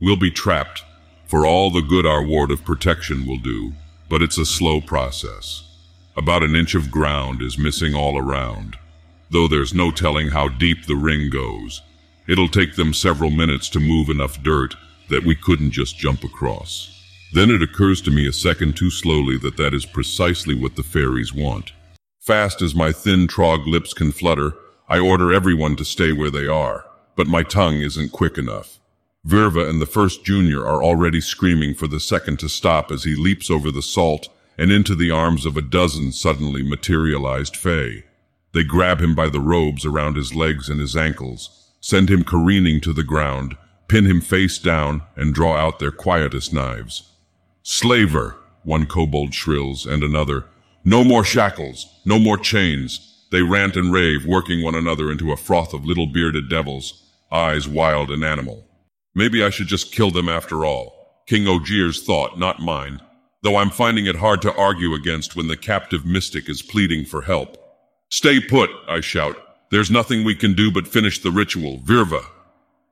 We'll 0.00 0.16
be 0.16 0.30
trapped, 0.30 0.84
for 1.26 1.44
all 1.44 1.72
the 1.72 1.80
good 1.80 2.06
our 2.06 2.22
ward 2.22 2.52
of 2.52 2.64
protection 2.64 3.26
will 3.26 3.38
do, 3.38 3.72
but 4.08 4.22
it's 4.22 4.38
a 4.38 4.46
slow 4.46 4.80
process. 4.80 5.68
About 6.16 6.44
an 6.44 6.54
inch 6.54 6.76
of 6.76 6.92
ground 6.92 7.42
is 7.42 7.58
missing 7.58 7.96
all 7.96 8.16
around, 8.16 8.76
though 9.30 9.48
there's 9.48 9.74
no 9.74 9.90
telling 9.90 10.28
how 10.28 10.46
deep 10.46 10.86
the 10.86 10.94
ring 10.94 11.30
goes. 11.30 11.82
It'll 12.28 12.48
take 12.48 12.76
them 12.76 12.94
several 12.94 13.30
minutes 13.30 13.68
to 13.70 13.80
move 13.80 14.08
enough 14.08 14.40
dirt 14.40 14.76
that 15.08 15.24
we 15.24 15.34
couldn't 15.34 15.72
just 15.72 15.98
jump 15.98 16.22
across. 16.22 16.93
Then 17.34 17.50
it 17.50 17.62
occurs 17.62 18.00
to 18.02 18.12
me 18.12 18.28
a 18.28 18.32
second 18.32 18.76
too 18.76 18.90
slowly 18.90 19.36
that 19.38 19.56
that 19.56 19.74
is 19.74 19.86
precisely 19.86 20.54
what 20.54 20.76
the 20.76 20.84
fairies 20.84 21.34
want. 21.34 21.72
Fast 22.20 22.62
as 22.62 22.76
my 22.76 22.92
thin 22.92 23.26
trog 23.26 23.66
lips 23.66 23.92
can 23.92 24.12
flutter, 24.12 24.52
I 24.88 25.00
order 25.00 25.32
everyone 25.32 25.74
to 25.76 25.84
stay 25.84 26.12
where 26.12 26.30
they 26.30 26.46
are, 26.46 26.84
but 27.16 27.26
my 27.26 27.42
tongue 27.42 27.80
isn't 27.80 28.12
quick 28.12 28.38
enough. 28.38 28.78
Verva 29.26 29.68
and 29.68 29.82
the 29.82 29.86
first 29.86 30.24
junior 30.24 30.64
are 30.64 30.80
already 30.80 31.20
screaming 31.20 31.74
for 31.74 31.88
the 31.88 31.98
second 31.98 32.38
to 32.38 32.48
stop 32.48 32.92
as 32.92 33.02
he 33.02 33.16
leaps 33.16 33.50
over 33.50 33.72
the 33.72 33.82
salt 33.82 34.28
and 34.56 34.70
into 34.70 34.94
the 34.94 35.10
arms 35.10 35.44
of 35.44 35.56
a 35.56 35.60
dozen 35.60 36.12
suddenly 36.12 36.62
materialized 36.62 37.56
Fae. 37.56 38.04
They 38.52 38.62
grab 38.62 39.00
him 39.00 39.16
by 39.16 39.28
the 39.28 39.40
robes 39.40 39.84
around 39.84 40.14
his 40.14 40.36
legs 40.36 40.68
and 40.68 40.78
his 40.78 40.96
ankles, 40.96 41.72
send 41.80 42.10
him 42.10 42.22
careening 42.22 42.80
to 42.82 42.92
the 42.92 43.02
ground, 43.02 43.56
pin 43.88 44.04
him 44.04 44.20
face 44.20 44.56
down, 44.56 45.02
and 45.16 45.34
draw 45.34 45.56
out 45.56 45.80
their 45.80 45.90
quietest 45.90 46.52
knives. 46.52 47.10
Slaver, 47.66 48.36
one 48.62 48.84
kobold 48.84 49.32
shrills, 49.32 49.86
and 49.86 50.04
another. 50.04 50.44
No 50.84 51.02
more 51.02 51.24
shackles, 51.24 51.86
no 52.04 52.18
more 52.18 52.36
chains. 52.36 53.26
They 53.32 53.40
rant 53.40 53.74
and 53.74 53.90
rave, 53.90 54.26
working 54.26 54.62
one 54.62 54.74
another 54.74 55.10
into 55.10 55.32
a 55.32 55.36
froth 55.38 55.72
of 55.72 55.86
little 55.86 56.06
bearded 56.06 56.50
devils, 56.50 57.10
eyes 57.32 57.66
wild 57.66 58.10
and 58.10 58.22
animal. 58.22 58.66
Maybe 59.14 59.42
I 59.42 59.48
should 59.48 59.66
just 59.66 59.92
kill 59.92 60.10
them 60.10 60.28
after 60.28 60.66
all. 60.66 61.22
King 61.26 61.48
Ogier's 61.48 62.04
thought, 62.04 62.38
not 62.38 62.60
mine, 62.60 63.00
though 63.42 63.56
I'm 63.56 63.70
finding 63.70 64.04
it 64.04 64.16
hard 64.16 64.42
to 64.42 64.54
argue 64.54 64.92
against 64.92 65.34
when 65.34 65.48
the 65.48 65.56
captive 65.56 66.04
mystic 66.04 66.50
is 66.50 66.60
pleading 66.60 67.06
for 67.06 67.22
help. 67.22 67.56
Stay 68.10 68.40
put, 68.40 68.68
I 68.86 69.00
shout. 69.00 69.38
There's 69.70 69.90
nothing 69.90 70.22
we 70.22 70.34
can 70.34 70.52
do 70.52 70.70
but 70.70 70.86
finish 70.86 71.22
the 71.22 71.30
ritual. 71.30 71.78
Verva. 71.78 72.26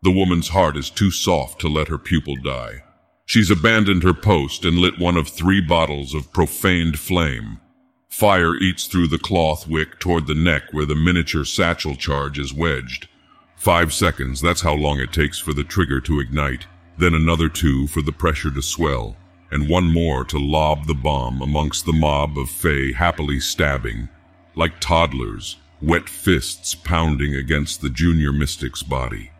The 0.00 0.10
woman's 0.10 0.48
heart 0.48 0.78
is 0.78 0.88
too 0.88 1.10
soft 1.10 1.60
to 1.60 1.68
let 1.68 1.88
her 1.88 1.98
pupil 1.98 2.36
die. 2.36 2.84
She's 3.24 3.50
abandoned 3.50 4.02
her 4.02 4.14
post 4.14 4.64
and 4.64 4.78
lit 4.78 4.98
one 4.98 5.16
of 5.16 5.28
three 5.28 5.60
bottles 5.60 6.14
of 6.14 6.32
profaned 6.32 6.98
flame. 6.98 7.60
Fire 8.08 8.54
eats 8.56 8.86
through 8.86 9.08
the 9.08 9.18
cloth 9.18 9.66
wick 9.66 9.98
toward 9.98 10.26
the 10.26 10.34
neck 10.34 10.64
where 10.72 10.84
the 10.84 10.94
miniature 10.94 11.44
satchel 11.44 11.96
charge 11.96 12.38
is 12.38 12.52
wedged. 12.52 13.08
Five 13.56 13.92
seconds, 13.92 14.40
that's 14.40 14.60
how 14.60 14.74
long 14.74 14.98
it 14.98 15.12
takes 15.12 15.38
for 15.38 15.54
the 15.54 15.64
trigger 15.64 16.00
to 16.02 16.20
ignite. 16.20 16.66
Then 16.98 17.14
another 17.14 17.48
two 17.48 17.86
for 17.86 18.02
the 18.02 18.12
pressure 18.12 18.50
to 18.50 18.60
swell, 18.60 19.16
and 19.50 19.68
one 19.68 19.90
more 19.90 20.24
to 20.26 20.38
lob 20.38 20.86
the 20.86 20.94
bomb 20.94 21.40
amongst 21.40 21.86
the 21.86 21.92
mob 21.92 22.36
of 22.36 22.50
Fae 22.50 22.92
happily 22.94 23.40
stabbing. 23.40 24.08
Like 24.54 24.78
toddlers, 24.78 25.56
wet 25.80 26.08
fists 26.08 26.74
pounding 26.74 27.34
against 27.34 27.80
the 27.80 27.88
junior 27.88 28.32
mystic's 28.32 28.82
body. 28.82 29.30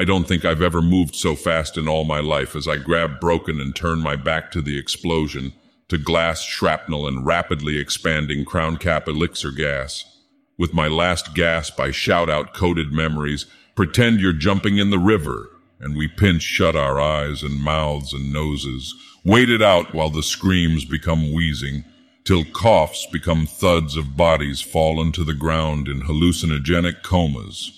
I 0.00 0.04
don't 0.04 0.26
think 0.26 0.46
I've 0.46 0.62
ever 0.62 0.80
moved 0.80 1.14
so 1.14 1.36
fast 1.36 1.76
in 1.76 1.86
all 1.86 2.04
my 2.04 2.20
life 2.20 2.56
as 2.56 2.66
I 2.66 2.78
grab 2.78 3.20
Broken 3.20 3.60
and 3.60 3.76
turn 3.76 4.00
my 4.00 4.16
back 4.16 4.50
to 4.52 4.62
the 4.62 4.78
explosion, 4.78 5.52
to 5.90 5.98
glass 5.98 6.42
shrapnel 6.42 7.06
and 7.06 7.26
rapidly 7.26 7.76
expanding 7.76 8.46
crown 8.46 8.78
cap 8.78 9.08
elixir 9.08 9.50
gas. 9.50 10.06
With 10.56 10.72
my 10.72 10.88
last 10.88 11.34
gasp, 11.34 11.78
I 11.78 11.90
shout 11.90 12.30
out 12.30 12.54
coded 12.54 12.94
memories, 12.94 13.44
pretend 13.74 14.20
you're 14.20 14.32
jumping 14.32 14.78
in 14.78 14.88
the 14.88 14.98
river, 14.98 15.50
and 15.78 15.94
we 15.94 16.08
pinch 16.08 16.44
shut 16.44 16.74
our 16.74 16.98
eyes 16.98 17.42
and 17.42 17.60
mouths 17.60 18.14
and 18.14 18.32
noses, 18.32 18.94
wait 19.22 19.50
it 19.50 19.60
out 19.60 19.92
while 19.92 20.08
the 20.08 20.22
screams 20.22 20.86
become 20.86 21.30
wheezing, 21.30 21.84
till 22.24 22.46
coughs 22.46 23.06
become 23.12 23.44
thuds 23.44 23.98
of 23.98 24.16
bodies 24.16 24.62
fallen 24.62 25.12
to 25.12 25.24
the 25.24 25.34
ground 25.34 25.88
in 25.88 26.00
hallucinogenic 26.00 27.02
comas. 27.02 27.76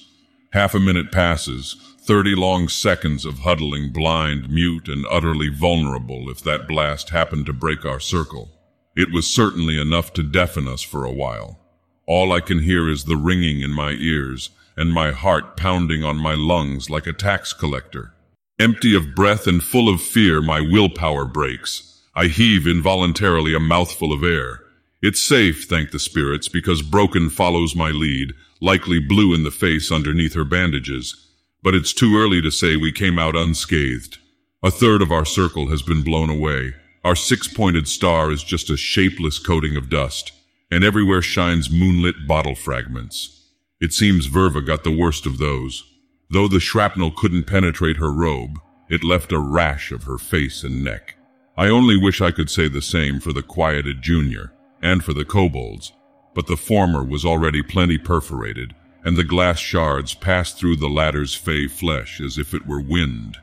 Half 0.53 0.75
a 0.75 0.79
minute 0.79 1.11
passes, 1.11 1.92
Thirty 2.05 2.35
long 2.35 2.69
seconds 2.69 3.25
of 3.25 3.41
huddling 3.41 3.93
blind, 3.93 4.51
mute, 4.51 4.89
and 4.89 5.07
utterly 5.09 5.49
vulnerable 5.49 6.29
if 6.29 6.43
that 6.43 6.67
blast 6.67 7.11
happened 7.11 7.47
to 7.47 7.53
break 7.53 7.85
our 7.85 8.01
circle. 8.01 8.51
It 8.97 9.13
was 9.13 9.29
certainly 9.29 9.81
enough 9.81 10.13
to 10.15 10.25
deafen 10.25 10.67
us 10.67 10.83
for 10.83 11.05
a 11.05 11.13
while. 11.13 11.61
All 12.09 12.33
I 12.33 12.41
can 12.41 12.65
hear 12.65 12.89
is 12.89 13.05
the 13.05 13.17
ringing 13.17 13.61
in 13.61 13.71
my 13.71 13.93
ears 13.93 14.51
and 14.77 14.93
my 14.93 15.13
heart 15.13 15.57
pounding 15.57 16.03
on 16.03 16.17
my 16.17 16.35
lungs 16.35 16.91
like 16.91 17.07
a 17.07 17.13
tax 17.13 17.53
collector. 17.53 18.13
Empty 18.59 18.97
of 18.97 19.15
breath 19.15 19.47
and 19.47 19.63
full 19.63 19.89
of 19.89 20.03
fear, 20.03 20.43
my 20.43 20.61
willpower 20.61 21.25
breaks. 21.25 22.03
I 22.17 22.27
heave 22.27 22.67
involuntarily 22.67 23.55
a 23.55 23.61
mouthful 23.61 24.13
of 24.13 24.25
air. 24.25 24.59
It's 25.03 25.23
safe, 25.23 25.67
thank 25.69 25.93
the 25.93 26.01
spirits, 26.01 26.49
because 26.49 26.83
Broken 26.83 27.31
follows 27.31 27.77
my 27.77 27.91
lead, 27.91 28.33
likely 28.61 28.99
blue 28.99 29.33
in 29.35 29.45
the 29.45 29.53
face 29.53 29.93
underneath 29.93 30.35
her 30.35 30.45
bandages 30.45 31.29
but 31.63 31.75
it's 31.75 31.93
too 31.93 32.19
early 32.19 32.43
to 32.43 32.51
say 32.51 32.77
we 32.77 32.93
came 32.93 33.19
out 33.19 33.37
unscathed. 33.37 34.19
A 34.63 34.71
third 34.71 35.03
of 35.03 35.13
our 35.13 35.25
circle 35.25 35.69
has 35.69 35.83
been 35.83 36.03
blown 36.03 36.31
away. 36.31 36.75
Our 37.05 37.17
six-pointed 37.17 37.89
star 37.89 38.31
is 38.31 38.45
just 38.45 38.71
a 38.71 38.77
shapeless 38.77 39.39
coating 39.39 39.77
of 39.77 39.91
dust, 39.91 40.33
and 40.71 40.85
everywhere 40.85 41.23
shines 41.23 41.71
moonlit 41.71 42.27
bottle 42.27 42.55
fragments. 42.55 43.51
It 43.81 43.93
seems 43.93 44.29
Verva 44.29 44.65
got 44.65 44.85
the 44.85 44.97
worst 44.97 45.27
of 45.27 45.39
those. 45.39 45.85
Though 46.31 46.49
the 46.49 46.61
shrapnel 46.61 47.11
couldn't 47.11 47.45
penetrate 47.45 47.97
her 47.97 48.13
robe, 48.13 48.59
it 48.89 49.05
left 49.05 49.33
a 49.33 49.39
rash 49.39 49.91
of 49.91 50.05
her 50.05 50.19
face 50.19 50.63
and 50.63 50.85
neck. 50.85 51.17
I 51.57 51.69
only 51.69 51.97
wish 51.97 52.21
I 52.21 52.31
could 52.31 52.49
say 52.49 52.69
the 52.69 52.81
same 52.81 53.21
for 53.21 53.33
the 53.33 53.43
quieted 53.43 54.01
junior, 54.01 54.53
and 54.81 55.05
for 55.05 55.13
the 55.13 55.25
kobolds, 55.25 55.93
but 56.35 56.47
the 56.47 56.57
former 56.57 57.05
was 57.05 57.25
already 57.25 57.63
plenty 57.63 57.99
perforated, 57.99 58.75
and 59.05 59.17
the 59.17 59.25
glass 59.25 59.59
shards 59.59 60.15
passed 60.15 60.59
through 60.59 60.77
the 60.77 60.89
latter's 60.89 61.35
fey 61.35 61.67
flesh 61.67 62.21
as 62.21 62.39
if 62.39 62.55
it 62.55 62.67
were 62.67 62.81
wind. 62.81 63.39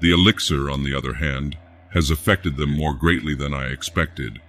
The 0.00 0.12
elixir, 0.12 0.70
on 0.70 0.84
the 0.84 0.94
other 0.94 1.14
hand, 1.14 1.56
has 1.92 2.10
affected 2.10 2.56
them 2.56 2.70
more 2.70 2.94
greatly 2.94 3.34
than 3.34 3.54
I 3.54 3.66
expected. 3.66 4.40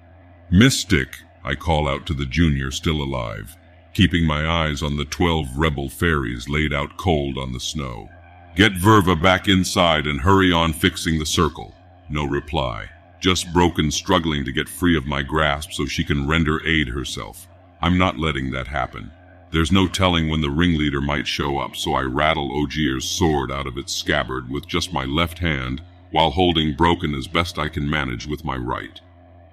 Mystic, 0.50 1.18
I 1.44 1.56
call 1.56 1.88
out 1.88 2.06
to 2.08 2.14
the 2.14 2.26
junior 2.26 2.72
still 2.72 3.02
alive, 3.02 3.56
keeping 3.94 4.26
my 4.26 4.48
eyes 4.48 4.82
on 4.82 4.98
the 4.98 5.06
twelve 5.06 5.48
rebel 5.56 5.90
fairies 5.90 6.50
laid 6.50 6.74
out 6.74 6.98
cold 6.98 7.38
on 7.38 7.54
the 7.54 7.60
snow. 7.60 8.10
Get 8.56 8.74
Verva 8.74 9.22
back 9.22 9.48
inside 9.48 10.08
and 10.08 10.22
hurry 10.22 10.52
on 10.52 10.74
fixing 10.74 11.20
the 11.20 11.26
circle. 11.26 11.76
No 12.10 12.24
reply. 12.26 12.90
Just 13.20 13.52
broken 13.54 13.92
struggling 13.92 14.46
to 14.46 14.52
get 14.52 14.70
free 14.70 14.98
of 14.98 15.06
my 15.06 15.22
grasp 15.22 15.72
so 15.72 15.86
she 15.86 16.04
can 16.04 16.28
render 16.28 16.66
aid 16.66 16.88
herself. 16.88 17.48
I'm 17.82 17.98
not 17.98 18.18
letting 18.18 18.52
that 18.52 18.68
happen. 18.68 19.12
There's 19.52 19.72
no 19.72 19.88
telling 19.88 20.30
when 20.30 20.42
the 20.42 20.50
ringleader 20.50 21.02
might 21.02 21.28
show 21.28 21.60
up, 21.60 21.76
so 21.76 21.94
I 21.94 22.02
rattle 22.02 22.52
Ogier's 22.52 23.08
sword 23.08 23.52
out 23.52 23.68
of 23.68 23.78
its 23.78 23.94
scabbard 23.94 24.50
with 24.50 24.68
just 24.68 24.92
my 24.92 25.06
left 25.06 25.40
hand 25.40 25.82
while 26.12 26.32
holding 26.32 26.76
broken 26.76 27.14
as 27.14 27.28
best 27.28 27.58
I 27.58 27.70
can 27.70 27.90
manage 27.90 28.28
with 28.28 28.44
my 28.44 28.56
right. 28.56 29.00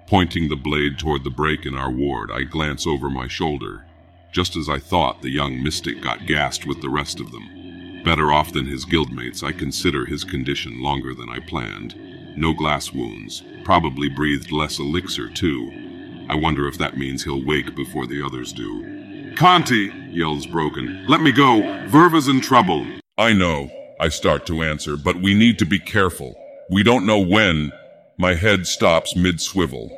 Pointing 0.07 0.49
the 0.49 0.55
blade 0.55 0.97
toward 0.99 1.23
the 1.23 1.29
break 1.29 1.65
in 1.65 1.75
our 1.75 1.91
ward, 1.91 2.31
I 2.31 2.43
glance 2.43 2.85
over 2.85 3.09
my 3.09 3.27
shoulder. 3.27 3.85
Just 4.31 4.55
as 4.55 4.67
I 4.67 4.79
thought, 4.79 5.21
the 5.21 5.29
young 5.29 5.61
mystic 5.63 6.01
got 6.01 6.25
gassed 6.25 6.65
with 6.65 6.81
the 6.81 6.89
rest 6.89 7.19
of 7.19 7.31
them. 7.31 8.01
Better 8.03 8.33
off 8.33 8.51
than 8.51 8.65
his 8.65 8.85
guildmates, 8.85 9.43
I 9.43 9.51
consider 9.53 10.05
his 10.05 10.23
condition 10.23 10.81
longer 10.81 11.13
than 11.13 11.29
I 11.29 11.39
planned. 11.39 11.95
No 12.35 12.53
glass 12.53 12.91
wounds, 12.91 13.43
probably 13.63 14.09
breathed 14.09 14.51
less 14.51 14.79
elixir, 14.79 15.29
too. 15.29 16.25
I 16.29 16.35
wonder 16.35 16.67
if 16.67 16.77
that 16.79 16.97
means 16.97 17.23
he'll 17.23 17.43
wake 17.43 17.75
before 17.75 18.07
the 18.07 18.25
others 18.25 18.51
do. 18.51 19.02
Canty, 19.35 19.91
yells 20.09 20.45
Broken. 20.45 21.05
Let 21.07 21.21
me 21.21 21.31
go. 21.31 21.61
Verva's 21.87 22.27
in 22.27 22.39
trouble. 22.39 22.85
I 23.17 23.33
know, 23.33 23.69
I 23.99 24.09
start 24.09 24.45
to 24.47 24.63
answer, 24.63 24.95
but 24.95 25.21
we 25.21 25.33
need 25.33 25.59
to 25.59 25.65
be 25.65 25.79
careful. 25.79 26.35
We 26.69 26.83
don't 26.83 27.05
know 27.05 27.19
when. 27.19 27.71
My 28.17 28.35
head 28.35 28.67
stops 28.67 29.15
mid-swivel. 29.15 29.89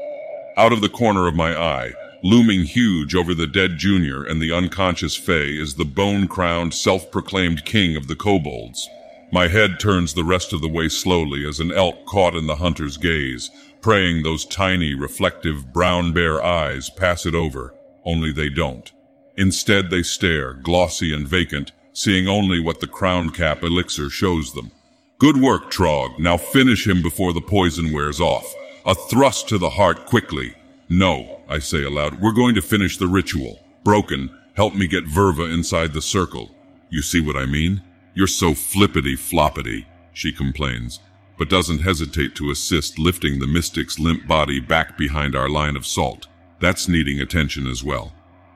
Out 0.57 0.72
of 0.72 0.82
the 0.82 0.90
corner 0.90 1.28
of 1.28 1.36
my 1.36 1.56
eye, 1.56 1.94
looming 2.24 2.64
huge 2.64 3.14
over 3.14 3.36
the 3.36 3.45
dead 3.45 3.78
junior 3.78 4.24
and 4.24 4.41
the 4.41 4.52
unconscious 4.53 5.16
Fae, 5.16 5.34
is 5.34 5.76
the 5.76 5.86
bone-crowned, 5.86 6.74
self-proclaimed 6.74 7.66
king 7.66 7.95
of 7.95 8.07
the 8.07 8.16
kobolds. 8.16 8.90
My 9.32 9.48
head 9.49 9.80
turns 9.80 10.14
the 10.14 10.24
rest 10.24 10.53
of 10.53 10.62
the 10.62 10.70
way 10.70 10.88
slowly 10.88 11.45
as 11.48 11.60
an 11.60 11.72
elk 11.72 12.06
caught 12.06 12.36
in 12.36 12.48
the 12.48 12.56
hunter's 12.56 12.98
gaze, 12.98 13.52
praying 13.82 14.24
those 14.24 14.45
tiny, 14.45 14.95
reflective, 14.95 15.74
brown 15.74 16.14
bear 16.14 16.44
eyes 16.44 16.90
pass 16.90 17.26
it 17.26 17.36
over, 17.36 17.74
only 18.06 18.32
they 18.32 18.49
don't. 18.49 18.91
Instead, 19.38 19.90
they 19.90 20.03
stare, 20.03 20.53
glossy 20.53 21.14
and 21.14 21.28
vacant, 21.28 21.72
seeing 21.94 22.28
only 22.28 22.60
what 22.60 22.80
the 22.80 22.88
crown 22.88 23.30
cap 23.30 23.64
elixir 23.64 24.10
shows 24.10 24.53
them. 24.53 24.72
Good 25.18 25.41
work, 25.41 25.72
Trog. 25.72 26.20
Now 26.20 26.38
finish 26.38 26.88
him 26.88 27.02
before 27.02 27.34
the 27.34 27.41
poison 27.41 27.91
wears 27.91 28.20
off. 28.20 28.53
A 28.86 28.94
thrust 28.94 29.49
to 29.49 29.57
the 29.57 29.72
heart 29.72 30.06
quickly. 30.06 30.56
No, 30.90 31.41
I 31.49 31.60
say 31.60 31.84
aloud, 31.84 32.22
we're 32.22 32.32
going 32.34 32.53
to 32.56 32.62
finish 32.62 32.98
the 32.98 33.07
ritual. 33.07 33.60
Broken, 33.84 34.30
help 34.56 34.76
me 34.76 34.88
get 34.88 35.06
Verva 35.06 35.52
inside 35.52 35.94
the 35.94 36.02
circle. 36.02 36.52
You 36.90 37.02
see 37.02 37.22
what 37.22 37.36
I 37.36 37.45
mean? 37.45 37.82
You're 38.14 38.28
so 38.28 38.53
flippity 38.53 39.16
floppity, 39.16 39.86
she 40.14 40.32
complains, 40.32 40.99
but 41.38 41.49
doesn't 41.49 41.80
hesitate 41.80 42.36
to 42.36 42.52
assist 42.52 42.99
lifting 42.99 43.40
the 43.40 43.48
mystic's 43.48 43.99
limp 43.99 44.28
body 44.28 44.60
back 44.60 44.98
behind 44.98 45.36
our 45.36 45.49
line 45.49 45.76
of 45.76 45.86
salt. 45.86 46.28
That's 46.60 46.88
needing 46.88 47.20
attention 47.20 47.68
as 47.68 47.84
well. 47.84 48.14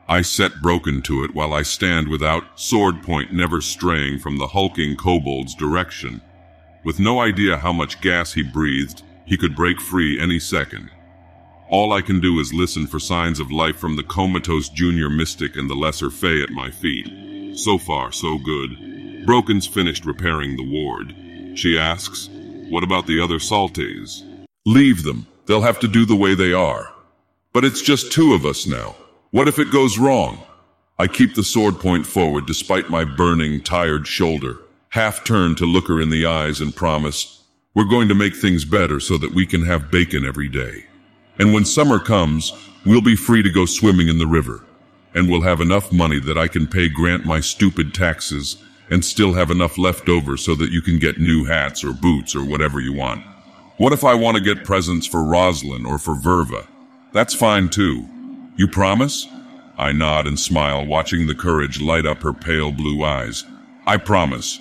I 0.10 0.24
set 0.24 0.60
Broken 0.60 1.04
to 1.04 1.24
it 1.24 1.36
while 1.36 1.54
I 1.54 1.62
stand 1.62 2.08
without 2.08 2.60
sword 2.60 3.04
point 3.04 3.32
never 3.32 3.62
straying 3.62 4.18
from 4.18 4.40
the 4.40 4.48
hulking 4.48 4.96
kobold's 4.96 5.54
direction. 5.54 6.20
With 6.84 7.00
no 7.00 7.22
idea 7.22 7.58
how 7.58 7.72
much 7.72 8.02
gas 8.02 8.34
he 8.34 8.42
breathed, 8.42 9.04
he 9.26 9.38
could 9.38 9.56
break 9.56 9.80
free 9.80 10.20
any 10.20 10.40
second. 10.40 10.90
All 11.70 11.94
I 11.94 12.02
can 12.02 12.20
do 12.20 12.40
is 12.40 12.52
listen 12.52 12.88
for 12.88 13.00
signs 13.00 13.40
of 13.40 13.52
life 13.52 13.78
from 13.78 13.98
the 13.98 14.04
comatose 14.04 14.70
junior 14.70 15.12
mystic 15.12 15.56
and 15.56 15.70
the 15.70 15.76
lesser 15.76 16.10
Fae 16.10 16.42
at 16.42 16.50
my 16.50 16.72
feet. 16.72 17.56
So 17.56 17.78
far, 17.78 18.12
so 18.12 18.40
good. 18.40 19.26
Broken's 19.28 19.68
finished 19.68 20.06
repairing 20.06 20.58
the 20.58 20.68
ward. 20.68 21.14
She 21.54 21.78
asks, 21.78 22.30
What 22.70 22.84
about 22.84 23.06
the 23.06 23.22
other 23.22 23.38
Saltes? 23.38 24.24
Leave 24.66 25.04
them. 25.04 25.28
They'll 25.46 25.62
have 25.62 25.80
to 25.82 25.88
do 25.88 26.04
the 26.04 26.16
way 26.16 26.34
they 26.34 26.52
are. 26.52 26.96
But 27.54 27.64
it's 27.64 27.84
just 27.84 28.12
two 28.12 28.34
of 28.34 28.44
us 28.44 28.66
now. 28.66 28.96
What 29.32 29.48
if 29.48 29.60
it 29.60 29.72
goes 29.72 30.00
wrong? 30.00 30.40
I 30.98 31.06
keep 31.06 31.36
the 31.36 31.44
sword 31.44 31.80
point 31.80 32.08
forward 32.08 32.48
despite 32.48 32.90
my 32.90 33.04
burning, 33.04 33.62
tired 33.62 34.08
shoulder, 34.08 34.58
half 34.90 35.24
turned 35.24 35.60
to 35.60 35.68
look 35.68 35.88
her 35.88 36.02
in 36.02 36.10
the 36.10 36.26
eyes 36.26 36.60
and 36.62 36.76
promise, 36.76 37.44
we're 37.76 37.84
going 37.84 38.08
to 38.08 38.16
make 38.16 38.36
things 38.36 38.66
better 38.66 39.00
so 39.00 39.20
that 39.20 39.36
we 39.36 39.46
can 39.46 39.64
have 39.66 39.92
bacon 39.92 40.26
every 40.26 40.48
day. 40.48 40.86
And 41.38 41.54
when 41.54 41.64
summer 41.64 42.00
comes, 42.00 42.54
we'll 42.88 43.02
be 43.02 43.16
free 43.16 43.44
to 43.44 43.52
go 43.52 43.68
swimming 43.68 44.08
in 44.08 44.18
the 44.18 44.26
river. 44.26 44.66
And 45.14 45.30
we'll 45.30 45.44
have 45.44 45.62
enough 45.62 45.92
money 45.92 46.20
that 46.22 46.38
I 46.38 46.48
can 46.48 46.66
pay 46.66 46.90
Grant 46.90 47.24
my 47.24 47.40
stupid 47.40 47.94
taxes 47.94 48.58
and 48.90 49.06
still 49.06 49.34
have 49.34 49.52
enough 49.52 49.78
left 49.78 50.10
over 50.10 50.38
so 50.38 50.56
that 50.56 50.72
you 50.72 50.82
can 50.82 50.98
get 50.98 51.20
new 51.20 51.46
hats 51.46 51.84
or 51.84 51.94
boots 51.94 52.36
or 52.36 52.44
whatever 52.44 52.80
you 52.80 52.94
want. 52.94 53.24
What 53.78 53.94
if 53.94 54.04
I 54.04 54.16
want 54.16 54.38
to 54.38 54.44
get 54.44 54.66
presents 54.66 55.06
for 55.06 55.24
Roslyn 55.24 55.86
or 55.86 56.00
for 56.00 56.16
Verva? 56.16 56.66
That's 57.14 57.36
fine 57.36 57.70
too. 57.70 58.10
You 58.60 58.68
promise? 58.68 59.26
I 59.78 59.94
nod 59.94 60.28
and 60.28 60.38
smile, 60.38 60.86
watching 60.86 61.28
the 61.28 61.34
courage 61.34 61.80
light 61.80 62.06
up 62.06 62.22
her 62.24 62.34
pale 62.34 62.74
blue 62.74 63.06
eyes. 63.06 63.46
I 63.88 63.96
promise. 63.96 64.60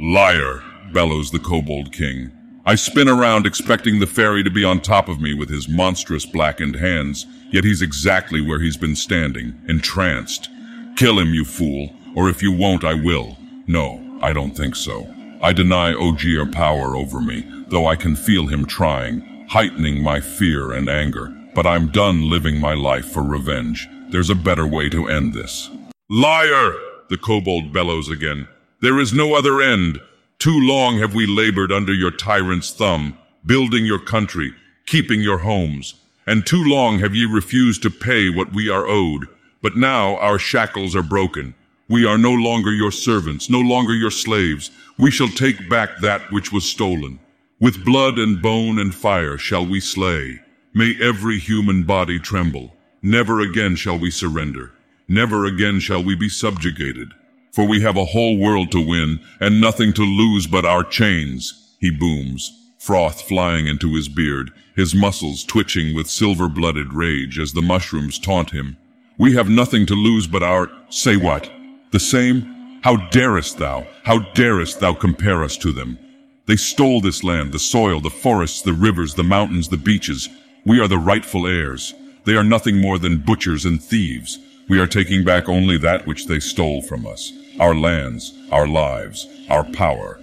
Liar, 0.00 0.62
bellows 0.92 1.32
the 1.32 1.40
kobold 1.40 1.92
king. 1.92 2.30
I 2.64 2.76
spin 2.76 3.08
around 3.08 3.46
expecting 3.46 3.98
the 3.98 4.06
fairy 4.06 4.44
to 4.44 4.52
be 4.52 4.62
on 4.62 4.80
top 4.80 5.08
of 5.08 5.20
me 5.20 5.34
with 5.34 5.48
his 5.48 5.68
monstrous 5.68 6.24
blackened 6.24 6.76
hands, 6.76 7.26
yet 7.50 7.64
he's 7.64 7.82
exactly 7.82 8.40
where 8.40 8.60
he's 8.60 8.76
been 8.76 8.94
standing, 8.94 9.60
entranced. 9.66 10.48
Kill 10.94 11.18
him, 11.18 11.34
you 11.34 11.44
fool, 11.44 11.92
or 12.14 12.28
if 12.28 12.44
you 12.44 12.52
won't, 12.52 12.84
I 12.84 12.94
will. 12.94 13.36
No, 13.66 14.20
I 14.22 14.32
don't 14.32 14.56
think 14.56 14.76
so. 14.76 15.12
I 15.42 15.52
deny 15.52 15.92
Ogier 15.92 16.46
power 16.46 16.94
over 16.94 17.20
me, 17.20 17.44
though 17.66 17.88
I 17.88 17.96
can 17.96 18.14
feel 18.14 18.46
him 18.46 18.64
trying, 18.64 19.46
heightening 19.48 20.04
my 20.04 20.20
fear 20.20 20.70
and 20.70 20.88
anger. 20.88 21.36
But 21.54 21.66
I'm 21.66 21.90
done 21.90 22.30
living 22.30 22.60
my 22.60 22.74
life 22.74 23.06
for 23.06 23.22
revenge. 23.22 23.88
There's 24.10 24.30
a 24.30 24.34
better 24.34 24.66
way 24.66 24.88
to 24.90 25.08
end 25.08 25.34
this. 25.34 25.70
Liar! 26.08 26.74
The 27.08 27.18
kobold 27.18 27.72
bellows 27.72 28.08
again. 28.08 28.46
There 28.80 29.00
is 29.00 29.12
no 29.12 29.34
other 29.34 29.60
end. 29.60 30.00
Too 30.38 30.58
long 30.58 30.98
have 30.98 31.14
we 31.14 31.26
labored 31.26 31.72
under 31.72 31.92
your 31.92 32.12
tyrant's 32.12 32.70
thumb, 32.70 33.18
building 33.44 33.84
your 33.84 33.98
country, 33.98 34.54
keeping 34.86 35.20
your 35.20 35.38
homes. 35.38 35.94
And 36.26 36.46
too 36.46 36.62
long 36.62 37.00
have 37.00 37.14
ye 37.14 37.24
refused 37.24 37.82
to 37.82 37.90
pay 37.90 38.30
what 38.30 38.52
we 38.52 38.70
are 38.70 38.86
owed. 38.86 39.26
But 39.60 39.76
now 39.76 40.16
our 40.16 40.38
shackles 40.38 40.94
are 40.94 41.02
broken. 41.02 41.54
We 41.88 42.06
are 42.06 42.16
no 42.16 42.32
longer 42.32 42.72
your 42.72 42.92
servants, 42.92 43.50
no 43.50 43.60
longer 43.60 43.92
your 43.92 44.12
slaves. 44.12 44.70
We 44.96 45.10
shall 45.10 45.28
take 45.28 45.68
back 45.68 45.98
that 46.00 46.30
which 46.30 46.52
was 46.52 46.64
stolen. 46.64 47.18
With 47.58 47.84
blood 47.84 48.18
and 48.18 48.40
bone 48.40 48.78
and 48.78 48.94
fire 48.94 49.36
shall 49.36 49.66
we 49.66 49.80
slay. 49.80 50.40
May 50.72 50.94
every 51.02 51.40
human 51.40 51.82
body 51.82 52.20
tremble. 52.20 52.76
Never 53.02 53.40
again 53.40 53.74
shall 53.74 53.98
we 53.98 54.10
surrender. 54.10 54.70
Never 55.08 55.44
again 55.44 55.80
shall 55.80 56.02
we 56.02 56.14
be 56.14 56.28
subjugated. 56.28 57.12
For 57.52 57.66
we 57.66 57.80
have 57.80 57.96
a 57.96 58.04
whole 58.04 58.38
world 58.38 58.70
to 58.72 58.86
win 58.86 59.18
and 59.40 59.60
nothing 59.60 59.92
to 59.94 60.02
lose 60.02 60.46
but 60.46 60.64
our 60.64 60.84
chains, 60.84 61.74
he 61.80 61.90
booms, 61.90 62.56
froth 62.78 63.22
flying 63.22 63.66
into 63.66 63.94
his 63.96 64.08
beard, 64.08 64.52
his 64.76 64.94
muscles 64.94 65.42
twitching 65.42 65.92
with 65.92 66.08
silver-blooded 66.08 66.92
rage 66.92 67.40
as 67.40 67.52
the 67.52 67.62
mushrooms 67.62 68.20
taunt 68.20 68.50
him. 68.50 68.76
We 69.18 69.34
have 69.34 69.50
nothing 69.50 69.86
to 69.86 69.94
lose 69.94 70.28
but 70.28 70.44
our, 70.44 70.70
say 70.88 71.16
what? 71.16 71.50
The 71.90 71.98
same? 71.98 72.78
How 72.82 72.96
darest 73.08 73.58
thou, 73.58 73.88
how 74.04 74.20
darest 74.34 74.78
thou 74.78 74.94
compare 74.94 75.42
us 75.42 75.56
to 75.58 75.72
them? 75.72 75.98
They 76.46 76.56
stole 76.56 77.00
this 77.00 77.24
land, 77.24 77.52
the 77.52 77.58
soil, 77.58 78.00
the 78.00 78.08
forests, 78.08 78.62
the 78.62 78.72
rivers, 78.72 79.14
the 79.14 79.24
mountains, 79.24 79.68
the 79.68 79.76
beaches, 79.76 80.28
we 80.64 80.78
are 80.78 80.88
the 80.88 80.98
rightful 80.98 81.46
heirs. 81.46 81.94
They 82.24 82.34
are 82.34 82.44
nothing 82.44 82.80
more 82.80 82.98
than 82.98 83.18
butchers 83.18 83.64
and 83.64 83.82
thieves. 83.82 84.38
We 84.68 84.78
are 84.78 84.86
taking 84.86 85.24
back 85.24 85.48
only 85.48 85.78
that 85.78 86.06
which 86.06 86.26
they 86.26 86.38
stole 86.38 86.82
from 86.82 87.06
us. 87.06 87.32
Our 87.58 87.74
lands, 87.74 88.34
our 88.52 88.66
lives, 88.66 89.26
our 89.48 89.64
power. 89.64 90.20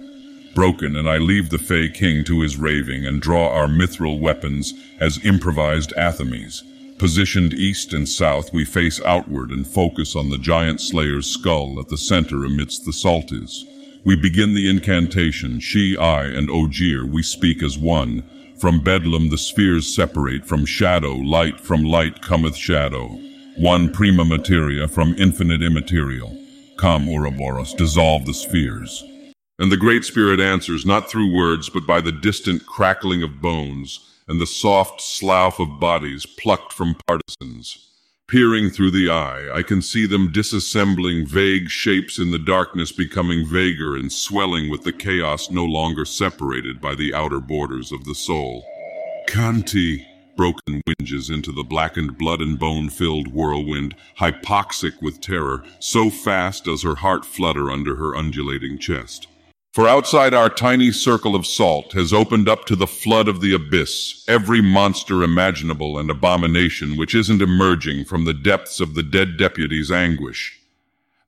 Broken, 0.54 0.96
and 0.96 1.08
I 1.08 1.18
leave 1.18 1.50
the 1.50 1.58
Fey 1.58 1.88
King 1.88 2.24
to 2.24 2.40
his 2.40 2.56
raving 2.56 3.04
and 3.04 3.20
draw 3.20 3.48
our 3.52 3.66
mithril 3.66 4.20
weapons 4.20 4.74
as 5.00 5.24
improvised 5.24 5.92
athames. 5.96 6.62
Positioned 6.98 7.54
east 7.54 7.92
and 7.92 8.08
south, 8.08 8.52
we 8.52 8.64
face 8.64 9.00
outward 9.04 9.50
and 9.50 9.66
focus 9.66 10.16
on 10.16 10.30
the 10.30 10.38
giant 10.38 10.80
slayer's 10.80 11.26
skull 11.26 11.78
at 11.78 11.88
the 11.88 11.98
center 11.98 12.44
amidst 12.44 12.84
the 12.84 12.92
salties. 12.92 13.64
We 14.04 14.16
begin 14.16 14.54
the 14.54 14.68
incantation, 14.68 15.60
she, 15.60 15.96
I, 15.96 16.24
and 16.24 16.48
Ogier, 16.50 17.04
we 17.04 17.22
speak 17.22 17.62
as 17.62 17.76
one, 17.76 18.24
from 18.60 18.80
Bedlam 18.80 19.30
the 19.30 19.38
spheres 19.38 19.86
separate, 19.94 20.44
from 20.44 20.64
shadow, 20.64 21.12
light, 21.12 21.60
from 21.60 21.84
light 21.84 22.20
cometh 22.20 22.56
shadow. 22.56 23.06
One 23.56 23.92
prima 23.92 24.24
materia 24.24 24.88
from 24.88 25.14
infinite 25.18 25.62
immaterial. 25.62 26.36
Come, 26.76 27.08
Ouroboros, 27.08 27.74
dissolve 27.74 28.26
the 28.26 28.34
spheres. 28.34 29.04
And 29.58 29.70
the 29.70 29.76
Great 29.76 30.04
Spirit 30.04 30.40
answers 30.40 30.86
not 30.86 31.10
through 31.10 31.34
words, 31.34 31.68
but 31.68 31.86
by 31.86 32.00
the 32.00 32.12
distant 32.12 32.66
crackling 32.66 33.22
of 33.22 33.40
bones 33.40 34.00
and 34.28 34.40
the 34.40 34.46
soft 34.46 35.00
slough 35.00 35.58
of 35.58 35.80
bodies 35.80 36.26
plucked 36.26 36.72
from 36.72 36.96
partisans. 37.06 37.87
Peering 38.28 38.68
through 38.68 38.90
the 38.90 39.08
eye, 39.08 39.48
I 39.50 39.62
can 39.62 39.80
see 39.80 40.04
them 40.04 40.30
disassembling 40.30 41.26
vague 41.26 41.70
shapes 41.70 42.18
in 42.18 42.30
the 42.30 42.38
darkness 42.38 42.92
becoming 42.92 43.46
vaguer 43.46 43.96
and 43.96 44.12
swelling 44.12 44.68
with 44.68 44.82
the 44.82 44.92
chaos 44.92 45.50
no 45.50 45.64
longer 45.64 46.04
separated 46.04 46.78
by 46.78 46.94
the 46.94 47.14
outer 47.14 47.40
borders 47.40 47.90
of 47.90 48.04
the 48.04 48.14
soul. 48.14 48.66
Canty, 49.28 50.06
broken 50.36 50.82
whinges 50.86 51.30
into 51.32 51.52
the 51.52 51.64
blackened 51.64 52.18
blood 52.18 52.42
and 52.42 52.58
bone 52.58 52.90
filled 52.90 53.28
whirlwind, 53.28 53.94
hypoxic 54.18 55.00
with 55.00 55.22
terror, 55.22 55.64
so 55.78 56.10
fast 56.10 56.66
does 56.66 56.82
her 56.82 56.96
heart 56.96 57.24
flutter 57.24 57.70
under 57.70 57.96
her 57.96 58.14
undulating 58.14 58.76
chest. 58.76 59.26
For 59.78 59.86
outside 59.86 60.34
our 60.34 60.50
tiny 60.50 60.90
circle 60.90 61.36
of 61.36 61.46
salt 61.46 61.92
has 61.92 62.12
opened 62.12 62.48
up 62.48 62.64
to 62.64 62.74
the 62.74 62.88
flood 62.88 63.28
of 63.28 63.40
the 63.40 63.54
abyss 63.54 64.24
every 64.26 64.60
monster 64.60 65.22
imaginable 65.22 66.00
and 66.00 66.10
abomination 66.10 66.96
which 66.96 67.14
isn't 67.14 67.40
emerging 67.40 68.06
from 68.06 68.24
the 68.24 68.34
depths 68.34 68.80
of 68.80 68.96
the 68.96 69.04
dead 69.04 69.36
deputy's 69.36 69.92
anguish. 69.92 70.60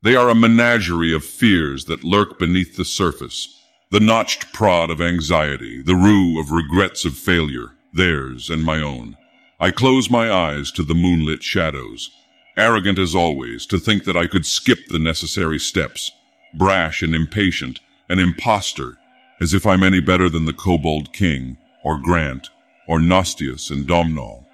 They 0.01 0.17
are 0.17 0.27
a 0.27 0.35
menagerie 0.35 1.13
of 1.13 1.23
fears 1.23 1.85
that 1.85 2.03
lurk 2.03 2.37
beneath 2.37 2.75
the 2.75 2.83
surface, 2.83 3.57
the 3.89 4.01
notched 4.01 4.51
prod 4.51 4.89
of 4.89 4.99
anxiety, 4.99 5.81
the 5.81 5.95
rue 5.95 6.37
of 6.37 6.51
regrets 6.51 7.05
of 7.05 7.15
failure, 7.15 7.77
theirs 7.93 8.49
and 8.49 8.65
my 8.65 8.81
own. 8.81 9.15
I 9.61 9.71
close 9.71 10.09
my 10.09 10.29
eyes 10.29 10.73
to 10.73 10.83
the 10.83 10.93
moonlit 10.93 11.41
shadows, 11.41 12.11
arrogant 12.57 12.99
as 12.99 13.15
always 13.15 13.65
to 13.67 13.79
think 13.79 14.03
that 14.03 14.17
I 14.17 14.27
could 14.27 14.45
skip 14.45 14.87
the 14.89 14.99
necessary 14.99 15.57
steps, 15.57 16.11
brash 16.53 17.01
and 17.01 17.15
impatient, 17.15 17.79
an 18.11 18.19
impostor, 18.19 18.97
as 19.39 19.53
if 19.53 19.65
I'm 19.65 19.83
any 19.83 20.01
better 20.01 20.27
than 20.27 20.43
the 20.43 20.51
Kobold 20.51 21.13
King, 21.13 21.57
or 21.81 21.97
Grant, 21.97 22.49
or 22.85 22.99
Nostius 22.99 23.71
and 23.71 23.87
Domnall. 23.87 24.45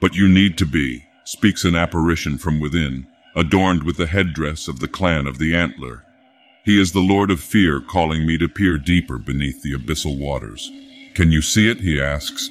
But 0.00 0.14
you 0.14 0.28
need 0.28 0.56
to 0.58 0.64
be, 0.64 1.06
speaks 1.24 1.64
an 1.64 1.74
apparition 1.74 2.38
from 2.38 2.60
within, 2.60 3.08
adorned 3.34 3.82
with 3.82 3.96
the 3.96 4.06
headdress 4.06 4.68
of 4.68 4.78
the 4.78 4.86
clan 4.86 5.26
of 5.26 5.38
the 5.38 5.56
Antler. 5.56 6.04
He 6.64 6.80
is 6.80 6.92
the 6.92 7.00
Lord 7.00 7.32
of 7.32 7.40
Fear 7.40 7.80
calling 7.80 8.24
me 8.24 8.38
to 8.38 8.48
peer 8.48 8.78
deeper 8.78 9.18
beneath 9.18 9.60
the 9.60 9.74
abyssal 9.74 10.16
waters. 10.16 10.70
Can 11.14 11.32
you 11.32 11.42
see 11.42 11.68
it? 11.68 11.80
he 11.80 12.00
asks. 12.00 12.48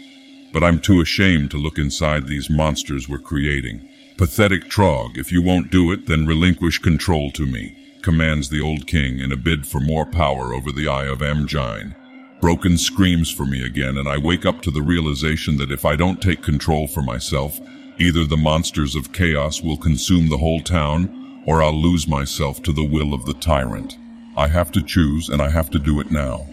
But 0.51 0.63
I'm 0.63 0.81
too 0.81 0.99
ashamed 0.99 1.51
to 1.51 1.57
look 1.57 1.77
inside 1.77 2.27
these 2.27 2.49
monsters 2.49 3.07
we're 3.07 3.19
creating. 3.19 3.87
Pathetic 4.17 4.65
Trog, 4.65 5.17
if 5.17 5.31
you 5.31 5.41
won't 5.41 5.71
do 5.71 5.93
it, 5.93 6.07
then 6.07 6.25
relinquish 6.25 6.79
control 6.79 7.31
to 7.31 7.45
me 7.45 7.78
commands 8.01 8.49
the 8.49 8.61
old 8.61 8.87
king 8.87 9.19
in 9.19 9.31
a 9.31 9.37
bid 9.37 9.67
for 9.67 9.79
more 9.79 10.05
power 10.05 10.53
over 10.53 10.71
the 10.71 10.87
Eye 10.87 11.05
of 11.05 11.19
Amgine. 11.19 11.95
Broken 12.41 12.77
screams 12.77 13.29
for 13.29 13.45
me 13.45 13.65
again, 13.65 13.97
and 13.97 14.07
I 14.07 14.17
wake 14.17 14.45
up 14.45 14.61
to 14.61 14.71
the 14.71 14.81
realization 14.81 15.57
that 15.57 15.71
if 15.71 15.83
I 15.85 15.95
don't 15.95 16.21
take 16.21 16.41
control 16.41 16.87
for 16.87 17.01
myself, 17.01 17.59
either 17.97 18.25
the 18.25 18.37
monsters 18.37 18.95
of 18.95 19.11
chaos 19.11 19.61
will 19.61 19.77
consume 19.77 20.29
the 20.29 20.37
whole 20.37 20.61
town, 20.61 21.43
or 21.45 21.61
I'll 21.61 21.73
lose 21.73 22.07
myself 22.07 22.63
to 22.63 22.71
the 22.71 22.85
will 22.85 23.13
of 23.13 23.25
the 23.25 23.33
tyrant. 23.33 23.97
I 24.37 24.47
have 24.47 24.71
to 24.71 24.81
choose, 24.81 25.27
and 25.27 25.41
I 25.41 25.49
have 25.49 25.69
to 25.71 25.79
do 25.79 25.99
it 25.99 26.11
now. 26.11 26.47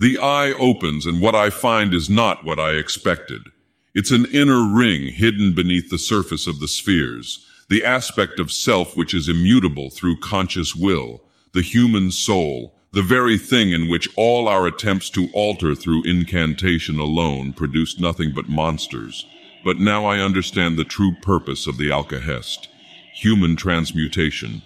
The 0.00 0.18
eye 0.18 0.52
opens, 0.58 1.06
and 1.06 1.20
what 1.20 1.36
I 1.36 1.50
find 1.50 1.94
is 1.94 2.10
not 2.10 2.44
what 2.44 2.58
I 2.58 2.72
expected. 2.72 3.42
It's 3.94 4.10
an 4.10 4.26
inner 4.32 4.64
ring 4.64 5.12
hidden 5.12 5.54
beneath 5.54 5.90
the 5.90 5.98
surface 5.98 6.48
of 6.48 6.58
the 6.58 6.66
spheres, 6.66 7.46
the 7.68 7.84
aspect 7.84 8.38
of 8.38 8.52
self 8.52 8.96
which 8.96 9.14
is 9.14 9.28
immutable 9.28 9.90
through 9.90 10.18
conscious 10.18 10.74
will, 10.74 11.22
the 11.52 11.62
human 11.62 12.10
soul, 12.10 12.74
the 12.92 13.02
very 13.02 13.38
thing 13.38 13.72
in 13.72 13.88
which 13.88 14.08
all 14.16 14.46
our 14.48 14.66
attempts 14.66 15.10
to 15.10 15.28
alter 15.32 15.74
through 15.74 16.04
incantation 16.04 16.98
alone 16.98 17.52
produced 17.52 18.00
nothing 18.00 18.32
but 18.34 18.48
monsters. 18.48 19.26
But 19.64 19.78
now 19.78 20.04
I 20.04 20.18
understand 20.18 20.76
the 20.76 20.84
true 20.84 21.14
purpose 21.22 21.66
of 21.66 21.78
the 21.78 21.88
Alkahest, 21.88 22.68
human 23.14 23.56
transmutation. 23.56 24.62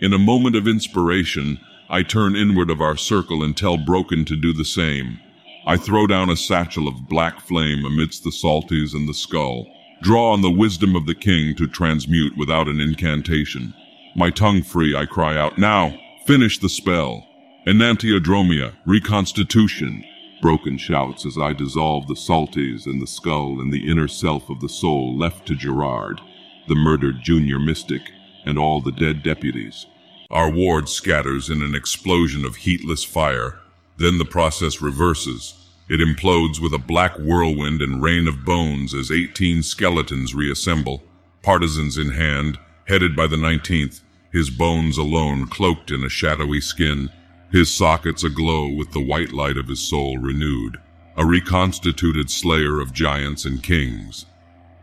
In 0.00 0.12
a 0.12 0.18
moment 0.18 0.54
of 0.54 0.68
inspiration, 0.68 1.58
I 1.88 2.02
turn 2.02 2.36
inward 2.36 2.70
of 2.70 2.80
our 2.80 2.96
circle 2.96 3.42
and 3.42 3.56
tell 3.56 3.76
Broken 3.76 4.24
to 4.26 4.36
do 4.36 4.52
the 4.52 4.64
same. 4.64 5.18
I 5.66 5.76
throw 5.76 6.06
down 6.06 6.28
a 6.28 6.36
satchel 6.36 6.86
of 6.86 7.08
black 7.08 7.40
flame 7.40 7.84
amidst 7.84 8.22
the 8.22 8.30
salties 8.30 8.94
and 8.94 9.08
the 9.08 9.14
skull, 9.14 9.66
draw 10.04 10.32
on 10.32 10.42
the 10.42 10.50
wisdom 10.50 10.94
of 10.94 11.06
the 11.06 11.14
king 11.14 11.56
to 11.56 11.66
transmute 11.66 12.36
without 12.36 12.68
an 12.68 12.78
incantation. 12.78 13.72
My 14.14 14.28
tongue 14.28 14.62
free, 14.62 14.94
I 14.94 15.06
cry 15.06 15.34
out, 15.34 15.56
Now, 15.56 15.98
finish 16.26 16.58
the 16.58 16.68
spell. 16.68 17.26
Enantiodromia, 17.66 18.74
reconstitution. 18.84 20.04
Broken 20.42 20.76
shouts 20.76 21.24
as 21.24 21.38
I 21.38 21.54
dissolve 21.54 22.06
the 22.06 22.16
salties 22.16 22.84
and 22.84 23.00
the 23.00 23.06
skull 23.06 23.62
and 23.62 23.72
the 23.72 23.90
inner 23.90 24.06
self 24.06 24.50
of 24.50 24.60
the 24.60 24.68
soul 24.68 25.16
left 25.16 25.46
to 25.46 25.56
Gerard, 25.56 26.20
the 26.68 26.74
murdered 26.74 27.22
junior 27.22 27.58
mystic, 27.58 28.02
and 28.44 28.58
all 28.58 28.82
the 28.82 28.92
dead 28.92 29.22
deputies. 29.22 29.86
Our 30.30 30.50
ward 30.50 30.90
scatters 30.90 31.48
in 31.48 31.62
an 31.62 31.74
explosion 31.74 32.44
of 32.44 32.56
heatless 32.56 33.04
fire, 33.04 33.58
then 33.96 34.18
the 34.18 34.26
process 34.26 34.82
reverses. 34.82 35.63
It 35.88 36.00
implodes 36.00 36.60
with 36.60 36.72
a 36.72 36.78
black 36.78 37.18
whirlwind 37.18 37.82
and 37.82 38.02
rain 38.02 38.26
of 38.26 38.44
bones 38.44 38.94
as 38.94 39.10
18 39.10 39.62
skeletons 39.62 40.34
reassemble, 40.34 41.02
partisans 41.42 41.98
in 41.98 42.12
hand, 42.12 42.58
headed 42.86 43.14
by 43.14 43.26
the 43.26 43.36
19th, 43.36 44.00
his 44.32 44.48
bones 44.48 44.96
alone 44.96 45.46
cloaked 45.46 45.90
in 45.90 46.02
a 46.02 46.08
shadowy 46.08 46.60
skin, 46.60 47.10
his 47.52 47.72
sockets 47.72 48.24
aglow 48.24 48.68
with 48.68 48.92
the 48.92 49.04
white 49.04 49.32
light 49.32 49.56
of 49.58 49.68
his 49.68 49.80
soul 49.80 50.18
renewed, 50.18 50.80
a 51.16 51.24
reconstituted 51.24 52.30
slayer 52.30 52.80
of 52.80 52.92
giants 52.92 53.44
and 53.44 53.62
kings. 53.62 54.24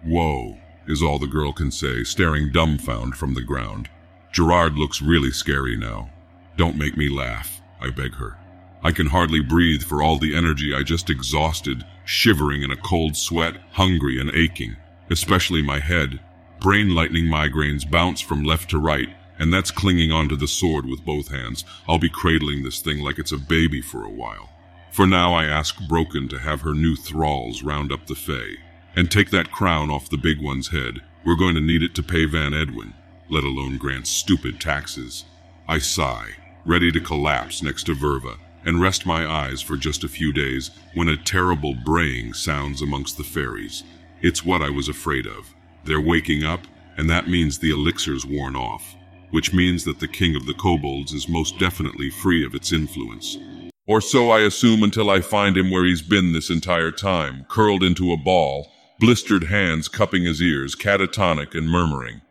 Whoa, 0.04 0.58
is 0.88 1.02
all 1.02 1.20
the 1.20 1.28
girl 1.28 1.52
can 1.52 1.72
say, 1.72 2.04
staring 2.04 2.52
dumbfound 2.52 3.16
from 3.16 3.34
the 3.34 3.42
ground. 3.42 3.90
Gerard 4.32 4.76
looks 4.76 5.02
really 5.02 5.32
scary 5.32 5.76
now. 5.76 6.12
Don't 6.58 6.78
make 6.78 6.96
me 6.96 7.10
laugh, 7.10 7.60
I 7.82 7.90
beg 7.90 8.14
her. 8.16 8.38
I 8.84 8.92
can 8.92 9.08
hardly 9.08 9.42
breathe 9.42 9.84
for 9.84 10.02
all 10.02 10.18
the 10.18 10.36
energy 10.36 10.74
I 10.74 10.84
just 10.84 11.10
exhausted, 11.10 11.86
shivering 12.04 12.64
in 12.64 12.72
a 12.72 12.76
cold 12.76 13.16
sweat, 13.16 13.58
hungry 13.74 14.20
and 14.20 14.32
aching, 14.34 14.76
especially 15.10 15.62
my 15.62 15.80
head. 15.80 16.20
Brain 16.60 16.96
lightning 16.96 17.26
migraines 17.26 17.90
bounce 17.90 18.22
from 18.22 18.44
left 18.44 18.70
to 18.72 18.80
right, 18.80 19.10
and 19.38 19.54
that's 19.54 19.72
clinging 19.72 20.12
onto 20.12 20.36
the 20.36 20.48
sword 20.48 20.86
with 20.86 21.06
both 21.06 21.30
hands. 21.30 21.64
I'll 21.88 22.00
be 22.00 22.10
cradling 22.10 22.64
this 22.64 22.80
thing 22.80 23.00
like 23.00 23.20
it's 23.20 23.32
a 23.32 23.38
baby 23.38 23.82
for 23.82 24.04
a 24.04 24.10
while. 24.12 24.50
For 24.92 25.08
now, 25.08 25.34
I 25.34 25.46
ask 25.46 25.80
Broken 25.88 26.28
to 26.30 26.40
have 26.40 26.62
her 26.62 26.74
new 26.74 26.96
thralls 26.96 27.64
round 27.64 27.92
up 27.92 28.08
the 28.08 28.16
Fae, 28.16 28.58
and 28.96 29.10
take 29.10 29.30
that 29.32 29.52
crown 29.52 29.90
off 29.90 30.10
the 30.10 30.18
big 30.18 30.42
one's 30.42 30.70
head. 30.70 31.02
We're 31.24 31.38
going 31.38 31.56
to 31.56 31.62
need 31.62 31.82
it 31.82 31.96
to 31.96 32.04
pay 32.04 32.26
Van 32.26 32.54
Edwin, 32.54 32.94
let 33.30 33.44
alone 33.44 33.78
grant 33.78 34.08
stupid 34.08 34.60
taxes. 34.60 35.26
I 35.68 35.78
sigh, 35.78 36.32
ready 36.66 36.92
to 36.92 37.00
collapse 37.00 37.64
next 37.64 37.84
to 37.86 37.96
Verva, 37.96 38.38
and 38.66 38.82
rest 38.82 39.06
my 39.06 39.26
eyes 39.26 39.62
for 39.62 39.78
just 39.78 40.04
a 40.04 40.10
few 40.10 40.32
days 40.32 40.72
when 40.94 41.10
a 41.10 41.18
terrible 41.18 41.74
braying 41.74 42.34
sounds 42.34 42.82
amongst 42.82 43.18
the 43.18 43.24
fairies. 43.24 43.84
It's 44.22 44.46
what 44.46 44.62
I 44.62 44.70
was 44.70 44.88
afraid 44.88 45.26
of. 45.26 45.54
They're 45.84 46.02
waking 46.02 46.44
up, 46.44 46.62
and 46.98 47.10
that 47.10 47.28
means 47.28 47.58
the 47.58 47.72
elixir's 47.72 48.26
worn 48.26 48.56
off, 48.56 48.96
which 49.32 49.54
means 49.54 49.84
that 49.86 50.00
the 50.00 50.08
king 50.08 50.36
of 50.36 50.46
the 50.46 50.54
kobolds 50.54 51.14
is 51.14 51.28
most 51.28 51.58
definitely 51.58 52.10
free 52.10 52.46
of 52.46 52.54
its 52.54 52.72
influence. 52.72 53.38
Or 53.88 54.00
so 54.00 54.30
I 54.30 54.42
assume 54.42 54.84
until 54.84 55.10
I 55.10 55.22
find 55.22 55.58
him 55.58 55.72
where 55.72 55.86
he's 55.86 56.04
been 56.04 56.34
this 56.34 56.50
entire 56.50 56.92
time, 56.92 57.46
curled 57.50 57.84
into 57.84 58.12
a 58.12 58.18
ball, 58.18 58.72
blistered 59.00 59.46
hands 59.46 59.88
cupping 59.88 60.24
his 60.24 60.42
ears, 60.42 60.76
catatonic 60.76 61.56
and 61.56 61.68
murmuring. 61.68 62.22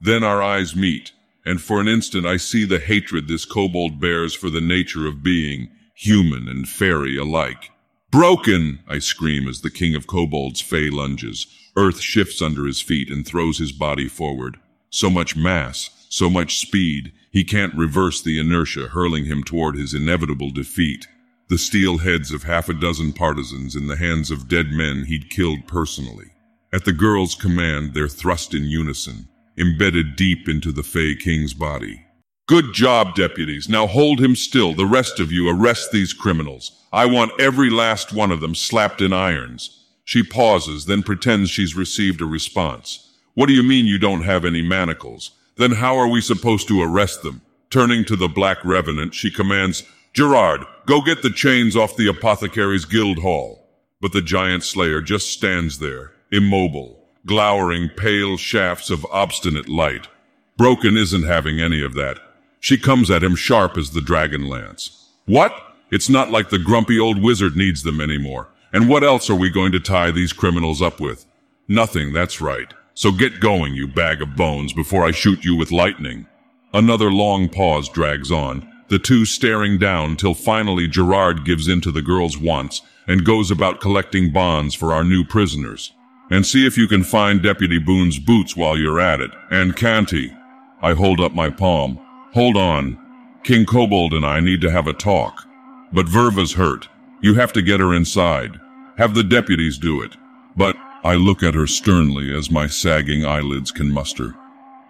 Then 0.00 0.22
our 0.22 0.42
eyes 0.42 0.76
meet, 0.76 1.12
and 1.44 1.60
for 1.60 1.80
an 1.80 1.88
instant 1.88 2.26
I 2.26 2.36
see 2.36 2.64
the 2.64 2.78
hatred 2.78 3.28
this 3.28 3.44
kobold 3.44 4.00
bears 4.00 4.34
for 4.34 4.50
the 4.50 4.60
nature 4.60 5.06
of 5.06 5.22
being, 5.22 5.68
human 5.94 6.48
and 6.48 6.68
fairy 6.68 7.16
alike. 7.16 7.70
Broken! 8.10 8.80
I 8.88 8.98
scream 8.98 9.46
as 9.48 9.60
the 9.60 9.70
king 9.70 9.94
of 9.94 10.06
kobolds 10.06 10.60
fey 10.60 10.90
lunges. 10.90 11.46
Earth 11.76 12.00
shifts 12.00 12.42
under 12.42 12.66
his 12.66 12.80
feet 12.80 13.10
and 13.10 13.24
throws 13.24 13.58
his 13.58 13.72
body 13.72 14.08
forward. 14.08 14.58
So 14.90 15.08
much 15.08 15.36
mass, 15.36 15.90
so 16.08 16.28
much 16.28 16.58
speed, 16.58 17.12
he 17.30 17.44
can't 17.44 17.74
reverse 17.74 18.20
the 18.20 18.40
inertia 18.40 18.88
hurling 18.88 19.26
him 19.26 19.44
toward 19.44 19.76
his 19.76 19.94
inevitable 19.94 20.50
defeat. 20.50 21.06
The 21.48 21.58
steel 21.58 21.98
heads 21.98 22.32
of 22.32 22.42
half 22.42 22.68
a 22.68 22.74
dozen 22.74 23.12
partisans 23.12 23.76
in 23.76 23.86
the 23.86 23.96
hands 23.96 24.30
of 24.30 24.48
dead 24.48 24.70
men 24.72 25.04
he'd 25.04 25.30
killed 25.30 25.66
personally. 25.68 26.32
At 26.72 26.84
the 26.84 26.92
girl's 26.92 27.34
command, 27.34 27.94
they're 27.94 28.08
thrust 28.08 28.54
in 28.54 28.64
unison, 28.64 29.28
embedded 29.60 30.16
deep 30.16 30.48
into 30.48 30.72
the 30.72 30.82
Fey 30.82 31.14
King's 31.14 31.54
body. 31.54 32.06
Good 32.46 32.72
job, 32.72 33.14
deputies. 33.14 33.68
Now 33.68 33.86
hold 33.86 34.18
him 34.18 34.34
still. 34.34 34.74
The 34.74 34.86
rest 34.86 35.20
of 35.20 35.30
you 35.30 35.48
arrest 35.48 35.92
these 35.92 36.12
criminals. 36.12 36.72
I 36.92 37.06
want 37.06 37.40
every 37.40 37.70
last 37.70 38.12
one 38.12 38.32
of 38.32 38.40
them 38.40 38.56
slapped 38.56 39.00
in 39.00 39.12
irons. 39.12 39.86
She 40.04 40.24
pauses, 40.24 40.86
then 40.86 41.04
pretends 41.04 41.50
she's 41.50 41.76
received 41.76 42.20
a 42.20 42.26
response. 42.26 43.16
What 43.34 43.46
do 43.46 43.52
you 43.52 43.62
mean 43.62 43.86
you 43.86 43.98
don't 43.98 44.22
have 44.22 44.44
any 44.44 44.62
manacles? 44.62 45.30
Then 45.56 45.72
how 45.72 45.96
are 45.96 46.08
we 46.08 46.20
supposed 46.20 46.66
to 46.68 46.82
arrest 46.82 47.22
them? 47.22 47.42
Turning 47.70 48.04
to 48.06 48.16
the 48.16 48.26
Black 48.26 48.58
Revenant, 48.64 49.14
she 49.14 49.30
commands, 49.30 49.84
Gerard, 50.12 50.62
go 50.86 51.00
get 51.00 51.22
the 51.22 51.30
chains 51.30 51.76
off 51.76 51.96
the 51.96 52.08
Apothecary's 52.08 52.84
Guild 52.84 53.18
Hall. 53.18 53.68
But 54.00 54.12
the 54.12 54.22
giant 54.22 54.64
slayer 54.64 55.00
just 55.00 55.28
stands 55.28 55.78
there, 55.78 56.12
immobile, 56.32 56.99
glowering 57.26 57.88
pale 57.88 58.36
shafts 58.36 58.90
of 58.90 59.06
obstinate 59.10 59.68
light. 59.68 60.08
Broken 60.56 60.96
isn't 60.96 61.24
having 61.24 61.60
any 61.60 61.82
of 61.82 61.94
that. 61.94 62.18
She 62.60 62.76
comes 62.76 63.10
at 63.10 63.22
him 63.22 63.34
sharp 63.34 63.76
as 63.76 63.90
the 63.90 64.00
dragon 64.00 64.48
lance. 64.48 65.08
What? 65.26 65.54
It's 65.90 66.08
not 66.08 66.30
like 66.30 66.50
the 66.50 66.58
grumpy 66.58 66.98
old 66.98 67.22
wizard 67.22 67.56
needs 67.56 67.82
them 67.82 68.00
anymore. 68.00 68.48
And 68.72 68.88
what 68.88 69.02
else 69.02 69.28
are 69.28 69.34
we 69.34 69.50
going 69.50 69.72
to 69.72 69.80
tie 69.80 70.10
these 70.10 70.32
criminals 70.32 70.80
up 70.80 71.00
with? 71.00 71.26
Nothing, 71.66 72.12
that's 72.12 72.40
right. 72.40 72.72
So 72.94 73.12
get 73.12 73.40
going, 73.40 73.74
you 73.74 73.88
bag 73.88 74.22
of 74.22 74.36
bones, 74.36 74.72
before 74.72 75.04
I 75.04 75.10
shoot 75.10 75.44
you 75.44 75.56
with 75.56 75.72
lightning. 75.72 76.26
Another 76.72 77.10
long 77.10 77.48
pause 77.48 77.88
drags 77.88 78.30
on, 78.30 78.70
the 78.88 78.98
two 78.98 79.24
staring 79.24 79.78
down 79.78 80.16
till 80.16 80.34
finally 80.34 80.86
Gerard 80.86 81.44
gives 81.44 81.68
in 81.68 81.80
to 81.80 81.90
the 81.90 82.02
girl's 82.02 82.36
wants 82.36 82.82
and 83.06 83.24
goes 83.24 83.50
about 83.50 83.80
collecting 83.80 84.32
bonds 84.32 84.74
for 84.74 84.92
our 84.92 85.04
new 85.04 85.24
prisoners. 85.24 85.92
And 86.30 86.46
see 86.46 86.66
if 86.66 86.78
you 86.78 86.86
can 86.86 87.02
find 87.02 87.42
Deputy 87.42 87.78
Boone's 87.78 88.18
boots 88.18 88.56
while 88.56 88.78
you're 88.78 89.00
at 89.00 89.20
it. 89.20 89.32
And 89.50 89.76
Canty. 89.76 90.32
I 90.80 90.94
hold 90.94 91.20
up 91.20 91.34
my 91.34 91.50
palm. 91.50 91.98
Hold 92.32 92.56
on. 92.56 92.98
King 93.42 93.66
Kobold 93.66 94.14
and 94.14 94.24
I 94.24 94.40
need 94.40 94.60
to 94.60 94.70
have 94.70 94.86
a 94.86 94.92
talk. 94.92 95.44
But 95.92 96.08
Verva's 96.08 96.52
hurt. 96.52 96.88
You 97.20 97.34
have 97.34 97.52
to 97.54 97.62
get 97.62 97.80
her 97.80 97.92
inside. 97.92 98.60
Have 98.96 99.14
the 99.14 99.24
deputies 99.24 99.76
do 99.76 100.00
it. 100.00 100.16
But 100.56 100.76
I 101.02 101.14
look 101.14 101.42
at 101.42 101.54
her 101.54 101.66
sternly 101.66 102.36
as 102.36 102.50
my 102.50 102.66
sagging 102.66 103.24
eyelids 103.24 103.72
can 103.72 103.90
muster. 103.90 104.34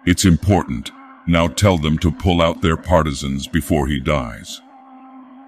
It's 0.05 0.25
important. 0.25 0.91
Now 1.27 1.47
tell 1.47 1.77
them 1.77 1.97
to 1.99 2.11
pull 2.11 2.41
out 2.41 2.61
their 2.61 2.77
partisans 2.77 3.47
before 3.47 3.87
he 3.87 3.99
dies. 3.99 4.61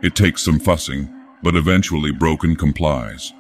It 0.01 0.15
takes 0.15 0.43
some 0.43 0.59
fussing, 0.59 1.09
but 1.41 1.55
eventually 1.55 2.11
Broken 2.11 2.55
complies. 2.55 3.33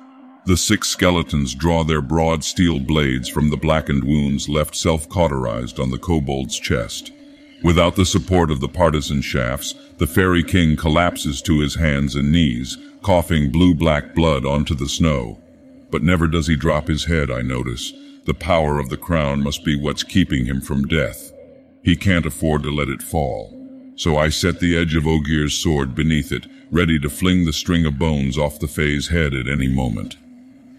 The 0.45 0.57
six 0.57 0.89
skeletons 0.89 1.55
draw 1.55 1.85
their 1.85 2.01
broad 2.01 2.43
steel 2.43 2.77
blades 2.77 3.29
from 3.29 3.49
the 3.49 3.55
blackened 3.55 4.03
wounds 4.03 4.49
left 4.49 4.75
self-cauterized 4.75 5.79
on 5.79 5.89
the 5.89 5.97
kobold's 5.97 6.59
chest. 6.59 7.13
Without 7.63 7.95
the 7.95 8.05
support 8.05 8.51
of 8.51 8.59
the 8.59 8.67
partisan 8.67 9.21
shafts, 9.21 9.73
the 9.99 10.07
fairy 10.07 10.43
king 10.43 10.75
collapses 10.75 11.41
to 11.43 11.61
his 11.61 11.75
hands 11.75 12.15
and 12.15 12.29
knees, 12.29 12.77
coughing 13.03 13.53
blue-black 13.53 14.13
blood 14.13 14.45
onto 14.45 14.75
the 14.75 14.89
snow. 14.89 15.41
But 15.89 16.03
never 16.03 16.27
does 16.27 16.47
he 16.47 16.57
drop 16.57 16.89
his 16.89 17.05
head, 17.05 17.31
I 17.31 17.41
notice. 17.41 17.93
The 18.25 18.33
power 18.33 18.79
of 18.79 18.89
the 18.89 18.97
crown 18.97 19.41
must 19.41 19.63
be 19.63 19.79
what's 19.79 20.03
keeping 20.03 20.45
him 20.45 20.59
from 20.59 20.87
death. 20.87 21.31
He 21.83 21.95
can't 21.95 22.25
afford 22.25 22.63
to 22.63 22.71
let 22.71 22.89
it 22.89 23.01
fall. 23.01 23.57
So 23.95 24.17
I 24.17 24.27
set 24.27 24.59
the 24.59 24.77
edge 24.77 24.93
of 24.95 25.07
Ogier's 25.07 25.53
sword 25.53 25.95
beneath 25.95 26.33
it 26.33 26.47
ready 26.69 26.99
to 26.99 27.09
fling 27.09 27.45
the 27.45 27.53
string 27.53 27.85
of 27.85 27.99
bones 27.99 28.37
off 28.37 28.59
the 28.59 28.67
Fae's 28.67 29.07
head 29.07 29.33
at 29.33 29.47
any 29.47 29.69
moment. 29.69 30.17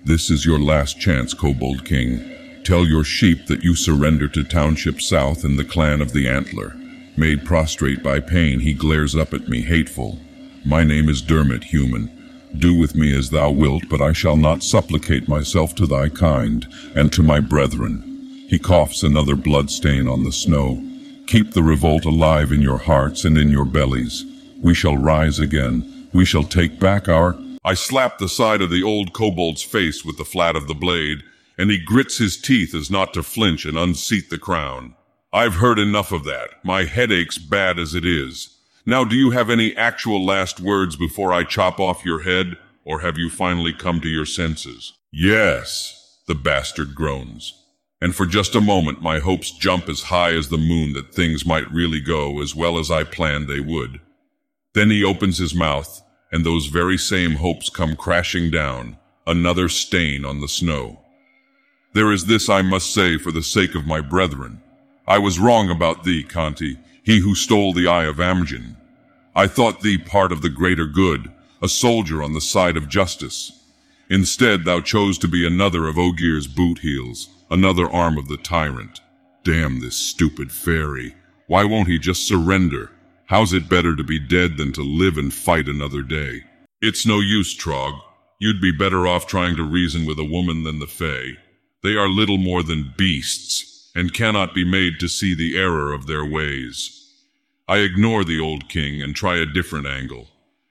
This 0.07 0.29
is 0.29 0.45
your 0.45 0.59
last 0.59 1.01
chance, 1.01 1.33
Kobold 1.33 1.87
King. 1.87 2.23
Tell 2.63 2.87
your 2.87 3.05
sheep 3.05 3.47
that 3.47 3.65
you 3.65 3.75
surrender 3.75 4.29
to 4.29 4.45
Township 4.45 5.01
South 5.01 5.45
and 5.45 5.59
the 5.59 5.65
clan 5.65 6.03
of 6.03 6.13
the 6.13 6.29
Antler. 6.29 6.77
Made 7.17 7.47
prostrate 7.47 8.03
by 8.03 8.21
pain, 8.21 8.61
he 8.61 8.75
glares 8.75 9.17
up 9.17 9.33
at 9.33 9.49
me, 9.49 9.63
hateful. 9.63 10.19
My 10.63 10.85
name 10.85 11.09
is 11.09 11.23
Dermot, 11.23 11.65
human. 11.65 12.11
Do 12.55 12.79
with 12.79 12.95
me 12.95 13.17
as 13.17 13.31
thou 13.31 13.51
wilt, 13.51 13.89
but 13.89 14.03
I 14.03 14.13
shall 14.13 14.37
not 14.37 14.63
supplicate 14.63 15.27
myself 15.27 15.75
to 15.77 15.87
thy 15.87 16.11
kind 16.11 16.67
and 16.95 17.11
to 17.15 17.23
my 17.23 17.41
brethren. 17.41 18.03
He 18.51 18.59
coughs 18.59 19.03
another 19.03 19.37
blood 19.37 19.71
stain 19.71 20.07
on 20.07 20.23
the 20.23 20.33
snow. 20.33 20.83
Keep 21.27 21.53
the 21.53 21.63
revolt 21.63 22.05
alive 22.05 22.53
in 22.53 22.61
your 22.61 22.79
hearts 22.79 23.25
and 23.25 23.39
in 23.39 23.49
your 23.49 23.65
bellies. 23.65 24.27
We 24.61 24.75
shall 24.75 24.99
rise 24.99 25.39
again. 25.39 26.09
We 26.13 26.27
shall 26.27 26.45
take 26.45 26.79
back 26.79 27.09
our... 27.09 27.39
I 27.65 27.73
slap 27.75 28.19
the 28.19 28.29
side 28.29 28.61
of 28.61 28.71
the 28.71 28.83
old 28.83 29.15
kobold's 29.15 29.63
face 29.63 30.05
with 30.05 30.19
the 30.19 30.25
flat 30.25 30.55
of 30.55 30.69
the 30.69 30.75
blade, 30.75 31.23
and 31.57 31.71
he 31.71 31.79
grits 31.83 32.19
his 32.19 32.39
teeth 32.39 32.75
as 32.75 32.91
not 32.91 33.15
to 33.15 33.23
flinch 33.23 33.65
and 33.65 33.79
unseat 33.79 34.29
the 34.29 34.39
crown. 34.39 34.95
I've 35.33 35.55
heard 35.55 35.79
enough 35.79 36.13
of 36.13 36.25
that. 36.25 36.51
My 36.63 36.85
headache's 36.85 37.39
bad 37.39 37.79
as 37.79 37.95
it 37.95 38.05
is. 38.05 38.59
Now, 38.85 39.03
do 39.03 39.17
you 39.17 39.31
have 39.31 39.49
any 39.49 39.75
actual 39.77 40.25
last 40.25 40.61
words 40.61 40.95
before 40.95 41.33
I 41.33 41.45
chop 41.45 41.81
off 41.81 42.05
your 42.05 42.23
head, 42.23 42.59
or 42.85 43.01
have 43.01 43.17
you 43.17 43.31
finally 43.31 43.73
come 43.73 43.99
to 44.03 44.09
your 44.09 44.27
senses? 44.27 44.93
Yes, 45.11 46.19
the 46.27 46.35
bastard 46.35 46.95
groans. 46.95 47.55
And 47.99 48.15
for 48.15 48.27
just 48.27 48.55
a 48.55 48.61
moment, 48.61 49.01
my 49.01 49.21
hopes 49.21 49.51
jump 49.51 49.89
as 49.89 50.03
high 50.03 50.35
as 50.35 50.51
the 50.51 50.59
moon 50.59 50.93
that 50.93 51.15
things 51.15 51.47
might 51.47 51.73
really 51.73 52.01
go 52.01 52.43
as 52.43 52.55
well 52.55 52.79
as 52.79 52.91
I 52.91 53.05
planned 53.05 53.49
they 53.49 53.61
would. 53.61 54.01
Then 54.75 54.91
he 54.91 55.03
opens 55.03 55.39
his 55.39 55.55
mouth, 55.55 56.03
and 56.35 56.45
those 56.45 56.67
very 56.67 56.99
same 56.99 57.37
hopes 57.37 57.71
come 57.71 57.97
crashing 57.97 58.51
down, 58.51 58.99
another 59.27 59.71
stain 59.71 60.27
on 60.27 60.43
the 60.43 60.49
snow. 60.49 61.01
There 61.95 62.13
is 62.13 62.27
this 62.27 62.51
I 62.51 62.61
must 62.61 62.93
say 62.93 63.17
for 63.17 63.33
the 63.33 63.43
sake 63.43 63.75
of 63.75 63.87
my 63.87 64.03
brethren. 64.03 64.61
I 65.07 65.17
was 65.17 65.39
wrong 65.39 65.71
about 65.71 66.05
thee, 66.05 66.23
Canty 66.23 66.77
he 67.05 67.21
who 67.21 67.35
stole 67.35 67.73
the 67.73 67.87
eye 67.87 68.05
of 68.05 68.17
Amgen. 68.17 68.77
I 69.37 69.47
thought 69.47 69.83
thee 69.83 69.99
part 69.99 70.33
of 70.33 70.41
the 70.41 70.49
greater 70.49 70.87
good, 70.87 71.31
a 71.63 71.69
soldier 71.69 72.23
on 72.23 72.33
the 72.33 72.41
side 72.41 72.77
of 72.77 72.89
justice. 72.89 73.53
Instead, 74.09 74.65
thou 74.65 74.81
chose 74.81 75.19
to 75.19 75.29
be 75.29 75.47
another 75.47 75.87
of 75.87 75.99
Ogier's 75.99 76.47
boot 76.47 76.79
heels, 76.79 77.29
another 77.51 77.89
arm 77.89 78.17
of 78.17 78.29
the 78.29 78.39
tyrant. 78.39 79.01
Damn 79.45 79.81
this 79.81 79.97
stupid 79.97 80.51
fairy. 80.51 81.15
Why 81.47 81.65
won't 81.65 81.89
he 81.89 81.99
just 81.99 82.27
surrender? 82.27 82.91
How's 83.27 83.55
it 83.55 83.71
better 83.71 83.97
to 83.97 84.05
be 84.05 84.19
dead 84.19 84.59
than 84.59 84.73
to 84.75 84.83
live 84.83 85.17
and 85.17 85.33
fight 85.33 85.67
another 85.67 86.03
day? 86.03 86.43
It's 86.83 87.07
no 87.07 87.21
use, 87.21 87.57
Trog. 87.57 87.99
You'd 88.39 88.61
be 88.61 88.71
better 88.71 89.07
off 89.07 89.27
trying 89.27 89.57
to 89.57 89.63
reason 89.63 90.05
with 90.05 90.19
a 90.19 90.25
woman 90.25 90.65
than 90.65 90.79
the 90.79 90.87
Fae. 90.87 91.39
They 91.83 91.97
are 91.97 92.09
little 92.09 92.37
more 92.37 92.63
than 92.63 92.93
beasts 92.99 93.91
and 93.95 94.13
cannot 94.13 94.55
be 94.55 94.65
made 94.65 95.01
to 95.01 95.09
see 95.09 95.35
the 95.35 95.57
error 95.57 95.93
of 95.93 96.07
their 96.07 96.25
ways. 96.25 97.01
I 97.67 97.79
ignore 97.79 98.25
the 98.25 98.41
old 98.41 98.69
king 98.69 99.01
and 99.01 99.17
try 99.17 99.39
a 99.39 99.47
different 99.47 99.87
angle. 99.87 100.29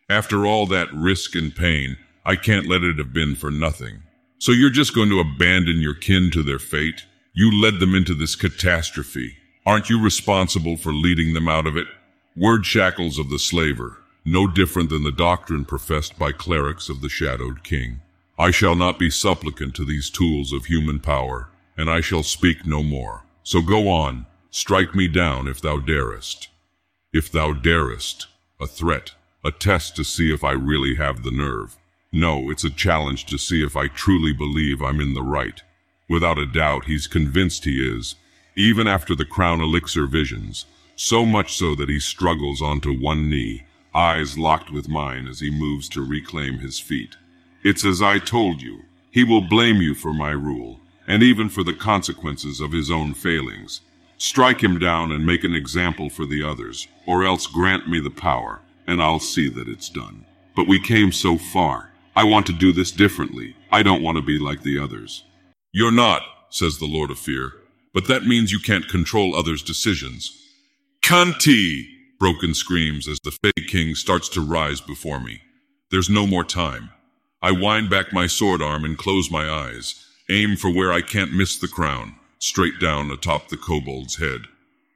After 0.07 0.45
all 0.45 0.67
that 0.67 0.93
risk 0.93 1.35
and 1.35 1.55
pain, 1.55 1.97
I 2.23 2.35
can't 2.35 2.67
let 2.67 2.84
it 2.84 2.99
have 2.99 3.13
been 3.13 3.34
for 3.35 3.49
nothing. 3.49 4.03
So 4.38 4.51
you're 4.51 4.69
just 4.69 4.93
going 4.93 5.09
to 5.09 5.19
abandon 5.19 5.81
your 5.81 5.95
kin 5.95 6.30
to 6.31 6.43
their 6.43 6.59
fate? 6.59 7.05
You 7.34 7.51
led 7.51 7.80
them 7.80 7.95
into 7.95 8.13
this 8.13 8.35
catastrophe. 8.35 9.38
Aren't 9.65 9.89
you 9.89 9.99
responsible 9.99 10.77
for 10.77 10.93
leading 10.93 11.34
them 11.34 11.47
out 11.47 11.65
of 11.65 11.75
it? 11.75 11.88
Word 12.35 12.65
shackles 12.65 13.19
of 13.19 13.30
the 13.30 13.39
slaver, 13.39 13.99
no 14.26 14.47
different 14.47 14.89
than 14.89 15.03
the 15.03 15.11
doctrine 15.11 15.65
professed 15.65 16.18
by 16.18 16.31
clerics 16.31 16.89
of 16.89 17.01
the 17.01 17.10
shadowed 17.10 17.64
king. 17.64 18.01
I 18.39 18.49
shall 18.49 18.76
not 18.76 18.97
be 18.97 19.10
supplicant 19.10 19.76
to 19.76 19.85
these 19.85 20.10
tools 20.10 20.51
of 20.51 20.65
human 20.65 20.99
power 20.99 21.49
and 21.77 21.89
I 21.89 22.01
shall 22.01 22.23
speak 22.23 22.65
no 22.65 22.84
more. 22.84 23.23
So 23.43 23.61
go 23.61 23.88
on, 23.88 24.26
strike 24.49 24.95
me 24.95 25.07
down 25.07 25.47
if 25.47 25.61
thou 25.61 25.77
darest. 25.77 26.49
If 27.11 27.31
thou 27.31 27.53
darest, 27.53 28.27
a 28.60 28.68
threat, 28.68 29.14
a 29.43 29.51
test 29.51 29.95
to 29.97 30.03
see 30.03 30.34
if 30.34 30.43
I 30.43 30.51
really 30.51 30.95
have 30.95 31.23
the 31.23 31.31
nerve. 31.31 31.77
No, 32.11 32.49
it's 32.49 32.64
a 32.64 32.69
challenge 32.69 33.26
to 33.26 33.38
see 33.38 33.64
if 33.64 33.76
I 33.76 33.88
truly 33.88 34.34
believe 34.34 34.81
I'm 34.81 35.01
in 35.01 35.14
the 35.14 35.23
right. 35.23 35.61
Without 36.10 36.38
a 36.38 36.45
doubt, 36.45 36.85
he's 36.85 37.07
convinced 37.07 37.65
he 37.65 37.80
is, 37.80 38.15
even 38.55 38.88
after 38.88 39.15
the 39.15 39.26
crown 39.26 39.61
elixir 39.61 40.05
visions, 40.05 40.65
so 40.95 41.25
much 41.25 41.55
so 41.57 41.75
that 41.75 41.89
he 41.89 41.99
struggles 41.99 42.61
onto 42.61 42.93
one 42.93 43.29
knee, 43.29 43.63
eyes 43.93 44.37
locked 44.37 44.71
with 44.71 44.89
mine 44.89 45.27
as 45.27 45.39
he 45.39 45.49
moves 45.49 45.89
to 45.89 46.05
reclaim 46.05 46.59
his 46.59 46.79
feet. 46.79 47.15
It's 47.63 47.85
as 47.85 48.01
I 48.01 48.19
told 48.19 48.61
you. 48.61 48.83
He 49.11 49.23
will 49.23 49.41
blame 49.41 49.77
you 49.77 49.93
for 49.93 50.11
my 50.11 50.31
rule, 50.31 50.79
and 51.07 51.21
even 51.21 51.47
for 51.47 51.63
the 51.63 51.73
consequences 51.73 52.59
of 52.59 52.71
his 52.71 52.89
own 52.89 53.13
failings. 53.13 53.81
Strike 54.17 54.63
him 54.63 54.79
down 54.79 55.11
and 55.11 55.25
make 55.25 55.43
an 55.43 55.53
example 55.53 56.09
for 56.09 56.25
the 56.25 56.41
others, 56.41 56.87
or 57.05 57.23
else 57.23 57.45
grant 57.45 57.87
me 57.87 57.99
the 57.99 58.09
power, 58.09 58.61
and 58.87 59.01
I'll 59.01 59.19
see 59.19 59.49
that 59.49 59.67
it's 59.67 59.89
done. 59.89 60.25
But 60.55 60.67
we 60.67 60.79
came 60.79 61.11
so 61.11 61.37
far. 61.37 61.91
I 62.15 62.23
want 62.23 62.47
to 62.47 62.53
do 62.53 62.71
this 62.71 62.91
differently. 62.91 63.55
I 63.71 63.83
don't 63.83 64.01
want 64.01 64.17
to 64.17 64.23
be 64.23 64.39
like 64.39 64.63
the 64.63 64.79
others. 64.79 65.23
You're 65.71 65.91
not, 65.91 66.23
says 66.49 66.77
the 66.77 66.85
Lord 66.85 67.11
of 67.11 67.19
Fear, 67.19 67.53
but 67.93 68.07
that 68.07 68.25
means 68.25 68.51
you 68.51 68.59
can't 68.59 68.87
control 68.87 69.35
others' 69.35 69.63
decisions. 69.63 70.42
Canty! 71.03 71.89
Broken 72.17 72.53
screams 72.53 73.09
as 73.09 73.19
the 73.25 73.31
Fey 73.31 73.51
King 73.67 73.93
starts 73.93 74.30
to 74.30 74.39
rise 74.39 74.80
before 74.80 75.19
me. 75.19 75.41
There's 75.91 76.09
no 76.09 76.25
more 76.25 76.45
time. 76.45 76.91
I 77.41 77.51
wind 77.51 77.89
back 77.89 78.13
my 78.13 78.25
sword 78.25 78.61
arm 78.61 78.85
and 78.85 78.97
close 78.97 79.30
my 79.30 79.49
eyes. 79.49 80.01
Aim 80.30 80.55
for 80.55 80.73
where 80.73 80.93
I 80.93 81.01
can't 81.01 81.34
miss 81.34 81.57
the 81.57 81.67
crown, 81.67 82.15
straight 82.39 82.80
down 82.80 83.11
atop 83.11 83.49
the 83.49 83.57
kobold's 83.57 84.15
head. 84.15 84.43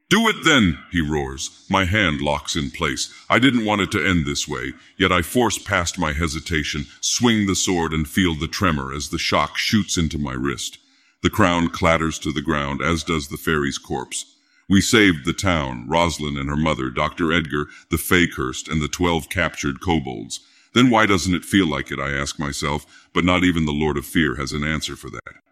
Do 0.10 0.30
it 0.30 0.46
then, 0.46 0.80
he 0.94 1.02
roars. 1.02 1.66
My 1.70 1.84
hand 1.84 2.22
locks 2.22 2.56
in 2.56 2.72
place. 2.72 3.14
I 3.30 3.38
didn't 3.38 3.66
want 3.66 3.82
it 3.82 3.92
to 3.92 4.04
end 4.04 4.26
this 4.26 4.48
way, 4.48 4.72
yet 4.98 5.12
I 5.12 5.22
force 5.22 5.58
past 5.58 6.00
my 6.00 6.14
hesitation, 6.14 6.86
swing 7.02 7.48
the 7.48 7.56
sword 7.56 7.92
and 7.92 8.08
feel 8.08 8.34
the 8.34 8.48
tremor 8.48 8.94
as 8.94 9.10
the 9.10 9.20
shock 9.20 9.58
shoots 9.58 9.98
into 9.98 10.18
my 10.18 10.34
wrist. 10.34 10.78
The 11.22 11.30
crown 11.30 11.68
clatters 11.68 12.18
to 12.20 12.32
the 12.32 12.42
ground, 12.42 12.82
as 12.82 13.04
does 13.04 13.28
the 13.28 13.36
fairy's 13.36 13.78
corpse. 13.78 14.37
We 14.70 14.82
saved 14.82 15.24
the 15.24 15.32
town, 15.34 15.88
Rosalind 15.88 16.38
and 16.38 16.50
her 16.50 16.58
mother, 16.58 16.90
Dr. 16.90 17.32
Edgar, 17.32 17.68
the 17.90 17.96
Fakehurst, 17.96 18.70
and 18.70 18.82
the 18.82 18.90
twelve 18.90 19.30
captured 19.30 19.80
kobolds. 19.80 20.42
Then 20.74 20.90
why 20.90 21.06
doesn't 21.06 21.34
it 21.34 21.46
feel 21.46 21.68
like 21.68 21.90
it, 21.90 22.00
I 22.00 22.12
ask 22.12 22.38
myself, 22.38 22.86
but 23.14 23.24
not 23.24 23.46
even 23.46 23.66
the 23.66 23.72
Lord 23.72 23.98
of 23.98 24.06
Fear 24.06 24.36
has 24.36 24.52
an 24.52 24.66
answer 24.66 24.98
for 24.98 25.10
that. 25.10 25.47